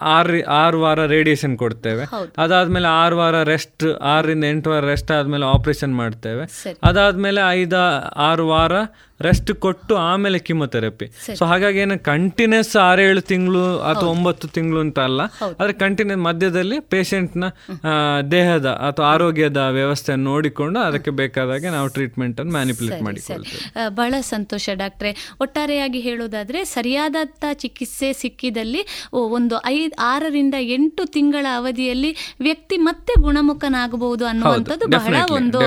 ಆರು 0.00 0.44
ಆರು 0.44 0.80
ವಾರ 0.80 1.06
ರೇಡಿಯೇಷನ್ 1.06 1.58
ಕೊಡ್ತೇವೆ. 1.58 2.04
ಅದಾದ್ಮೇಲೆ 2.38 2.88
ಆರು 2.88 3.18
ವಾರ 3.18 3.42
ರೆಸ್ಟ್ 3.42 3.98
ಆರರಿಂದ 4.02 4.44
ಎಂಟು 4.44 4.70
ವಾರ 4.70 4.84
ರೆಸ್ಟ್ 4.84 5.10
ಆದ್ಮೇಲೆ 5.10 5.44
ಆಪರೇಷನ್ 5.44 5.96
ಮಾಡ್ತೇವೆ. 5.96 6.62
ಅದಾದ್ಮೇಲೆ 6.82 7.40
ಐದ 7.50 7.74
ಆರು 8.16 8.48
ವಾರ 8.48 8.72
ರೆಸ್ಟ್ 9.20 9.50
ಕೊಟ್ಟು 9.64 9.94
ಆಮೇಲೆ 9.96 10.38
ಕಿಮೊಥೆರಪಿ 10.46 11.06
ಸೊ 11.38 11.44
ಹಾಗಾಗಿ 11.50 11.78
ಏನು 11.78 11.96
ಕಂಟಿನ್ಯೂಸ್ 12.08 12.72
ಆರೇಳು 12.76 13.20
ತಿಂಗಳು 13.30 13.62
ಅಥವಾ 13.90 14.08
ಒಂಬತ್ತು 14.14 14.48
ತಿಂಗಳು 14.56 14.80
ಅಂತ 14.84 14.98
ಅಲ್ಲ. 15.08 15.20
ಆದರೆ 15.60 15.74
ಕಂಟಿನ್ಯೂ 15.82 16.16
ಮಧ್ಯದಲ್ಲಿ 16.26 16.78
ಪೇಷಂಟ್ನ 16.92 17.44
ದೇಹದ 18.34 18.68
ಅಥವಾ 18.88 19.06
ಆರೋಗ್ಯದ 19.12 19.60
ವ್ಯವಸ್ಥೆಯನ್ನು 19.78 20.26
ನೋಡಿಕೊಂಡು 20.30 20.80
ಅದಕ್ಕೆ 20.80 21.12
ಬೇಕಾದಾಗೆ 21.20 21.70
ನಾವು 21.76 21.88
ಟ್ರೀಟ್ಮೆಂಟ್ 21.88 22.40
ಅನ್ನು 22.40 22.52
ಮ್ಯಾನಿಪುಲೇಟ್ 22.52 23.02
ಮಾಡಿ 23.02 23.22
ಬಹಳ 24.00 24.14
ಸಂತೋಷ 24.32 24.68
ಡಾಕ್ಟ್ರೆ. 24.82 25.12
ಒಟ್ಟಾರೆಯಾಗಿ 25.40 26.00
ಹೇಳೋದಾದ್ರೆ 26.00 26.62
ಸರಿಯಾದಂಥ 26.74 27.44
ಚಿಕಿತ್ಸೆ 27.62 28.10
ಸಿಕ್ಕಿದಲ್ಲಿ 28.22 28.82
ಒಂದು 29.38 29.56
ಐದು 29.66 29.94
ಆರರಿಂದ 30.10 30.56
ಎಂಟು 30.76 31.04
ತಿಂಗಳ 31.16 31.46
ಅವಧಿಯಲ್ಲಿ 31.60 32.10
ವ್ಯಕ್ತಿ 32.40 32.76
ಮತ್ತೆ 32.88 33.12
ಗುಣಮುಖನಾಗಬಹುದು 33.22 34.26
ಅನ್ನುವಂಥದ್ದು 34.26 34.86
ಬಹಳ 34.98 35.16
ಒಂದು 35.38 35.60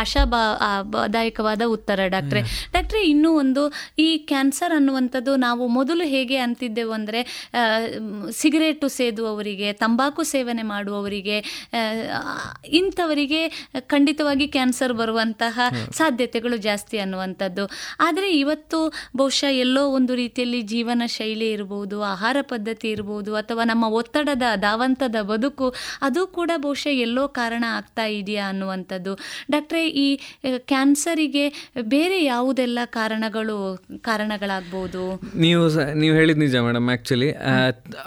ಆಶಾದಾಯಕವಾದ 0.00 1.62
ಉತ್ತರ 1.76 2.00
ಡಾಕ್ಟ್ರೆ. 2.16 2.42
ಡಾಕ್ಟ್ರೆ 2.72 3.02
ಇನ್ನೂ 3.04 3.30
ಒಂದು 3.38 3.62
ಈ 3.98 4.08
ಕ್ಯಾನ್ಸರ್ 4.30 4.72
ಅನ್ನುವಂಥದ್ದು 4.72 5.32
ನಾವು 5.36 5.64
ಮೊದಲು 5.68 6.04
ಹೇಗೆ 6.04 6.36
ಅಂತಿದ್ದೆವು 6.36 6.92
ಅಂದರೆ 6.92 7.20
ಸಿಗರೇಟು 8.30 8.88
ಸೇದುವವರಿಗೆ 8.88 9.68
ತಂಬಾಕು 9.72 10.22
ಸೇವನೆ 10.22 10.62
ಮಾಡುವವರಿಗೆ 10.62 11.36
ಇಂಥವರಿಗೆ 12.80 13.40
ಖಂಡಿತವಾಗಿ 13.86 14.48
ಕ್ಯಾನ್ಸರ್ 14.48 14.92
ಬರುವಂತಹ 14.92 15.56
ಸಾಧ್ಯತೆಗಳು 15.92 16.56
ಜಾಸ್ತಿ 16.56 16.98
ಅನ್ನುವಂಥದ್ದು. 16.98 17.64
ಆದರೆ 18.00 18.28
ಇವತ್ತು 18.38 18.78
ಬಹುಶಃ 19.16 19.50
ಎಲ್ಲೋ 19.64 19.82
ಒಂದು 19.88 20.12
ರೀತಿಯಲ್ಲಿ 20.14 20.60
ಜೀವನ 20.72 21.02
ಶೈಲಿ 21.06 21.48
ಇರ್ಬೋದು 21.52 21.96
ಆಹಾರ 22.02 22.36
ಪದ್ಧತಿ 22.42 22.88
ಇರ್ಬೋದು 22.90 23.34
ಅಥವಾ 23.34 23.64
ನಮ್ಮ 23.64 23.84
ಒತ್ತಡದ 24.00 24.46
ಧಾವಂತದ 24.56 25.18
ಬದುಕು 25.22 25.68
ಅದು 26.02 26.22
ಕೂಡ 26.26 26.50
ಬಹುಶಃ 26.56 26.92
ಎಲ್ಲೋ 27.06 27.24
ಕಾರಣ 27.28 27.64
ಆಗ್ತಾ 27.68 28.06
ಇದೆಯಾ 28.20 28.44
ಅನ್ನುವಂಥದ್ದು. 28.48 29.12
ಡಾಕ್ಟ್ರೆ 29.50 29.82
ಈ 30.04 30.06
ಕ್ಯಾನ್ಸರಿಗೆ 30.70 31.46
ಬೇರೆ 31.88 32.18
ಯಾವುದೆಲ್ಲ 32.60 32.80
ಕಾರಣಗಳು 32.92 33.56
ಕಾರಣಗಳಾಗ್ಬೋದು? 34.02 35.02
ನೀವು 35.36 35.62
ನೀವು 35.94 36.14
ಹೇಳಿದ 36.16 36.38
ನಿಜ 36.38 36.56
madam 36.66 36.88
actually 36.88 37.28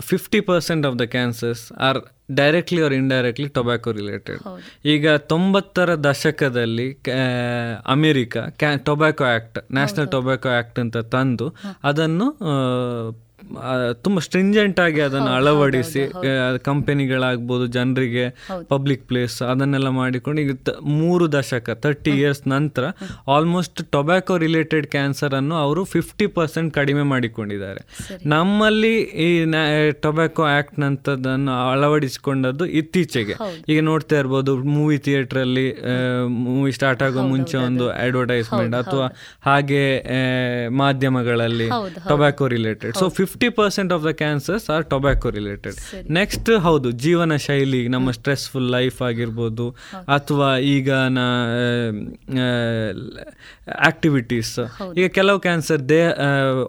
fifty 0.01 0.39
percent 0.49 0.85
of 0.85 0.95
the 0.99 1.05
cancers 1.15 1.63
are 1.79 1.99
directly 2.31 2.79
or 2.85 2.93
indirectly 2.93 3.49
tobacco 3.49 3.91
related 3.91 4.41
ಈಗ 4.85 5.15
ತೊಂಬತ್ತರ 5.31 5.89
ದಶಕದಲ್ಲಿ 6.03 6.87
ಅಮೆರಿಕ 7.87 8.35
ಕ್ಯಾ 8.61 8.71
tobacco 8.85 9.25
act 9.25 9.59
national 9.73 10.09
tobacco 10.15 10.49
act 10.49 10.79
ಅಂತ 10.79 10.97
ತಂದು 11.15 11.47
ಅದನ್ನು 11.83 12.27
ತುಂಬ 14.03 14.19
ಸ್ಟ್ರಿಂಜೆಂಟ್ 14.19 14.79
ಆಗಿ 14.79 14.99
ಅದನ್ನು 14.99 15.31
ಅಳವಡಿಸಿ 15.35 16.03
ಕಂಪೆನಿಗಳಾಗ್ಬೋದು 16.63 17.67
ಜನರಿಗೆ 17.67 18.25
ಪಬ್ಲಿಕ್ 18.67 19.07
ಪ್ಲೇಸ್ 19.07 19.41
ಅದನ್ನೆಲ್ಲ 19.41 19.87
ಮಾಡಿಕೊಂಡು 19.87 20.41
ಈಗ 20.41 20.53
ಮೂರು 20.81 21.31
ದಶಕ 21.31 21.69
ತರ್ಟಿ 21.69 22.11
ಇಯರ್ಸ್ 22.11 22.41
ನಂತರ 22.47 22.83
ಆಲ್ಮೋಸ್ಟ್ 23.27 23.81
ಟೊಬ್ಯಾಕೊ 23.91 24.37
ರಿಲೇಟೆಡ್ 24.37 24.87
ಕ್ಯಾನ್ಸರ್ 24.87 25.33
ಅನ್ನು 25.33 25.55
ಅವರು 25.55 25.83
ಫಿಫ್ಟಿ 25.83 26.27
ಪರ್ಸೆಂಟ್ 26.27 26.73
ಕಡಿಮೆ 26.73 27.03
ಮಾಡಿಕೊಂಡಿದ್ದಾರೆ. 27.03 27.81
ನಮ್ಮಲ್ಲಿ 28.25 28.93
ಈ 29.25 29.29
ಟೊಬ್ಯಾಕೊ 30.05 30.43
ಆಕ್ಟ್ 30.57 30.79
ನಂತದನ್ನು 30.79 31.53
ಅಳವಡಿಸಿಕೊಂಡದ್ದು 31.71 32.65
ಇತ್ತೀಚೆಗೆ. 32.65 33.35
ಈಗ 33.69 33.79
ನೋಡ್ತಾ 33.81 34.15
ಇರ್ಬೋದು 34.19 34.57
ಮೂವಿ 34.57 34.97
ಥಿಯೇಟರ್ 34.97 35.39
ಅಲ್ಲಿ 35.39 35.67
ಮೂವಿ 36.27 36.71
ಸ್ಟಾರ್ಟ್ 36.71 37.03
ಆಗೋ 37.03 37.21
ಮುಂಚೆ 37.33 37.57
ಒಂದು 37.57 37.87
ಅಡ್ವರ್ಟೈಸ್ಮೆಂಟ್ 37.89 38.75
ಅಥವಾ 38.75 39.07
ಹಾಗೆ 39.49 39.83
ಮಾಧ್ಯಮಗಳಲ್ಲಿ 40.83 41.69
tobacco 42.09 42.47
related 42.47 42.95
so 43.01 43.07
fifty 43.09 43.32
percent 43.39 43.93
of 43.93 44.03
the 44.03 44.07
cancers 44.07 44.69
are 44.69 44.85
tobacco 44.89 45.29
related 45.29 45.75
next 46.09 46.51
ಹೌದು 46.59 46.91
ಜೀವನ 46.91 47.35
ಶೈಲಿ 47.35 47.87
ನಮ್ಮ 47.87 48.11
ಸ್ಟ್ರೆಸ್ಫುಲ್ 48.11 48.71
ಲೈಫ್ 48.71 49.01
ಆಗಿರ್ಬೋದು 49.01 49.75
ಅಥವಾ 50.07 50.57
ಈಗ 50.57 50.91
ನಾ 50.91 51.25
ಆಕ್ಟಿವಿಟೀಸ್ 53.79 54.59
ಈಗ 54.97 55.07
ಕೆಲವು 55.07 55.39
ಕ್ಯಾನ್ಸರ್ 55.39 55.89
ದೇ 55.89 55.99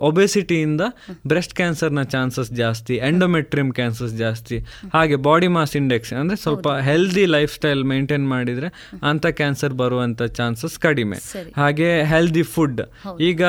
ಒಬೆಸಿಟಿಯಿಂದ 0.01 0.81
ಬ್ರೆಸ್ಟ್ 1.27 1.55
ಕ್ಯಾನ್ಸರ್ನ 1.55 2.03
ಚಾನ್ಸಸ್ 2.03 2.51
ಜಾಸ್ತಿ 2.53 2.95
ಎಂಡೋಮೆಟ್ರಿಯಮ್ 2.97 3.73
ಕ್ಯಾನ್ಸರ್ಸ್ 3.73 4.15
ಜಾಸ್ತಿ. 4.15 4.59
ಹಾಗೆ 4.93 5.17
ಬಾಡಿ 5.17 5.49
ಮಾಸ್ 5.49 5.77
ಇಂಡೆಕ್ಸ್ 5.77 6.13
ಅಂದರೆ 6.13 6.37
ಸ್ವಲ್ಪ 6.37 6.69
ಹೆಲ್ದಿ 6.69 7.27
ಲೈಫ್ 7.27 7.55
ಸ್ಟೈಲ್ 7.55 7.85
ಮೇಂಟೈನ್ 7.85 8.29
ಮಾಡಿದರೆ 8.29 8.69
ಅಂಥ 9.03 9.27
ಕ್ಯಾನ್ಸರ್ 9.27 9.73
ಬರುವಂಥ 9.73 10.23
ಚಾನ್ಸಸ್ 10.23 10.79
ಕಡಿಮೆ. 10.79 11.17
ಹಾಗೆ 11.57 12.03
ಹೆಲ್ದಿ 12.03 12.43
ಫುಡ್ 12.43 12.81
ಈಗ 13.21 13.43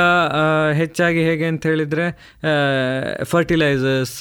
ಹೆಚ್ಚಾಗಿ 0.74 1.24
ಹೇಗೆ 1.24 1.46
ಅಂತ 1.46 1.66
ಹೇಳಿದ್ರೆ 1.66 2.06
ಫರ್ಟಿಲೈಸರ್ಸ್ 3.32 4.18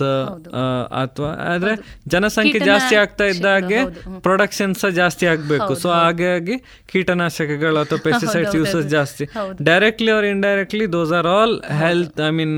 ಅಥವಾ 1.02 1.30
ಆದ್ರೆ 1.52 1.74
ಜನಸಂಖ್ಯೆ 2.14 2.60
ಜಾಸ್ತಿ 2.70 2.96
ಆಗ್ತಾ 3.02 3.26
ಇದ್ದಾಗೆ 3.34 3.78
ಪ್ರೊಡಕ್ಷನ್ 4.26 4.74
ಸಹ 4.82 4.90
ಜಾಸ್ತಿ 5.00 5.26
ಆಗಬೇಕು. 5.32 5.70
ಸೊ 5.82 5.88
ಹಾಗಾಗಿ 6.00 6.56
ಕೀಟನಾಶಕಗಳು 6.92 7.78
ಅಥವಾ 7.84 7.98
ಪೆಸ್ಟಿಸೈಡ್ಸ್ 8.06 8.56
ಯೂಸಸ್ 8.60 8.88
ಜಾಸ್ತಿ. 8.96 9.26
Directly 9.70 10.10
or 10.16 10.28
indirectly 10.32 10.86
those 10.96 11.12
are 11.20 11.28
all 11.36 11.54
health 11.82 12.20
I 12.28 12.30
mean 12.40 12.56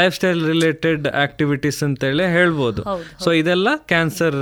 lifestyle 0.18 0.42
related 0.52 1.08
activities 1.24 1.80
ಅಂತೇಳಿ 1.88 2.26
ಹೇಳ್ಬೋದು. 2.36 2.84
ಸೊ 3.24 3.30
ಇದೆಲ್ಲ 3.42 3.68
ಕ್ಯಾನ್ಸರ್ 3.92 4.38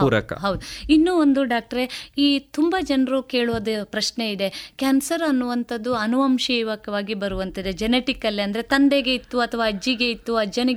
ಪೂರಕ. 0.00 0.32
ಹೌದು. 0.46 0.60
ಇನ್ನೂ 0.96 1.14
ಒಂದು 1.24 1.40
ಡಾಕ್ಟ್ರೆ 1.54 1.86
ಈ 2.18 2.28
ತುಂಬಾ 2.58 2.80
ಜನರು 2.92 3.20
ಕೇಳುವುದೇ 3.34 3.76
ಪ್ರಶ್ನೆ 3.96 4.28
ಇದೆ. 4.32 4.50
ಕ್ಯಾನ್ಸರ್ 4.82 5.22
ಅನ್ನುವಂಥದ್ದು 5.30 5.90
ಅನುವಂಶೀಯವಾಗಿ 6.06 7.14
ಬರುವಂತದ್ದು 7.24 7.72
ಜೆನೆಟಿಕ್ 7.80 8.24
ಅಲ್ಲಿ 8.28 8.42
ಅಂದ್ರೆ 8.46 8.62
ತಂದೆಗೆ 8.74 9.12
ಇತ್ತು 9.14 9.36
ಅಥವಾ 9.40 9.64
ಅಜ್ಜಿಗೆ 9.72 10.06
ಇತ್ತು 10.10 10.32
ಅಜ್ಜನಿಗೆ 10.36 10.69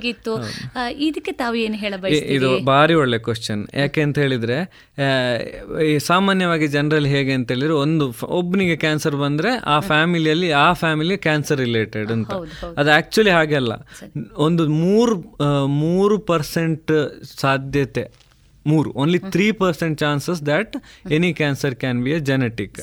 ಆ, 0.74 0.84
ಇದಕ್ಕೆ 1.06 1.32
ತಾವು 1.34 1.56
ಏನು 1.58 1.76
ಹೇಳಬೇಕು 1.76 2.20
ಇದು 2.34 2.48
ಭಾರಿ 2.66 2.94
ಒಳ್ಳೆ 2.94 3.18
ಕ್ವಶನ್ 3.20 3.62
ಯಾಕೆ 3.74 4.02
ಅಂತ 4.02 4.18
ಹೇಳಿದ್ರೆ 4.18 4.58
ಈ 5.86 5.98
ಸಾಮಾನ್ಯವಾಗಿ 6.04 6.66
ಜನರಲ್ಲಿ 6.68 7.10
ಹೇಗೆ 7.10 7.32
ಅಂತ 7.32 7.50
ಹೇಳಿದ್ರೆ 7.50 7.76
ಒಂದು 7.80 8.06
ಒಬ್ಬನಿಗೆ 8.34 8.76
ಕ್ಯಾನ್ಸರ್ 8.76 9.16
ಬಂದ್ರೆ 9.18 9.52
ಆ 9.68 9.78
ಫ್ಯಾಮಿಲಿಯಲ್ಲಿ 9.88 10.50
ಆ 10.58 10.72
ಫ್ಯಾಮಿಲಿ 10.78 11.16
ಕ್ಯಾನ್ಸರ್ 11.18 11.60
ರಿಲೇಟೆಡ್ 11.60 12.10
ಅಂತ. 12.12 12.30
ಅದು 12.76 12.90
ಆಕ್ಚುಲಿ 12.92 13.30
ಹಾಗೆಲ್ಲ 13.30 13.72
ಒಂದು 14.40 14.62
ಮೂರು 14.82 15.16
ಮೂರು 15.80 16.18
ಪರ್ಸೆಂಟ್ 16.26 16.92
ಸಾಧ್ಯತೆ 17.38 18.04
ಮೂರು 18.66 18.90
only 18.96 19.18
three 19.32 19.46
percent 19.54 19.96
chances 19.98 20.46
that 20.46 20.74
any 21.12 21.30
cancer 21.34 21.74
can 21.76 21.98
be 22.04 22.10
a 22.10 22.18
genetic 22.28 22.76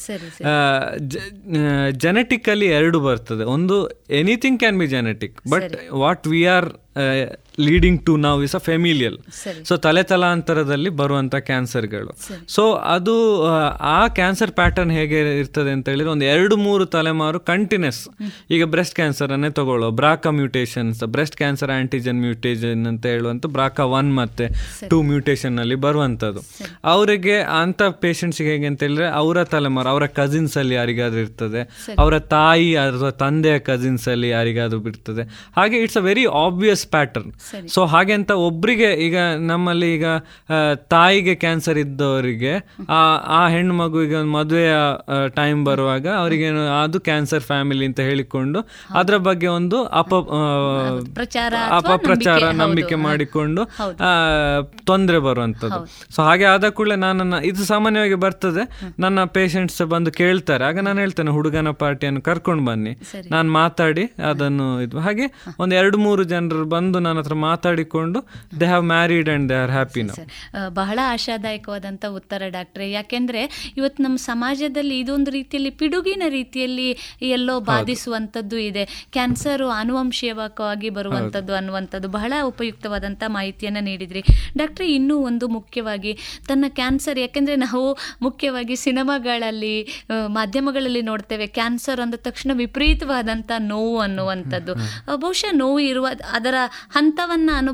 genetically 2.03 2.67
ಎರಡು 2.71 2.99
ಬರ್ತದೆ. 2.99 3.43
ಒಂದು 3.53 3.75
anything 4.13 4.59
can 4.59 4.77
be 4.79 4.87
genetic 4.87 5.37
but 5.49 5.73
what 5.95 6.27
we 6.27 6.41
are 6.47 6.67
Uh, 6.95 7.35
leading 7.59 8.05
to 8.05 8.17
ನಾವು 8.17 8.43
ಇಸ್ 8.43 8.55
ಅ 8.55 8.57
ಫೆಮಿಲಿಯಲ್ 8.59 9.17
ಸೊ 9.65 9.77
ತಲೆ 9.77 10.03
ತಲಾಂತರದಲ್ಲಿ 10.03 10.89
ಬರುವಂಥ 10.89 11.35
ಕ್ಯಾನ್ಸರ್ಗಳು. 11.35 12.11
ಸೊ 12.47 12.73
ಅದು 12.73 13.15
ಆ, 13.79 14.07
ಕ್ಯಾನ್ಸರ್ 14.07 14.51
ಪ್ಯಾಟರ್ನ್ 14.51 14.91
ಹೇಗೆ 14.91 15.39
ಇರ್ತದೆ 15.39 15.71
ಅಂತ 15.71 15.89
ಹೇಳಿದ್ರೆ 15.89 16.09
ಒಂದು 16.09 16.25
ಎರಡು 16.25 16.57
ಮೂರು 16.57 16.85
ತಲೆಮಾರು 16.85 17.39
ಕಂಟಿನ್ಯೂಸ್ 17.39 18.01
ಈಗ 18.51 18.63
ಬ್ರೆಸ್ಟ್ 18.65 18.95
ಕ್ಯಾನ್ಸರ್ 18.95 19.31
ಅನ್ನೇ 19.31 19.49
ತಗೊಳ್ಳೋ 19.49 19.91
BRCA 19.91 20.27
mutations 20.31 21.03
breast 21.07 21.35
cancer 21.35 21.71
antigen 21.71 22.19
mutation 22.19 22.87
ಅಂತ 22.87 23.05
ಹೇಳುವಂಥ 23.05 23.45
ಬ್ರಾಕಾ 23.49 23.83
ಒನ್ 23.91 24.15
ಮತ್ತೆ 24.15 24.47
ಟೂ 24.89 25.01
ಮ್ಯೂಟೇಷನ್ 25.01 25.59
ಅಲ್ಲಿ 25.59 25.75
ಬರುವಂಥದ್ದು 25.75 26.43
ಅವರಿಗೆ 26.85 27.41
ಅಂತ 27.61 27.81
ಪೇಷಂಟ್ಸ್ಗೆ 27.99 28.47
ಹೇಗೆ 28.47 28.65
ಅಂತ 28.65 28.83
ಹೇಳಿದ್ರೆ 28.83 29.07
ಅವರ 29.13 29.43
ತಲೆಮಾರು 29.43 29.89
ಅವರ 29.89 30.05
ಕಸಿನ್ಸ್ 30.13 30.57
ಅಲ್ಲಿ 30.57 30.75
ಯಾರಿಗಾದ್ರೂ 30.75 31.19
ಇರ್ತದೆ. 31.19 31.61
ಅವರ 31.99 32.19
ತಾಯಿ 32.19 32.75
ಅಥವಾ 32.77 33.09
ತಂದೆಯ 33.17 33.59
ಕಸಿನ್ಸ್ 33.59 34.07
ಅಲ್ಲಿ 34.07 34.29
ಯಾರಿಗಾದ್ರೂ 34.29 34.79
ಬಿಡ್ತದೆ 34.79 35.23
ಹಾಗೆ 35.55 35.77
it's 35.77 35.97
a 35.97 36.01
very 36.01 36.25
obvious 36.41 36.87
pattern 36.87 37.31
so 37.73 37.85
ಹಾಗೆ 37.85 38.13
ಅಂತ 38.13 38.31
ಒಬ್ರಿಗೆ 38.31 38.89
ಈಗ 39.07 39.17
ನಮ್ಮಲ್ಲಿ 39.47 39.87
ಈಗ 39.95 40.05
ತಾಯಿಗೆ 40.89 41.35
ಕ್ಯಾನ್ಸರ್ 41.35 41.77
ಇದ್ದವರಿಗೆ 41.77 42.53
ಆ 42.89 42.99
ಆ 43.39 43.47
ಹೆಣ್ಣು 43.47 43.73
ಮಗುವಿಗೆ 43.73 44.15
ಒಂದು 44.15 44.31
ಮದುವೆಯ 44.31 44.73
ಟೈಮ್ 45.35 45.65
ಬರುವಾಗ 45.65 46.07
ಅವರಿಗೆ 46.07 46.47
ಅದು 46.83 46.99
ಕ್ಯಾನ್ಸರ್ 46.99 47.43
ಫ್ಯಾಮಿಲಿ 47.43 47.85
ಅಂತ 47.85 47.99
ಹೇಳಿಕೊಂಡು 47.99 48.59
ಅದರ 48.95 49.17
ಬಗ್ಗೆ 49.29 49.47
ಒಂದು 49.47 49.77
ಅಪ 50.01 50.13
ಅಪಪ್ರಚಾರ 51.77 52.43
ನಂಬಿಕೆ. 52.61 52.95
ಮಾಡಿಕೊಂಡು 53.07 53.61
ತೊಂದರೆ 54.85 55.19
ಬರುವಂಥದ್ದು. 55.19 55.79
ಸೊ 56.15 56.21
ಹಾಗೆ 56.23 56.45
ಆದ 56.53 56.69
ಕೂಡಲೇ 56.69 56.95
ನಾನು 56.95 57.41
ಇದು 57.41 57.63
ಸಾಮಾನ್ಯವಾಗಿ 57.65 58.17
ಬರ್ತದೆ. 58.25 58.63
ನನ್ನ 58.99 59.23
ಪೇಷಂಟ್ಸ್ 59.37 59.81
ಬಂದು 59.93 60.11
ಕೇಳ್ತಾರೆ. 60.11 60.63
ಆಗ 60.69 60.79
ನಾನು 60.79 60.99
ಹೇಳ್ತೇನೆ 60.99 61.31
ಹುಡುಗನ 61.31 61.71
ಪಾರ್ಟಿಯನ್ನು 61.83 62.21
ಕರ್ಕೊಂಡು 62.21 62.65
ಬನ್ನಿ. 62.65 62.93
ನಾನು 63.31 63.47
ಮಾತಾಡಿ 63.51 64.05
ಅದನ್ನು 64.29 64.67
ಇದು. 64.81 64.99
ಹಾಗೆ 64.99 65.25
ಒಂದು 65.59 65.75
ಎರಡು 65.75 65.97
ಮೂರು 65.97 66.23
ಜನರು 66.23 66.65
ಬಂದು 66.65 66.99
ನನ್ನ 66.99 67.19
ಹತ್ರ 67.19 67.30
ಮಾತಾಡಿಕೊಂಡು 67.35 68.19
they 68.59 68.65
have 68.65 68.85
married 68.85 69.29
and 69.29 69.49
they 69.49 69.55
are 69.55 69.71
happy 69.71 70.03
now 70.03 70.13
ಬಹಳ 70.69 70.99
ಆಶಾದಾಯಕವಾದಂಥ 71.05 72.05
ಉತ್ತರ 72.05 72.41
ಡಾಕ್ಟ್ರೆ. 72.47 72.91
ಯಾಕೆಂದ್ರೆ 72.91 73.41
ಇವತ್ತು 73.77 74.03
ನಮ್ಮ 74.03 74.17
ಸಮಾಜದಲ್ಲಿ 74.17 74.99
ಇದೊಂದು 74.99 75.31
ರೀತಿಯಲ್ಲಿ 75.31 75.69
ಪಿಡುಗಿನ 75.69 76.23
ರೀತಿಯಲ್ಲಿ 76.29 76.89
ಎಲ್ಲೋ 77.21 77.59
ಬಾಧಿಸುವಂಥದ್ದು 77.59 78.57
ಇದೆ. 78.57 78.85
ಕ್ಯಾನ್ಸರು 79.11 79.69
ಆನುವಂಶೀಯವಾಗಿ 79.69 80.89
ಬರುವಂಥದ್ದು 80.89 81.53
ಅನ್ನುವಂಥದ್ದು 81.53 82.07
ಬಹಳ 82.09 82.33
ಉಪಯುಕ್ತವಾದಂಥ 82.43 83.23
ಮಾಹಿತಿಯನ್ನು 83.27 83.83
ನೀಡಿದ್ರಿ. 83.83 84.23
ಡಾಕ್ಟ್ರೆ 84.57 84.87
ಇನ್ನೂ 84.93 85.17
ಒಂದು 85.17 85.47
ಮುಖ್ಯವಾಗಿ 85.47 86.17
ತನ್ನ 86.47 86.65
ಕ್ಯಾನ್ಸರ್ 86.69 87.19
ಯಾಕೆಂದ್ರೆ 87.19 87.55
ನಾವು 87.55 87.97
ಮುಖ್ಯವಾಗಿ 88.21 88.75
ಸಿನಿಮಾಗಳಲ್ಲಿ 88.75 89.75
ಮಾಧ್ಯಮಗಳಲ್ಲಿ 90.27 91.01
ನೋಡ್ತೇವೆ. 91.01 91.47
ಕ್ಯಾನ್ಸರ್ 91.47 91.99
ಅಂದ 91.99 92.15
ತಕ್ಷಣ 92.17 92.51
ವಿಪರೀತವಾದಂಥ 92.53 93.51
ನೋವು 93.57 93.99
ಅನ್ನುವಂಥದ್ದು. 93.99 94.73
ಬಹುಶಃ 95.15 95.51
ನೋವು 95.53 95.79
ಇರುವ 95.79 96.07
ಅದರ 96.31 96.55
ಹಂತವನ್ನು 97.21 97.53
ಅನು 97.53 97.71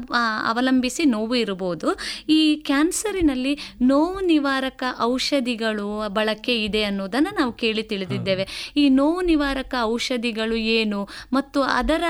ಅವಲಂಬಿಸಿ 0.47 1.03
ನೋವು 1.05 1.35
ಇರಬಹುದು. 1.35 1.87
ಈ 2.29 2.55
ಕ್ಯಾನ್ಸರಿನಲ್ಲಿ 2.65 3.53
ನೋವು 3.81 4.19
ನಿವಾರಕ 4.25 4.83
ಔಷಧಿಗಳು 5.01 6.09
ಬಳಕೆ 6.09 6.63
ಇದೆ 6.63 6.83
ಅನ್ನೋದನ್ನು 6.83 7.31
ನಾವು 7.39 7.53
ಕೇಳಿ 7.53 7.83
ತಿಳಿದಿದ್ದೇವೆ. 7.83 8.45
ಈ 8.77 8.89
ನೋವು 8.89 9.21
ನಿವಾರಕ 9.21 9.75
ಔಷಧಿಗಳು 9.81 10.55
ಏನು? 10.55 11.01
ಮತ್ತು 11.33 11.61
ಅದರ 11.61 12.03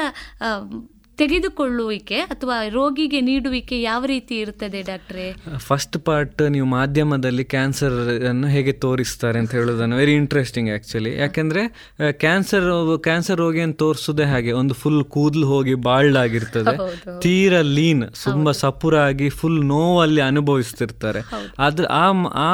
ತೆಗೆದುಕೊಳ್ಳುವಿಕೆ 1.17 2.19
ಅಥವಾ 2.33 2.55
ರೋಗಿಗೆ 2.67 3.21
ನೀಡುವಿಕೆ 3.21 3.81
ಯಾವ 3.81 4.05
ರೀತಿ 4.05 4.35
ಇರ್ತದೆ 4.39 4.81
ಡಾಕ್ಟ್ರೆ? 4.81 5.25
ಫಸ್ಟ್ 5.57 5.97
ಪಾರ್ಟ್ 6.05 6.41
ನೀವು 6.49 6.67
ಮಾಧ್ಯಮದಲ್ಲಿ 6.67 7.43
ಕ್ಯಾನ್ಸರ್ 7.43 7.95
ಅನ್ನು 8.29 8.47
ಹೇಗೆ 8.47 8.71
ತೋರಿಸ್ತಾರೆ 8.71 9.39
ಅಂತ 9.39 9.51
ಹೇಳೋದನ್ನು 9.51 9.95
ವೆರಿ 9.95 10.13
ಇಂಟ್ರೆಸ್ಟಿಂಗ್ 10.13 10.69
ಆ್ಯಕ್ಚುಲಿ 10.69 11.13
ಯಾಕಂದ್ರೆ 11.17 11.63
ಕ್ಯಾನ್ಸರ್ 12.11 12.67
ಕ್ಯಾನ್ಸರ್ 13.03 13.37
ರೋಗಿಯನ್ನು 13.37 13.75
ತೋರಿಸೋದೇ 13.75 14.23
ಹಾಗೆ 14.23 14.51
ಒಂದು 14.51 14.73
ಫುಲ್ 14.73 15.03
ಕೂದಲು 15.05 15.47
ಹೋಗಿ 15.47 15.73
ಬಾಳ್ಡಾಗಿರ್ತದೆ 15.87 16.75
ತೀರ 17.19 17.61
ಲೀನ್ 17.61 18.03
ತುಂಬ 18.23 18.51
ಸಪುರಾಗಿ 18.51 19.29
ಫುಲ್ 19.29 19.59
ನೋವಲ್ಲಿ 19.65 20.21
ಅನುಭವಿಸ್ತಿರ್ತಾರೆ. 20.21 21.21
ಅದ್ರ 21.59 21.85
ಆ 21.85 22.05
ಆ 22.43 22.53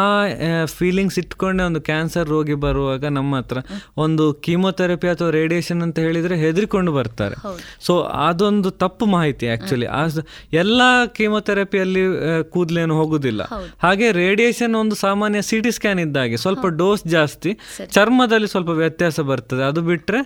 ಫೀಲಿಂಗ್ಸ್ 0.65 1.19
ಇಟ್ಕೊಂಡೆ 1.19 1.64
ಒಂದು 1.64 1.81
ಕ್ಯಾನ್ಸರ್ 1.81 2.27
ರೋಗಿ 2.30 2.53
ಬರುವಾಗ 2.65 3.06
ನಮ್ಮ 3.06 3.35
ಹತ್ರ 3.35 3.57
ಒಂದು 3.98 4.34
ಕೀಮೊಥೆರಪಿ 4.34 5.07
ಅಥವಾ 5.07 5.30
ರೇಡಿಯೇಷನ್ 5.30 5.81
ಅಂತ 5.81 5.99
ಹೇಳಿದ್ರೆ 5.99 6.35
ಹೆದರಿಕೊಂಡು 6.35 6.91
ಬರ್ತಾರೆ. 6.91 7.35
ಸೊ 7.81 7.95
ಅದೊಂದು 7.99 8.52
ತಪ್ಪು 8.82 9.06
ಮಾಹಿತಿ 9.06 9.46
ಆಕ್ಚುಲಿ 9.48 9.88
ಎಲ್ಲ 10.54 10.82
ಕೀಮೊಥೆರಪಿಯಲ್ಲಿ 11.18 12.04
ಕೂದಲೇನು 12.54 12.96
ಹೋಗುದಿಲ್ಲ. 13.00 13.42
ಹಾಗೆ 13.84 14.08
ರೇಡಿಯೇಷನ್ 14.12 14.76
ಒಂದು 14.76 14.96
ಸಾಮಾನ್ಯ 14.96 15.42
ಸಿ 15.50 15.60
ಟಿ 15.62 15.72
ಸ್ಕ್ಯಾನ್ 15.72 16.00
ಇದ್ದಾಗೆ 16.00 16.38
ಸ್ವಲ್ಪ 16.38 16.66
ಡೋಸ್ 16.82 17.04
ಜಾಸ್ತಿ. 17.08 17.54
ಚರ್ಮದಲ್ಲಿ 17.96 18.50
ಸ್ವಲ್ಪ 18.54 18.74
ವ್ಯತ್ಯಾಸ 18.84 19.20
ಬರ್ತದೆ. 19.32 19.64
ಅದು 19.64 19.82
ಬಿಟ್ರೆ 19.90 20.22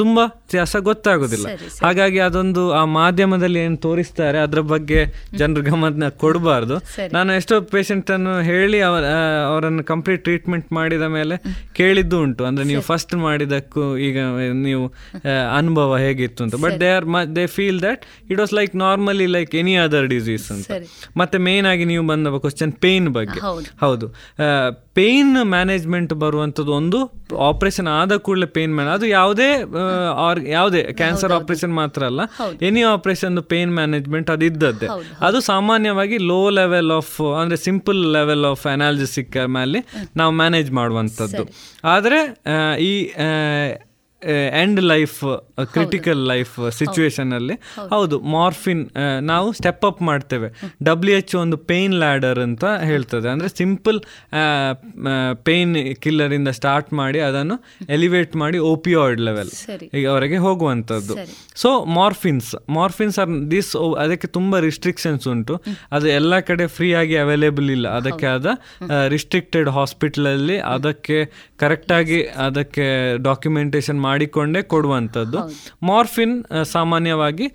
ತುಂಬಾ 0.00 0.24
ವ್ಯತ್ಯಾಸ 0.24 0.76
ಗೊತ್ತಾಗೋದಿಲ್ಲ. 0.90 1.46
ಹಾಗಾಗಿ 1.86 2.18
ಅದೊಂದು 2.18 2.62
ಆ 2.72 2.84
ಮಾಧ್ಯಮದಲ್ಲಿ 2.98 3.60
ಏನು 3.60 3.78
ತೋರಿಸ್ತಾರೆ 3.86 4.38
ಅದ್ರ 4.38 4.60
ಬಗ್ಗೆ 4.74 5.00
ಜನರು 5.40 5.62
ಗಮನ 5.70 6.08
ಕೊಡಬಾರ್ದು. 6.22 6.76
ನಾನು 7.12 7.32
ಎಷ್ಟೋ 7.32 7.54
ಪೇಷಂಟ್ 7.74 8.10
ಅನ್ನು 8.10 8.34
ಹೇಳಿ 8.50 8.80
ಅವರ 8.80 9.04
ಅವರನ್ನು 9.50 9.84
ಕಂಪ್ಲೀಟ್ 9.84 10.22
ಟ್ರೀಟ್ಮೆಂಟ್ 10.24 10.68
ಮಾಡಿದ 10.72 11.06
ಮೇಲೆ 11.16 11.36
ಕೇಳಿದ್ದು 11.78 12.16
ಉಂಟು. 12.24 12.42
ಅಂದ್ರೆ 12.44 12.64
ನೀವು 12.70 12.82
ಫಸ್ಟ್ 12.90 13.14
ಮಾಡಿದಕ್ಕೂ 13.24 13.84
ಈಗ 14.08 14.18
ನೀವು 14.66 14.84
ಅನುಭವ 15.56 15.96
ಹೇಗಿತ್ತು 16.04 16.40
ಅಂತ. 16.44 16.56
But 16.64 16.83
they 16.84 16.90
are 16.98 17.06
they 17.38 17.46
feel 17.56 17.80
that 17.88 18.02
it 18.30 18.38
was 18.44 18.54
like 18.60 18.72
normally 18.84 19.28
like 19.36 19.52
any 19.62 19.76
other 19.86 20.08
disease 20.14 20.46
ಅಂತ. 20.56 20.70
ಮತ್ತೆ 21.22 21.36
ಮೇನ್ 21.48 21.68
ಆಗಿ 21.72 21.86
ನೀವು 21.92 22.06
ಬಂದ 22.12 22.38
ಕ್ವಶನ್ 22.46 22.72
ಪೇನ್ 22.84 23.08
ಬಗ್ಗೆ. 23.18 23.40
ಹೌದು. 23.48 23.68
ಹೌದು. 23.84 24.06
ಪೇನ್ 24.98 25.32
ಮ್ಯಾನೇಜ್ಮೆಂಟ್ 25.52 26.12
ಬರುವಂಥದ್ದು 26.22 26.72
ಒಂದು 26.80 26.98
ಆಪರೇಷನ್ 27.48 27.88
ಆದ 27.98 28.16
ಕೂಡಲೇ 28.26 28.48
ಪೇನ್ 28.56 28.72
ಮ್ಯಾನ್ 28.76 28.90
ಅದು 28.96 29.06
ಯಾವುದೇ 29.14 29.48
ಆರ್ 30.26 30.40
ಯಾವುದೇ 30.56 30.82
ಕ್ಯಾನ್ಸರ್ 31.00 31.32
ಆಪರೇಷನ್ 31.38 31.72
ಮಾತ್ರ 31.80 32.02
ಅಲ್ಲ. 32.10 32.20
ಎನಿ 32.68 32.82
ಆಪರೇಷನ್ 32.92 33.40
ಪೇನ್ 33.52 33.72
ಮ್ಯಾನೇಜ್ಮೆಂಟ್ 33.78 34.28
ಅದು 34.34 34.46
ಇದ್ದದ್ದೇ. 34.50 34.88
ಅದು 35.28 35.40
ಸಾಮಾನ್ಯವಾಗಿ 35.50 36.18
ಲೋ 36.32 36.40
ಲೆವೆಲ್ 36.60 36.92
ಆಫ್ 36.98 37.16
ಅಂದರೆ 37.40 37.58
ಸಿಂಪಲ್ 37.68 38.00
ಲೆವೆಲ್ 38.18 38.46
ಆಫ್ 38.52 38.64
ಅನಾಲಿಸಿಕ್ 38.74 39.38
ಮೇಲೆ 39.56 39.80
ನಾವು 40.16 40.32
ಮ್ಯಾನೇಜ್ 40.42 40.70
ಮಾಡುವಂಥದ್ದು 40.80 41.44
ಆದರೆ 41.94 42.20
ಈ 42.90 42.92
end 44.62 44.80
life 44.82 45.18
critical 45.72 46.20
life 46.26 46.54
situation 46.78 47.32
ಅಲ್ಲಿ. 47.32 47.56
ಹೌದು. 47.90 48.16
ಮಾರ್ಫಿನ್ 48.34 48.82
ನಾವು 49.22 49.48
ಸ್ಟೆಪ್ 49.52 49.84
ಅಪ್ 49.84 50.02
ಮಾಡ್ತೇವೆ. 50.02 50.48
ಡಬ್ಲ್ಯೂ 50.82 51.14
ಎಚ್ 51.16 51.34
ಒಂದು 51.36 51.56
ಪೇನ್ 51.70 51.94
ಲ್ಯಾಡರ್ 51.94 52.38
ಅಂತ 52.38 52.64
ಹೇಳ್ತದೆ. 52.82 53.28
ಅಂದ್ರೆ 53.28 53.48
ಸಿಂಪಲ್ 53.56 54.00
ಪೇನ್ 55.44 55.76
ಕಿಲ್ಲರ್ 55.96 56.32
ಇಂದ 56.32 56.50
ಸ್ಟಾರ್ಟ್ 56.60 56.92
ಮಾಡಿ 56.92 57.20
ಅದನ್ನು 57.20 57.56
ಎಲಿವೇಟ್ 57.88 58.34
ಮಾಡಿ 58.36 58.58
ಓಪಿಯಾಯ್ಡ್ 58.72 59.20
ಲೆವೆಲ್ 59.20 59.52
ಈಗ 59.94 60.04
ಅವರಿಗೆ 60.08 60.38
ಹೋಗುವಂಥದ್ದು. 60.46 61.14
ಸರಿ. 61.14 61.34
So 61.54 61.70
morphines 61.98 62.50
morphines 62.70 63.18
are 63.18 63.30
this 63.50 63.70
ಅದಕ್ಕೆ 64.04 64.28
ತುಂಬಾ 64.28 64.58
ರಿಸ್ಟ್ರಿಕ್ಷನ್ಸ್ 64.58 65.26
ಉಂಟು. 65.28 65.54
ಅದು 65.92 66.06
ಎಲ್ಲ 66.08 66.40
ಕಡೆ 66.40 66.66
ಫ್ರೀ 66.76 66.88
ಆಗಿ 66.92 67.16
ಅವೈಲೇಬಲ್ 67.16 67.70
ಇಲ್ಲ. 67.70 67.86
ಅದಕ್ಕೆ 67.96 68.26
ಆದ 68.26 68.46
ರಿಸ್ಟ್ರಿಕ್ಟೆಡ್ 69.08 69.68
ಹಾಸ್ಪಿಟಲ್ 69.68 70.26
ಅಲ್ಲಿ 70.26 70.58
ಅದಕ್ಕೆ 70.74 71.18
ಕರೆಕ್ಟ್ 71.58 71.92
ಆಗಿ 71.92 72.18
ಅದಕ್ಕೆ 72.46 72.86
ಡಾಕ್ಯುಮೆಂಟೇಶನ್ 73.22 74.00
ಮಾಡಿಕೊಂಡೇ 74.14 74.62
ಕೊಡುವಂಥದ್ದು. 74.72 75.38
ಮಾರ್ಫಿನ್ 75.82 76.36
ಸಾಮಾನ್ಯವಾಗಿ 76.72 77.46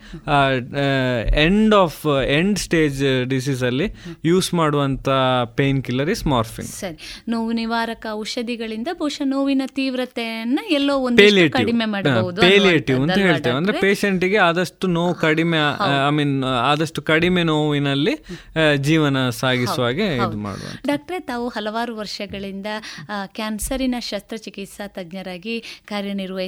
ಎಂಡ್ 1.45 1.75
ಆಫ್ 1.75 2.01
ಎಂಡ್ 2.37 2.59
ಸ್ಟೇಜ್ 2.59 3.01
ಡಿಸೀಸಲ್ಲಿ 3.29 3.87
ಯೂಸ್ 4.25 4.49
ಮಾಡುವಂಥ 4.53 5.07
ಪೇನ್ 5.57 5.79
ಕಿಲ್ಲರ್ 5.83 6.09
ಇಸ್ 6.09 6.23
ಮಾರ್ಫಿನ್ 6.27 6.69
ಸರಿ. 6.79 6.97
ನೋವು 7.27 7.51
ನಿವಾರಕ 7.51 8.05
ಔಷಧಿಗಳಿಂದ 8.11 8.89
ಬಹುಶಃ 8.93 9.25
ನೋವಿನ 9.25 9.63
ತೀವ್ರತೆಯನ್ನು 9.79 10.63
ಎಲ್ಲೋ 10.69 10.95
ಒಂದು 11.07 11.27
ಕಡಿಮೆ 11.57 11.85
ಮಾಡಬಹುದು 11.85 12.39
ಪೇಲಿಯೇಟಿವ್ 12.41 12.99
ಅಂತ 13.01 13.17
ಹೇಳ್ತೇವೆ. 13.17 13.55
ಅಂದ್ರೆ 13.55 13.77
ಪೇಷಂಟಿಗೆ 13.79 14.39
ಆದಷ್ಟು 14.47 14.87
ನೋವು 14.87 15.13
ಕಡಿಮೆ 15.15 15.59
ಐ 16.07 16.11
ಮೀನ್ 16.11 16.35
ಆದಷ್ಟು 16.43 17.01
ಕಡಿಮೆ 17.01 17.43
ನೋವಿನಲ್ಲಿ 17.43 18.15
ಜೀವನ 18.81 19.17
ಸಾಗಿಸುವ 19.39 19.85
ಹಾಗೆ 19.85 20.07
ಇದು 20.15 20.37
ಮಾಡುವ 20.45 20.67
ಡಾಕ್ಟ್ರೆ 20.87 21.19
ತಾವು 21.29 21.45
ಹಲವಾರು 21.49 21.93
ವರ್ಷಗಳಿಂದ 21.97 22.69
ಕ್ಯಾನ್ಸರಿನ 23.37 23.95
ಶಸ್ತ್ರಚಿಕಿತ್ಸಾ 24.09 24.87
ತಜ್ಞರಾಗಿ 24.87 25.55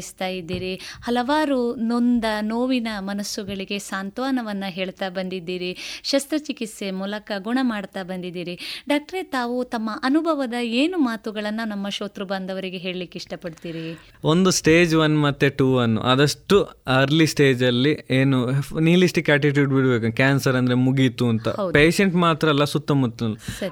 ಕಾರ್ಯನಿರ್ವಹಿಸ್ತಾ 0.02 0.28
ಇದ್ದೀರಿ? 0.28 0.74
ಹಲವಾರು 1.04 1.76
ನೊಂದ 1.76 2.26
ನೋವಿನ 2.42 2.88
ಮನಸ್ಸುಗಳಿಗೆ 3.00 3.80
ಸಾಂತ್ವನವನ್ನು 3.80 4.70
ಹೇಳ್ತಾ 4.72 5.10
ಬಂದಿದ್ದೀರಿ. 5.10 6.02
ಶಸ್ತ್ರಚಿಕಿತ್ಸೆ 6.04 6.92
ಮೂಲಕ 6.92 7.32
ಗುಣ 7.38 7.60
ಮಾಡ್ತಾ 7.62 8.04
ಬಂದಿದ್ದೀರಿ. 8.04 8.86
ಡಾಕ್ಟ್ರೆ 8.90 9.24
ತಾವು 9.24 9.64
ತಮ್ಮ 9.64 9.90
ಅನುಭವದ 10.04 10.54
ಏನು 10.62 10.98
ಮಾತುಗಳನ್ನು 10.98 11.68
ನಮ್ಮ 11.68 11.90
ಶೋತೃ 11.90 12.26
ಬಾಂಧವರಿಗೆ 12.26 12.78
ಹೇಳಲಿಕ್ಕೆ 12.78 13.18
ಇಷ್ಟಪಡ್ತೀರಿ? 13.18 14.00
ಒಂದು 14.24 14.52
ಸ್ಟೇಜ್ 14.52 14.96
ಒನ್ 14.96 15.22
ಮತ್ತೆ 15.22 15.50
ಟೂ 15.50 15.68
ಒನ್. 15.78 15.98
ಆದಷ್ಟು 15.98 16.58
ಅರ್ಲಿ 17.02 17.28
ಸ್ಟೇಜ್ 17.28 17.64
ಅಲ್ಲಿ 17.64 17.94
ಏನು 18.10 18.38
ನೀಲಿಸ್ಟಿಕ್ 18.80 19.30
ಆಟಿಟ್ಯೂಡ್ 19.30 19.72
ಬಿಡಬೇಕು. 19.72 20.16
ಕ್ಯಾನ್ಸರ್ 20.16 20.56
ಅಂದ್ರೆ 20.56 20.76
ಮುಗೀತು 20.76 21.28
ಅಂತ. 21.28 21.50
ಪೇಷಂಟ್ 21.50 22.16
ಮಾತ್ರ 22.16 22.50
ಅಲ್ಲ 22.50 22.64
ಸುತ್ತಮುತ್ತ 22.64 23.22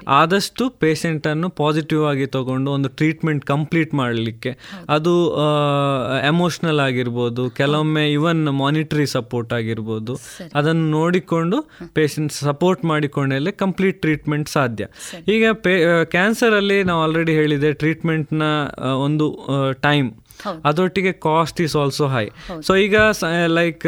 ಆದಷ್ಟು 0.08 0.70
ಪೇಷಂಟನ್ನು 0.70 1.48
ಪಾಸಿಟಿವ್ 1.48 2.02
ಆಗಿ 2.06 2.26
ತಗೊಂಡು 2.26 2.70
ಒಂದು 2.70 2.88
ಟ್ರೀಟ್ಮೆಂಟ್ 2.88 3.44
ಕಂಪ್ಲೀಟ್ 3.44 3.94
ಮಾಡಲಿಕ್ಕೆ. 3.94 4.50
ಅದು 4.88 5.12
ಎಮೋಷನಲ್ 6.28 6.80
ಆಗಿರ್ಬೋದು 6.80 7.50
ಕೆಲವೊಮ್ಮೆ 7.50 8.12
ಇವನ್ 8.12 8.46
ಮಾನಿಟರಿ 8.46 9.06
ಸಪೋರ್ಟ್ 9.06 9.52
ಆಗಿರ್ಬೋದು 9.52 10.20
ಅದನ್ನು 10.54 10.90
ನೋಡಿಕೊಂಡು 10.90 11.70
ಪೇಷಂಟ್ 11.94 12.32
ಸಪೋರ್ಟ್ 12.32 12.84
ಮಾಡಿಕೊಂಡಲ್ಲಿ 12.84 13.52
ಕಂಪ್ಲೀಟ್ 13.52 14.00
ಟ್ರೀಟ್ಮೆಂಟ್ 14.00 14.48
ಸಾಧ್ಯ. 14.48 14.86
ಈಗ 15.28 15.44
ಪೇ 15.52 16.04
ಕ್ಯಾನ್ಸರಲ್ಲಿ 16.04 16.82
ನಾವು 16.82 17.02
ಆಲ್ರೆಡಿ 17.02 17.32
ಹೇಳಿದೆ 17.32 17.72
ಟ್ರೀಟ್ಮೆಂಟ್ನ 17.72 18.42
ಒಂದು 19.02 19.48
ಟೈಮ್ 19.82 20.12
ಅದರೊಟ್ಟಿಗೆ 20.68 21.12
cost 21.26 21.60
is 21.66 21.76
also 21.82 22.06
high 22.14 22.24
so 22.66 22.72
ಈಗ 22.84 22.96
ಲೈಕ್ 23.58 23.86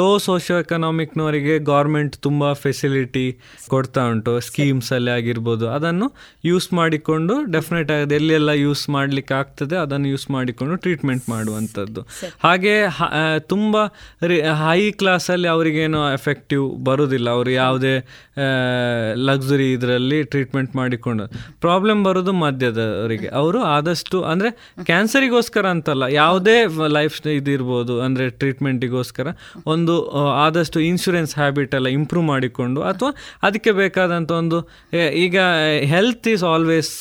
ಲೋ 0.00 0.08
ಸೋಷಿಯೋ 0.26 0.56
ಎಕನಾಮಿಕ್ನವರಿಗೆ 0.64 1.56
ಗೌರ್ಮೆಂಟ್ 1.70 2.16
ತುಂಬ 2.26 2.52
ಫೆಸಿಲಿಟಿ 2.64 3.26
ಕೊಡ್ತಾ 3.72 4.02
ಉಂಟು. 4.12 4.34
ಸ್ಕೀಮ್ಸ್ 4.48 4.90
ಅಲ್ಲಿ 4.98 5.12
ಆಗಿರ್ಬೋದು. 5.16 5.66
ಅದನ್ನು 5.76 6.08
ಯೂಸ್ 6.50 6.68
ಮಾಡಿಕೊಂಡು 6.80 7.36
ಡೆಫಿನೆಟ್ 7.56 7.90
ಆಗಿ 7.96 8.16
ಎಲ್ಲೆಲ್ಲ 8.20 8.50
ಯೂಸ್ 8.64 8.84
ಮಾಡ್ಲಿಕ್ಕೆ 8.96 9.34
ಆಗ್ತದೆ 9.40 9.76
ಅದನ್ನು 9.84 10.08
ಯೂಸ್ 10.14 10.26
ಮಾಡಿಕೊಂಡು 10.36 10.76
ಟ್ರೀಟ್ಮೆಂಟ್ 10.84 11.26
ಮಾಡುವಂಥದ್ದು. 11.34 12.02
ಹಾಗೆ 12.46 12.74
ತುಂಬ 13.54 13.76
ಹೈ 14.64 14.80
ಕ್ಲಾಸಲ್ಲಿ 15.00 15.48
ಅವರಿಗೇನು 15.54 16.00
ಎಫೆಕ್ಟಿವ್ 16.18 16.64
ಬರೋದಿಲ್ಲ. 16.88 17.28
ಅವರು 17.36 17.52
ಯಾವುದೇ 17.62 17.94
ಲಕ್ಸುರಿ 19.28 19.68
ಇದರಲ್ಲಿ 19.76 20.18
ಟ್ರೀಟ್ಮೆಂಟ್ 20.32 20.72
ಮಾಡಿಕೊಂಡು. 20.80 21.26
ಪ್ರಾಬ್ಲಮ್ 21.64 22.00
ಬರೋದು 22.08 22.32
ಮಧ್ಯದವರಿಗೆ 22.44 23.28
ಅವರು 23.40 23.60
ಆದಷ್ಟು 23.76 24.18
ಅಂದರೆ 24.32 24.50
ಕ್ಯಾನ್ಸರಿಗೋಸ್ಕರ 24.90 25.64
ಅಂತಲ್ಲ 25.74 26.04
ಯಾವುದೇ 26.12 26.56
ಲೈಫ್ 26.88 27.26
ಇದಿರ್ಬೋದು 27.26 28.00
ಅಂದರೆ 28.00 28.30
ಟ್ರೀಟ್ಮೆಂಟಿಗೋಸ್ಕರ 28.30 29.26
ಒಂದು 29.66 29.94
ಆದಷ್ಟು 30.44 30.80
ಇನ್ಶೂರೆನ್ಸ್ 30.80 31.34
ಹ್ಯಾಬಿಟ್ 31.34 31.74
ಎಲ್ಲ 31.74 31.88
ಇಂಪ್ರೂವ್ 31.88 32.26
ಮಾಡಿಕೊಂಡು 32.26 32.80
ಅಥವಾ 32.82 33.10
ಅದಕ್ಕೆ 33.42 33.72
ಬೇಕಾದಂಥ 33.72 34.30
ಒಂದು 34.32 34.58
ಈಗ 35.16 35.38
health 35.84 36.28
is 36.28 36.44
always 36.44 36.92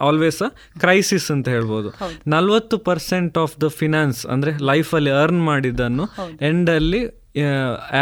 always 0.00 0.42
a 0.42 0.50
crisis 0.80 1.30
ಅಂತ 1.30 1.48
ಹೇಳ್ಬೋದು. 1.48 1.88
ನಲ್ವತ್ತು 2.26 2.78
ಪರ್ಸೆಂಟ್ 2.78 3.38
ಆಫ್ 3.38 3.54
ದ 3.60 3.68
ಫಿನಾನ್ಸ್ 3.68 4.26
ಅಂದರೆ 4.26 4.52
ಲೈಫಲ್ಲಿ 4.64 5.10
ಅರ್ನ್ 5.10 5.44
ಮಾಡಿದ್ದನ್ನು 5.44 6.04
ಎಂಡಲ್ಲಿ 6.40 7.17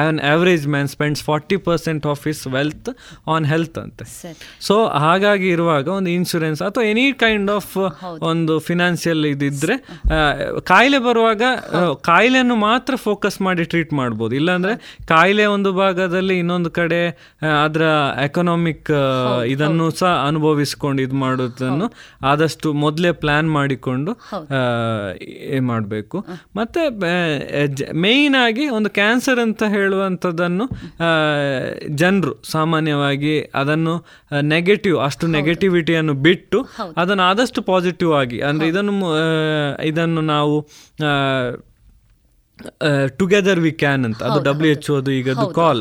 on 0.00 0.18
average 0.32 0.64
man 0.74 0.88
spends 0.92 1.22
forty 1.28 1.56
percent 1.68 2.04
of 2.12 2.22
his 2.28 2.42
wealth 2.54 2.90
on 3.34 3.46
health 3.52 3.78
ಅಂತೆ. 3.82 4.04
ಸೊ 4.66 4.74
ಹಾಗಾಗಿ 5.04 5.48
ಇರುವಾಗ 5.54 5.86
ಒಂದು 5.98 6.10
ಇನ್ಶೂರೆನ್ಸ್ 6.18 6.60
ಅಥವಾ 6.68 6.84
ಎನಿ 6.92 7.04
ಕೈಂಡ್ 7.22 7.50
ಆಫ್ 7.56 7.74
ಒಂದು 8.30 8.54
ಫಿನಾನ್ಷಿಯಲ್ 8.68 9.22
ಇದಿದ್ರೆ 9.32 9.76
ಕಾಯಿಲೆ 10.70 11.00
ಬರುವಾಗ 11.08 11.42
ಕಾಯಿಲೆಯನ್ನು 12.10 12.56
ಮಾತ್ರ 12.68 12.92
ಫೋಕಸ್ 13.06 13.38
ಮಾಡಿ 13.46 13.66
ಟ್ರೀಟ್ 13.72 13.92
ಮಾಡ್ಬೋದು. 14.00 14.32
ಇಲ್ಲಾಂದ್ರೆ 14.40 14.74
ಕಾಯಿಲೆ 15.12 15.46
ಒಂದು 15.56 15.72
ಭಾಗದಲ್ಲಿ 15.82 16.36
ಇನ್ನೊಂದು 16.42 16.72
ಕಡೆ 16.78 17.02
ಅದರ 17.64 17.82
ಎಕನಾಮಿಕ್ 18.26 18.92
ಇದನ್ನು 19.54 19.88
ಸಹ 20.00 20.12
ಅನುಭವಿಸ್ಕೊಂಡು 20.30 21.02
ಇದು 21.06 21.18
ಮಾಡೋದನ್ನು 21.24 21.88
ಆದಷ್ಟು 22.32 22.68
ಮೊದಲೇ 22.84 23.12
ಪ್ಲಾನ್ 23.24 23.50
ಮಾಡಿಕೊಂಡು 23.58 24.12
ಮಾಡಬೇಕು. 25.70 26.16
ಮತ್ತೆ 26.60 26.82
ಮೇಯ್ನ್ 28.06 28.38
ಆಗಿ 28.46 28.66
ಒಂದು 28.78 28.90
ಕ್ಯಾನ್ಸರ್ 28.98 29.15
ಅಂತ 29.24 29.62
ಹೇಳುವಂಥದ್ದನ್ನು 29.62 30.66
ಜನರು 31.94 32.42
ಸಾಮಾನ್ಯವಾಗಿ 32.44 33.40
ಅದನ್ನು 33.54 33.94
ನೆಗೆಟಿವ್ 34.40 34.98
ಅಷ್ಟು 35.00 35.26
ನೆಗೆಟಿವಿಟಿಯನ್ನು 35.26 36.14
ಬಿಟ್ಟು 36.14 36.60
ಅದನ್ನು 36.96 37.22
ಆದಷ್ಟು 37.22 37.62
ಪಾಸಿಟಿವ್ 37.62 38.14
ಆಗಿ 38.14 38.40
ಅಂದ್ರೆ 38.40 38.68
ಇದನ್ನು 38.68 39.08
ಇದನ್ನು 39.82 40.20
ನಾವು 40.20 40.56
ಟುಗೆದರ್ 43.16 43.60
ವಿ 43.60 43.72
ಕ್ಯಾನ್ 43.80 44.04
ಅಂತ. 44.04 44.20
ಅದು 44.24 44.38
ಡಬ್ಲ್ಯೂ 44.42 44.70
ಎಚ್ 44.70 44.86
ಈಗ 45.12 45.28
ಅದು 45.34 45.46
ಕಾಲ್ 45.54 45.80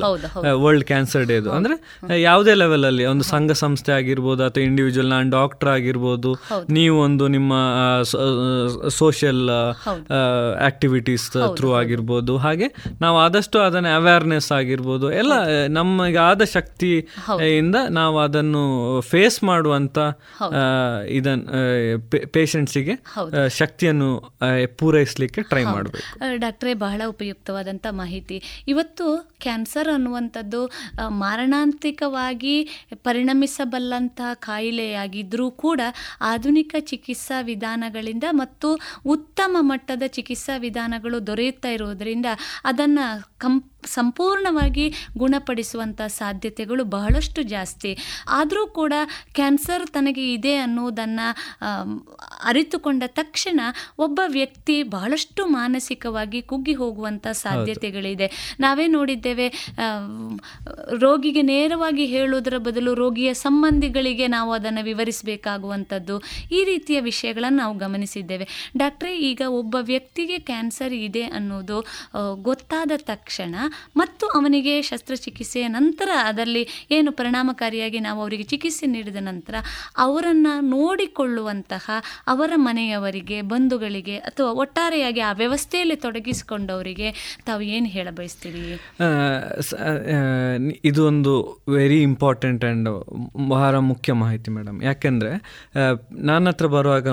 ವರ್ಲ್ಡ್ 0.60 0.86
ಕ್ಯಾನ್ಸರ್ 0.86 1.26
ಡೇದು 1.26 1.50
ಅಂದ್ರೆ 1.52 1.76
ಆ, 2.04 2.14
ಯಾವುದೇ 2.24 2.54
ಲೆವೆಲಲ್ಲಿ 2.54 3.06
ಒಂದು 3.06 3.26
ಸಂಘ 3.26 3.52
ಸಂಸ್ಥೆ 3.60 3.92
ಆಗಿರ್ಬೋದು 3.92 4.44
ಅಥವಾ 4.44 4.64
ಇಂಡಿವಿಜುವಲ್ 4.64 5.10
ನಾನು 5.10 5.30
ಡಾಕ್ಟರ್ 5.32 5.70
ಆಗಿರ್ಬೋದು 5.70 6.32
ನೀವು 6.70 6.96
ಒಂದು 7.00 7.28
ನಿಮ್ಮ 7.28 7.54
ಸೋಷಿಯಲ್ 8.96 9.42
ಆಕ್ಟಿವಿಟೀಸ್ 10.62 11.26
ಥ್ರೂ 11.56 11.70
ಆಗಿರ್ಬೋದು. 11.74 12.38
ಹಾಗೆ 12.38 12.68
ನಾವು 13.02 13.18
ಆದಷ್ಟು 13.18 13.60
ಅದನ್ನ 13.60 13.96
ಅವೇರ್ನೆಸ್ 13.96 14.52
ಆಗಿರ್ಬೋದು. 14.52 15.08
ಎಲ್ಲ 15.14 15.34
ನಮಗೆ 15.70 16.20
ಆದ 16.26 16.44
ಶಕ್ತಿ 16.54 16.92
ಇಂದ 17.58 17.76
ನಾವು 17.92 18.20
ಅದನ್ನು 18.20 18.64
ಫೇಸ್ 19.10 19.40
ಮಾಡುವಂತ 19.44 19.98
ಇದನ್ನು 21.10 21.46
ಪೇಷಂಟ್ಸಿಗೆ 22.30 22.94
ಶಕ್ತಿಯನ್ನು 23.58 24.10
ಪೂರೈಸಲಿಕ್ಕೆ 24.78 25.42
ಟ್ರೈ 25.44 25.64
ಮಾಡಬೇಕು. 25.66 26.06
ಡಾಕ್ಟ್ರೇ 26.38 26.65
ಬಹಳ 26.74 27.02
ಉಪಯುಕ್ತವಾದಂಥ 27.06 27.88
ಮಾಹಿತಿ. 27.92 28.42
ಇವತ್ತು 28.68 29.06
ಕ್ಯಾನ್ಸರ್ 29.42 29.88
ಅನ್ನುವಂಥದ್ದು 29.88 30.62
ಮಾರಣಾಂತಿಕವಾಗಿ 31.08 32.56
ಪರಿಣಮಿಸಬಲ್ಲಂತಹ 32.94 34.34
ಕಾಯಿಲೆಯಾಗಿದ್ದರೂ 34.34 35.52
ಕೂಡ 35.52 35.82
ಆಧುನಿಕ 36.22 36.76
ಚಿಕಿತ್ಸಾ 36.80 37.42
ವಿಧಾನಗಳಿಂದ 37.42 38.24
ಮತ್ತು 38.32 38.70
ಉತ್ತಮ 39.06 39.58
ಮಟ್ಟದ 39.60 40.04
ಚಿಕಿತ್ಸಾ 40.08 40.58
ವಿಧಾನಗಳು 40.58 41.28
ದೊರೆಯುತ್ತಾ 41.28 41.70
ಇರುವುದರಿಂದ 41.70 42.26
ಅದನ್ನು 42.64 43.06
ಕಂ 43.38 43.64
ಸಂಪೂರ್ಣವಾಗಿ 43.88 44.86
ಗುಣಪಡಿಸುವಂಥ 45.18 46.02
ಸಾಧ್ಯತೆಗಳು 46.02 46.84
ಬಹಳಷ್ಟು 46.84 47.42
ಜಾಸ್ತಿ. 47.44 47.92
ಆದರೂ 48.30 48.68
ಕೂಡ 48.68 48.94
ಕ್ಯಾನ್ಸರ್ 49.34 49.86
ತನಗೆ 49.88 50.26
ಇದೆ 50.34 50.56
ಅನ್ನೋದನ್ನು 50.56 51.28
ಅರಿತುಕೊಂಡ 52.44 53.04
ತಕ್ಷಣ 53.08 53.60
ಒಬ್ಬ 54.00 54.20
ವ್ಯಕ್ತಿ 54.28 54.76
ಬಹಳಷ್ಟು 54.84 55.46
ಮಾನಸಿಕವಾಗಿ 55.46 56.42
ಕುಗ್ಗಿ 56.42 56.74
ಹೋಗುವಂಥ 56.74 57.28
ಸಾಧ್ಯತೆಗಳಿದೆ. 57.28 58.28
ನಾವೇ 58.60 58.88
ನೋಡಿದ್ದೇವೆ 58.88 59.48
ರೋಗಿಗೆ 61.00 61.42
ನೇರವಾಗಿ 61.42 62.06
ಹೇಳುವುದರ 62.06 62.58
ಬದಲು 62.58 62.94
ರೋಗಿಯ 62.94 63.34
ಸಂಬಂಧಿಗಳಿಗೆ 63.34 64.28
ನಾವು 64.28 64.52
ಅದನ್ನು 64.52 64.84
ವಿವರಿಸಬೇಕಾಗುವಂಥದ್ದು 64.84 66.16
ಈ 66.52 66.64
ರೀತಿಯ 66.64 67.00
ವಿಷಯಗಳನ್ನು 67.02 67.58
ನಾವು 67.58 67.76
ಗಮನಿಸಿದ್ದೇವೆ. 67.78 68.48
ಡಾಕ್ಟ್ರೇ 68.78 69.14
ಈಗ 69.18 69.42
ಒಬ್ಬ 69.48 69.76
ವ್ಯಕ್ತಿಗೆ 69.82 70.38
ಕ್ಯಾನ್ಸರ್ 70.40 70.94
ಇದೆ 70.94 71.24
ಅನ್ನೋದು 71.38 71.78
ಗೊತ್ತಾದ 72.42 72.92
ತಕ್ಷಣ 72.98 73.56
ಮತ್ತು 73.98 74.28
ಅವನಿಗೆ 74.28 74.82
ಶಸ್ತ್ರಚಿಕಿತ್ಸೆಯ 74.82 75.68
ನಂತರ 75.70 76.10
ಅದರಲ್ಲಿ 76.24 76.64
ಏನು 76.92 77.12
ಪರಿಣಾಮಕಾರಿಯಾಗಿ 77.12 78.00
ನಾವು 78.00 78.22
ಅವರಿಗೆ 78.22 78.44
ಚಿಕಿತ್ಸೆ 78.44 78.86
ನೀಡಿದ 78.86 79.16
ನಂತರ 79.20 79.56
ಅವರನ್ನು 79.98 80.60
ನೋಡಿಕೊಳ್ಳುವಂತಹ 80.70 81.86
ಅವರ 82.28 82.52
ಮನೆಯವರಿಗೆ 82.56 83.42
ಬಂಧುಗಳಿಗೆ 83.42 84.18
ಅಥವಾ 84.18 84.52
ಒಟ್ಟಾರೆಯಾಗಿ 84.52 85.20
ಆ 85.20 85.32
ವ್ಯವಸ್ಥೆಯಲ್ಲಿ 85.32 85.96
ತೊಡಗಿಸಿಕೊಂಡವರಿಗೆ 85.96 87.10
ತಾವು 87.46 87.62
ಏನು 87.62 87.86
ಹೇಳ 87.86 88.08
ಬಯಸ್ತೀರಿ? 88.12 88.64
ಆ, 88.74 89.08
ಸ- 89.62 89.76
ಆ, 89.76 90.18
ನಿ- 90.58 90.80
ಇದು 90.84 91.08
ಒಂದು 91.08 91.34
ವೆರಿ 91.70 92.02
ಇಂಪಾರ್ಟೆಂಟ್ 92.02 92.66
ಆ್ಯಂಡ್ 92.66 92.90
ಬಹಳ 93.48 93.76
ಮುಖ್ಯ 93.84 94.14
ಮಾಹಿತಿ 94.14 94.52
ಮೇಡಮ್ 94.52 94.84
ಯಾಕೆಂದರೆ 94.84 95.32
ನನ್ನ 96.24 96.48
ಹತ್ರ 96.48 96.68
ಬರುವಾಗ 96.68 97.08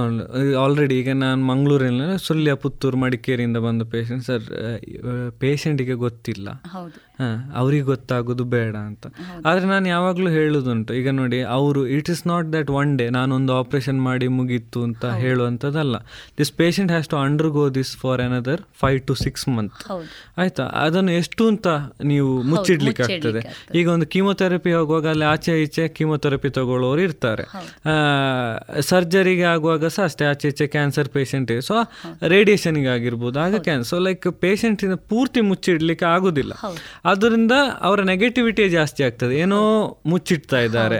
ಆಲ್ರೆಡಿ 0.58 0.98
ಈಗ 0.98 1.10
ನಾನು 1.16 1.44
ಮಂಗಳೂರಿನ 1.44 2.16
ಸುಳ್ಯ 2.16 2.54
ಪುತ್ತೂರು 2.54 2.96
ಮಡಿಕೇರಿಯಿಂದ 2.96 3.56
ಬಂದ 3.58 3.82
ಪೇಷಂಟ್ 3.90 4.24
ಸರ್ 4.24 4.44
ಪೇಷಂಟಿಗೆ 5.40 5.92
ಗೊತ್ತಿಲ್ಲ. 5.92 6.48
ಹೌದು 6.66 7.00
ಹಾಂ 7.10 7.11
ಅವ್ರಿಗೆ 7.60 7.84
ಗೊತ್ತಾಗೋದು 7.90 8.44
ಬೇಡ 8.54 8.74
ಅಂತ. 8.88 9.06
ಆದರೆ 9.48 9.66
ನಾನು 9.72 9.86
ಯಾವಾಗಲೂ 9.94 10.30
ಹೇಳೋದುಂಟು 10.36 10.92
ಈಗ 11.00 11.08
ನೋಡಿ 11.20 11.38
ಅವರು 11.56 11.80
it 11.96 12.10
is 12.14 12.22
not 12.32 12.48
that 12.56 12.70
one 12.80 12.92
day 13.00 13.06
ನಾನೊಂದು 13.18 13.52
ಆಪ್ರೇಷನ್ 13.62 14.00
ಮಾಡಿ 14.08 14.28
ಮುಗೀತು 14.38 14.82
ಅಂತ 14.88 15.04
ಹೇಳುವಂಥದ್ದಲ್ಲ. 15.24 15.96
This 16.40 16.52
patient 16.60 16.92
has 16.94 17.08
to 17.14 17.18
undergo 17.58 17.64
this 17.78 17.92
for 18.02 18.22
another 18.26 18.62
five 18.82 19.00
to 19.08 19.16
six 19.24 19.46
month 19.56 19.82
ಆಯ್ತಾ? 20.42 20.66
ಅದನ್ನು 20.84 21.14
ಎಷ್ಟು 21.20 21.42
ಅಂತ 21.52 21.68
ನೀವು 22.12 22.30
ಮುಚ್ಚಿಡ್ಲಿಕ್ಕೆ 22.50 23.04
ಆಗ್ತದೆ. 23.08 23.42
ಈಗ 23.80 23.86
ಒಂದು 23.96 24.08
ಕೀಮೊಥೆರಪಿ 24.14 24.72
ಹೋಗುವಾಗ 24.78 25.06
ಅಲ್ಲಿ 25.14 25.26
ಆಚೆ 25.32 25.56
ಈಚೆ 25.64 25.86
ಕೀಮೊಥೆರಪಿ 25.98 26.50
ತಗೊಳ್ಳೋರು 26.58 27.02
ಇರ್ತಾರೆ. 27.08 27.44
ಸರ್ಜರಿಗೆ 28.90 29.46
ಆಗುವಾಗ 29.54 29.86
ಸಹ 29.96 30.04
ಅಷ್ಟೇ 30.10 30.24
ಆಚೆ 30.32 30.48
ಈಚೆ 30.52 30.66
ಕ್ಯಾನ್ಸರ್ 30.76 31.08
ಪೇಷಂಟ್ 31.16 31.52
ಸೊ 31.68 31.76
ರೇಡಿಯೇಷನ್ಗೆ 32.34 32.90
ಆಗಿರ್ಬೋದು 32.96 33.38
ಆಗ 33.44 33.54
ಕ್ಯಾನ್ಸರ್ 33.68 34.00
ಲೈಕ್ 34.06 34.26
ಪೇಷಂಟಿನ 34.44 34.94
ಪೂರ್ತಿ 35.10 35.40
ಮುಚ್ಚಿಡ್ಲಿಕ್ಕೆ 35.50 36.06
ಆಗುದಿಲ್ಲ. 36.14 36.52
ಅದರಿಂದ 37.12 37.54
ಅವರ 37.80 38.00
ನೆಗೆಟಿವಿಟಿ 38.02 38.68
ಜಾಸ್ತಿ 38.68 39.04
ಆಗ್ತದೆ. 39.04 39.36
ಏನೋ 39.36 39.58
ಮುಚ್ಚಿಡ್ತಾ 40.06 40.58
ಇದ್ದಾರೆ. 40.58 40.98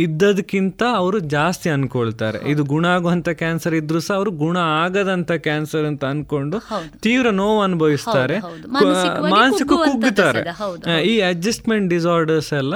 ಇದ್ದದಕ್ಕಿಂತ 0.00 0.82
ಅವರು 0.94 1.18
ಜಾಸ್ತಿ 1.28 1.70
ಅನ್ಕೊಳ್ತಾರೆ. 1.70 2.38
ಇದು 2.50 2.64
ಗುಣ 2.64 2.86
ಆಗುವಂತ 2.86 3.28
ಕ್ಯಾನ್ಸರ್ 3.38 3.74
ಇದ್ರೂ 3.74 4.00
ಸಹ 4.00 4.14
ಅವರು 4.14 4.30
ಗುಣ 4.36 4.56
ಆಗದಂತ 4.78 5.32
ಕ್ಯಾನ್ಸರ್ 5.40 5.84
ಅಂತ 5.84 6.04
ಅನ್ಕೊಂಡು 6.04 6.58
ತೀವ್ರ 7.00 7.30
ನೋವು 7.32 7.62
ಅನುಭವಿಸ್ತಾರೆ. 7.62 8.36
ಮಾನಸಿಕ 9.30 9.68
ಕುಗ್ಗುತ್ತಾರೆ. 9.84 10.42
ಈ 11.04 11.20
ಅಡ್ಜಸ್ಟ್ಮೆಂಟ್ 11.22 11.90
ಡಿಸಾರ್ಡರ್ಸ್ 11.90 12.52
ಎಲ್ಲ 12.52 12.74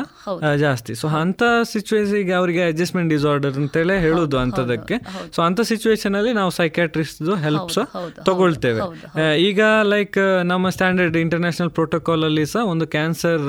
ಜಾಸ್ತಿ. 0.56 0.94
ಸೊ 0.94 1.08
ಅಂತ 1.18 1.42
ಸಿಚುವೇಶನ್ 1.72 2.02
ಅವರಿಗೆ 2.34 2.62
ಅಡ್ಜಸ್ಟ್ಮೆಂಟ್ 2.66 3.10
ಡಿಸಾರ್ಡರ್ 3.10 3.52
ಅಂತೇಳಿ 3.54 3.98
ಹೇಳುದು 3.98 4.38
ಅಂತದಕ್ಕೆ 4.38 4.96
ಸೊ 5.32 5.42
ಅಂತ 5.42 5.60
ಸಿಚುವೇಶನ್ 5.64 6.14
ಅಲ್ಲಿ 6.14 6.32
ನಾವು 6.32 6.50
ಸೈಕ್ಯಾಟ್ರಿಸ್ಟ್ 6.50 7.22
ಹೆಲ್ಪ್ಸ್ 7.38 7.80
ತಗೊಳ್ತೇವೆ. 8.24 8.80
ಆ, 8.80 9.24
ಈಗ 9.40 9.60
ಲೈಕ್ 9.84 10.18
ನಮ್ಮ 10.44 10.68
ಸ್ಟ್ಯಾಂಡರ್ಡ್ 10.68 11.16
ಇಂಟರ್ನ್ಯಾಷನಲ್ 11.16 11.70
ಪ್ರೋಟೋಕಾಲ್ 11.70 12.03
ಅಲ್ಲಿ 12.12 12.44
ಸಹ 12.52 12.62
ಒಂದು 12.72 12.86
ಕ್ಯಾನ್ಸರ್ 12.94 13.44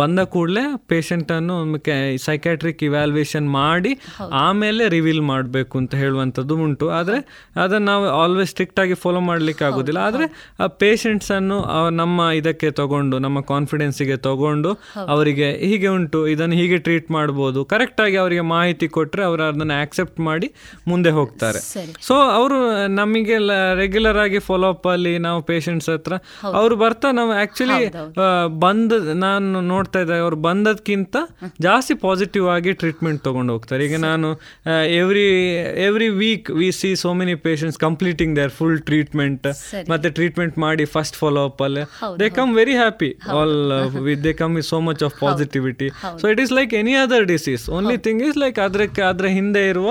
ಬಂದ 0.00 0.18
ಕೂಡಲೇ 0.34 0.62
ಪೇಷಂಟನ್ನು 0.92 1.56
ಸೈಕ್ಯಾಟ್ರಿಕ್ 2.26 2.82
ಇವ್ಯಾಲ್ಯೂಯೇಷನ್ 2.88 3.46
ಮಾಡಿ 3.50 3.92
ಆಮೇಲೆ 4.46 4.82
ರಿವೀಲ್ 4.96 5.22
ಮಾಡಬೇಕು 5.32 5.74
ಅಂತ 5.78 5.94
ಹೇಳುವಂಥದ್ದು 6.02 6.56
ಉಂಟು. 6.66 6.88
ಆದರೆ 6.98 7.18
ಅದನ್ನು 7.64 7.86
ನಾವು 7.92 8.04
ಆಲ್ವೇಸ್ 8.22 8.50
ಸ್ಟ್ರಿಕ್ಟ್ 8.50 8.80
ಆಗಿ 8.80 8.94
ಫಾಲೋ 9.04 9.20
ಮಾಡ್ಲಿಕ್ಕೆ 9.30 9.64
ಆಗೋದಿಲ್ಲ. 9.68 10.00
ಆದರೆ 10.08 10.26
ಆ 10.64 10.68
ಪೇಷಂಟ್ಸನ್ನು 10.82 11.58
ನಮ್ಮ 12.00 12.28
ಇದಕ್ಕೆ 12.40 12.70
ತಗೊಂಡು 12.80 13.18
ನಮ್ಮ 13.26 13.40
ಕಾನ್ಫಿಡೆನ್ಸಿಗೆ 13.52 14.16
ತಗೊಂಡು 14.28 14.72
ಅವರಿಗೆ 15.14 15.50
ಹೀಗೆ 15.68 15.88
ಉಂಟು 15.96 16.20
ಇದನ್ನು 16.34 16.56
ಹೀಗೆ 16.60 16.78
ಟ್ರೀಟ್ 16.86 17.10
ಮಾಡ್ಬೋದು. 17.10 17.60
ಕರೆಕ್ಟಾಗಿ 17.64 18.16
ಅವರಿಗೆ 18.16 18.44
ಮಾಹಿತಿ 18.54 18.88
ಕೊಟ್ಟರೆ 18.88 19.24
ಅವರು 19.28 19.42
ಅದನ್ನು 19.48 19.76
ಆಕ್ಸೆಪ್ಟ್ 19.82 20.20
ಮಾಡಿ 20.28 20.50
ಮುಂದೆ 20.88 21.10
ಹೋಗ್ತಾರೆ. 21.18 21.60
ಸೊ 22.08 22.14
ಅವರು 22.38 22.58
ನಮಗೆ 23.00 23.36
ರೆಗ್ಯುಲರ್ 23.82 24.18
ಆಗಿ 24.24 24.38
ಫಾಲೋ 24.48 24.68
ಅಪ್ 24.74 24.86
ಅಲ್ಲಿ 24.86 25.12
ನಾವು 25.26 25.40
ಪೇಷಂಟ್ಸ್ 25.42 25.90
ಹತ್ರ 25.90 26.14
ಅವರು 26.58 26.67
ಬರ್ತಾ 26.76 27.08
ನಾವು 27.12 27.32
ಆಕ್ಚುಲಿ 27.38 27.76
ಬಂದ 28.58 28.92
ನಾನು 29.22 29.60
ನೋಡ್ತಾ 29.68 30.00
ಇದ್ದೆ 30.00 30.18
ಅವ್ರು 30.18 30.36
ಬಂದದ್ಕಿಂತ 30.44 31.16
ಜಾಸ್ತಿ 31.60 31.94
ಪಾಸಿಟಿವ್ 32.02 32.48
ಆಗಿ 32.48 32.72
ಟ್ರೀಟ್ಮೆಂಟ್ 32.74 33.20
ತೊಗೊಂಡು 33.24 33.52
ಹೋಗ್ತಾರೆ. 33.52 33.82
ಈಗ 33.84 33.96
ನಾನು 34.02 34.28
every 34.98 35.24
every 35.86 36.08
week 36.18 36.48
we 36.52 36.68
see 36.72 36.90
so 36.96 37.12
many 37.14 37.34
patients 37.44 37.78
completing 37.78 38.34
their 38.36 38.52
full 38.52 38.78
treatment 38.82 39.46
ಮತ್ತೆ 39.88 40.10
ಟ್ರೀಟ್ಮೆಂಟ್ 40.10 40.58
ಮಾಡಿ 40.58 40.86
ಫಸ್ಟ್ 40.94 41.16
ಫಾಲೋ 41.16 41.44
ಅಪ್ 41.44 41.62
ಅಲ್ಲಿ 41.62 41.84
they 42.20 42.28
come 42.36 42.52
very 42.56 42.76
happy 42.76 43.10
all 43.36 43.56
with 44.06 44.22
they 44.24 44.34
come 44.34 44.54
with 44.56 44.68
so 44.68 44.80
much 44.88 45.02
of 45.02 45.16
positivity 45.20 45.88
so 46.20 46.28
it 46.28 46.40
is 46.40 46.52
like 46.52 46.74
any 46.74 46.94
other 46.98 47.26
disease 47.26 47.64
only 47.70 47.96
thing 48.06 48.22
is 48.22 48.38
like 48.38 48.58
ಅದಕ್ಕೆ 48.66 49.02
ಅದರ 49.08 49.26
ಹಿಂದೆ 49.36 49.64
ಇರುವ 49.68 49.88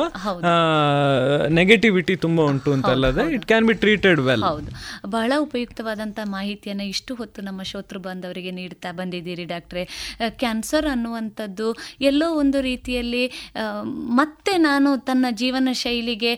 negativity 1.57 2.15
ತುಂಬಾ 2.23 2.43
ಉಂಟು 2.45 2.69
ಅಂತ 2.73 2.89
ಅಲ್ಲದೆ 2.89 3.23
it 3.35 3.45
can 3.45 3.67
be 3.67 3.75
treated 3.81 4.21
well 4.21 4.43
ಹೌದು. 4.43 4.69
ಬಹಳ 5.09 5.31
ಉಪಯುಕ್ತವಾದಂಥ 5.39 6.19
ಮಾಹಿತಿಯನ್ನು 6.67 6.85
ಇಷ್ಟು 6.93 7.11
ಹೊತ್ತು 7.15 7.39
ನಮ್ಮ 7.41 7.61
ಶೋತೃ 7.63 7.99
ಬಾಂಧವರಿಗೆ 8.05 8.51
ನೀಡ್ತಾ 8.51 8.89
ಬಂದಿದ್ದೀರಿ 8.91 9.45
ಡಾಕ್ಟ್ರೆ. 9.51 9.83
ಕ್ಯಾನ್ಸರ್ 10.41 10.87
ಅನ್ನುವಂಥದ್ದು 10.93 11.67
ಎಲ್ಲೋ 12.01 12.27
ಒಂದು 12.41 12.59
ರೀತಿಯಲ್ಲಿ 12.61 13.23
ಮತ್ತೆ 14.19 14.53
ನಾನು 14.67 14.89
ತನ್ನ 15.07 15.25
ಜೀವನ 15.41 15.69
ಶೈಲಿಗೆ 15.83 16.33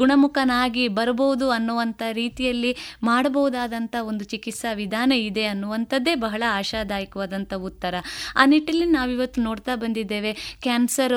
ಗುಣಮುಖನಾಗಿ 0.00 0.84
ಬರಬಹುದು 0.98 1.46
ಅನ್ನುವಂಥ 1.50 2.02
ರೀತಿಯಲ್ಲಿ 2.12 2.72
ಮಾಡಬಹುದಾದಂಥ 3.02 3.94
ಒಂದು 4.10 4.24
ಚಿಕಿತ್ಸಾ 4.32 4.70
ವಿಧಾನ 4.82 5.12
ಇದೆ 5.28 5.44
ಅನ್ನುವಂಥದ್ದೇ 5.46 6.14
ಬಹಳ 6.26 6.42
ಆಶಾದಾಯಕವಾದಂಥ 6.60 7.52
ಉತ್ತರ. 7.68 7.94
ಆ 8.36 8.44
ನಿಟ್ಟಿನಲ್ಲಿ 8.52 8.90
ನಾವಿವತ್ತು 8.98 9.38
ನೋಡ್ತಾ 9.42 9.74
ಬಂದಿದ್ದೇವೆ, 9.76 10.32
ಕ್ಯಾನ್ಸರ್ 10.62 11.16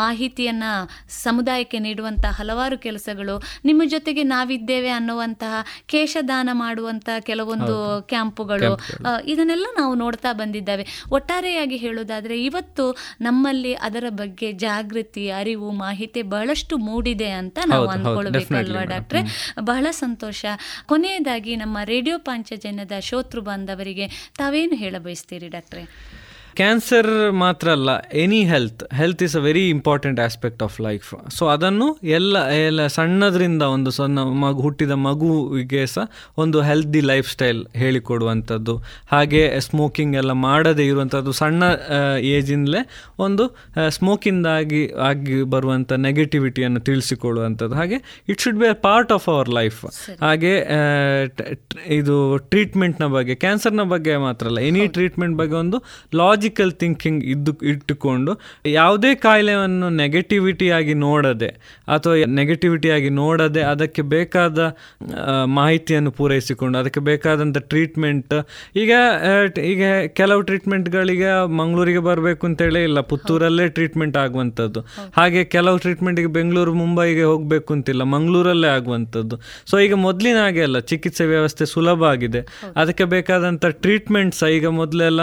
ಮಾಹಿತಿಯನ್ನು 0.00 0.70
ಸಮುದಾಯಕ್ಕೆ 1.22 1.78
ನೀಡುವಂಥ 1.78 2.24
ಹಲವಾರು 2.38 2.76
ಕೆಲಸಗಳು, 2.86 3.36
ನಿಮ್ಮ 3.68 3.82
ಜೊತೆಗೆ 3.94 4.22
ನಾವಿದ್ದೇವೆ 4.34 4.90
ಅನ್ನುವಂತಹ 4.98 5.54
ಕೇಶದಾನ 5.92 6.48
ಮಾಡುವಂಥ 6.62 7.08
ಕೆಲವೊಂದು 7.28 7.59
ಕ್ಯಾಂಪುಗಳು 8.00 8.74
ಆ, 9.06 9.20
ಇದನ್ನೆಲ್ಲ 9.24 9.66
ನಾವು 9.78 9.94
ನೋಡ್ತಾ 9.94 10.32
ಬಂದಿದ್ದೇವೆ. 10.32 10.86
ಒಟ್ಟಾರೆಯಾಗಿ 11.10 11.76
ಹೇಳೋದಾದ್ರೆ 11.76 12.44
ಇವತ್ತು 12.44 12.96
ನಮ್ಮಲ್ಲಿ 13.20 13.74
ಅದರ 13.74 14.04
ಬಗ್ಗೆ 14.08 14.52
ಜಾಗೃತಿ 14.52 15.30
ಅರಿವು 15.30 15.70
ಮಾಹಿತಿ 15.70 16.22
ಬಹಳಷ್ಟು 16.22 16.76
ಮೂಡಿದೆ 16.76 17.30
ಅಂತ 17.30 17.58
ನಾವು 17.66 17.86
ಅಂದ್ಕೊಳ್ಬೇಕಲ್ವಾ 17.88 18.84
ಡಾಕ್ಟ್ರೆ? 18.84 19.20
ಬಹಳ 19.60 19.86
ಸಂತೋಷ. 19.90 20.44
ಕೊನೆಯದಾಗಿ 20.86 21.56
ನಮ್ಮ 21.56 21.78
ರೇಡಿಯೋ 21.84 22.18
ಪಾಂಚಜನ್ಯದ 22.18 22.92
ಶೋತೃ 23.00 23.40
ಬಾಂಧವರಿಗೆ 23.40 24.30
ತಾವೇನು 24.38 24.74
ಹೇಳ 24.74 24.98
ಬಯಸ್ತೀರಿ 24.98 25.48
ಡಾಕ್ಟ್ರೆ? 25.48 25.82
ಕ್ಯಾನ್ಸರ್ 26.56 27.08
ಮಾತ್ರ 27.32 27.68
ಅಲ್ಲ 27.70 27.90
any 28.14 28.40
health 28.44 28.82
health 28.94 29.22
is 29.22 29.36
a 29.36 29.40
very 29.40 29.64
important 29.68 30.20
aspect 30.20 30.62
of 30.62 30.76
life 30.80 31.08
so 31.28 31.44
ಅದನ್ನು 31.46 31.86
ಎಲ್ಲ 32.10 32.36
ಎಲ್ಲ 32.60 32.86
ಸಣ್ಣದ್ರಿಂದ 32.86 33.62
ಒಂದು 33.62 33.90
ಸಣ್ಣ 33.90 34.24
ಮಗು 34.40 34.62
ಹುಟ್ಟಿದ 34.62 34.94
ಮಗುವಿಗೆ 35.00 35.86
ಸಹ 35.86 36.04
ಒಂದು 36.38 36.60
ಹೆಲ್ದಿ 36.60 37.00
ಲೈಫ್ 37.00 37.28
ಸ್ಟೈಲ್ 37.28 37.60
ಹೇಳಿಕೊಡುವಂಥದ್ದು 37.76 38.74
ಹಾಗೆ 39.10 39.42
ಸ್ಮೋಕಿಂಗ್ 39.60 40.16
ಎಲ್ಲ 40.16 40.32
ಮಾಡದೇ 40.40 40.86
ಇರುವಂಥದ್ದು 40.86 41.32
ಸಣ್ಣ 41.32 41.62
ಏಜಿಂದಲೇ 42.32 42.82
ಒಂದು 43.18 43.46
ಸ್ಮೋಕಿಂದಾಗಿ 43.90 44.82
ಆಗಿ 45.02 45.38
ಬರುವಂಥ 45.50 45.92
ನೆಗೆಟಿವಿಟಿಯನ್ನು 46.00 46.80
ತಿಳಿಸಿಕೊಡುವಂಥದ್ದು 46.80 47.74
ಹಾಗೆ 47.74 48.00
it 48.28 48.40
should 48.40 48.58
be 48.58 48.68
a 48.68 48.76
part 48.82 49.12
of 49.12 49.28
our 49.28 49.48
life 49.48 49.80
ಹಾಗೆ 50.20 50.54
ಇದು 51.90 52.16
ಟ್ರೀಟ್ಮೆಂಟ್ನ 52.50 53.06
ಬಗ್ಗೆ 53.06 53.34
ಕ್ಯಾನ್ಸರ್ನ 53.34 53.84
ಬಗ್ಗೆ 53.90 54.16
ಮಾತ್ರ 54.16 54.46
ಅಲ್ಲ 54.46 54.60
ಎನಿ 54.60 54.82
ಟ್ರೀಟ್ಮೆಂಟ್ 54.88 55.36
ಬಗ್ಗೆ 55.36 55.56
ಒಂದು 55.56 55.78
ಲಾಜಿಕಲ್ 56.40 56.70
ಥಿಂಕಿಂಗ್ 56.72 57.22
ಇದ್ದು 57.24 57.52
ಇಟ್ಟುಕೊಂಡು 57.70 58.32
ಯಾವುದೇ 58.66 59.14
ಕಾಯಿಲೆಯನ್ನು 59.14 59.88
ನೆಗೆಟಿವಿಟಿಯಾಗಿ 60.00 60.94
ನೋಡದೆ 60.94 61.48
ಅಥವಾ 61.94 62.14
ನೆಗೆಟಿವಿಟಿಯಾಗಿ 62.38 63.10
ನೋಡದೆ 63.18 63.62
ಅದಕ್ಕೆ 63.62 64.02
ಬೇಕಾದ 64.14 64.58
ಮಾಹಿತಿಯನ್ನು 65.54 66.10
ಪೂರೈಸಿಕೊಂಡು 66.10 66.78
ಅದಕ್ಕೆ 66.78 67.00
ಬೇಕಾದಂಥ 67.00 67.58
ಟ್ರೀಟ್ಮೆಂಟ್ 67.72 68.34
ಈಗ 68.76 68.92
ಈಗ 69.72 69.82
ಕೆಲವು 70.20 70.40
ಟ್ರೀಟ್ಮೆಂಟ್ಗಳಿಗೆ 70.40 71.30
ಮಂಗಳೂರಿಗೆ 71.56 71.98
ಬರಬೇಕು 71.98 72.46
ಅಂತೇಳಿ 72.46 72.82
ಇಲ್ಲ. 72.84 73.00
ಪುತ್ತೂರಲ್ಲೇ 73.10 73.66
ಟ್ರೀಟ್ಮೆಂಟ್ 73.68 74.16
ಆಗುವಂಥದ್ದು. 74.16 74.80
ಹಾಗೆ 75.16 75.42
ಕೆಲವು 75.56 75.78
ಟ್ರೀಟ್ಮೆಂಟಿಗೆ 75.78 76.30
ಬೆಂಗಳೂರು 76.38 76.74
ಮುಂಬೈಗೆ 76.74 77.22
ಹೋಗಬೇಕು 77.22 77.70
ಅಂತಿಲ್ಲ. 77.74 78.02
ಮಂಗಳೂರಲ್ಲೇ 78.14 78.68
ಆಗುವಂಥದ್ದು. 78.68 79.38
ಸೊ 79.70 79.76
ಈಗ 79.78 79.94
ಮೊದಲಿನ 80.06 80.38
ಹಾಗೆ 80.44 80.62
ಅಲ್ಲ 80.62 80.78
ಚಿಕಿತ್ಸೆ 80.92 81.26
ವ್ಯವಸ್ಥೆ 81.26 81.66
ಸುಲಭ 81.74 82.02
ಆಗಿದೆ. 82.14 82.42
ಅದಕ್ಕೆ 82.76 83.04
ಬೇಕಾದಂಥ 83.16 83.66
ಟ್ರೀಟ್ಮೆಂಟ್ಸ್ 83.84 84.42
ಈಗ 84.56 84.66
ಮೊದಲೆಲ್ಲ 84.80 85.20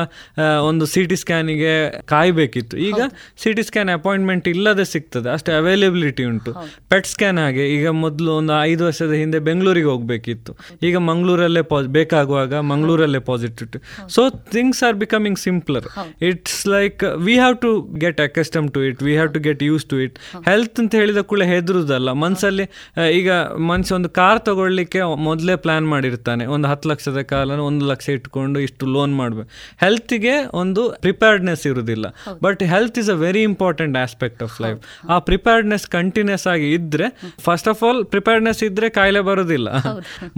ಒಂದು 0.69 0.85
ಸಿ 0.85 1.01
ಟಿ 1.11 1.17
ಸ್ಕ್ಯಾನಿಗೆ 1.21 1.73
ಕಾಯಬೇಕಿತ್ತು. 2.13 2.75
ಈಗ 2.89 2.99
ಸಿ 3.43 3.51
ಟಿ 3.57 3.63
ಸ್ಕ್ಯಾನ್ 3.69 3.91
ಅಪಾಯಿಂಟ್ಮೆಂಟ್ 3.97 4.47
ಇಲ್ಲದೆ 4.53 4.85
ಸಿಗ್ತದೆ. 4.93 5.29
ಅಷ್ಟು 5.35 5.51
ಅವೈಲೇಬಿಲಿಟಿ 5.59 6.25
ಉಂಟು. 6.31 6.53
ಪೆಟ್ 6.93 7.09
ಸ್ಕ್ಯಾನ್ 7.13 7.39
ಹಾಗೆ 7.43 7.65
ಈಗ 7.77 7.87
ಮೊದಲು 8.03 8.31
ಒಂದು 8.39 8.55
ಐದು 8.71 8.83
ವರ್ಷದ 8.87 9.13
ಹಿಂದೆ 9.21 9.39
ಬೆಂಗಳೂರಿಗೆ 9.49 9.89
ಹೋಗ್ಬೇಕಿತ್ತು. 9.93 10.53
ಈಗ 10.89 10.95
ಮಂಗಳೂರಲ್ಲೇ 11.09 11.63
ಪಾಸ್ 11.73 11.87
ಬೇಕಾಗುವಾಗ 11.99 12.53
ಮಂಗಳೂರಲ್ಲೇ 12.71 13.21
positive 13.31 13.55
so 14.15 14.21
things 14.55 14.81
are 14.87 14.97
becoming 15.03 15.39
simpler 15.45 15.85
it's 16.29 16.61
like 16.75 17.03
we 17.25 17.35
have 17.41 17.55
to 17.65 17.71
get 18.03 18.19
accustom 18.25 18.65
to 18.75 18.79
it 18.89 18.99
we 19.07 19.13
have 19.19 19.31
to 19.35 19.39
get 19.47 19.61
used 19.69 19.85
to 19.91 19.97
it 20.05 20.17
health 20.49 20.79
ಅಂತ 20.81 20.93
ಹೇಳಿದ 21.01 21.21
ಕೂಡ 21.31 21.41
ಹೆದರುದಲ್ಲ. 21.53 22.09
ಮನಸ್ಸಲ್ಲಿ 22.25 22.65
ಈಗ 23.19 23.31
ಮನುಷ್ಯ 23.71 23.95
ಒಂದು 23.99 24.09
ಕಾರ್ 24.19 24.41
ತಗೊಳ್ಳಿಕ್ಕೆ 24.49 25.01
ಮೊದಲೇ 25.27 25.55
ಪ್ಲಾನ್ 25.65 25.87
ಮಾಡಿರ್ತಾನೆ. 25.93 26.45
ಒಂದು 26.55 26.67
ಹತ್ತು 26.71 26.89
ಲಕ್ಷದ 26.91 27.21
ಕಾಲನ 27.33 27.59
ಒಂದು 27.69 27.85
ಲಕ್ಷ 27.91 28.07
ಇಟ್ಕೊಂಡು 28.17 28.57
ಇಷ್ಟು 28.67 28.85
ಲೋನ್ 28.95 29.13
ಮಾಡಬೇಕು. 29.21 29.49
ಹೆಲ್ತ್ಗೆ 29.85 30.35
ಒಂದು 30.61 30.83
ಪ್ರಿಪೇರ್ಡ್ನೆಸ್ 31.03 31.63
ಇರುವುದಿಲ್ಲ. 31.71 32.05
But 32.45 32.61
health 32.73 32.97
is 33.01 33.09
a 33.15 33.17
very 33.25 33.43
important 33.51 33.97
aspect 33.97 34.41
of 34.47 34.55
life 34.65 34.79
ಆ 35.13 35.17
ಪ್ರಿಪೇರ್ಡ್ನೆಸ್ 35.29 35.85
ಕಂಟಿನ್ಯೂಸ್ 35.97 36.47
ಆಗಿ 36.53 36.67
ಇದ್ರೆ 36.77 37.07
ಫಸ್ಟ್ 37.47 37.69
ಆಫ್ 37.73 37.81
ಆಲ್ 37.87 38.01
ಪ್ರಿಪೇರ್ಡ್ನೆಸ್ 38.13 38.61
ಇದ್ರೆ 38.69 38.89
ಕಾಯಿಲೆ 38.97 39.21
ಬರೋದಿಲ್ಲ 39.29 39.69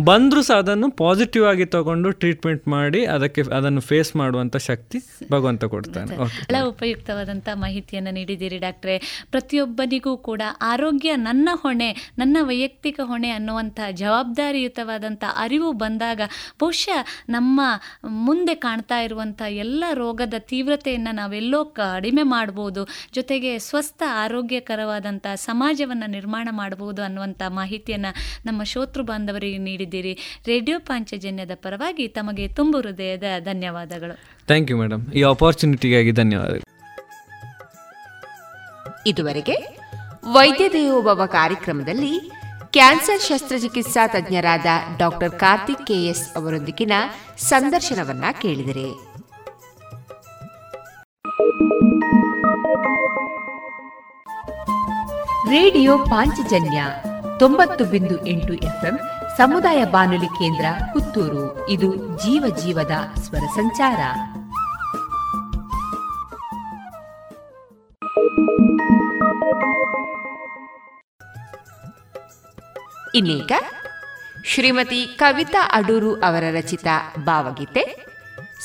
ಬಂದರೂ 0.10 0.41
ಸಹ 0.41 0.57
ಅದನ್ನು 0.64 0.90
ಪಾಸಿಟಿವ್ 1.03 1.45
ಆಗಿ 1.52 1.65
ತಗೊಂಡು 1.76 2.10
ಟ್ರೀಟ್ಮೆಂಟ್ 2.22 2.65
ಮಾಡಿ 2.76 3.02
ಅದಕ್ಕೆ 3.15 3.41
ಅದನ್ನು 3.57 3.81
ಫೇಸ್ 3.90 4.11
ಮಾಡುವಂತ 4.15 4.57
ಶಕ್ತಿ 4.69 4.98
ಭಗವಂತ 5.31 5.64
ಕೊಡ್ತಾನೆ. 5.65 6.14
ಬಹಳ 6.18 6.56
ಉಪಯುಕ್ತವಾದಂಥ 6.68 7.49
ಮಾಹಿತಿಯನ್ನು 7.56 8.11
ನೀಡಿದ್ದೀರಿ 8.11 8.57
ಡಾಕ್ಟ್ರೆ. 8.57 8.95
ಪ್ರತಿಯೊಬ್ಬನಿಗೂ 9.31 10.14
ಕೂಡ 10.18 10.41
ಆರೋಗ್ಯ 10.61 11.11
ನನ್ನ 11.27 11.49
ಹೊಣೆ 11.53 11.90
ನನ್ನ 12.18 12.38
ವೈಯಕ್ತಿಕ 12.41 12.99
ಹೊಣೆ 13.03 13.30
ಅನ್ನುವಂಥ 13.30 13.80
ಜವಾಬ್ದಾರಿಯುತವಾದಂಥ 14.02 15.23
ಅರಿವು 15.36 15.72
ಬಂದಾಗ 15.84 16.22
ಬಹುಶಃ 16.61 16.99
ನಮ್ಮ 17.30 17.61
ಮುಂದೆ 18.27 18.56
ಕಾಣ್ತಾ 18.56 18.98
ಇರುವಂಥ 18.99 19.41
ಎಲ್ಲ 19.65 19.84
ರೋಗದ 19.94 20.34
ತೀವ್ರತೆಯನ್ನು 20.49 21.11
ನಾವೆಲ್ಲೋ 21.15 21.65
ಕಡಿಮೆ 21.65 22.23
ಮಾಡ್ಬೋದು 22.23 22.88
ಜೊತೆಗೆ 23.15 23.51
ಸ್ವಸ್ಥ 23.59 24.03
ಆರೋಗ್ಯಕರವಾದಂಥ 24.23 25.27
ಸಮಾಜವನ್ನು 25.35 26.09
ನಿರ್ಮಾಣ 26.09 26.47
ಮಾಡ್ಬೋದು 26.51 27.01
ಅನ್ನುವಂಥ 27.03 27.41
ಮಾಹಿತಿಯನ್ನು 27.47 28.11
ನಮ್ಮ 28.45 28.63
ಶೋತೃ 28.63 29.01
ಬಾಂಧವರಿಗೆ 29.01 29.57
ನೀಡಿದ್ದೀರಿ. 29.57 30.13
ರೇಡಿಯೋ 30.47 30.80
ಪಾಂಚಜನ್ಯದ 30.80 31.51
ಪರವಾಗಿ 31.55 32.07
ತಮಗೆ 32.07 32.47
ತುಂಬು 32.47 32.77
ಹೃದಯದ 32.81 33.23
ಧನ್ಯವಾದಗಳು. 33.39 34.15
ಥ್ಯಾಂಕ್ 34.47 34.71
ಯು 34.71 34.77
ಮೇಡಮ್ 34.77 35.13
ಈ 35.13 35.23
ಅಪಾರ್ಚುನಿಟಿಗಾಗಿ 35.23 36.11
ಧನ್ಯವಾದಗಳು. 36.11 36.67
ಇದುವರೆಗೆ 39.07 39.55
ವೈದ್ಯ 40.34 40.69
ದೇವೋಭವ 40.69 41.21
ಕಾರ್ಯಕ್ರಮದಲ್ಲಿ 41.26 42.13
ಕ್ಯಾನ್ಸರ್ 42.71 43.21
ಶಸ್ತ್ರಚಿಕಿತ್ಸಾ 43.21 44.07
ತಜ್ಞರಾದ 44.07 44.65
ಡಾಕ್ಟರ್ 44.97 45.31
ಕಾರ್ತಿಕ್ 45.31 45.88
ಕೆಎಸ್ 45.88 46.26
ಅವರೊಂದಿಗಿನ 46.35 46.91
ಸಂದರ್ಶನವನ್ನ 47.38 48.26
ಕೇಳಿದರೆ. 48.41 49.09
ರೇಡಿಯೋ 55.49 55.98
ಪಾಂಚಜನ್ಯ 55.98 56.84
ತೊಂಬತ್ತು 57.40 57.86
ಬಿಂದು 57.86 58.27
ಎಂಟು 58.27 58.53
ಎಫ್ಎಂ 58.53 58.99
ಸಮುದಾಯ 59.38 59.86
ಬಾನುಲಿ 59.86 60.26
ಕೇಂದ್ರ 60.26 60.65
ಪುತ್ತೂರು. 60.94 61.69
ಇದು 61.69 61.95
ಜೀವ 61.95 62.56
ಜೀವದ 62.56 62.91
ಸ್ವರ 63.22 63.40
ಸಂಚಾರ. 63.40 63.99
ಇನ್ನೀಗ 73.15 73.52
ಶ್ರೀಮತಿ 74.45 75.06
ಕವಿತಾ 75.19 75.69
ಅಡೂರು 75.73 76.22
ಅವರ 76.22 76.44
ರಚಿತ 76.52 76.88
ಭಾವಗೀತೆ, 77.19 78.06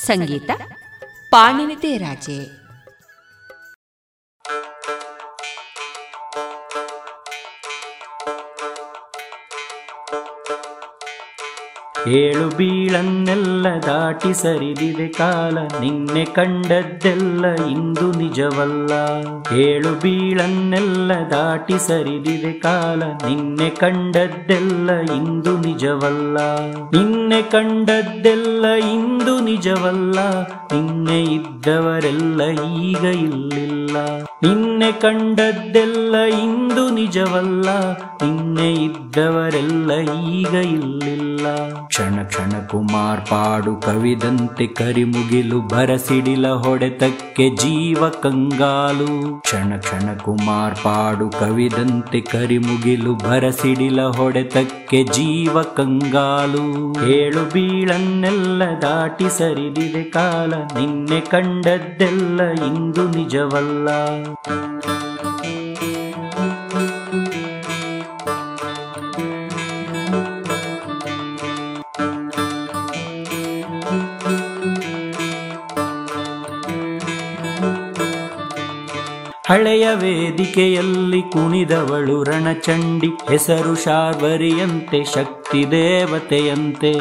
ಸಂಗೀತ, 0.07 0.51
ಪಾಣಿನಿತೆ 1.31 1.97
ರಾಜೆ. 1.97 2.64
ಏಳು 12.09 12.56
ಬೀಳನ್ನೆಲ್ಲ 12.56 13.66
ದಾಟಿ 13.86 14.35
ಸರಿದಿದೆ 14.35 15.09
ಕಾಲ, 15.09 15.59
ನಿನ್ನೆ 15.81 16.24
ಕಂಡದ್ದೆಲ್ಲ 16.24 17.47
ಇಂದು 17.47 18.12
ನಿಜವಲ್ಲ. 18.12 18.93
ಏಳು 19.56 20.01
ಬೀಳನ್ನೆಲ್ಲ 20.01 21.12
ದಾಟಿ 21.31 21.78
ಸರಿದಿದೆ 21.78 22.52
ಕಾಲ, 22.52 23.02
ನಿನ್ನೆ 23.28 23.70
ಕಂಡದ್ದೆಲ್ಲ 23.70 24.90
ಇಂದು 24.90 25.59
ನಿಜವಲ್ಲ. 25.59 26.59
ನಿನ್ನೆ 26.93 27.43
ಕಂಡದ್ದೆಲ್ಲ 27.43 28.66
ಇಂದು 28.66 29.40
ನಿಜವಲ್ಲ. 29.40 30.18
ನಿನ್ನೆ 30.72 31.22
ಇದ್ದವರೆಲ್ಲ 31.22 32.43
ಈಗ 32.74 33.05
ಇಲ್ಲಿಲ್ಲ. 33.05 33.97
ನಿನ್ನೆ 34.43 34.93
ಕಂಡದ್ದೆಲ್ಲ 34.93 36.14
ಇಂದು 36.16 36.90
ನಿಜವಲ್ಲ. 36.90 37.93
ನಿನ್ನೆ 38.22 38.72
ಇದ್ದವರೆಲ್ಲ 38.74 39.93
ಈಗ 40.31 40.55
ಇಲ್ಲಿಲ್ಲ. 40.55 41.47
ಕ್ಷಣ 41.95 42.66
ಕುಮಾರ್ 42.71 43.21
ಪಾಡು 43.21 43.77
ಕವಿದಂತೆ 43.77 44.66
ಕರಿಮುಗಿಲು 44.66 45.61
ಬರಸಿಡಿಲ 45.61 46.49
ಹೊಡೆತಕ್ಕೆ 46.49 47.57
ಜೀವ 47.57 48.09
ಕಂಗಾಲು. 48.09 49.41
ಕ್ಷಣ 49.41 50.15
ಕುಮಾರ್ 50.15 50.77
ಪಾಡು 50.77 51.31
ಕವಿದಂತೆ 51.31 52.21
ಕರಿಮುಗಿಲು 52.21 53.15
ಬರಸಿಡಿಲ 53.15 54.03
ಹೊಡೆತಕ್ಕೆ 54.03 55.05
ಜೀವ 55.05 55.62
ಕಂಗಾಲು. 55.62 56.65
ಏಳು 57.09 57.45
ಬೀಳನ್ನೆಲ್ಲ 57.53 58.62
ದಾಟಿ 58.83 59.39
ಸರಿದಿದೆ 59.39 60.03
ಕಾಲ, 60.03 60.55
ನಿನ್ನೆ 60.55 61.21
ಕಂಡದ್ದೆಲ್ಲ 61.21 62.41
ಇಂದು 62.43 63.09
ನಿಜವಲ್ಲ. 63.09 63.89
ಹಳೆಯ 79.47 79.89
ವೇದಿಕೆಯಲ್ಲಿ 79.95 81.33
ಕುಣಿದವಳು 81.33 82.23
ರಣಚಂಡಿ, 82.23 83.07
ಹೆಸರು 83.07 83.85
ಶಾರ್ವರಿಯಂತೆ, 83.85 85.05
ಶಕ್ತಿ 85.05 85.71
ದೇವತೆಯಂತೆ. 85.71 86.93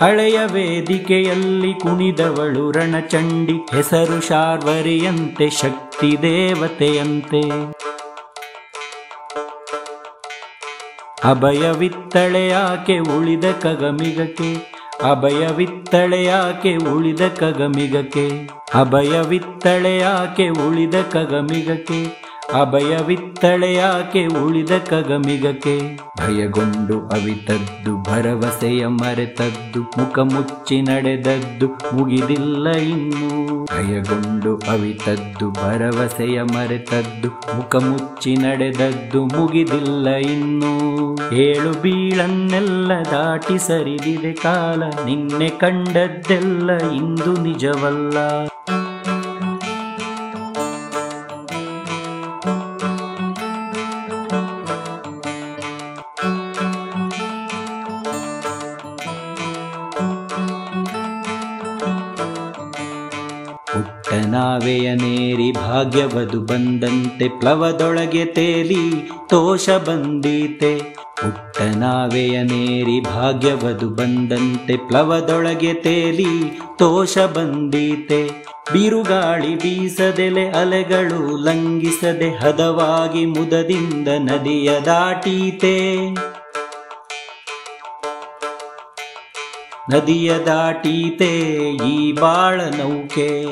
ಹಳೆಯ 0.00 0.38
ವೇದಿಕೆಯಲ್ಲಿ 0.46 1.80
ಕುಣಿದವಳು 1.80 2.70
ರಣಚಂಡಿ, 2.70 3.52
ಹೆಸರು 3.52 4.20
ಶಾರ್ವರಿಯಂತೆ, 4.28 5.50
ಶಕ್ತಿ 5.50 6.22
ದೇವತೆಯಂತೆ. 6.22 7.42
ಅಭಯವಿತ್ತಳೆಯಾಕೆ 11.24 12.98
ಉಳಿದ 12.98 13.44
ಕಗಮಿಗಕ್ಕೆ 13.62 14.77
ಅಭಯವಿತ್ತಳೆಯಾಕೆ 15.02 16.76
ಉಳಿದ 16.76 17.20
ಕಗಮಿಗಕ್ಕೆ. 17.20 18.48
ಅಭಯವಿತ್ತಳೆಯಾಕೆ 18.74 20.48
ಉಳಿದ 20.48 20.94
ಕಗಮಿಗಕ್ಕೆ. 20.94 22.24
ಅಭಯವಿತ್ತಳೆಯಾಕೆ 22.54 24.26
ಉಳಿದ 24.26 24.70
ಕಗಮಿಗಕೆ 24.90 25.96
ಭಯಗೊಂಡು 25.96 27.08
ಅವಿತದ್ದು, 27.08 28.02
ಭರವಸೆಯ 28.02 28.86
ಮರೆತದ್ದು, 28.86 29.82
ಮುಖ 29.82 30.18
ಮುಚ್ಚಿ 30.18 30.82
ನಡೆದದ್ದು 30.82 31.96
ಮುಗಿದಿಲ್ಲ 31.96 32.68
ಇನ್ನು. 32.68 33.64
ಭಯಗೊಂಡು 33.64 34.56
ಅವಿತದ್ದು, 34.56 35.50
ಭರವಸೆಯ 35.50 36.42
ಮರೆತದ್ದು, 36.42 37.28
ಮುಖ 37.28 37.76
ಮುಚ್ಚಿ 37.76 38.36
ನಡೆದದ್ದು 38.36 39.24
ಮುಗಿದಿಲ್ಲ 39.24 40.08
ಇನ್ನು. 40.08 41.16
ಏಳು 41.34 41.82
ಬೀಳನ್ನೆಲ್ಲ 41.82 42.92
ದಾಟಿ 43.10 43.58
ಸರಿದಿದೆ 43.58 44.32
ಕಾಲ, 44.32 44.82
ನಿನ್ನೆ 45.04 45.48
ಕಂಡದ್ದೆಲ್ಲ 45.48 46.70
ಇಂದು 46.76 47.42
ನಿಜವಲ್ಲ. 47.42 48.18
ಭಾಗ್ಯವದು 65.78 66.40
ಬಂದಂತೆ 66.40 67.40
ಪ್ಲವದೊಳಗೆ 67.40 68.24
ತೇಲಿ 68.24 69.10
ತೋಷ 69.28 69.70
ಬಂದೀತೆ. 69.70 70.78
ಪುಟ್ಟನಾವೆಯ 71.04 72.42
ನೇರಿ 72.42 73.00
ಭಾಗ್ಯವದು 73.00 73.88
ಬಂದಂತೆ 73.88 74.76
ಪ್ಲವದೊಳಗೆ 74.76 75.74
ತೇಲಿ 75.74 76.60
ತೋಷ 76.78 77.18
ಬಂದೀತೆ. 77.18 78.28
ಬಿರುಗಾಳಿ 78.72 79.54
ಬೀಸದೆಲೆ 79.54 80.48
ಅಲೆಗಳು 80.48 81.44
ಲಂಘಿಸದೆ 81.44 82.30
ಹದವಾಗಿ 82.30 83.26
ಮುದದಿಂದ 83.26 84.08
ನದಿಯ 84.18 84.80
ದಾಟೀತೆ. 84.80 85.96
ನದಿಯ 89.92 90.38
ದಾಟೀತೆ 90.38 91.40
ಈ 91.74 92.12
ಬಾಳ 92.12 92.60
ನೌಕೆ. 92.60 93.46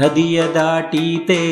ನದಿಯ 0.00 0.42
ದಾಟೀತೆ 0.54 1.42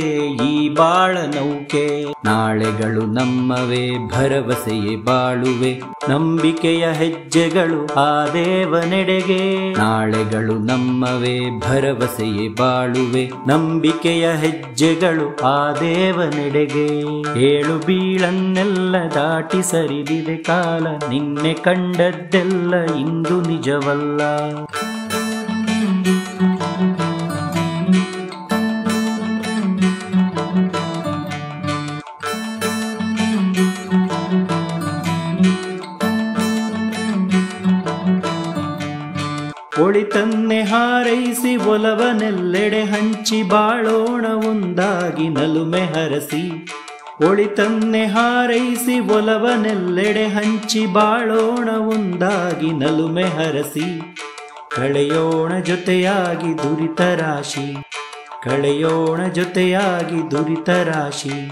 ಈ 0.46 0.68
ಬಾಳ 0.68 1.18
ನೌಕೆ. 1.18 2.04
ನಾಳೆಗಳು 2.24 3.06
ನಮ್ಮವೇ, 3.06 3.90
ಭರವಸೆಯೇ 4.08 4.96
ಬಾಳುವೆ. 4.96 5.82
ನಂಬಿಕೆಯ 6.08 6.92
ಹೆಜ್ಜೆಗಳು 6.92 7.94
ಆ 7.94 8.26
ದೇವನೆಡೆಗೆ. 8.32 9.72
ನಾಳೆಗಳು 9.72 10.58
ನಮ್ಮವೇ, 10.58 11.58
ಭರವಸೆಯೇ 11.58 12.48
ಬಾಳುವೆ. 12.48 13.32
ನಂಬಿಕೆಯ 13.48 14.30
ಹೆಜ್ಜೆಗಳು 14.30 15.36
ಆ 15.44 15.72
ದೇವನೆಡೆಗೆ. 15.72 16.88
ಏಳು 17.40 17.86
ಬೀಳನ್ನೆಲ್ಲ 17.86 18.96
ದಾಟಿ 19.14 19.70
ಸರಿದಿದೆ 19.70 20.36
ಕಾಲ. 20.36 20.86
ನಿನ್ನೆ 21.08 21.54
ಕಂಡದ್ದೆಲ್ಲ 21.54 22.76
ಇಂದು 22.76 23.40
ನಿಜವಲ್ಲ. 23.40 24.20
ಹಾರೈಸಿ 40.62 41.56
ಒಲವನೆಲ್ಲೆಡೆ 41.56 42.82
ಹಂಚಿ 42.82 43.42
ಬಾಳೋಣ 43.42 44.26
ಒಂದಾಗಿ 44.26 45.28
ನಲುಮೆ 45.28 45.80
ಹರಸಿ. 45.80 46.66
ಒಳಿತನ್ನೆ 47.28 48.06
ಹಾರೈಸಿ 48.06 49.00
ಒಲವನೆಲ್ಲೆಡೆ 49.00 50.26
ಹಂಚಿ 50.26 50.86
ಬಾಳೋಣ 50.86 51.68
ಒಂದಾಗಿ 51.68 52.72
ನಲುಮೆ 52.72 53.24
ಹರಸಿ. 53.24 54.00
ಕಳೆಯೋಣ 54.76 55.58
ಜೊತೆಯಾಗಿ 55.58 56.58
ದುರಿತ 56.58 57.00
ರಾಶಿ. 57.00 57.76
ಕಳೆಯೋಣ 58.42 59.26
ಜೊತೆಯಾಗಿ 59.26 60.30
ದುರಿತ 60.30 60.70
ರಾಶಿ. 60.70 61.50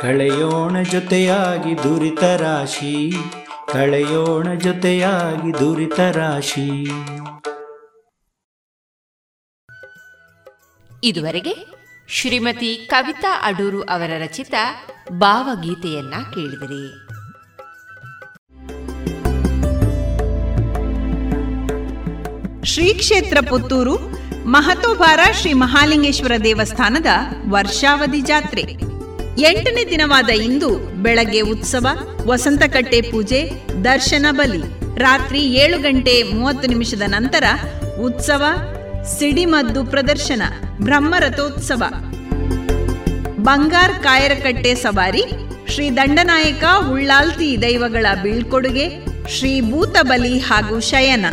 ಕಳೆಯೋಣ 0.00 0.82
ಜೊತೆಯಾಗಿ 0.82 1.78
ದುರಿತ 1.78 2.24
ರಾಶಿ. 2.24 3.12
ಕಳೆಯೋಣ 3.72 4.54
ಜೊತೆಯಾಗಿ 4.54 5.52
ದುರಿತ 5.52 6.00
ರಾಶಿ. 6.00 6.90
ಇದುವರೆಗೆ 11.04 11.66
ಶ್ರೀಮತಿ 12.08 12.88
ಕವಿತಾ 12.90 13.40
ಅಡೂರು 13.42 13.82
ಅವರ 13.82 14.10
ರಚಿತ 14.18 14.54
ಭಾವಗೀತೆಯನ್ನ 15.12 16.14
ಕೇಳಿದಿರಿ. 16.34 17.08
ಶ್ರೀ 22.66 22.94
ಕ್ಷೇತ್ರ 22.94 23.38
ಪುತ್ತೂರು 23.50 23.96
ಮಹತೋಬಾರ 24.44 25.20
ಶ್ರೀ 25.32 25.52
ಮಹಾಲಿಂಗೇಶ್ವರ 25.52 26.32
ದೇವಸ್ಥಾನದ 26.44 27.06
ವರ್ಷಾವಧಿ 27.50 28.20
ಜಾತ್ರೆ. 28.20 28.62
ಎಂಟನೇ 29.40 29.84
ದಿನವಾದ 29.84 30.28
ಇಂದು 30.28 30.78
ಬೆಳಗ್ಗೆ 30.78 31.40
ಉತ್ಸವ, 31.40 31.86
ವಸಂತಕಟ್ಟೆ 32.26 33.00
ಪೂಜೆ, 33.00 33.50
ದರ್ಶನ 33.84 34.26
ಬಲಿ. 34.30 34.62
ರಾತ್ರಿ 34.98 35.40
ಏಳು 35.40 35.78
ಗಂಟೆ 35.78 36.22
ಮೂವತ್ತು 36.22 36.68
ನಿಮಿಷದ 36.68 37.02
ನಂತರ 37.06 37.44
ಉತ್ಸವ 38.00 38.44
ಸಿಡಿಮದ್ದು 39.08 39.84
ಪ್ರದರ್ಶನ, 39.84 40.42
ಬ್ರಹ್ಮರಥೋತ್ಸವ. 40.80 41.82
ಬಂಗಾರ್ 43.38 44.02
ಕಾಯರಕಟ್ಟೆ 44.02 44.74
ಸವಾರಿ, 44.74 45.22
ಶ್ರೀ 45.68 45.90
ದಂಡನಾಯಕ 45.90 46.64
ಉಳ್ಳಾಲ್ತಿ 46.90 47.62
ದೈವಗಳ 47.62 48.06
ಬೀಳ್ಕೊಡುಗೆ, 48.22 48.88
ಶ್ರೀ 49.38 49.60
ಭೂತಬಲಿ 49.60 50.38
ಹಾಗೂ 50.38 50.80
ಶಯನ. 50.80 51.26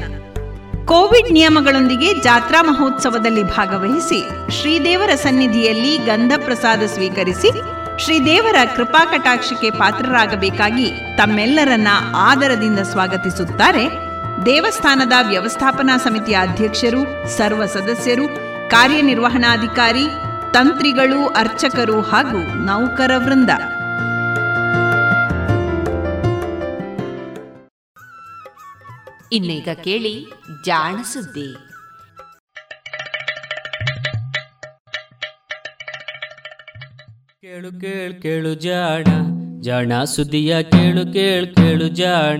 ಕೋವಿಡ್ 0.86 1.34
ನಿಯಮಗಳೊಂದಿಗೆ 1.34 2.14
ಜಾತ್ರಾ 2.14 2.62
ಮಹೋತ್ಸವದಲ್ಲಿ 2.62 3.44
ಭಾಗವಹಿಸಿ 3.44 4.52
ಶ್ರೀದೇವರ 4.62 5.16
ಸನ್ನಿಧಿಯಲ್ಲಿ 5.16 5.98
ಗಂಧ 5.98 6.32
ಪ್ರಸಾದ 6.46 6.84
ಸ್ವೀಕರಿಸಿ 6.86 7.50
ಶ್ರೀದೇವರ 8.04 8.56
ಕೃಪಾ 8.76 9.06
ಕಟಾಕ್ಷಕ್ಕೆ 9.06 9.70
ಪಾತ್ರರಾಗಬೇಕಾಗಿ 9.70 10.92
ತಮ್ಮೆಲ್ಲರನ್ನ 11.18 11.88
ಆದರದಿಂದ 12.16 12.80
ಸ್ವಾಗತಿಸುತ್ತಾರೆ 12.80 14.05
ದೇವಸ್ಥಾನದ 14.46 15.14
ವ್ಯವಸ್ಥಾಪನಾ 15.28 15.98
ಸಮಿತಿಯ 15.98 16.38
ಅಧ್ಯಕ್ಷರು 16.42 17.28
ಸರ್ವ 17.38 17.66
ಸದಸ್ಯರು 17.66 18.28
ಕಾರ್ಯನಿರ್ವಹಣಾಧಿಕಾರಿ 18.70 20.08
ತಂತ್ರಿಗಳು 20.54 21.28
ಅರ್ಚಕರು 21.28 22.02
ಹಾಗೂ 22.02 22.38
ನೌಕರ 22.66 23.12
ವೃಂದ. 23.18 23.50
ಇನ್ನೀಗ 29.32 29.68
ಕೇಳಿ 29.84 30.32
ಜಾಣ 30.66 30.96
ಸುದ್ದಿ. 31.02 31.54
ಕೇಳು 37.42 37.82
ಕೇಳು 37.82 38.22
ಕೇಳು 38.22 38.54
ಜಾಣ 38.54 39.04
ಜಾಣ 39.62 40.04
ಸುದ್ದಿಯ 40.04 40.64
ಕೇಳು 40.64 41.14
ಕೇಳು 41.14 41.56
ಕೇಳು 41.56 41.88
ಜಾಣ. 41.88 42.40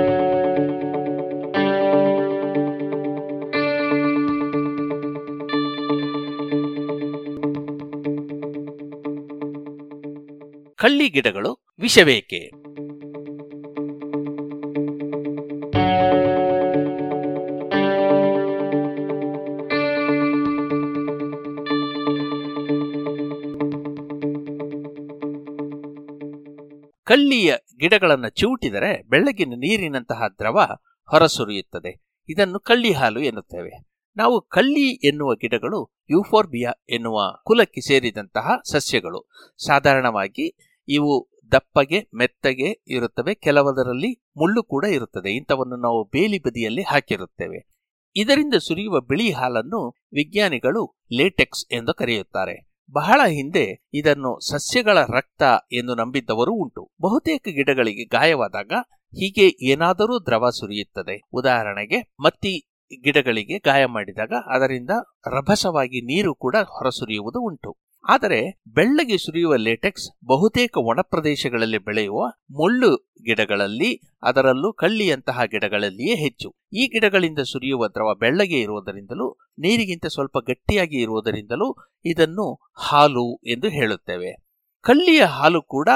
ಕಳ್ಳಿ 10.81 11.09
ಗಿಡಗಳು 11.09 11.65
ವಿಷವೇಕೆ? 11.79 12.49
ಕಳ್ಳಿಯ 27.03 27.55
ಗಿಡಗಳನ್ನು 27.79 28.29
ಚಿವುಟಿದರೆ 28.29 29.03
ಬೆಳಗಿನ 29.03 29.53
ನೀರಿನಂತಹ 29.57 30.23
ದ್ರವ 30.39 30.77
ಹೊರಸುರಿಯುತ್ತದೆ. 31.09 32.03
ಇದನ್ನು 32.29 32.59
ಕಳ್ಳಿ 32.59 32.91
ಹಾಲು 32.91 33.21
ಎನ್ನುತ್ತೇವೆ. 33.21 33.89
ನಾವು 34.15 34.41
ಕಳ್ಳಿ 34.41 35.07
ಎನ್ನುವ 35.07 35.35
ಗಿಡಗಳು 35.35 35.91
ಯೂಫೋರ್ಬಿಯಾ 36.09 36.71
ಎನ್ನುವ 36.89 37.41
ಕುಲಕ್ಕೆ 37.45 37.81
ಸೇರಿದಂತಹ 37.81 38.51
ಸಸ್ಯಗಳು. 38.71 39.29
ಸಾಧಾರಣವಾಗಿ 39.65 40.70
ಇವು 40.87 41.29
ದಪ್ಪಗೆ, 41.51 42.09
ಮೆತ್ತಗೆ 42.15 42.83
ಇರುತ್ತವೆ. 42.87 43.33
ಕೆಲವದರಲ್ಲಿ 43.33 44.23
ಮುಳ್ಳು 44.37 44.63
ಕೂಡ 44.63 44.85
ಇರುತ್ತದೆ. 44.85 45.31
ಇಂಥವನ್ನು 45.31 45.75
ನಾವು 45.75 46.03
ಬೇಲಿ 46.03 46.39
ಬದಿಯಲ್ಲಿ 46.39 46.81
ಹಾಕಿರುತ್ತೇವೆ. 46.81 47.67
ಇದರಿಂದ 48.15 48.53
ಸುರಿಯುವ 48.53 49.01
ಬಿಳಿ 49.01 49.31
ಹಾಲನ್ನು 49.31 49.89
ವಿಜ್ಞಾನಿಗಳು 49.89 50.95
ಲೇಟೆಕ್ಸ್ 51.13 51.65
ಎಂದು 51.71 51.93
ಕರೆಯುತ್ತಾರೆ. 51.93 52.71
ಬಹಳ 52.91 53.21
ಹಿಂದೆ 53.27 53.87
ಇದನ್ನು 53.93 54.39
ಸಸ್ಯಗಳ 54.49 54.97
ರಕ್ತ 55.01 55.43
ಎಂದು 55.71 55.95
ನಂಬಿದ್ದವರು 55.95 56.53
ಉಂಟು. 56.53 56.91
ಬಹುತೇಕ 57.01 57.47
ಗಿಡಗಳಿಗೆ 57.47 58.05
ಗಾಯವಾದಾಗ 58.05 58.71
ಹೀಗೆ 58.91 59.65
ಏನಾದರೂ 59.65 60.25
ದ್ರವ 60.25 60.49
ಸುರಿಯುತ್ತದೆ. 60.49 61.21
ಉದಾಹರಣೆಗೆ, 61.33 62.13
ಮತ್ತಿ 62.19 62.67
ಗಿಡಗಳಿಗೆ 63.03 63.59
ಗಾಯ 63.59 63.85
ಮಾಡಿದಾಗ 63.85 64.31
ಅದರಿಂದ 64.45 64.89
ರಭಸವಾಗಿ 65.27 66.01
ನೀರು 66.01 66.35
ಕೂಡ 66.35 66.55
ಹೊರಸುರಿಯುವುದು 66.55 67.41
ಉಂಟು. 67.41 67.77
ಆದರೆ 68.09 68.61
ಬೆಳ್ಳಗೆ 68.67 69.17
ಸುರಿಯುವ 69.17 69.55
ಲೇಟೆಕ್ಸ್ 69.55 70.25
ಬಹುತೇಕ 70.25 70.77
ಒಣ 70.77 70.99
ಪ್ರದೇಶಗಳಲ್ಲಿ 71.01 71.77
ಬೆಳೆಯುವ 71.77 72.25
ಮುಳ್ಳು 72.51 72.95
ಗಿಡಗಳಲ್ಲಿ, 72.95 74.01
ಅದರಲ್ಲೂ 74.23 74.73
ಕಳ್ಳಿಯಂತಹ 74.73 75.43
ಗಿಡಗಳಲ್ಲಿಯೇ 75.45 76.15
ಹೆಚ್ಚು. 76.15 76.55
ಈ 76.73 76.87
ಗಿಡಗಳಿಂದ 76.87 77.39
ಸುರಿಯುವ 77.39 77.87
ದ್ರವ 77.87 78.15
ಬೆಳ್ಳಗೆ 78.15 78.59
ಇರುವುದರಿಂದಲೂ, 78.61 79.37
ನೀರಿಗಿಂತ 79.59 80.05
ಸ್ವಲ್ಪ 80.05 80.37
ಗಟ್ಟಿಯಾಗಿ 80.37 81.01
ಇರುವುದರಿಂದಲೂ 81.01 81.75
ಇದನ್ನು 82.05 82.71
ಹಾಲು 82.77 83.35
ಎಂದು 83.35 83.69
ಹೇಳುತ್ತೇವೆ. 83.69 84.35
ಕಳ್ಳಿಯ 84.81 85.23
ಹಾಲು 85.23 85.61
ಕೂಡ 85.61 85.89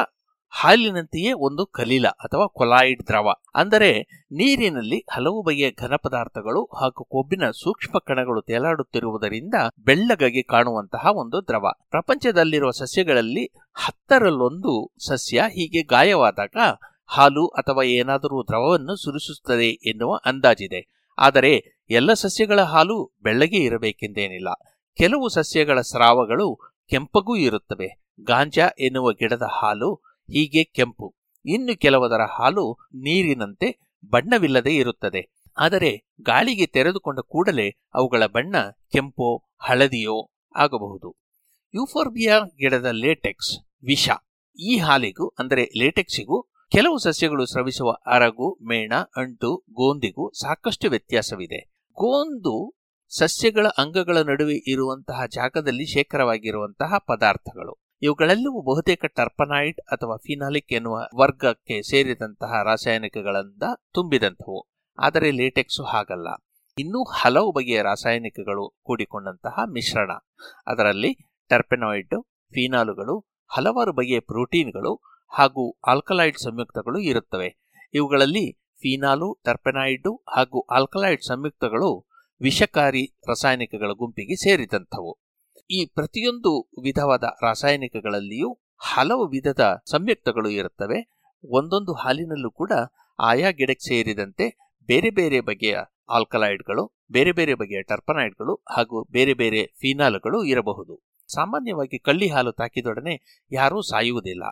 ಹಾಲಿನಂತೆಯೇ 0.50 1.32
ಒಂದು 1.34 1.66
ಕಲಿಲ 1.66 2.08
ಅಥವಾ 2.08 2.48
ಕೊಲಾಯಿಡ್ 2.48 3.08
ದ್ರವ. 3.08 3.34
ಅಂದರೆ 3.56 3.90
ನೀರಿನಲ್ಲಿ 4.32 5.06
ಹಲವು 5.12 5.44
ಬಗೆಯ 5.44 5.72
ಘನ 5.72 5.96
ಪದಾರ್ಥಗಳು 5.96 6.66
ಹಾಗೂ 6.66 7.04
ಕೊಬ್ಬಿನ 7.04 7.50
ಸೂಕ್ಷ್ಮ 7.52 8.00
ಕಣಗಳು 8.00 8.42
ತೇಲಾಡುತ್ತಿರುವುದರಿಂದ 8.42 9.54
ಬೆಳ್ಳಗಾಗಿ 9.80 10.44
ಕಾಣುವಂತಹ 10.44 11.08
ಒಂದು 11.14 11.48
ದ್ರವ. 11.48 11.72
ಪ್ರಪಂಚದಲ್ಲಿರುವ 11.90 12.72
ಸಸ್ಯಗಳಲ್ಲಿ 12.72 13.46
ಹತ್ತರಲ್ಲೊಂದು 13.74 14.92
ಸಸ್ಯ 15.08 15.44
ಹೀಗೆ 15.48 15.84
ಗಾಯವಾದಾಗ 15.84 16.58
ಹಾಲು 17.06 17.48
ಅಥವಾ 17.48 17.84
ಏನಾದರೂ 17.84 18.44
ದ್ರವವನ್ನು 18.44 18.96
ಸುರಿಸುತ್ತದೆ 18.96 19.70
ಎನ್ನುವ 19.90 20.20
ಅಂದಾಜಿದೆ. 20.26 21.12
ಆದರೆ 21.18 21.84
ಎಲ್ಲ 21.90 22.14
ಸಸ್ಯಗಳ 22.14 22.62
ಹಾಲು 22.62 23.12
ಬೆಳ್ಳಗೆ 23.24 23.58
ಇರಬೇಕೆಂದೇನಿಲ್ಲ. 23.58 24.50
ಕೆಲವು 24.98 25.30
ಸಸ್ಯಗಳ 25.30 25.82
ಸ್ರಾವಗಳು 25.82 26.60
ಕೆಂಪಗೂ 26.90 27.36
ಇರುತ್ತವೆ. 27.36 28.06
ಗಾಂಜಾ 28.24 28.70
ಎನ್ನುವ 28.80 29.14
ಗಿಡದ 29.14 29.42
ಹಾಲು 29.42 30.15
ಹೀಗೆ 30.30 30.64
ಕೆಂಪು. 30.64 31.16
ಇನ್ನು 31.46 31.80
ಕೆಲವದರ 31.80 32.22
ಹಾಲು 32.40 32.78
ನೀರಿನಂತೆ 32.96 33.80
ಬಣ್ಣವಿಲ್ಲದೆ 34.10 34.76
ಇರುತ್ತದೆ. 34.76 35.36
ಆದರೆ 35.58 36.06
ಗಾಳಿಗೆ 36.22 36.66
ತೆರೆದುಕೊಂಡ 36.66 37.20
ಕೂಡಲೇ 37.20 37.70
ಅವುಗಳ 37.94 38.26
ಬಣ್ಣ 38.26 38.56
ಕೆಂಪೋ, 38.92 39.44
ಹಳದಿಯೋ 39.58 40.32
ಆಗಬಹುದು. 40.56 41.16
ಯೂಫೋರ್ಬಿಯಾ 41.76 42.40
ಗಿಡದ 42.40 42.86
ಲೇಟೆಕ್ಸ್ 42.92 43.60
ವಿಷ. 43.84 44.10
ಈ 44.60 44.78
ಹಾಲಿಗೂ, 44.78 45.28
ಅಂದರೆ 45.40 45.70
ಲೇಟೆಕ್ಸಿಗೂ 45.78 46.42
ಕೆಲವು 46.72 46.98
ಸಸ್ಯಗಳು 46.98 47.46
ಸ್ರವಿಸುವ 47.46 47.92
ಅರಗು, 47.92 48.58
ಮೇಣ, 48.62 48.94
ಅಂಟು, 49.16 49.64
ಗೋಂದಿಗೂ 49.70 50.32
ಸಾಕಷ್ಟು 50.32 50.90
ವ್ಯತ್ಯಾಸವಿದೆ. 50.90 51.60
ಗೋಂದು 51.94 52.74
ಸಸ್ಯಗಳ 53.10 53.68
ಅಂಗಗಳ 53.68 54.18
ನಡುವೆ 54.18 54.56
ಇರುವಂತಹ 54.68 55.26
ಜಾಗದಲ್ಲಿ 55.26 55.86
ಶೇಖರವಾಗಿರುವಂತಹ 55.86 56.98
ಪದಾರ್ಥಗಳು. 56.98 57.85
ಇವುಗಳೆಲ್ಲವೂ 58.06 58.62
ಬಹುತೇಕ 58.62 59.06
ಟರ್ಪನಾಯ್ಡ್ 59.06 59.82
ಅಥವಾ 59.82 60.16
ಫಿನಾಲಿಕ್ 60.18 60.74
ಎನ್ನುವ 60.74 61.08
ವರ್ಗಕ್ಕೆ 61.16 61.82
ಸೇರಿದಂತಹ 61.82 62.64
ರಾಸಾಯನಿಕಗಳಿಂದ 62.64 63.64
ತುಂಬಿದಂಥವು. 63.94 64.70
ಆದರೆ 65.00 65.32
ಲೇಟೆಕ್ಸು 65.32 65.84
ಹಾಗಲ್ಲ. 65.84 66.28
ಇನ್ನೂ 66.80 67.04
ಹಲವು 67.04 67.52
ಬಗೆಯ 67.52 67.82
ರಾಸಾಯನಿಕಗಳು 67.82 68.78
ಕೂಡಿಕೊಂಡಂತಹ 68.84 69.60
ಮಿಶ್ರಣ. 69.66 70.12
ಅದರಲ್ಲಿ 70.68 71.18
ಟರ್ಪೆನಾಯ್ಡ್, 71.50 72.24
ಫಿನಾಲುಗಳು, 72.50 73.26
ಹಲವಾರು 73.48 73.94
ಬಗೆಯ 73.94 74.20
ಪ್ರೋಟೀನ್ಗಳು 74.20 75.02
ಹಾಗೂ 75.38 75.80
ಆಲ್ಕಲಾಯ್ಡ್ 75.88 76.38
ಸಂಯುಕ್ತಗಳು 76.38 77.00
ಇರುತ್ತವೆ. 77.00 77.58
ಇವುಗಳಲ್ಲಿ 77.94 78.52
ಫಿನಾಲು 78.54 79.42
ಟರ್ಪೆನಾಯ್ಡು 79.46 80.16
ಹಾಗೂ 80.16 80.62
ಆಲ್ಕಲಾಯ್ಡ್ 80.62 81.22
ಸಂಯುಕ್ತಗಳು 81.22 82.08
ವಿಷಕಾರಿ 82.42 83.16
ರಾಸಾಯನಿಕಗಳ 83.28 83.92
ಗುಂಪಿಗೆ 83.92 84.36
ಸೇರಿದಂಥವು. 84.36 85.25
ಈ 85.72 85.86
ಪ್ರತಿಯೊಂದು 85.86 86.70
ವಿಧವಾದ 86.84 87.24
ರಾಸಾಯನಿಕಗಳಲ್ಲಿಯೂ 87.42 88.60
ಹಲವು 88.78 89.28
ವಿಧದ 89.28 89.84
ಸಂಯುಕ್ತಗಳು 89.90 90.50
ಇರುತ್ತವೆ. 90.50 91.10
ಒಂದೊಂದು 91.50 91.94
ಹಾಲಿನಲ್ಲೂ 91.94 92.52
ಕೂಡ 92.52 92.72
ಆಯಾ 93.20 93.50
ಗಿಡಕ್ಕೆ 93.50 93.88
ಸೇರಿದಂತೆ 93.90 94.78
ಬೇರೆ 94.86 95.10
ಬೇರೆ 95.10 95.40
ಬಗೆಯ 95.40 95.78
ಆಲ್ಕಲಾಯ್ಡ್ಗಳು 96.10 96.98
ಬೇರೆ 97.12 97.32
ಬೇರೆ 97.32 97.54
ಬಗೆಯ 97.54 97.82
ಟರ್ಪನಾಯ್ಡ್ಗಳು 97.82 98.56
ಹಾಗೂ 98.56 99.04
ಬೇರೆ 99.12 99.34
ಬೇರೆ 99.34 99.66
ಫಿನಾಲ್ಗಳು 99.66 100.44
ಇರಬಹುದು. 100.44 101.02
ಸಾಮಾನ್ಯವಾಗಿ 101.34 102.00
ಕಳ್ಳಿ 102.00 102.28
ಹಾಲು 102.28 102.52
ತಾಕಿದೊಡನೆ 102.52 103.44
ಯಾರೂ 103.52 103.82
ಸಾಯುವುದಿಲ್ಲ. 103.82 104.44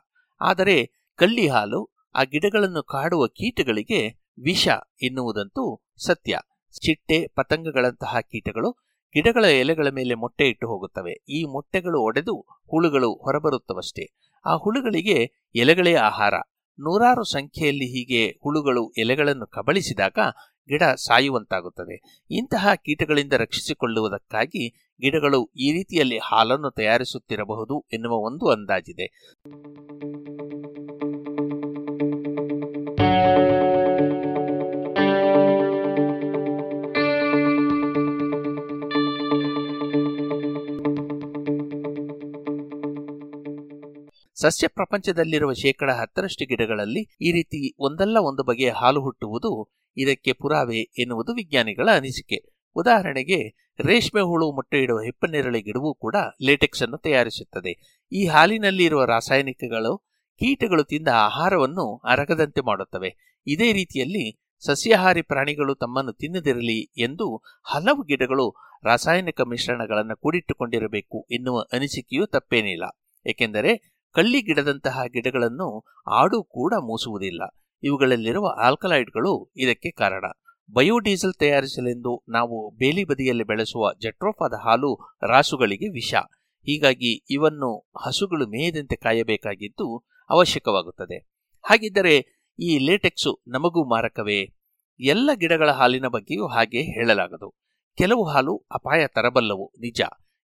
ಆದರೆ 0.42 0.92
ಕಳ್ಳಿ 1.16 1.48
ಹಾಲು 1.48 1.96
ಆ 2.16 2.24
ಗಿಡಗಳನ್ನು 2.24 2.84
ಕಾಡುವ 2.84 3.28
ಕೀಟಗಳಿಗೆ 3.28 4.24
ವಿಷ 4.44 4.68
ಎನ್ನುವುದಂತೂ 5.04 5.82
ಸತ್ಯ. 6.06 6.40
ಚಿಟ್ಟೆ, 6.82 7.28
ಪತಂಗಗಳಂತಹ 7.28 8.20
ಕೀಟಗಳು 8.20 8.83
ಗಿಡಗಳ 9.14 9.46
ಎಲೆಗಳ 9.46 9.88
ಮೇಲೆ 9.88 10.14
ಮೊಟ್ಟೆ 10.14 10.48
ಇಟ್ಟು 10.48 10.68
ಹೋಗುತ್ತವೆ. 10.68 11.24
ಈ 11.30 11.44
ಮೊಟ್ಟೆಗಳು 11.44 12.02
ಒಡೆದು 12.02 12.46
ಹುಳುಗಳು 12.70 13.14
ಹೊರಬರುತ್ತವಷ್ಟೇ. 13.14 14.16
ಆ 14.46 14.56
ಹುಳುಗಳಿಗೆ 14.56 15.50
ಎಲೆಗಳೇ 15.56 15.94
ಆಹಾರ. 15.94 16.34
ನೂರಾರು 16.80 17.24
ಸಂಖ್ಯೆಯಲ್ಲಿ 17.24 17.86
ಹೀಗೆ 17.86 18.40
ಹುಳುಗಳು 18.44 18.92
ಎಲೆಗಳನ್ನು 18.98 19.48
ಕಬಳಿಸಿದಾಗ 19.48 20.18
ಗಿಡ 20.68 20.84
ಸಾಯುವಂತಾಗುತ್ತದೆ. 20.84 22.26
ಇಂತಹ 22.32 22.68
ಕೀಟಗಳಿಂದ 22.76 23.34
ರಕ್ಷಿಸಿಕೊಳ್ಳುವುದಕ್ಕಾಗಿ 23.34 24.70
ಗಿಡಗಳು 25.02 25.52
ಈ 25.58 25.72
ರೀತಿಯಲ್ಲಿ 25.72 26.18
ಹಾಲನ್ನು 26.18 26.72
ತಯಾರಿಸುತ್ತಿರಬಹುದು 26.72 27.86
ಎನ್ನುವ 27.94 28.14
ಒಂದು 28.14 28.48
ಅಂದಾಜಿದೆ. 28.48 29.06
ಸಸ್ಯ 44.44 44.68
ಪ್ರಪಂಚದಲ್ಲಿರುವ 44.68 45.54
ಶೇಕಡ 45.54 45.90
ಹತ್ತರಷ್ಟು 45.92 46.46
ಗಿಡಗಳಲ್ಲಿ 46.46 47.18
ಈ 47.22 47.32
ರೀತಿ 47.32 47.76
ಒಂದಲ್ಲ 47.80 48.18
ಒಂದು 48.22 48.44
ಬಗೆಯ 48.44 48.72
ಹಾಲು 48.72 49.02
ಹುಟ್ಟುವುದು 49.02 49.72
ಇದಕ್ಕೆ 49.98 50.34
ಪುರಾವೆ 50.34 50.78
ಎನ್ನುವುದು 50.78 51.34
ವಿಜ್ಞಾನಿಗಳ 51.34 51.90
ಅನಿಸಿಕೆ. 51.96 52.68
ಉದಾಹರಣೆಗೆ, 52.76 53.70
ರೇಷ್ಮೆ 53.86 54.22
ಹುಳು 54.22 54.52
ಮೊಟ್ಟೆ 54.52 54.84
ಇಡುವ 54.84 55.00
ಹೆಪ್ಪನೇರಳೆ 55.00 55.62
ಗಿಡವೂ 55.62 55.96
ಕೂಡ 55.96 56.16
ಲೇಟೆಕ್ಸ್ 56.42 56.84
ಅನ್ನು 56.84 56.98
ತಯಾರಿಸುತ್ತದೆ. 56.98 58.02
ಈ 58.12 58.28
ಹಾಲಿನಲ್ಲಿ 58.28 58.84
ಇರುವ 58.84 59.06
ರಾಸಾಯನಿಕಗಳು 59.06 59.98
ಕೀಟಗಳು 60.40 60.84
ತಿಂದ 60.84 61.08
ಆಹಾರವನ್ನು 61.08 61.96
ಅರಗದಂತೆ 61.96 62.62
ಮಾಡುತ್ತವೆ. 62.62 63.42
ಇದೇ 63.48 63.74
ರೀತಿಯಲ್ಲಿ 63.74 64.44
ಸಸ್ಯಾಹಾರಿ 64.66 65.22
ಪ್ರಾಣಿಗಳು 65.22 65.76
ತಮ್ಮನ್ನು 65.76 66.14
ತಿನ್ನದಿರಲಿ 66.14 66.82
ಎಂದು 66.82 67.44
ಹಲವು 67.64 68.04
ಗಿಡಗಳು 68.04 68.56
ರಾಸಾಯನಿಕ 68.84 69.42
ಮಿಶ್ರಣಗಳನ್ನು 69.42 70.18
ಕೂಡಿಟ್ಟುಕೊಂಡಿರಬೇಕು 70.18 71.28
ಎನ್ನುವ 71.32 71.66
ಅನಿಸಿಕೆಯೂ 71.74 72.26
ತಪ್ಪೇನಿಲ್ಲ. 72.26 72.84
ಏಕೆಂದರೆ 73.26 73.93
ಕಳ್ಳಿ 74.14 74.42
ಗಿಡದಂತಹ 74.42 75.04
ಗಿಡಗಳನ್ನು 75.06 75.86
ಆಡು 76.12 76.44
ಕೂಡ 76.44 76.74
ಮೂಸುವುದಿಲ್ಲ. 76.74 77.42
ಇವುಗಳಲ್ಲಿರುವ 77.84 78.48
ಆಲ್ಕಲೈಡ್ಗಳು 78.64 79.52
ಇದಕ್ಕೆ 79.58 79.92
ಕಾರಣ. 79.92 80.24
ಬಯೋಡೀಸೆಲ್ 80.74 81.34
ತಯಾರಿಸಲೆಂದು 81.34 82.24
ನಾವು 82.30 82.72
ಬೇಲಿ 82.72 83.04
ಬದಿಯಲ್ಲಿ 83.04 83.44
ಬೆಳೆಸುವ 83.44 83.94
ಜಟ್ರೋಫಾದ 83.94 84.54
ಹಾಲು 84.54 85.18
ರಾಸುಗಳಿಗೆ 85.28 85.88
ವಿಷ. 85.88 86.14
ಹೀಗಾಗಿ 86.66 87.26
ಇವನ್ನು 87.30 87.90
ಹಸುಗಳು 88.06 88.48
ಮೇಯದಂತೆ 88.48 88.96
ಕಾಯಬೇಕಾಗಿದ್ದು 88.96 90.06
ಅವಶ್ಯಕವಾಗುತ್ತದೆ. 90.30 91.30
ಹಾಗಿದ್ದರೆ 91.62 92.44
ಈ 92.60 92.78
ಲೇಟೆಕ್ಸು 92.78 93.42
ನಮಗೂ 93.48 93.90
ಮಾರಕವೇ? 93.90 94.56
ಎಲ್ಲ 95.00 95.30
ಗಿಡಗಳ 95.34 95.72
ಹಾಲಿನ 95.72 96.08
ಬಗ್ಗೆಯೂ 96.08 96.48
ಹಾಗೆ 96.48 96.82
ಹೇಳಲಾಗದು. 96.82 97.56
ಕೆಲವು 97.98 98.24
ಹಾಲು 98.24 98.58
ಅಪಾಯ 98.58 99.08
ತರಬಲ್ಲವು, 99.08 99.74
ನಿಜ. 99.80 100.02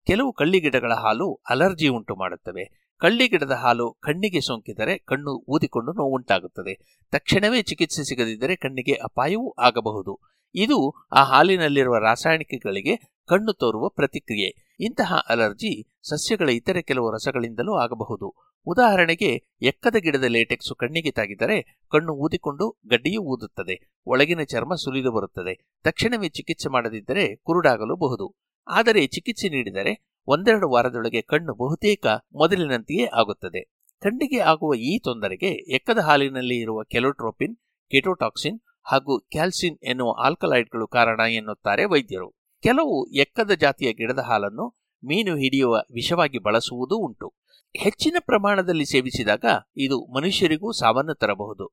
ಕೆಲವು 0.05 0.33
ಕಳ್ಳಿ 0.33 0.59
ಗಿಡಗಳ 0.59 0.93
ಹಾಲು 0.93 1.41
ಅಲರ್ಜಿ 1.49 1.87
ಉಂಟು 1.87 2.15
ಮಾಡುತ್ತವೆ 2.15 2.82
ಕಳ್ಳಿ 3.03 3.27
ಗಿಡದ 3.27 3.51
ಹಾಲು 3.51 3.97
ಕಣ್ಣಿಗೆ 4.01 4.41
ಸೋಂಕಿದರೆ 4.41 4.97
ಕಣ್ಣು 4.97 5.31
ಊದಿಕೊಂಡು 5.31 5.91
ನೋವುಂಟಾಗುತ್ತದೆ. 5.91 7.01
ತಕ್ಷಣವೇ 7.11 7.61
ಚಿಕಿತ್ಸೆ 7.61 8.03
ಸಿಗದಿದ್ದರೆ 8.03 8.55
ಕಣ್ಣಿಗೆ 8.55 8.93
ಅಪಾಯವೂ 8.93 9.55
ಆಗಬಹುದು. 9.59 10.19
ಇದು 10.55 11.07
ಆ 11.11 11.23
ಹಾಲಿನಲ್ಲಿರುವ 11.23 11.97
ರಾಸಾಯನಿಕಗಳಿಗೆ 11.97 12.95
ಕಣ್ಣು 13.27 13.53
ತೋರುವ 13.53 13.89
ಪ್ರತಿಕ್ರಿಯೆ. 13.89 14.75
ಇಂತಹ 14.79 15.13
ಅಲರ್ಜಿ 15.29 15.99
ಸಸ್ಯಗಳ 16.09 16.49
ಇತರೆ 16.49 16.81
ಕೆಲವು 16.81 17.11
ರಸಗಳಿಂದಲೂ 17.11 17.73
ಆಗಬಹುದು. 17.73 18.35
ಉದಾಹರಣೆಗೆ, 18.65 19.57
ಎಕ್ಕದ 19.61 19.95
ಗಿಡದ 19.95 20.23
ಲೇಟೆಕ್ಸು 20.23 20.75
ಕಣ್ಣಿಗೆ 20.75 21.11
ತಾಗಿದರೆ 21.11 21.79
ಕಣ್ಣು 21.91 22.13
ಊದಿಕೊಂಡು 22.13 22.79
ಗಡ್ಡಿಯೂ 22.89 23.21
ಊದುತ್ತದೆ. 23.21 23.93
ಒಳಗಿನ 24.05 24.43
ಚರ್ಮ 24.43 24.75
ಸುಲಿದು 24.75 25.11
ಬರುತ್ತದೆ. 25.11 25.73
ತಕ್ಷಣವೇ 25.83 26.29
ಚಿಕಿತ್ಸೆ 26.29 26.69
ಮಾಡದಿದ್ದರೆ 26.69 27.35
ಕುರುಡಾಗಲೂಬಹುದು. 27.35 28.35
ಆದರೆ 28.67 29.07
ಚಿಕಿತ್ಸೆ 29.07 29.49
ನೀಡಿದರೆ 29.49 30.12
ಒಂದೆರಡು 30.27 30.69
ವಾರದೊಳಗೆ 30.69 31.21
ಕಣ್ಣು 31.21 31.55
ಬಹುತೇಕ 31.55 32.05
ಮೊದಲಿನಂತೆಯೇ 32.33 33.05
ಆಗುತ್ತದೆ. 33.05 33.63
ಕಣ್ಣಿಗೆ 34.01 34.39
ಆಗುವ 34.39 34.75
ಈ 34.75 34.99
ತೊಂದರೆಗೆ 34.99 35.47
ಎಕ್ಕದ 35.47 35.97
ಹಾಲಿನಲ್ಲಿ 35.97 36.57
ಇರುವ 36.57 36.83
ಕೆಲೋಟ್ರೋಪಿನ್, 36.83 37.57
ಕೆಟೋಟಾಕ್ಸಿನ್ 37.91 38.59
ಹಾಗೂ 38.83 39.19
ಕ್ಯಾಲ್ಸಿನ್ 39.19 39.77
ಎನ್ನುವ 39.83 40.25
ಆಲ್ಕಲೈಡ್ಗಳು 40.25 40.87
ಕಾರಣ 40.87 41.19
ಎನ್ನುತ್ತಾರೆ 41.19 41.85
ವೈದ್ಯರು. 41.85 42.29
ಕೆಲವು 42.61 43.07
ಎಕ್ಕದ 43.07 43.51
ಜಾತಿಯ 43.51 43.93
ಗಿಡದ 43.93 44.19
ಹಾಲನ್ನು 44.19 44.79
ಮೀನು 45.05 45.35
ಹಿಡಿಯುವ 45.35 45.73
ವಿಷವಾಗಿ 45.93 46.37
ಬಳಸುವುದೂ 46.37 46.95
ಉಂಟು. 46.95 47.33
ಹೆಚ್ಚಿನ 47.75 48.15
ಪ್ರಮಾಣದಲ್ಲಿ 48.19 48.85
ಸೇವಿಸಿದಾಗ 48.85 49.45
ಇದು 49.77 50.05
ಮನುಷ್ಯರಿಗೂ 50.05 50.71
ಸಾವನ್ನು 50.71 51.15
ತರಬಹುದು. 51.15 51.67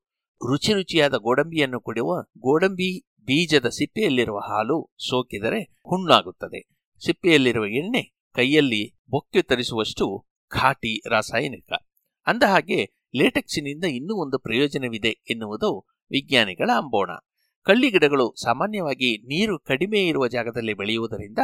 ರುಚಿ 0.47 0.73
ರುಚಿಯಾದ 0.73 1.13
ಗೋಡಂಬಿಯನ್ನು 1.13 1.81
ಕುಡಿಯುವ 1.81 2.21
ಗೋಡಂಬಿ 2.21 2.99
ಬೀಜದ 2.99 3.65
ಸಿಪ್ಪೆಯಲ್ಲಿರುವ 3.65 4.39
ಹಾಲು 4.39 4.93
ಸೋಕಿದರೆ 5.09 5.63
ಹುಣ್ಣಾಗುತ್ತದೆ. 5.63 6.69
ಸಿಪ್ಪೆಯಲ್ಲಿರುವ 7.05 7.65
ಎಣ್ಣೆ 7.65 8.20
ಕೈಯಲ್ಲಿ 8.33 8.95
ಬೊಕ್ಕೆ 9.09 9.41
ತರಿಸುವಷ್ಟು 9.41 10.25
ಘಾಟಿ 10.53 11.09
ರಾಸಾಯನಿಕ. 11.09 11.73
ಅಂದಹಾಗೆ, 12.27 12.93
ಲೇಟೆಕ್ಸಿನಿಂದ 13.15 13.83
ಇನ್ನೂ 13.83 14.15
ಒಂದು 14.15 14.39
ಪ್ರಯೋಜನವಿದೆ 14.39 15.09
ಎನ್ನುವುದು 15.29 15.85
ವಿಜ್ಞಾನಿಗಳ 16.11 16.69
ಅಂಬೋಣ. 16.77 17.09
ಕಳ್ಳಿ 17.63 17.91
ಗಿಡಗಳು 17.91 18.35
ಸಾಮಾನ್ಯವಾಗಿ 18.41 19.17
ನೀರು 19.17 19.59
ಕಡಿಮೆ 19.59 20.07
ಇರುವ 20.07 20.27
ಜಾಗದಲ್ಲಿ 20.27 20.73
ಬೆಳೆಯುವುದರಿಂದ 20.73 21.39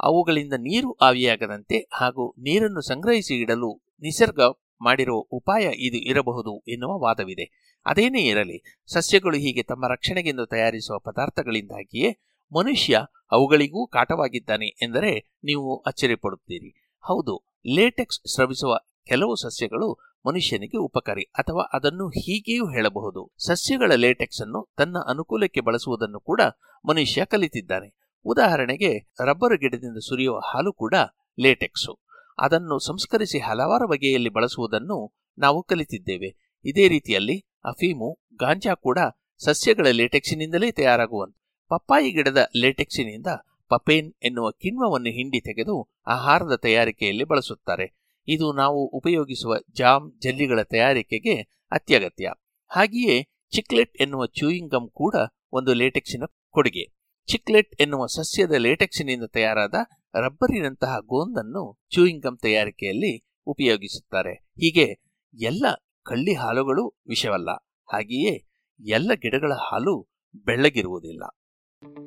ಅವುಗಳಿಂದ 0.00 0.52
ನೀರು 0.52 0.92
ಆವಿಯಾಗದಂತೆ 0.92 1.88
ಹಾಗೂ 1.92 2.34
ನೀರನ್ನು 2.38 2.80
ಸಂಗ್ರಹಿಸಿ 2.80 3.34
ಇಡಲು 3.34 3.82
ನಿಸರ್ಗ 4.00 4.40
ಮಾಡಿರುವ 4.80 5.18
ಉಪಾಯ 5.18 5.64
ಇದು 5.74 5.96
ಇರಬಹುದು 5.96 6.64
ಎನ್ನುವ 6.68 6.98
ವಾದವಿದೆ. 6.98 7.72
ಅದೇನೇ 7.86 8.22
ಇರಲಿ, 8.22 8.82
ಸಸ್ಯಗಳು 8.92 9.36
ಹೀಗೆ 9.36 9.62
ತಮ್ಮ 9.62 9.86
ರಕ್ಷಣೆಗೆಂದು 9.86 10.46
ತಯಾರಿಸುವ 10.46 10.98
ಪದಾರ್ಥಗಳಿಂದಾಗಿಯೇ 10.98 12.25
ಮನುಷ್ಯ 12.52 13.02
ಅವುಗಳಿಗೂ 13.32 13.86
ಕಾಟವಾಗಿದ್ದಾನೆ 13.86 14.66
ಎಂದರೆ 14.66 15.36
ನೀವು 15.44 15.78
ಅಚ್ಚರಿಪಡುತ್ತೀರಿ 15.78 16.92
ಹೌದು, 16.98 17.44
ಲೇಟೆಕ್ಸ್ 17.66 18.20
ಸ್ರವಿಸುವ 18.34 18.78
ಕೆಲವು 19.06 19.36
ಸಸ್ಯಗಳು 19.36 20.18
ಮನುಷ್ಯನಿಗೆ 20.26 20.76
ಉಪಕಾರಿ 20.76 21.22
ಅಥವಾ 21.22 21.70
ಅದನ್ನು 21.72 22.08
ಹೀಗೆಯೂ 22.08 22.66
ಹೇಳಬಹುದು. 22.66 23.34
ಸಸ್ಯಗಳ 23.38 23.92
ಲೇಟೆಕ್ಸ್ 23.92 24.42
ಅನ್ನು 24.42 24.72
ತನ್ನ 24.76 24.96
ಅನುಕೂಲಕ್ಕೆ 25.08 25.60
ಬಳಸುವುದನ್ನು 25.60 26.20
ಕೂಡ 26.20 26.40
ಮನುಷ್ಯ 26.88 27.24
ಕಲಿತಿದ್ದಾನೆ. 27.24 27.96
ಉದಾಹರಣೆಗೆ, 28.24 29.12
ರಬ್ಬರ್ 29.24 29.58
ಗಿಡದಿಂದ 29.58 29.96
ಸುರಿಯುವ 29.98 30.38
ಹಾಲು 30.38 30.72
ಕೂಡ 30.72 30.94
ಲೇಟೆಕ್ಸು. 31.40 32.00
ಅದನ್ನು 32.38 32.78
ಸಂಸ್ಕರಿಸಿ 32.78 33.38
ಹಲವಾರು 33.38 33.88
ಬಗೆಯಲ್ಲಿ 33.88 34.28
ಬಳಸುವುದನ್ನು 34.28 35.14
ನಾವು 35.38 35.62
ಕಲಿತಿದ್ದೇವೆ. 35.62 36.60
ಇದೇ 36.64 36.88
ರೀತಿಯಲ್ಲಿ 36.88 37.46
ಅಫೀಮು, 37.64 38.20
ಗಾಂಜಾ 38.40 38.74
ಕೂಡ 38.74 38.98
ಸಸ್ಯಗಳ 39.44 39.86
ಲೇಟೆಕ್ಸಿನಿಂದಲೇ 39.86 40.72
ತಯಾರಾಗುವಂತ 40.72 41.36
ಪಪ್ಪಾಯಿ 41.68 42.10
ಗಿಡದ 42.10 42.48
ಲೇಟೆಕ್ಸಿನಿಂದ 42.56 43.26
ಪಪೇನ್ 43.68 44.14
ಎನ್ನುವ 44.22 44.50
ಕಿಣ್ವವನ್ನು 44.50 45.08
ಹಿಂಡಿ 45.08 45.40
ತೆಗೆದು 45.40 45.88
ಆಹಾರದ 46.06 46.54
ತಯಾರಿಕೆಯಲ್ಲಿ 46.54 47.24
ಬಳಸುತ್ತಾರೆ. 47.24 47.96
ಇದು 48.28 48.52
ನಾವು 48.52 48.86
ಉಪಯೋಗಿಸುವ 48.86 49.54
ಜಾಮ್ 49.72 50.12
ಜಲ್ಲಿಗಳ 50.20 50.62
ತಯಾರಿಕೆಗೆ 50.62 51.64
ಅತ್ಯಗತ್ಯ. 51.70 52.32
ಹಾಗೆಯೇ 52.66 53.22
ಚಿಕ್ಲೆಟ್ 53.50 53.96
ಎನ್ನುವ 54.02 54.26
ಚೂಯಿಂಗ್ 54.26 54.70
ಗಮ್ 54.70 54.88
ಕೂಡ 54.90 55.14
ಒಂದು 55.52 55.74
ಲೇಟೆಕ್ಸಿನ 55.74 56.22
ಕೊಡುಗೆ. 56.50 56.96
ಚಿಕ್ಲೆಟ್ 57.26 57.82
ಎನ್ನುವ 57.82 58.06
ಸಸ್ಯದ 58.06 58.52
ಲೇಟೆಕ್ಸಿನಿಂದ 58.52 59.24
ತಯಾರಾದ 59.24 59.74
ರಬ್ಬರಿನಂತಹ 60.14 60.98
ಗೋಂದನ್ನು 60.98 61.80
ಚೂಯಿಂಗ್ 61.94 62.22
ಗಮ್ 62.22 62.38
ತಯಾರಿಕೆಯಲ್ಲಿ 62.38 63.26
ಉಪಯೋಗಿಸುತ್ತಾರೆ. 63.46 64.34
ಹೀಗೆ 64.34 65.02
ಎಲ್ಲ 65.34 65.66
ಕಳ್ಳಿ 66.02 66.34
ಹಾಲುಗಳು 66.34 67.00
ವಿಷವಲ್ಲ. 67.08 67.50
ಹಾಗೆಯೇ 67.92 68.46
ಎಲ್ಲ 68.80 69.12
ಗಿಡಗಳ 69.14 69.52
ಹಾಲು 69.52 70.08
ಬೆಳ್ಳಗಿರುವುದಿಲ್ಲ. 70.44 71.22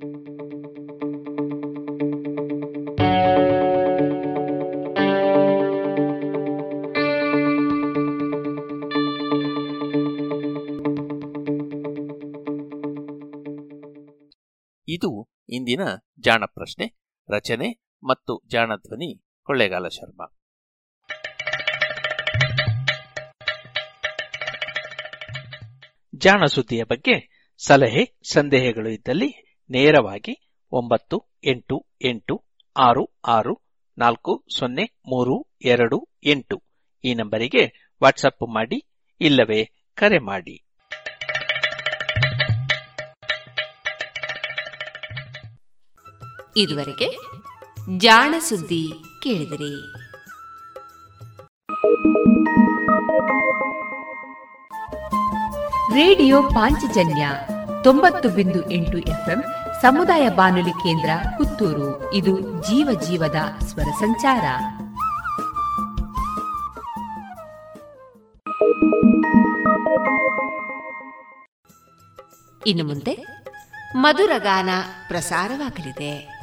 ಇದು 0.01 0.09
ಇಂದಿನ 15.49 15.79
ಜಾಣ 16.19 16.43
ಪ್ರಶ್ನೆ 16.45 16.95
ರಚನೆ 17.29 17.71
ಮತ್ತು 18.03 18.41
ಜಾಣಧ್ವನಿ 18.47 19.23
ಕೊಳ್ಳೇಗಾಲ 19.43 19.87
ಶರ್ಮಾ. 19.87 20.25
ಜಾಣ 26.15 26.45
ಸುದ್ದಿಯ 26.45 26.83
ಬಗ್ಗೆ 26.83 27.45
ಸಲಹೆ, 27.65 28.19
ಸಂದೇಹಗಳು 28.33 28.89
ಇದ್ದಲ್ಲಿ 28.89 29.48
ನೇರವಾಗಿ 29.69 30.49
ಒಂಬತ್ತು, 30.71 31.25
ಎಂಟು 31.43 31.85
ಎಂಟು, 32.01 32.43
ಆರು 32.77 33.19
ಆರು, 33.27 33.61
ನಾಲ್ಕು, 33.97 34.45
ಸೊನ್ನೆ, 34.57 34.83
ಮೂರು, 35.07 35.55
ಎರಡು, 35.61 36.07
ಎಂಟು. 36.23 36.63
ಈ 37.03 37.13
ನಂಬರಿಗೆ 37.13 37.93
ವಾಟ್ಸಪ್ 38.03 38.53
ಮಾಡಿ, 38.53 38.85
ಇಲ್ಲವೇ 39.21 39.71
ಕರೆ 39.93 40.19
ಮಾಡಿ. 40.19 40.65
ಇದುವರೆಗೆ 46.57 47.17
ಜಾಣ 47.97 48.35
ಸುದ್ದಿ 48.39 48.91
ಕೇಳಿದಿರಿ. 49.23 49.99
ರೇಡಿಯೋ 55.93 56.43
ಪಾಂಚಜನ್ಯ 56.43 57.29
ತೊಂಬತ್ತು 57.83 58.29
ಬಿಂದು 58.29 58.71
ಎಂಟು 58.71 58.97
ಎಫ್ಎಂ 58.97 59.43
ಸಮುದಾಯ 59.81 60.29
ಬಾನುಲಿ 60.29 60.71
ಕೇಂದ್ರ 60.71 61.09
ಪುತ್ತೂರು. 61.37 62.13
ಇದು 62.13 62.39
ಜೀವ 62.39 62.99
ಜೀವದ 63.01 63.35
ಸ್ವರ 63.59 63.83
ಸಂಚಾರ. 63.83 64.43
ಇನ್ನು 72.67 72.83
ಮುಂದೆ 72.83 73.25
ಮಧುರಗಾನ 73.95 74.69
ಪ್ರಸಾರವಾಗಲಿದೆ. 75.07 76.38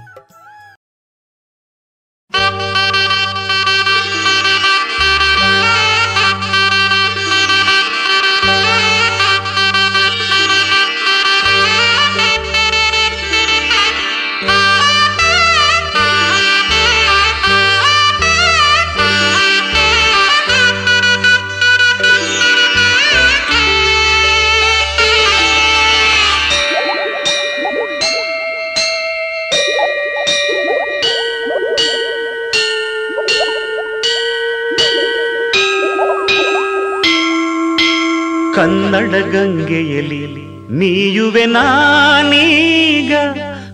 ಗಂಗೆಯಲಿ 39.14 40.46
ನೀಯುವೆ 40.70 41.46
ನಾನೀಗ 41.46 43.12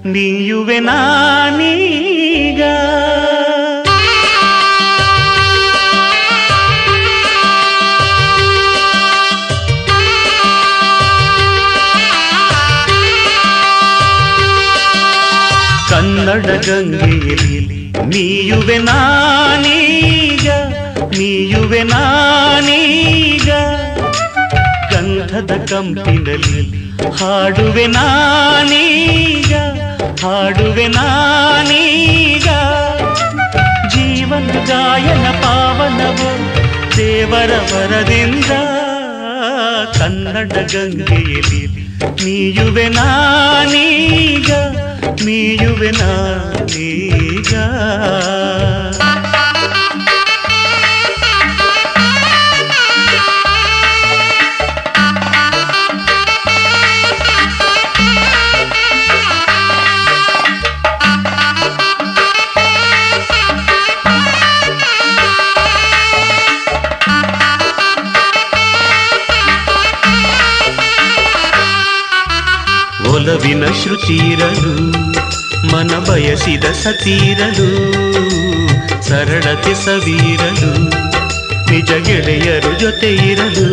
ನೀಯುವೆ 0.07 0.79
ನಾನೀಗ. 0.79 2.63
ಕನ್ನಡ 15.91 16.47
ಗಂಗೆಯಲಿ 16.47 17.91
ನೀಯುವೆ 18.07 18.79
ನಾನೀಗ 18.79 20.49
ನೀಯುವೆ 21.19 21.83
ನಾನೀಗ. 21.83 23.49
ಗಂಧದ 25.43 25.71
ಕಂಪಿನಲ್ಲಿ 25.71 26.63
ಹಾಡುವೆ 27.19 27.87
ನಾನೀಗ 27.87 29.53
ಹಾಡುವೆ 30.23 30.89
ನಾನೀಗ. 30.89 32.49
ಜೀವನ 33.95 34.65
ಗಾಯನ 34.67 35.27
ಪಾವನವು 35.43 36.31
ದೇವರ 36.97 37.51
ವರದಿಂದ 37.73 38.53
ಕನ್ನಡ 39.99 40.53
ಗಂಗೆಯಲ್ಲಿ 40.75 41.63
ನೀಯುವೆ 42.25 42.89
ನಾನೀಗ 42.89 44.51
ನೀಯುವೆ 45.25 45.91
ನಾನೀಗ. 45.91 47.55
ಶ್ರುತಿರಲು 74.13 74.73
ಮನ 75.73 75.93
ಬಯಸಿದ 76.09 76.65
ಸತೀರಲು, 76.65 77.69
ಸರಳತೆ 79.03 79.75
ಸವೀರಲು, 79.85 80.73
ನಿಜ 81.71 81.91
ಗೆಳೆಯರು 82.07 82.81
ಜೊತೆ 82.81 83.11
ಇರಲು 83.31 83.69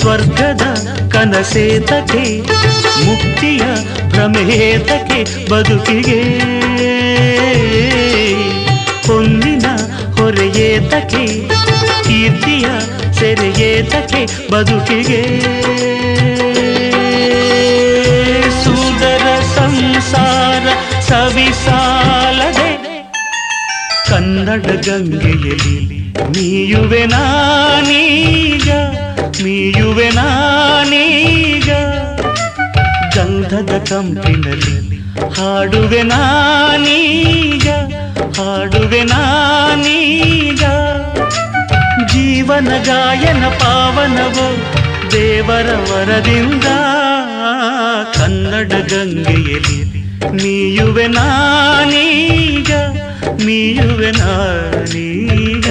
ಸ್ವರ್ಗದ 0.00 0.64
ಕನಸೇತಕ್ಕೆ 1.12 2.24
ಮುಕ್ತಿಯ 3.04 3.62
ಭ್ರಮೇತಕ್ಕೆ 4.08 5.20
ಬದುಕಿಗೆ. 5.50 6.20
ಹೊನ್ನಿನ 9.06 9.66
ಹೊರೆಯೇತಕ್ಕೆ 10.16 11.24
ಕೀರ್ತಿಯ 12.04 12.66
ಸೆರೆಯೇತಕ್ಕೆ 13.12 14.50
ಬದುಕಿಗೆ. 14.52 15.22
ಸವಿಸಾಲದೆ 21.08 22.70
ಕನ್ನಡ 24.08 24.66
ಗಂಗೆಯಲ್ಲಿ 24.88 25.76
ನೀಯುವೆ 26.30 27.06
ನಾನೀಗ 27.06 28.68
ನೀಯುವೆ 29.42 30.10
ನಾನೀಗ. 30.10 31.70
ಗಂಧದ 33.16 33.84
ಕಂಪಿನಲ್ಲಿ 33.90 34.76
ಹಾಡುವೆ 35.38 36.02
ನಾನೀಗ 36.02 37.68
ಹಾಡುವೆ 38.40 39.02
ನಾನೀಗ. 39.04 40.62
ಜೀವನ 42.12 42.68
ಗಾಯನ 42.84 43.44
ಪಾವನವು 43.48 44.46
ದೇವರ 45.10 45.68
ವರದಿಂದ 45.90 46.66
ಕನ್ನಡ 48.18 48.72
ಗಂಗೆಯಲ್ಲಿ 48.92 49.78
ನೀಯುವೆ 50.32 51.06
ನಾನೀಗ 51.06 52.70
ನೀಯುವೆ 53.44 54.10
ನಾನೀಗ 54.10 55.68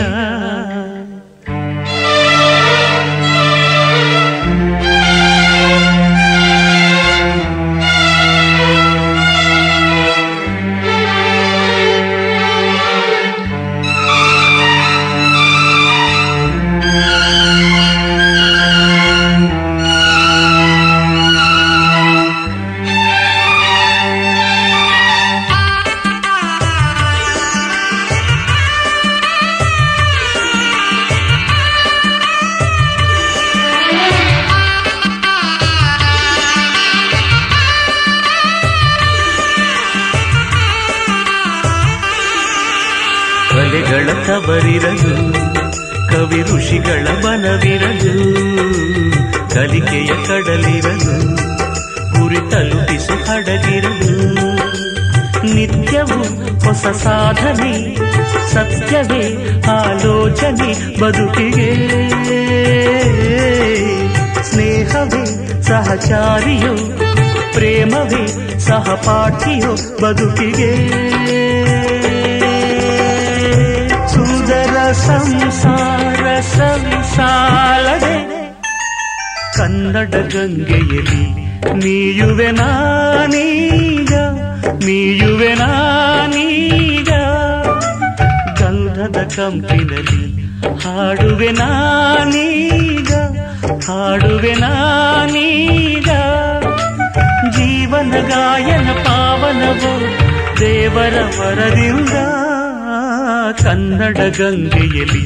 ಋಷಿಗಳ 46.65 47.07
ಬನವಿರಲು 47.23 48.13
ಕಲಿಕೆಯ 49.49 50.07
ಕಡಲಿರಲು 50.07 51.35
ಗುರಿ 52.13 52.35
ತಲುಪಿಸು 52.35 53.13
ಹಡಗಿರಲು 53.13 54.13
ನಿತ್ಯವು 55.53 56.19
ಹೊಸ 56.65 56.85
ಸಾಧನೆ, 57.03 57.95
ಸತ್ಯವೇ 58.53 59.23
ಆಲೋಚನೆ, 59.65 60.99
ಬದುಕಿಗೆ. 60.99 61.71
ಸ್ನೇಹವೇ 64.43 65.23
ಸಹಚಾರಿಯೋ, 65.61 66.75
ಪ್ರೇಮವೇ 67.53 68.59
ಸಹಪಾಠಿಯೋ, 68.59 69.73
ಬದುಕಿಗೆ. 70.01 70.73
ಸುಂದರ 74.07 74.91
ಸಂಸಾರ 74.91 76.14
ರಸವಿ 76.45 76.97
ಸಾಲದೆ 77.15 78.15
ಕನ್ನಡ 79.57 80.15
ಗಂಗೆಯಲ್ಲಿ 80.33 81.23
ನೀಯುವೆ 81.75 82.51
ನಾನೀಗ 82.51 84.13
ನೀಯುವೆ 84.85 85.53
ನಾನೀಗ. 85.53 87.11
ಗಂಧದ 88.59 89.17
ಕಂಪಿನಲ್ಲಿ 89.35 90.23
ಹಾಡುವೆ 90.83 91.51
ನಾನೀಗ 91.51 93.11
ಹಾಡುವೆ 93.87 94.53
ನಾನೀಗ. 94.55 96.09
ಜೀವನ 97.57 98.13
ಗಾಯನ 98.29 98.89
ಪಾವನವು 99.05 99.93
ದೇವರ 100.59 101.15
ವರದಿಂದ 101.37 102.15
ಕನ್ನಡ 103.63 104.17
ಗಂಗೆಯಲ್ಲಿ 104.37 105.25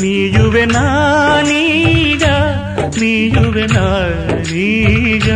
ನೀಯುವೆ 0.00 0.64
ನಾನೀಗ 0.66 2.24
ನೀಯುವೆ 3.00 3.66
ನಾನೀಗ 3.74 5.28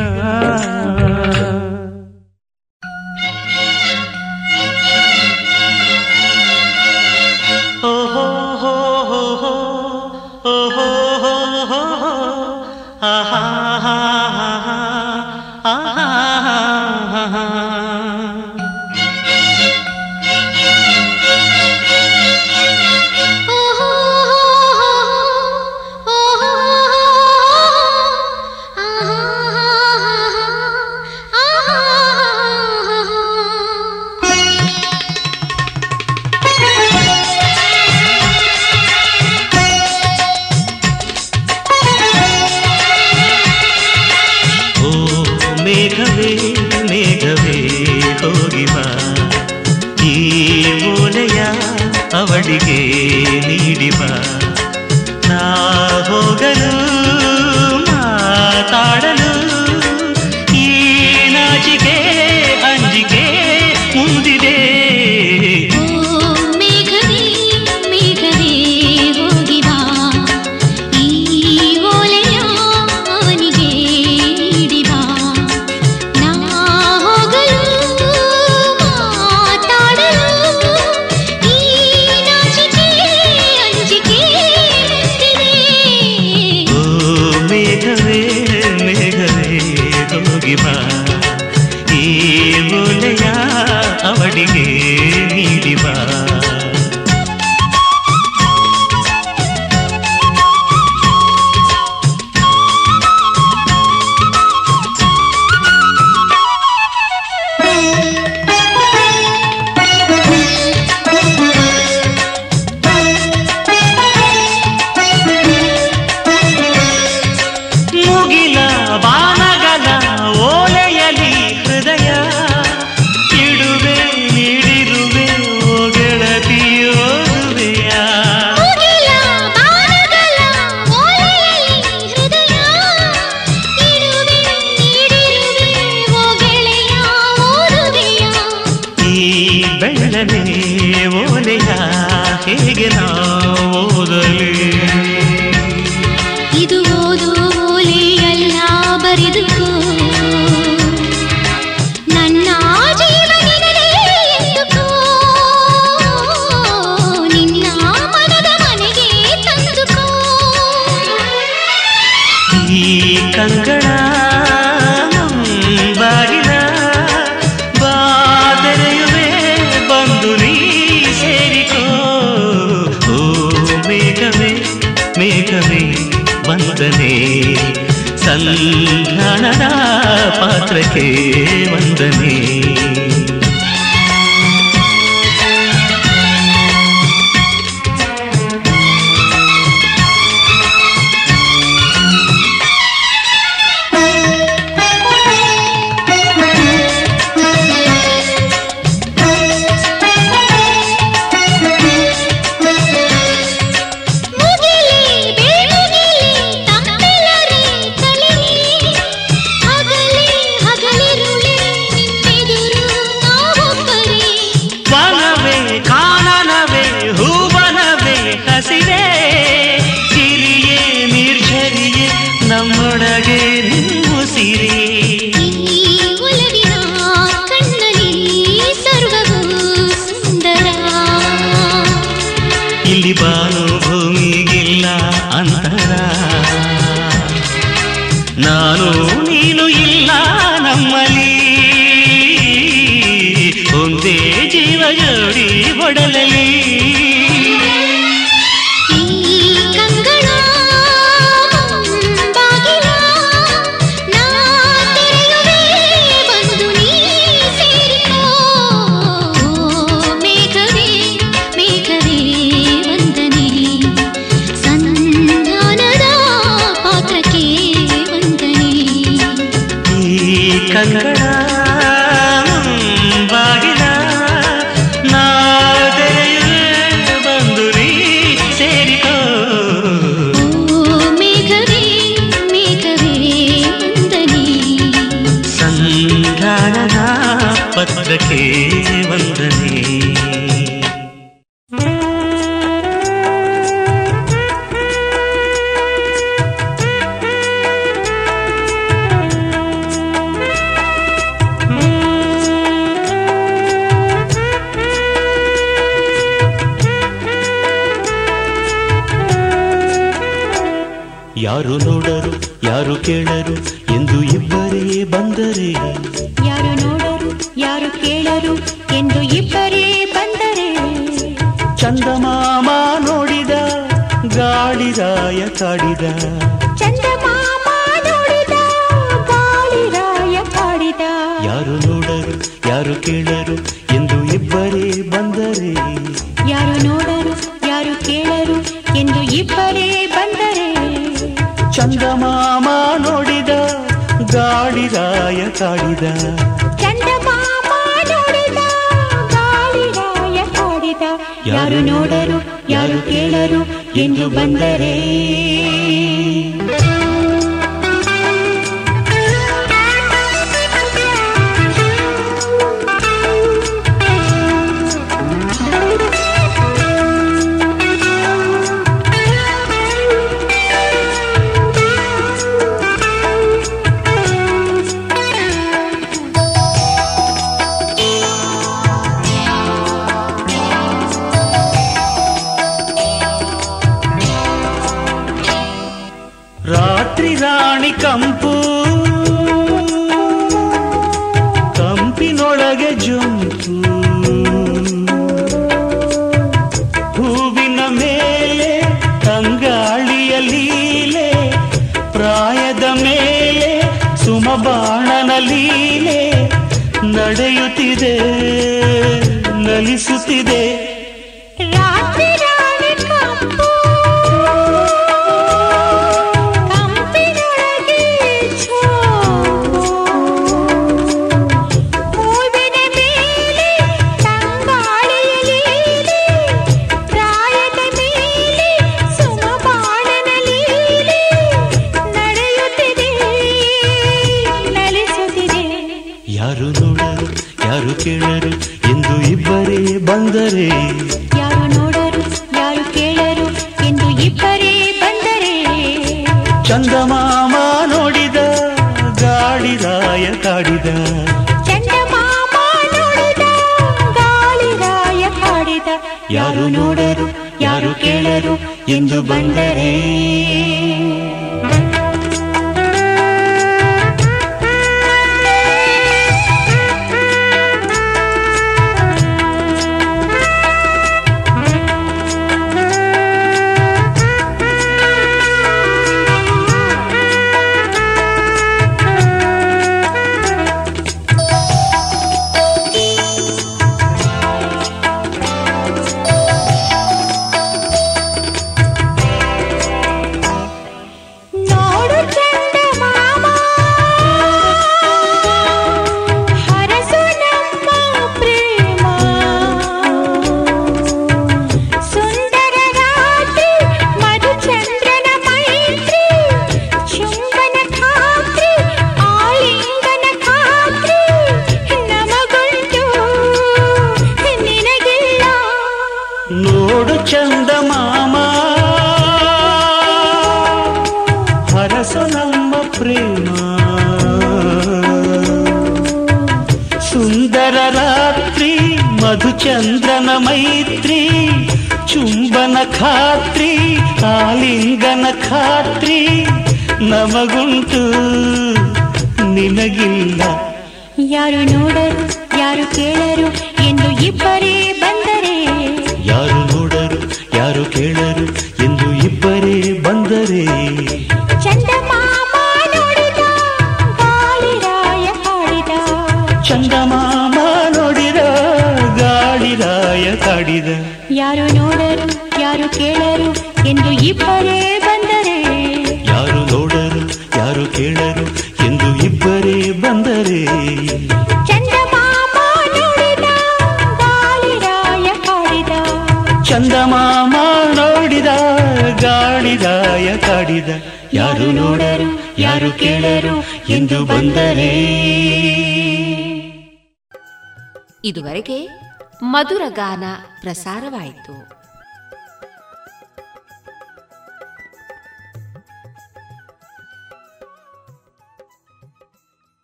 ಗಾನ 589.95 590.25
ಪ್ರಸಾರವಾಯಿತು. 590.61 591.82